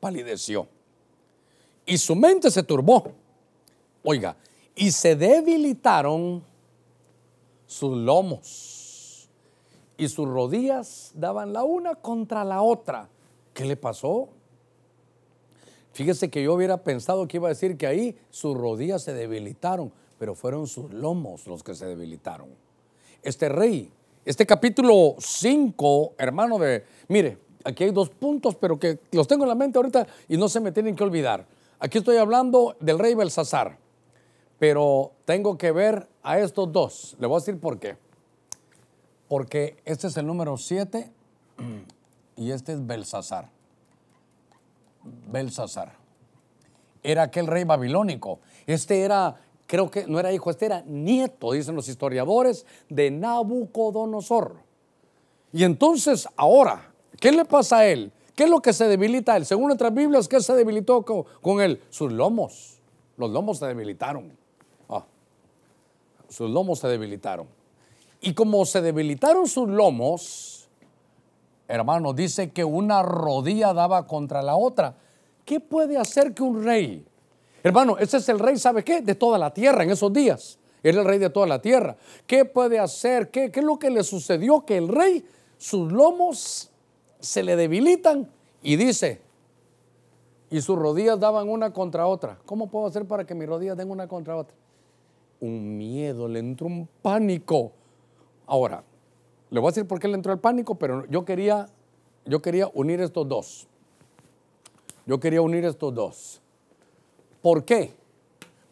palideció 0.00 0.68
y 1.86 1.98
su 1.98 2.14
mente 2.14 2.50
se 2.50 2.62
turbó. 2.62 3.12
Oiga, 4.04 4.36
y 4.74 4.92
se 4.92 5.16
debilitaron 5.16 6.42
sus 7.66 7.96
lomos 7.96 9.28
y 9.96 10.08
sus 10.08 10.26
rodillas 10.26 11.12
daban 11.14 11.52
la 11.52 11.64
una 11.64 11.94
contra 11.94 12.44
la 12.44 12.62
otra. 12.62 13.08
¿Qué 13.52 13.64
le 13.64 13.76
pasó? 13.76 14.28
Fíjese 15.92 16.30
que 16.30 16.42
yo 16.42 16.54
hubiera 16.54 16.82
pensado 16.82 17.26
que 17.26 17.36
iba 17.36 17.48
a 17.48 17.50
decir 17.50 17.76
que 17.76 17.86
ahí 17.86 18.16
sus 18.30 18.56
rodillas 18.56 19.02
se 19.02 19.12
debilitaron, 19.12 19.92
pero 20.18 20.34
fueron 20.34 20.66
sus 20.66 20.92
lomos 20.92 21.46
los 21.46 21.62
que 21.62 21.74
se 21.74 21.86
debilitaron. 21.86 22.48
Este 23.22 23.48
rey, 23.48 23.90
este 24.24 24.46
capítulo 24.46 25.16
5, 25.18 26.14
hermano 26.16 26.58
de, 26.58 26.84
mire, 27.08 27.36
aquí 27.64 27.84
hay 27.84 27.90
dos 27.90 28.10
puntos, 28.10 28.54
pero 28.54 28.78
que 28.78 28.98
los 29.12 29.28
tengo 29.28 29.44
en 29.44 29.48
la 29.48 29.54
mente 29.54 29.78
ahorita 29.78 30.06
y 30.28 30.36
no 30.36 30.48
se 30.48 30.60
me 30.60 30.72
tienen 30.72 30.96
que 30.96 31.04
olvidar. 31.04 31.46
Aquí 31.78 31.98
estoy 31.98 32.16
hablando 32.16 32.76
del 32.80 32.98
rey 32.98 33.14
Belsasar, 33.14 33.78
pero 34.58 35.12
tengo 35.24 35.56
que 35.56 35.72
ver 35.72 36.08
a 36.22 36.38
estos 36.38 36.70
dos. 36.70 37.16
Le 37.18 37.26
voy 37.26 37.36
a 37.36 37.40
decir 37.40 37.58
por 37.58 37.78
qué. 37.78 37.96
Porque 39.28 39.76
este 39.84 40.08
es 40.08 40.16
el 40.16 40.26
número 40.26 40.56
7 40.56 41.10
y 42.36 42.50
este 42.50 42.72
es 42.72 42.86
Belsasar. 42.86 43.48
Belsasar. 45.30 45.94
Era 47.02 47.22
aquel 47.22 47.46
rey 47.46 47.64
babilónico. 47.64 48.40
Este 48.66 49.00
era, 49.00 49.36
creo 49.66 49.90
que 49.90 50.06
no 50.06 50.18
era 50.18 50.32
hijo, 50.32 50.50
este 50.50 50.66
era 50.66 50.82
nieto, 50.82 51.52
dicen 51.52 51.74
los 51.74 51.88
historiadores, 51.88 52.66
de 52.88 53.10
Nabucodonosor. 53.10 54.56
Y 55.52 55.64
entonces 55.64 56.28
ahora, 56.36 56.89
¿qué 57.20 57.30
le 57.30 57.44
pasa 57.44 57.78
a 57.78 57.86
él? 57.86 58.12
¿Qué 58.34 58.44
es 58.44 58.50
lo 58.50 58.60
que 58.60 58.72
se 58.72 58.88
debilita 58.88 59.34
a 59.34 59.36
él? 59.36 59.44
Según 59.44 59.66
nuestras 59.66 59.92
Biblias, 59.92 60.26
¿qué 60.26 60.40
se 60.40 60.54
debilitó 60.54 61.04
con, 61.04 61.60
él? 61.60 61.82
Sus 61.90 62.10
lomos. 62.10 62.80
Los 63.18 63.30
lomos 63.30 63.58
se 63.58 63.66
debilitaron. 63.66 64.32
Ah, 64.88 65.04
sus 66.28 66.50
lomos 66.50 66.78
se 66.78 66.88
debilitaron. 66.88 67.46
Y 68.22 68.32
como 68.32 68.64
se 68.64 68.80
debilitaron 68.80 69.46
sus 69.46 69.68
lomos, 69.68 70.68
hermano, 71.68 72.12
dice 72.12 72.50
que 72.50 72.64
una 72.64 73.02
rodilla 73.02 73.74
daba 73.74 74.06
contra 74.06 74.42
la 74.42 74.56
otra. 74.56 74.94
¿Qué 75.44 75.60
puede 75.60 75.98
hacer 75.98 76.32
que 76.32 76.42
un 76.42 76.64
rey? 76.64 77.04
Hermano, 77.62 77.98
ese 77.98 78.16
es 78.16 78.28
el 78.30 78.38
rey, 78.38 78.56
¿sabe 78.56 78.82
qué? 78.82 79.02
De 79.02 79.14
toda 79.14 79.36
la 79.36 79.52
tierra 79.52 79.82
en 79.84 79.90
esos 79.90 80.12
días. 80.12 80.58
Era 80.82 81.00
el 81.00 81.06
rey 81.06 81.18
de 81.18 81.28
toda 81.28 81.46
la 81.46 81.60
tierra. 81.60 81.96
¿Qué 82.26 82.46
puede 82.46 82.78
hacer? 82.78 83.30
¿Qué, 83.30 83.50
qué 83.50 83.60
es 83.60 83.66
lo 83.66 83.78
que 83.78 83.90
le 83.90 84.02
sucedió? 84.02 84.64
Que 84.64 84.78
el 84.78 84.88
rey, 84.88 85.26
sus 85.58 85.92
lomos 85.92 86.69
se 87.20 87.42
le 87.42 87.56
debilitan 87.56 88.28
y 88.62 88.76
dice, 88.76 89.20
y 90.50 90.60
sus 90.60 90.76
rodillas 90.76 91.18
daban 91.20 91.48
una 91.48 91.72
contra 91.72 92.06
otra. 92.06 92.38
¿Cómo 92.44 92.68
puedo 92.68 92.86
hacer 92.86 93.06
para 93.06 93.24
que 93.24 93.34
mis 93.34 93.48
rodillas 93.48 93.76
den 93.76 93.90
una 93.90 94.08
contra 94.08 94.36
otra? 94.36 94.54
Un 95.40 95.78
miedo, 95.78 96.26
le 96.26 96.40
entró 96.40 96.66
un 96.66 96.88
pánico. 97.00 97.72
Ahora, 98.46 98.82
le 99.50 99.60
voy 99.60 99.68
a 99.68 99.70
decir 99.70 99.86
por 99.86 100.00
qué 100.00 100.08
le 100.08 100.14
entró 100.14 100.32
el 100.32 100.40
pánico, 100.40 100.74
pero 100.74 101.06
yo 101.06 101.24
quería, 101.24 101.68
yo 102.24 102.42
quería 102.42 102.68
unir 102.74 103.00
estos 103.00 103.28
dos. 103.28 103.68
Yo 105.06 105.20
quería 105.20 105.40
unir 105.40 105.64
estos 105.64 105.94
dos. 105.94 106.40
¿Por 107.40 107.64
qué? 107.64 107.94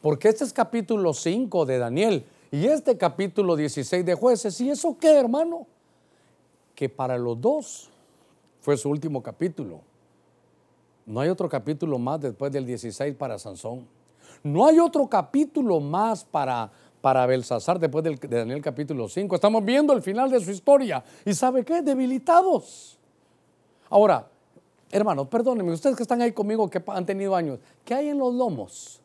Porque 0.03 0.29
este 0.29 0.45
es 0.45 0.53
capítulo 0.53 1.15
5 1.15 1.65
de 1.65 1.79
Daniel 1.79 2.25
y 2.51 2.67
este 2.67 2.97
capítulo 2.99 3.57
16 3.57 4.05
de 4.05 4.15
jueces. 4.15 4.61
¿Y 4.61 4.71
eso 4.71 4.97
qué, 4.99 5.17
hermano? 5.17 5.67
Que 6.75 6.89
para 6.89 7.19
los 7.19 7.41
dos 7.41 7.91
fue 8.69 8.77
su 8.77 8.91
último 8.91 9.23
capítulo. 9.23 9.81
No 11.07 11.21
hay 11.21 11.31
otro 11.31 11.49
capítulo 11.49 11.99
más 11.99 12.21
después 12.21 12.53
del 12.53 12.67
16 12.67 13.15
para 13.15 13.39
Sansón. 13.39 13.89
No 14.43 14.67
hay 14.67 14.79
otro 14.79 15.07
capítulo 15.09 15.81
más 15.81 16.23
para, 16.23 16.71
para 17.01 17.25
Belsasar 17.25 17.79
después 17.79 18.05
del, 18.05 18.19
de 18.19 18.29
Daniel 18.29 18.61
capítulo 18.61 19.09
5. 19.09 19.35
Estamos 19.35 19.65
viendo 19.65 19.95
el 19.95 20.03
final 20.03 20.31
de 20.31 20.39
su 20.41 20.51
historia. 20.51 21.03
¿Y 21.25 21.33
sabe 21.33 21.65
qué? 21.65 21.81
Debilitados. 21.81 22.99
Ahora, 23.89 24.29
hermanos, 24.91 25.29
perdónenme, 25.29 25.73
ustedes 25.73 25.97
que 25.97 26.03
están 26.03 26.21
ahí 26.21 26.33
conmigo, 26.33 26.69
que 26.69 26.83
han 26.89 27.07
tenido 27.07 27.35
años, 27.35 27.61
¿qué 27.87 27.95
hay 27.95 28.09
en 28.11 28.19
los 28.19 28.35
lomos? 28.35 29.01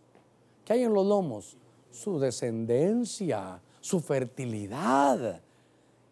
¿Qué 0.66 0.74
hay 0.74 0.84
en 0.84 0.94
los 0.94 1.08
lomos? 1.08 1.56
Su 1.90 2.20
descendencia, 2.20 3.62
su 3.80 4.02
fertilidad. 4.02 5.40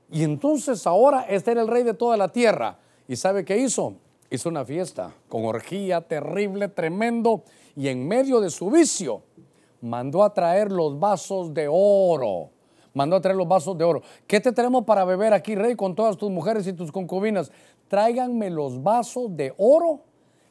Y 0.09 0.23
entonces 0.23 0.87
ahora 0.87 1.23
este 1.23 1.51
era 1.51 1.61
el 1.61 1.67
rey 1.67 1.83
de 1.83 1.93
toda 1.93 2.15
la 2.15 2.29
tierra. 2.29 2.77
¿Y 3.11 3.17
sabe 3.17 3.43
qué 3.43 3.57
hizo? 3.57 3.95
Hizo 4.29 4.47
una 4.47 4.63
fiesta 4.63 5.13
con 5.27 5.43
orgía 5.43 5.99
terrible, 5.99 6.69
tremendo, 6.69 7.43
y 7.75 7.89
en 7.89 8.07
medio 8.07 8.39
de 8.39 8.49
su 8.49 8.71
vicio 8.71 9.23
mandó 9.81 10.23
a 10.23 10.33
traer 10.33 10.71
los 10.71 10.97
vasos 10.97 11.53
de 11.53 11.67
oro. 11.69 12.51
Mandó 12.93 13.17
a 13.17 13.21
traer 13.21 13.35
los 13.35 13.49
vasos 13.49 13.77
de 13.77 13.83
oro. 13.83 14.01
¿Qué 14.27 14.39
te 14.39 14.53
tenemos 14.53 14.85
para 14.85 15.03
beber 15.03 15.33
aquí, 15.33 15.55
rey, 15.55 15.75
con 15.75 15.93
todas 15.93 16.15
tus 16.15 16.31
mujeres 16.31 16.65
y 16.67 16.71
tus 16.71 16.89
concubinas? 16.89 17.51
Tráiganme 17.89 18.49
los 18.49 18.81
vasos 18.81 19.35
de 19.35 19.53
oro 19.57 19.99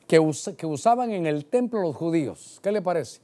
que, 0.06 0.20
que 0.58 0.66
usaban 0.66 1.12
en 1.12 1.24
el 1.24 1.46
templo 1.46 1.80
los 1.80 1.96
judíos. 1.96 2.60
¿Qué 2.62 2.72
le 2.72 2.82
parece? 2.82 3.22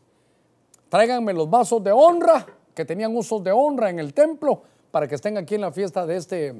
Tráiganme 0.88 1.34
los 1.34 1.50
vasos 1.50 1.84
de 1.84 1.92
honra, 1.92 2.46
que 2.74 2.86
tenían 2.86 3.14
usos 3.14 3.44
de 3.44 3.52
honra 3.52 3.90
en 3.90 3.98
el 3.98 4.14
templo, 4.14 4.62
para 4.90 5.06
que 5.06 5.14
estén 5.14 5.36
aquí 5.36 5.56
en 5.56 5.60
la 5.60 5.72
fiesta 5.72 6.06
de 6.06 6.16
este, 6.16 6.54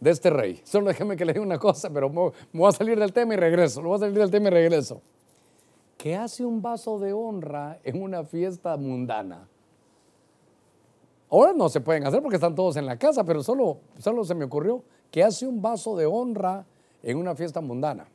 de 0.00 0.10
este 0.10 0.30
rey. 0.30 0.60
Solo 0.64 0.88
déjeme 0.88 1.16
que 1.16 1.24
le 1.24 1.32
diga 1.32 1.44
una 1.44 1.58
cosa, 1.58 1.90
pero 1.90 2.08
me 2.08 2.32
voy 2.52 2.68
a 2.68 2.72
salir 2.72 2.98
del 2.98 3.12
tema 3.12 3.34
y 3.34 3.36
regreso. 3.36 3.82
Me 3.82 3.88
voy 3.88 3.96
a 3.96 4.00
salir 4.00 4.18
del 4.18 4.30
tema 4.30 4.48
y 4.48 4.50
regreso. 4.50 5.00
¿Qué 5.96 6.16
hace 6.16 6.44
un 6.44 6.62
vaso 6.62 6.98
de 6.98 7.12
honra 7.12 7.78
en 7.84 8.02
una 8.02 8.24
fiesta 8.24 8.76
mundana? 8.76 9.46
Ahora 11.30 11.52
no 11.52 11.68
se 11.68 11.80
pueden 11.80 12.06
hacer 12.06 12.22
porque 12.22 12.36
están 12.36 12.54
todos 12.54 12.76
en 12.76 12.86
la 12.86 12.98
casa, 12.98 13.22
pero 13.22 13.42
solo, 13.42 13.78
solo 13.98 14.24
se 14.24 14.34
me 14.34 14.46
ocurrió 14.46 14.82
¿qué 15.10 15.22
hace 15.22 15.46
un 15.46 15.60
vaso 15.60 15.96
de 15.96 16.06
honra 16.06 16.64
en 17.02 17.16
una 17.16 17.34
fiesta 17.34 17.60
mundana. 17.60 18.08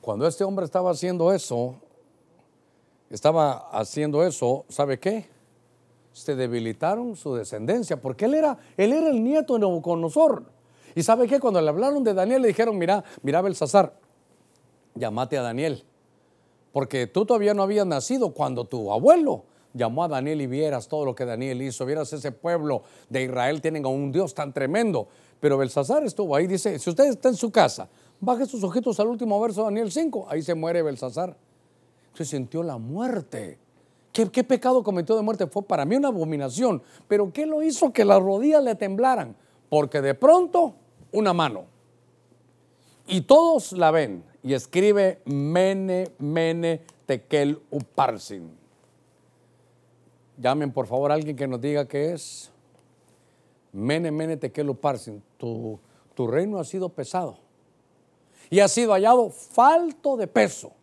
Cuando 0.00 0.26
este 0.26 0.44
hombre 0.44 0.64
estaba 0.64 0.90
haciendo 0.90 1.32
eso, 1.32 1.74
estaba 3.10 3.68
haciendo 3.70 4.24
eso, 4.24 4.64
¿sabe 4.68 4.98
qué? 4.98 5.26
Se 6.16 6.34
debilitaron 6.34 7.14
su 7.14 7.34
descendencia, 7.34 8.00
porque 8.00 8.24
él 8.24 8.34
era, 8.34 8.56
él 8.78 8.94
era 8.94 9.10
el 9.10 9.22
nieto 9.22 9.54
de 9.54 9.60
Nabucodonosor. 9.60 10.44
Y 10.94 11.02
sabe 11.02 11.28
que 11.28 11.38
cuando 11.38 11.60
le 11.60 11.68
hablaron 11.68 12.02
de 12.02 12.14
Daniel 12.14 12.40
le 12.40 12.48
dijeron, 12.48 12.78
mira, 12.78 13.04
mira 13.22 13.42
Belsasar, 13.42 13.92
llamate 14.94 15.36
a 15.36 15.42
Daniel, 15.42 15.84
porque 16.72 17.06
tú 17.06 17.26
todavía 17.26 17.52
no 17.52 17.62
habías 17.62 17.86
nacido 17.86 18.32
cuando 18.32 18.64
tu 18.64 18.90
abuelo 18.90 19.44
llamó 19.74 20.04
a 20.04 20.08
Daniel 20.08 20.40
y 20.40 20.46
vieras 20.46 20.88
todo 20.88 21.04
lo 21.04 21.14
que 21.14 21.26
Daniel 21.26 21.60
hizo, 21.60 21.84
vieras 21.84 22.10
ese 22.14 22.32
pueblo 22.32 22.82
de 23.10 23.24
Israel, 23.24 23.60
tienen 23.60 23.84
a 23.84 23.88
un 23.88 24.10
Dios 24.10 24.32
tan 24.32 24.54
tremendo. 24.54 25.08
Pero 25.38 25.58
Belsasar 25.58 26.02
estuvo 26.02 26.34
ahí, 26.34 26.46
dice, 26.46 26.78
si 26.78 26.88
usted 26.88 27.04
está 27.04 27.28
en 27.28 27.36
su 27.36 27.50
casa, 27.50 27.90
baje 28.20 28.46
sus 28.46 28.64
ojitos 28.64 28.98
al 29.00 29.08
último 29.08 29.38
verso 29.38 29.60
de 29.60 29.64
Daniel 29.66 29.92
5, 29.92 30.28
ahí 30.30 30.40
se 30.40 30.54
muere 30.54 30.80
Belsasar. 30.80 31.36
Se 32.14 32.24
sintió 32.24 32.62
la 32.62 32.78
muerte. 32.78 33.58
¿Qué, 34.24 34.44
pecado 34.44 34.82
cometió 34.82 35.14
de 35.14 35.20
muerte? 35.20 35.46
Fue 35.46 35.62
para 35.62 35.84
mí 35.84 35.94
una 35.94 36.08
abominación. 36.08 36.82
Pero 37.06 37.30
¿qué 37.32 37.44
lo 37.44 37.62
hizo 37.62 37.92
que 37.92 38.04
las 38.04 38.22
rodillas 38.22 38.64
le 38.64 38.74
temblaran? 38.74 39.36
Porque 39.68 40.00
de 40.00 40.14
pronto 40.14 40.74
una 41.12 41.34
mano. 41.34 41.64
Y 43.06 43.22
todos 43.22 43.72
la 43.72 43.90
ven. 43.90 44.24
Y 44.42 44.54
escribe 44.54 45.20
Mene, 45.26 46.12
Mene, 46.18 46.80
Tekel, 47.04 47.60
Uparsin. 47.70 48.50
Llamen 50.38 50.72
por 50.72 50.86
favor 50.86 51.10
a 51.10 51.14
alguien 51.14 51.36
que 51.36 51.46
nos 51.46 51.60
diga 51.60 51.86
qué 51.86 52.12
es. 52.12 52.50
Mene, 53.72 54.10
Mene, 54.10 54.38
Tekel, 54.38 54.70
Uparsin. 54.70 55.22
Tu, 55.36 55.78
tu 56.14 56.26
reino 56.26 56.58
ha 56.58 56.64
sido 56.64 56.88
pesado. 56.88 57.36
Y 58.48 58.60
ha 58.60 58.68
sido 58.68 58.92
hallado 58.92 59.28
falto 59.28 60.16
de 60.16 60.26
peso 60.26 60.75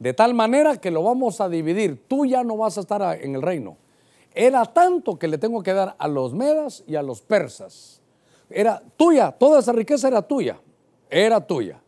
de 0.00 0.14
tal 0.14 0.32
manera 0.34 0.78
que 0.78 0.90
lo 0.90 1.02
vamos 1.02 1.40
a 1.40 1.48
dividir. 1.48 2.08
Tú 2.08 2.24
ya 2.24 2.42
no 2.42 2.56
vas 2.56 2.78
a 2.78 2.80
estar 2.80 3.22
en 3.22 3.34
el 3.36 3.42
reino. 3.42 3.76
Era 4.34 4.64
tanto 4.64 5.18
que 5.18 5.28
le 5.28 5.36
tengo 5.38 5.62
que 5.62 5.74
dar 5.74 5.94
a 5.98 6.08
los 6.08 6.32
medas 6.32 6.82
y 6.86 6.96
a 6.96 7.02
los 7.02 7.20
persas. 7.20 8.00
Era 8.48 8.82
tuya, 8.96 9.30
toda 9.30 9.60
esa 9.60 9.72
riqueza 9.72 10.08
era 10.08 10.22
tuya, 10.22 10.58
era 11.08 11.46
tuya. 11.46 11.80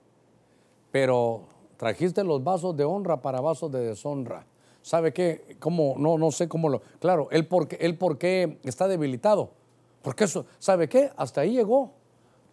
Pero 0.91 1.45
trajiste 1.79 2.23
los 2.23 2.45
vasos 2.45 2.77
de 2.77 2.85
honra 2.85 3.23
para 3.23 3.41
vasos 3.41 3.73
de 3.73 3.81
deshonra. 3.81 4.45
¿Sabe 4.83 5.13
qué? 5.13 5.57
¿Cómo? 5.59 5.95
No, 5.97 6.19
no 6.19 6.31
sé 6.33 6.49
cómo 6.49 6.69
lo. 6.69 6.83
Claro, 7.01 7.29
él 7.31 7.47
porque, 7.47 7.77
él 7.81 7.97
porque 7.97 8.59
está 8.63 8.89
debilitado. 8.89 9.51
Porque 10.03 10.25
eso, 10.25 10.45
¿sabe 10.59 10.89
qué? 10.89 11.11
Hasta 11.17 11.41
ahí 11.41 11.53
llegó. 11.53 11.93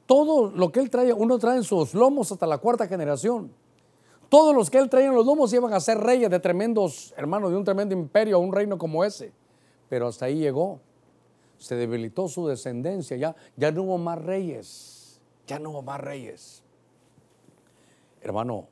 Todo 0.06 0.52
lo 0.52 0.72
que 0.72 0.80
él 0.80 0.90
trae, 0.90 1.12
uno 1.12 1.38
trae 1.38 1.58
en 1.58 1.64
sus 1.64 1.94
lomos 1.94 2.32
hasta 2.32 2.48
la 2.48 2.60
cuarta 2.60 2.88
generación. 2.88 3.52
Todos 4.30 4.56
los 4.56 4.70
que 4.70 4.78
él 4.78 4.90
traía 4.90 5.08
en 5.08 5.16
los 5.16 5.26
lomos 5.26 5.52
iban 5.54 5.74
a 5.74 5.80
ser 5.80 5.98
reyes 5.98 6.30
de 6.30 6.40
tremendos, 6.40 7.14
hermanos, 7.18 7.50
de 7.50 7.58
un 7.58 7.64
tremendo 7.64 7.96
imperio, 7.96 8.40
un 8.40 8.54
reino 8.54 8.78
como 8.78 9.04
ese. 9.04 9.34
Pero 9.90 10.08
hasta 10.08 10.26
ahí 10.26 10.38
llegó. 10.38 10.80
Se 11.58 11.76
debilitó 11.76 12.28
su 12.28 12.48
descendencia. 12.48 13.18
Ya, 13.18 13.36
ya 13.58 13.72
no 13.72 13.84
hubo 13.84 13.98
más 13.98 14.24
reyes. 14.24 15.20
Ya 15.48 15.58
no 15.58 15.72
hubo 15.72 15.82
más 15.82 16.00
reyes. 16.00 16.64
Hermano, 18.22 18.68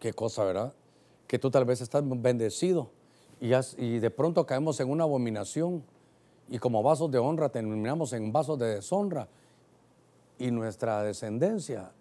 qué 0.00 0.12
cosa, 0.12 0.44
¿verdad? 0.44 0.74
Que 1.28 1.38
tú 1.38 1.50
tal 1.50 1.64
vez 1.64 1.80
estás 1.80 2.02
bendecido 2.04 2.90
y, 3.40 3.52
y 3.78 3.98
de 4.00 4.10
pronto 4.10 4.44
caemos 4.44 4.80
en 4.80 4.90
una 4.90 5.04
abominación 5.04 5.84
y 6.48 6.58
como 6.58 6.82
vasos 6.82 7.10
de 7.10 7.18
honra 7.18 7.48
terminamos 7.48 8.12
en 8.12 8.32
vasos 8.32 8.58
de 8.58 8.74
deshonra 8.74 9.28
y 10.38 10.50
nuestra 10.50 11.02
descendencia 11.04 11.92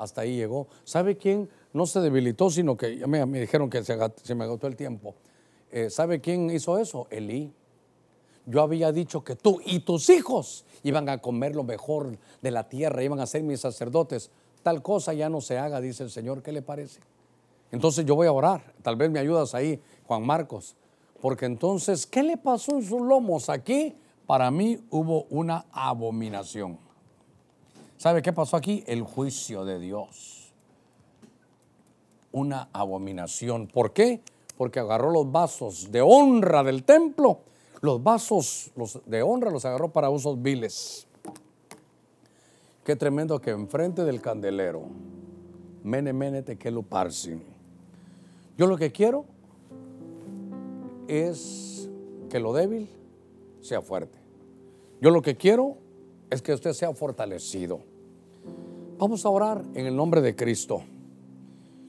hasta 0.00 0.22
ahí 0.22 0.36
llegó. 0.36 0.66
¿Sabe 0.84 1.16
quién 1.16 1.48
no 1.72 1.86
se 1.86 2.00
debilitó, 2.00 2.50
sino 2.50 2.76
que 2.76 2.96
ya 2.96 3.06
me, 3.06 3.24
dijeron 3.38 3.68
que 3.68 3.84
se, 3.84 4.34
me 4.34 4.44
agotó 4.44 4.66
el 4.66 4.74
tiempo? 4.74 5.14
Eh, 5.70 5.90
¿Sabe 5.90 6.20
quién 6.20 6.50
hizo 6.50 6.78
eso? 6.78 7.06
Elí. 7.10 7.52
Yo 8.46 8.62
había 8.62 8.90
dicho 8.90 9.22
que 9.22 9.36
tú 9.36 9.60
y 9.64 9.80
tus 9.80 10.08
hijos 10.08 10.64
iban 10.82 11.08
a 11.10 11.18
comer 11.18 11.54
lo 11.54 11.62
mejor 11.62 12.16
de 12.40 12.50
la 12.50 12.68
tierra, 12.68 13.04
iban 13.04 13.20
a 13.20 13.26
ser 13.26 13.42
mis 13.42 13.60
sacerdotes. 13.60 14.30
Tal 14.62 14.82
cosa 14.82 15.12
ya 15.12 15.28
no 15.28 15.42
se 15.42 15.58
haga, 15.58 15.80
dice 15.80 16.02
el 16.02 16.10
Señor. 16.10 16.42
¿Qué 16.42 16.50
le 16.50 16.62
parece? 16.62 17.00
Entonces 17.70 18.06
yo 18.06 18.16
voy 18.16 18.26
a 18.26 18.32
orar. 18.32 18.72
Tal 18.82 18.96
vez 18.96 19.10
me 19.10 19.20
ayudas 19.20 19.54
ahí, 19.54 19.80
Juan 20.06 20.24
Marcos. 20.24 20.74
Porque 21.20 21.44
entonces, 21.44 22.06
¿qué 22.06 22.22
le 22.22 22.38
pasó 22.38 22.72
en 22.72 22.82
sus 22.82 23.02
lomos? 23.02 23.50
Aquí, 23.50 23.94
para 24.26 24.50
mí, 24.50 24.80
hubo 24.88 25.24
una 25.24 25.66
abominación. 25.70 26.78
¿Sabe 28.00 28.22
qué 28.22 28.32
pasó 28.32 28.56
aquí? 28.56 28.82
El 28.86 29.02
juicio 29.02 29.66
de 29.66 29.78
Dios. 29.78 30.54
Una 32.32 32.70
abominación. 32.72 33.66
¿Por 33.66 33.92
qué? 33.92 34.22
Porque 34.56 34.80
agarró 34.80 35.10
los 35.10 35.30
vasos 35.30 35.92
de 35.92 36.00
honra 36.00 36.62
del 36.62 36.84
templo. 36.84 37.40
Los 37.82 38.02
vasos 38.02 38.70
de 39.04 39.22
honra 39.22 39.50
los 39.50 39.66
agarró 39.66 39.90
para 39.90 40.08
usos 40.08 40.40
viles. 40.40 41.06
Qué 42.84 42.96
tremendo 42.96 43.38
que 43.38 43.50
enfrente 43.50 44.02
del 44.02 44.22
candelero, 44.22 44.84
mene 45.84 46.14
mene 46.14 46.40
te 46.40 46.70
lo 46.70 46.80
parsi. 46.80 47.38
Yo 48.56 48.66
lo 48.66 48.78
que 48.78 48.92
quiero 48.92 49.26
es 51.06 51.90
que 52.30 52.40
lo 52.40 52.54
débil 52.54 52.88
sea 53.60 53.82
fuerte. 53.82 54.18
Yo 55.02 55.10
lo 55.10 55.20
que 55.20 55.36
quiero 55.36 55.76
es 56.30 56.40
que 56.40 56.54
usted 56.54 56.72
sea 56.72 56.94
fortalecido. 56.94 57.89
Vamos 59.00 59.24
a 59.24 59.30
orar 59.30 59.64
en 59.72 59.86
el 59.86 59.96
nombre 59.96 60.20
de 60.20 60.36
Cristo. 60.36 60.82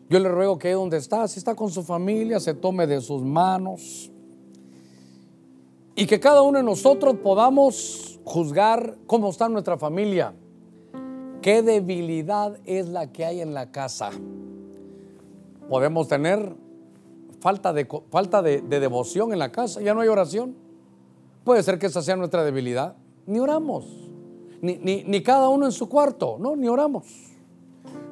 Yo 0.09 0.17
le 0.17 0.29
ruego 0.29 0.57
que 0.57 0.71
donde 0.71 0.95
está, 0.95 1.27
si 1.27 1.39
está 1.39 1.55
con 1.55 1.69
su 1.69 1.83
familia, 1.83 2.39
se 2.39 2.53
tome 2.53 2.87
de 2.87 3.01
sus 3.01 3.21
manos 3.21 4.09
y 5.93 6.05
que 6.05 6.21
cada 6.21 6.41
uno 6.41 6.59
de 6.59 6.63
nosotros 6.63 7.17
podamos 7.21 8.21
juzgar 8.23 8.95
cómo 9.07 9.29
está 9.29 9.49
nuestra 9.49 9.77
familia. 9.77 10.33
¿Qué 11.41 11.61
debilidad 11.61 12.57
es 12.63 12.87
la 12.87 13.11
que 13.11 13.25
hay 13.25 13.41
en 13.41 13.53
la 13.53 13.71
casa? 13.71 14.11
Podemos 15.67 16.07
tener 16.07 16.55
falta 17.41 17.73
de, 17.73 17.89
falta 18.09 18.41
de, 18.41 18.61
devoción 18.61 19.33
en 19.33 19.39
la 19.39 19.51
casa, 19.51 19.81
ya 19.81 19.93
no 19.93 19.99
hay 19.99 20.07
oración. 20.07 20.55
Puede 21.43 21.61
ser 21.61 21.77
que 21.77 21.87
esa 21.87 22.01
sea 22.01 22.15
nuestra 22.15 22.45
debilidad. 22.45 22.95
Ni 23.25 23.37
oramos, 23.39 24.00
ni, 24.61 25.03
ni, 25.03 25.23
cada 25.23 25.49
uno 25.49 25.65
en 25.65 25.71
su 25.71 25.89
cuarto, 25.89 26.37
no, 26.39 26.55
ni 26.55 26.67
oramos. 26.67 27.05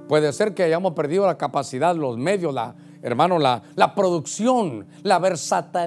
Puede 0.08 0.34
ser 0.34 0.56
que 0.56 0.64
hayamos 0.64 0.94
perdido 0.94 1.28
la 1.28 1.38
capacidad, 1.38 1.96
los 1.96 2.18
medios, 2.18 2.54
la, 2.54 2.76
hermano, 3.04 3.38
la, 3.38 3.62
la 3.76 3.94
producción, 3.94 4.88
la, 5.04 5.20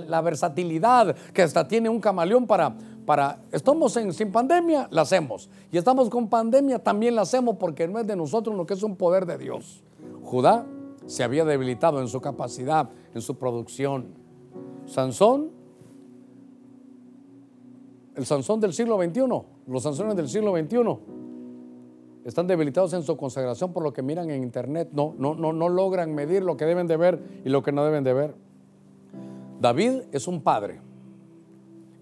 la 0.07 0.21
versatilidad 0.21 1.17
que 1.35 1.43
hasta 1.43 1.67
tiene 1.67 1.89
un 1.89 2.01
camaleón 2.01 2.47
para, 2.47 2.77
para, 3.05 3.41
estamos 3.51 3.97
en, 3.97 4.13
sin 4.13 4.31
pandemia, 4.31 4.87
la 4.93 5.03
hacemos. 5.03 5.51
Y 5.73 5.79
estamos 5.79 6.09
con 6.09 6.29
pandemia, 6.29 6.79
también 6.79 7.17
la 7.17 7.23
hacemos 7.23 7.57
porque 7.59 7.89
no 7.89 7.99
es 7.99 8.07
de 8.07 8.15
nosotros 8.15 8.57
lo 8.57 8.65
que 8.65 8.75
es 8.75 8.83
un 8.85 8.95
poder 8.95 9.27
de 9.27 9.39
Dios. 9.39 9.83
Judá 10.23 10.65
se 11.07 11.25
había 11.25 11.45
debilitado 11.45 12.01
en 12.01 12.07
su 12.07 12.21
capacidad, 12.21 12.89
en 13.15 13.21
su 13.21 13.37
producción. 13.37 14.15
Sansón, 14.87 15.51
el 18.15 18.27
Sansón 18.27 18.61
del 18.61 18.73
siglo 18.73 19.03
XXI, 19.03 19.23
los 19.67 19.83
Sansones 19.83 20.17
del 20.17 20.29
siglo 20.29 20.57
XXI, 20.57 20.99
están 22.25 22.47
debilitados 22.47 22.93
en 22.93 23.03
su 23.03 23.17
consagración 23.17 23.73
por 23.73 23.83
lo 23.83 23.93
que 23.93 24.03
miran 24.03 24.31
en 24.31 24.43
internet. 24.43 24.91
No, 24.93 25.15
no, 25.19 25.35
no, 25.35 25.53
no 25.53 25.69
logran 25.69 26.15
medir 26.15 26.43
lo 26.43 26.57
que 26.57 26.65
deben 26.65 26.87
de 26.87 26.97
ver 26.97 27.21
y 27.45 27.49
lo 27.49 27.63
que 27.63 27.73
no 27.73 27.85
deben 27.85 28.05
de 28.05 28.13
ver. 28.13 28.35
David 29.61 30.03
es 30.13 30.29
un 30.29 30.43
padre. 30.43 30.81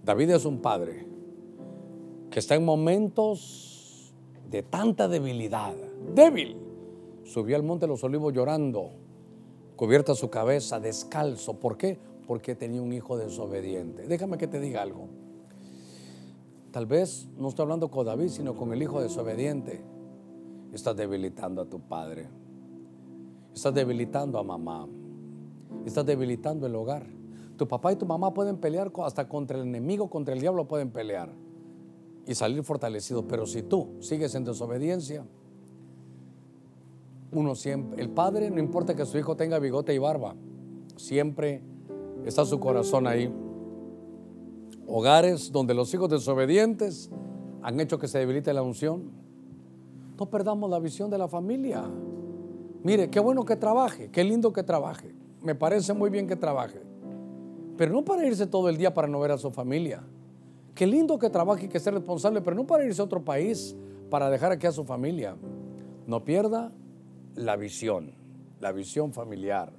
David 0.05 0.31
es 0.31 0.45
un 0.45 0.61
padre 0.61 1.07
que 2.31 2.39
está 2.39 2.55
en 2.55 2.65
momentos 2.65 4.12
de 4.51 4.62
tanta 4.62 5.09
debilidad, 5.09 5.74
débil. 6.15 6.57
Subió 7.24 7.57
al 7.57 7.62
monte 7.62 7.87
de 7.87 7.89
los 7.89 8.03
olivos 8.03 8.32
llorando, 8.32 8.91
cubierta 9.77 10.15
su 10.15 10.31
cabeza, 10.31 10.81
descalzo. 10.81 11.55
¿Por 11.61 11.77
qué? 11.77 11.99
Porque 12.27 12.55
tenía 12.55 12.82
un 12.82 12.93
hijo 12.93 13.16
desobediente. 13.16 14.07
Déjame 14.07 14.39
que 14.39 14.47
te 14.47 14.61
diga 14.61 14.82
algo. 14.82 15.09
Tal 16.71 16.87
vez 16.87 17.29
no 17.37 17.49
estoy 17.49 17.65
hablando 17.65 17.91
con 17.91 18.07
David, 18.07 18.29
sino 18.29 18.55
con 18.55 18.73
el 18.73 18.83
hijo 18.83 19.01
desobediente. 19.01 19.83
Estás 20.73 20.97
debilitando 20.97 21.63
a 21.63 21.67
tu 21.67 21.81
padre. 21.81 22.29
Estás 23.53 23.75
debilitando 23.75 24.39
a 24.39 24.45
mamá. 24.45 24.87
Estás 25.85 26.07
debilitando 26.07 26.67
el 26.67 26.75
hogar. 26.75 27.07
Tu 27.57 27.67
papá 27.67 27.93
y 27.93 27.97
tu 27.97 28.07
mamá 28.07 28.33
pueden 28.33 28.57
pelear 28.57 28.93
hasta 29.05 29.29
contra 29.29 29.59
el 29.59 29.65
enemigo, 29.65 30.09
contra 30.09 30.33
el 30.33 30.41
diablo 30.41 30.69
pueden 30.69 30.91
pelear 30.91 31.31
y 32.27 32.35
salir 32.35 32.63
fortalecidos. 32.63 33.25
Pero 33.29 33.47
si 33.47 33.63
tú 33.63 33.89
sigues 33.99 34.35
en 34.35 34.45
desobediencia, 34.45 35.27
uno 37.33 37.55
siempre, 37.55 38.03
el 38.03 38.11
padre, 38.11 38.51
no 38.51 38.61
importa 38.61 38.95
que 38.95 39.05
su 39.05 39.19
hijo 39.19 39.37
tenga 39.37 39.59
bigote 39.59 39.93
y 39.93 39.99
barba, 39.99 40.37
siempre 40.97 41.63
está 42.25 42.45
su 42.45 42.61
corazón 42.61 43.07
ahí. 43.07 43.33
Hogares 44.93 45.53
donde 45.53 45.73
los 45.73 45.95
hijos 45.95 46.11
desobedientes 46.11 47.11
han 47.62 47.79
hecho 47.79 47.99
que 47.99 48.09
se 48.09 48.19
debilite 48.19 48.53
la 48.53 48.62
unción. 48.62 49.12
No 50.19 50.29
perdamos 50.29 50.69
la 50.69 50.81
visión 50.81 51.11
de 51.11 51.17
la 51.17 51.29
familia. 51.29 51.85
Mire, 52.83 53.09
qué 53.09 53.21
bueno 53.21 53.45
que 53.45 53.55
trabaje, 53.55 54.11
qué 54.11 54.25
lindo 54.25 54.53
que 54.53 54.65
trabaje. 54.65 55.15
Me 55.43 55.55
parece 55.55 55.95
muy 55.95 56.11
bien 56.11 56.27
que 56.27 56.35
trabaje. 56.35 56.83
Pero 57.77 57.93
no 57.93 58.05
para 58.05 58.27
irse 58.27 58.47
todo 58.47 58.69
el 58.69 58.77
día 58.77 58.93
para 58.93 59.07
no 59.07 59.21
ver 59.21 59.31
a 59.31 59.39
su 59.39 59.51
familia. 59.53 60.03
Qué 60.75 60.87
lindo 60.87 61.19
que 61.19 61.31
trabaje 61.31 61.67
y 61.67 61.69
que 61.69 61.79
sea 61.79 61.93
responsable, 61.93 62.41
pero 62.41 62.57
no 62.57 62.67
para 62.67 62.85
irse 62.85 63.01
a 63.01 63.05
otro 63.05 63.25
país 63.25 63.77
para 64.11 64.29
dejar 64.29 64.51
aquí 64.51 64.67
a 64.67 64.73
su 64.73 64.85
familia. 64.85 65.37
No 66.07 66.25
pierda 66.25 66.73
la 67.37 67.57
visión, 67.57 68.12
la 68.59 68.73
visión 68.73 69.12
familiar. 69.12 69.73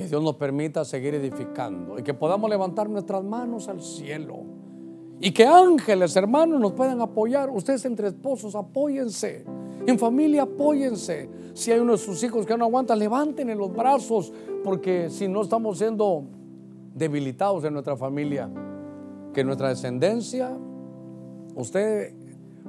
Que 0.00 0.08
Dios 0.08 0.22
nos 0.22 0.36
permita 0.36 0.82
seguir 0.82 1.14
edificando 1.14 1.98
y 1.98 2.02
que 2.02 2.14
podamos 2.14 2.48
levantar 2.48 2.88
nuestras 2.88 3.22
manos 3.22 3.68
al 3.68 3.82
cielo 3.82 4.44
y 5.20 5.30
que 5.30 5.44
ángeles, 5.44 6.16
hermanos, 6.16 6.58
nos 6.58 6.72
puedan 6.72 7.02
apoyar. 7.02 7.50
Ustedes 7.50 7.84
entre 7.84 8.08
esposos, 8.08 8.54
apóyense. 8.54 9.44
En 9.86 9.98
familia, 9.98 10.44
apóyense. 10.44 11.28
Si 11.52 11.70
hay 11.70 11.80
uno 11.80 11.92
de 11.92 11.98
sus 11.98 12.22
hijos 12.24 12.46
que 12.46 12.56
no 12.56 12.64
aguanta, 12.64 12.96
levanten 12.96 13.50
en 13.50 13.58
los 13.58 13.70
brazos, 13.70 14.32
porque 14.64 15.10
si 15.10 15.28
no 15.28 15.42
estamos 15.42 15.76
siendo 15.76 16.24
debilitados 16.94 17.62
en 17.64 17.74
nuestra 17.74 17.94
familia, 17.94 18.50
que 19.34 19.44
nuestra 19.44 19.68
descendencia, 19.68 20.56
usted, 21.54 22.14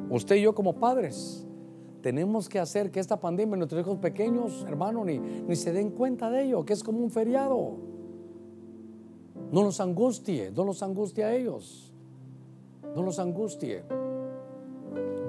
usted 0.10 0.36
y 0.36 0.42
yo 0.42 0.54
como 0.54 0.74
padres, 0.74 1.48
tenemos 2.02 2.50
que 2.50 2.60
hacer 2.60 2.92
que 2.92 3.00
esta 3.00 3.20
pandemia, 3.20 3.58
nuestros 3.58 3.82
hijos 3.82 3.98
pequeños, 3.98 4.66
hermano, 4.68 5.06
ni, 5.06 5.20
ni 5.20 5.56
se 5.56 5.72
den 5.72 5.92
cuenta 5.92 6.30
de 6.30 6.44
ello, 6.44 6.66
que 6.66 6.74
es 6.74 6.84
como 6.84 7.00
un 7.00 7.12
feriado. 7.12 7.78
No 9.52 9.64
los 9.64 9.80
angustie, 9.80 10.52
no 10.52 10.64
los 10.64 10.82
angustie 10.82 11.24
a 11.24 11.36
ellos 11.36 11.92
no 12.96 13.04
los 13.04 13.20
angustie. 13.20 13.84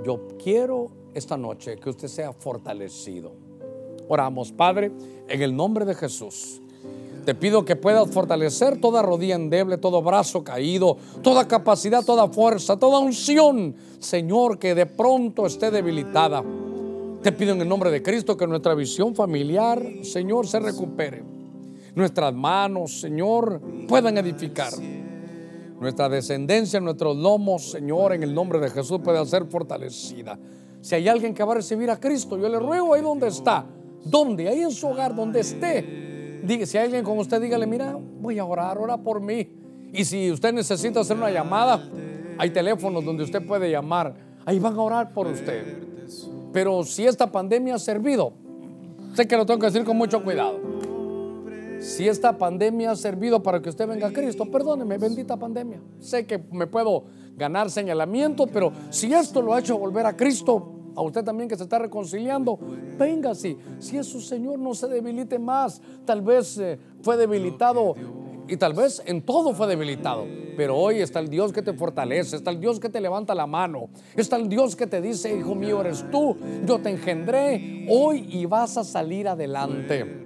Yo 0.04 0.28
quiero 0.42 0.90
esta 1.14 1.36
noche 1.36 1.76
que 1.76 1.90
usted 1.90 2.08
sea 2.08 2.32
fortalecido. 2.32 3.32
Oramos, 4.08 4.52
Padre, 4.52 4.92
en 5.28 5.42
el 5.42 5.54
nombre 5.54 5.84
de 5.84 5.94
Jesús. 5.94 6.61
Te 7.24 7.34
pido 7.34 7.64
que 7.64 7.76
puedas 7.76 8.10
fortalecer 8.10 8.80
toda 8.80 9.00
rodilla 9.00 9.36
endeble, 9.36 9.78
todo 9.78 10.02
brazo 10.02 10.42
caído, 10.42 10.96
toda 11.22 11.46
capacidad, 11.46 12.04
toda 12.04 12.28
fuerza, 12.28 12.76
toda 12.76 12.98
unción, 12.98 13.76
Señor, 14.00 14.58
que 14.58 14.74
de 14.74 14.86
pronto 14.86 15.46
esté 15.46 15.70
debilitada. 15.70 16.42
Te 17.22 17.30
pido 17.30 17.52
en 17.52 17.60
el 17.60 17.68
nombre 17.68 17.92
de 17.92 18.02
Cristo 18.02 18.36
que 18.36 18.46
nuestra 18.48 18.74
visión 18.74 19.14
familiar, 19.14 19.80
Señor, 20.02 20.48
se 20.48 20.58
recupere. 20.58 21.22
Nuestras 21.94 22.34
manos, 22.34 23.00
Señor, 23.00 23.60
puedan 23.86 24.18
edificar 24.18 24.72
nuestra 25.82 26.08
descendencia, 26.08 26.80
nuestros 26.80 27.16
lomos, 27.16 27.70
Señor, 27.70 28.12
en 28.12 28.22
el 28.22 28.32
nombre 28.32 28.60
de 28.60 28.70
Jesús 28.70 29.00
pueda 29.02 29.24
ser 29.26 29.46
fortalecida. 29.46 30.38
Si 30.80 30.94
hay 30.94 31.08
alguien 31.08 31.34
que 31.34 31.42
va 31.42 31.52
a 31.52 31.56
recibir 31.56 31.90
a 31.90 31.98
Cristo, 31.98 32.38
yo 32.38 32.48
le 32.48 32.58
ruego 32.58 32.94
ahí 32.94 33.02
donde 33.02 33.26
está, 33.26 33.66
donde, 34.04 34.48
ahí 34.48 34.60
en 34.60 34.70
su 34.70 34.86
hogar, 34.86 35.14
donde 35.14 35.40
esté. 35.40 36.11
Diga, 36.42 36.66
si 36.66 36.78
hay 36.78 36.86
alguien 36.86 37.04
con 37.04 37.18
usted, 37.18 37.40
dígale, 37.40 37.66
mira, 37.66 37.96
voy 38.20 38.38
a 38.38 38.44
orar, 38.44 38.78
ora 38.78 38.98
por 38.98 39.20
mí. 39.20 39.48
Y 39.92 40.04
si 40.04 40.30
usted 40.30 40.52
necesita 40.52 41.00
hacer 41.00 41.16
una 41.16 41.30
llamada, 41.30 41.88
hay 42.38 42.50
teléfonos 42.50 43.04
donde 43.04 43.24
usted 43.24 43.46
puede 43.46 43.70
llamar. 43.70 44.14
Ahí 44.44 44.58
van 44.58 44.74
a 44.74 44.80
orar 44.80 45.12
por 45.12 45.26
usted. 45.26 45.78
Pero 46.52 46.82
si 46.84 47.06
esta 47.06 47.30
pandemia 47.30 47.76
ha 47.76 47.78
servido, 47.78 48.32
sé 49.14 49.26
que 49.28 49.36
lo 49.36 49.46
tengo 49.46 49.60
que 49.60 49.66
decir 49.66 49.84
con 49.84 49.96
mucho 49.96 50.22
cuidado 50.22 50.72
si 51.82 52.08
esta 52.08 52.38
pandemia 52.38 52.92
ha 52.92 52.96
servido 52.96 53.42
para 53.42 53.60
que 53.60 53.68
usted 53.68 53.88
venga 53.88 54.06
a 54.06 54.12
Cristo, 54.12 54.44
perdóneme, 54.44 54.98
bendita 54.98 55.36
pandemia. 55.36 55.80
Sé 55.98 56.26
que 56.26 56.38
me 56.52 56.66
puedo 56.66 57.04
ganar 57.36 57.70
señalamiento, 57.70 58.46
pero 58.46 58.72
si 58.90 59.12
esto 59.12 59.42
lo 59.42 59.52
ha 59.52 59.58
hecho 59.58 59.76
volver 59.78 60.06
a 60.06 60.16
Cristo, 60.16 60.81
a 60.94 61.02
usted 61.02 61.24
también 61.24 61.48
que 61.48 61.56
se 61.56 61.64
está 61.64 61.78
reconciliando, 61.78 62.58
venga 62.98 63.34
Si 63.34 63.56
es 63.92 64.06
su 64.06 64.20
Señor, 64.20 64.58
no 64.58 64.74
se 64.74 64.88
debilite 64.88 65.38
más. 65.38 65.80
Tal 66.04 66.22
vez 66.22 66.58
eh, 66.58 66.78
fue 67.02 67.16
debilitado 67.16 67.94
y 68.48 68.56
tal 68.56 68.74
vez 68.74 69.02
en 69.06 69.22
todo 69.22 69.54
fue 69.54 69.66
debilitado. 69.66 70.26
Pero 70.56 70.76
hoy 70.76 71.00
está 71.00 71.20
el 71.20 71.28
Dios 71.28 71.52
que 71.52 71.62
te 71.62 71.72
fortalece, 71.72 72.36
está 72.36 72.50
el 72.50 72.60
Dios 72.60 72.78
que 72.78 72.88
te 72.88 73.00
levanta 73.00 73.34
la 73.34 73.46
mano, 73.46 73.88
está 74.16 74.36
el 74.36 74.48
Dios 74.48 74.76
que 74.76 74.86
te 74.86 75.00
dice, 75.00 75.34
hijo 75.34 75.54
mío, 75.54 75.80
eres 75.80 76.04
tú, 76.10 76.36
yo 76.66 76.78
te 76.78 76.90
engendré 76.90 77.86
hoy 77.88 78.26
y 78.30 78.44
vas 78.44 78.76
a 78.76 78.84
salir 78.84 79.28
adelante. 79.28 80.22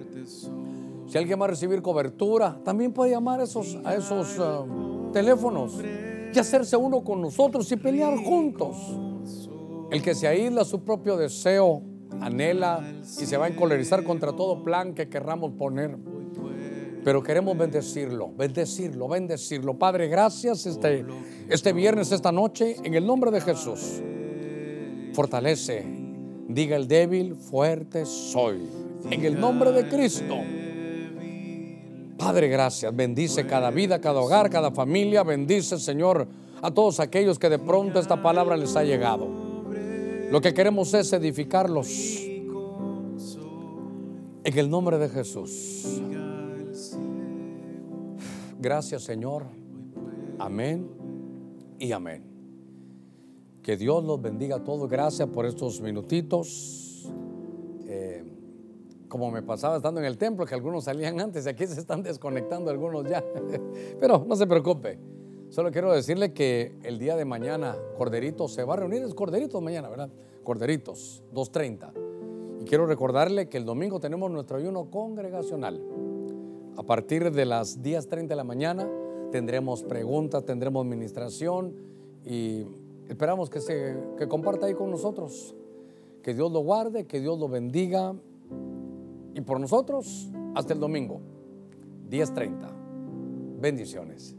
Si 1.06 1.16
alguien 1.16 1.40
va 1.40 1.44
a 1.44 1.48
recibir 1.48 1.80
cobertura, 1.82 2.58
también 2.64 2.92
puede 2.92 3.12
llamar 3.12 3.40
a 3.40 3.44
esos, 3.44 3.74
uh, 3.74 5.12
teléfonos 5.12 5.80
y 6.34 6.38
hacerse 6.38 6.76
uno 6.76 7.04
con 7.04 7.20
nosotros 7.20 7.70
y 7.70 7.76
pelear 7.76 8.16
juntos. 8.16 8.76
El 9.90 10.02
que 10.02 10.14
se 10.14 10.26
aísla 10.26 10.64
su 10.64 10.84
propio 10.84 11.16
deseo, 11.16 11.82
anhela 12.20 12.84
y 13.02 13.26
se 13.26 13.36
va 13.36 13.46
a 13.46 13.48
encolerizar 13.48 14.02
contra 14.04 14.32
todo 14.32 14.62
plan 14.62 14.94
que 14.94 15.08
querramos 15.08 15.52
poner. 15.52 15.96
Pero 17.04 17.22
queremos 17.22 17.56
bendecirlo, 17.56 18.32
bendecirlo, 18.36 19.06
bendecirlo. 19.06 19.78
Padre, 19.78 20.08
gracias 20.08 20.66
este, 20.66 21.04
este 21.48 21.72
viernes, 21.72 22.10
esta 22.10 22.32
noche, 22.32 22.76
en 22.82 22.94
el 22.94 23.06
nombre 23.06 23.30
de 23.30 23.40
Jesús. 23.40 24.02
Fortalece, 25.12 25.84
diga 26.48 26.76
el 26.76 26.88
débil, 26.88 27.36
fuerte 27.36 28.04
soy. 28.04 28.68
En 29.08 29.24
el 29.24 29.38
nombre 29.38 29.70
de 29.70 29.88
Cristo. 29.88 30.34
Padre, 32.18 32.48
gracias. 32.48 32.94
Bendice 32.96 33.46
cada 33.46 33.70
vida, 33.70 34.00
cada 34.00 34.20
hogar, 34.20 34.50
cada 34.50 34.72
familia. 34.72 35.22
Bendice, 35.22 35.78
Señor, 35.78 36.26
a 36.60 36.72
todos 36.72 36.98
aquellos 36.98 37.38
que 37.38 37.48
de 37.48 37.60
pronto 37.60 38.00
esta 38.00 38.20
palabra 38.20 38.56
les 38.56 38.74
ha 38.74 38.82
llegado. 38.82 39.45
Lo 40.30 40.40
que 40.40 40.52
queremos 40.52 40.92
es 40.94 41.12
edificarlos. 41.12 41.88
En 44.44 44.58
el 44.58 44.70
nombre 44.70 44.98
de 44.98 45.08
Jesús. 45.08 46.02
Gracias, 48.58 49.02
Señor. 49.02 49.44
Amén 50.38 50.88
y 51.78 51.92
amén. 51.92 52.24
Que 53.62 53.76
Dios 53.76 54.04
los 54.04 54.20
bendiga 54.20 54.56
a 54.56 54.64
todos. 54.64 54.88
Gracias 54.88 55.28
por 55.28 55.46
estos 55.46 55.80
minutitos. 55.80 57.08
Eh, 57.86 58.24
como 59.08 59.30
me 59.30 59.42
pasaba 59.42 59.76
estando 59.76 60.00
en 60.00 60.06
el 60.06 60.18
templo, 60.18 60.44
que 60.44 60.54
algunos 60.54 60.84
salían 60.84 61.20
antes 61.20 61.46
y 61.46 61.48
aquí 61.48 61.66
se 61.66 61.80
están 61.80 62.02
desconectando 62.02 62.70
algunos 62.70 63.08
ya. 63.08 63.24
Pero 64.00 64.24
no 64.26 64.34
se 64.36 64.46
preocupe. 64.46 64.98
Solo 65.48 65.70
quiero 65.70 65.92
decirle 65.92 66.32
que 66.32 66.76
el 66.82 66.98
día 66.98 67.16
de 67.16 67.24
mañana 67.24 67.76
Corderitos 67.96 68.52
se 68.52 68.64
va 68.64 68.74
a 68.74 68.76
reunir. 68.78 69.02
Es 69.02 69.14
Corderitos 69.14 69.62
mañana, 69.62 69.88
¿verdad? 69.88 70.10
Corderitos, 70.42 71.22
2.30. 71.32 72.62
Y 72.62 72.64
quiero 72.64 72.86
recordarle 72.86 73.48
que 73.48 73.56
el 73.56 73.64
domingo 73.64 74.00
tenemos 74.00 74.30
nuestro 74.30 74.56
ayuno 74.56 74.90
congregacional. 74.90 75.80
A 76.76 76.82
partir 76.82 77.30
de 77.30 77.44
las 77.46 77.82
10.30 77.82 78.26
de 78.26 78.36
la 78.36 78.44
mañana 78.44 78.88
tendremos 79.30 79.82
preguntas, 79.82 80.44
tendremos 80.44 80.84
administración 80.84 81.74
y 82.24 82.66
esperamos 83.08 83.48
que 83.48 83.60
se 83.60 83.96
que 84.18 84.28
comparta 84.28 84.66
ahí 84.66 84.74
con 84.74 84.90
nosotros. 84.90 85.54
Que 86.22 86.34
Dios 86.34 86.50
lo 86.50 86.60
guarde, 86.60 87.06
que 87.06 87.20
Dios 87.20 87.38
lo 87.38 87.48
bendiga 87.48 88.14
y 89.34 89.40
por 89.42 89.60
nosotros 89.60 90.28
hasta 90.54 90.74
el 90.74 90.80
domingo 90.80 91.20
10.30. 92.10 93.60
Bendiciones. 93.60 94.36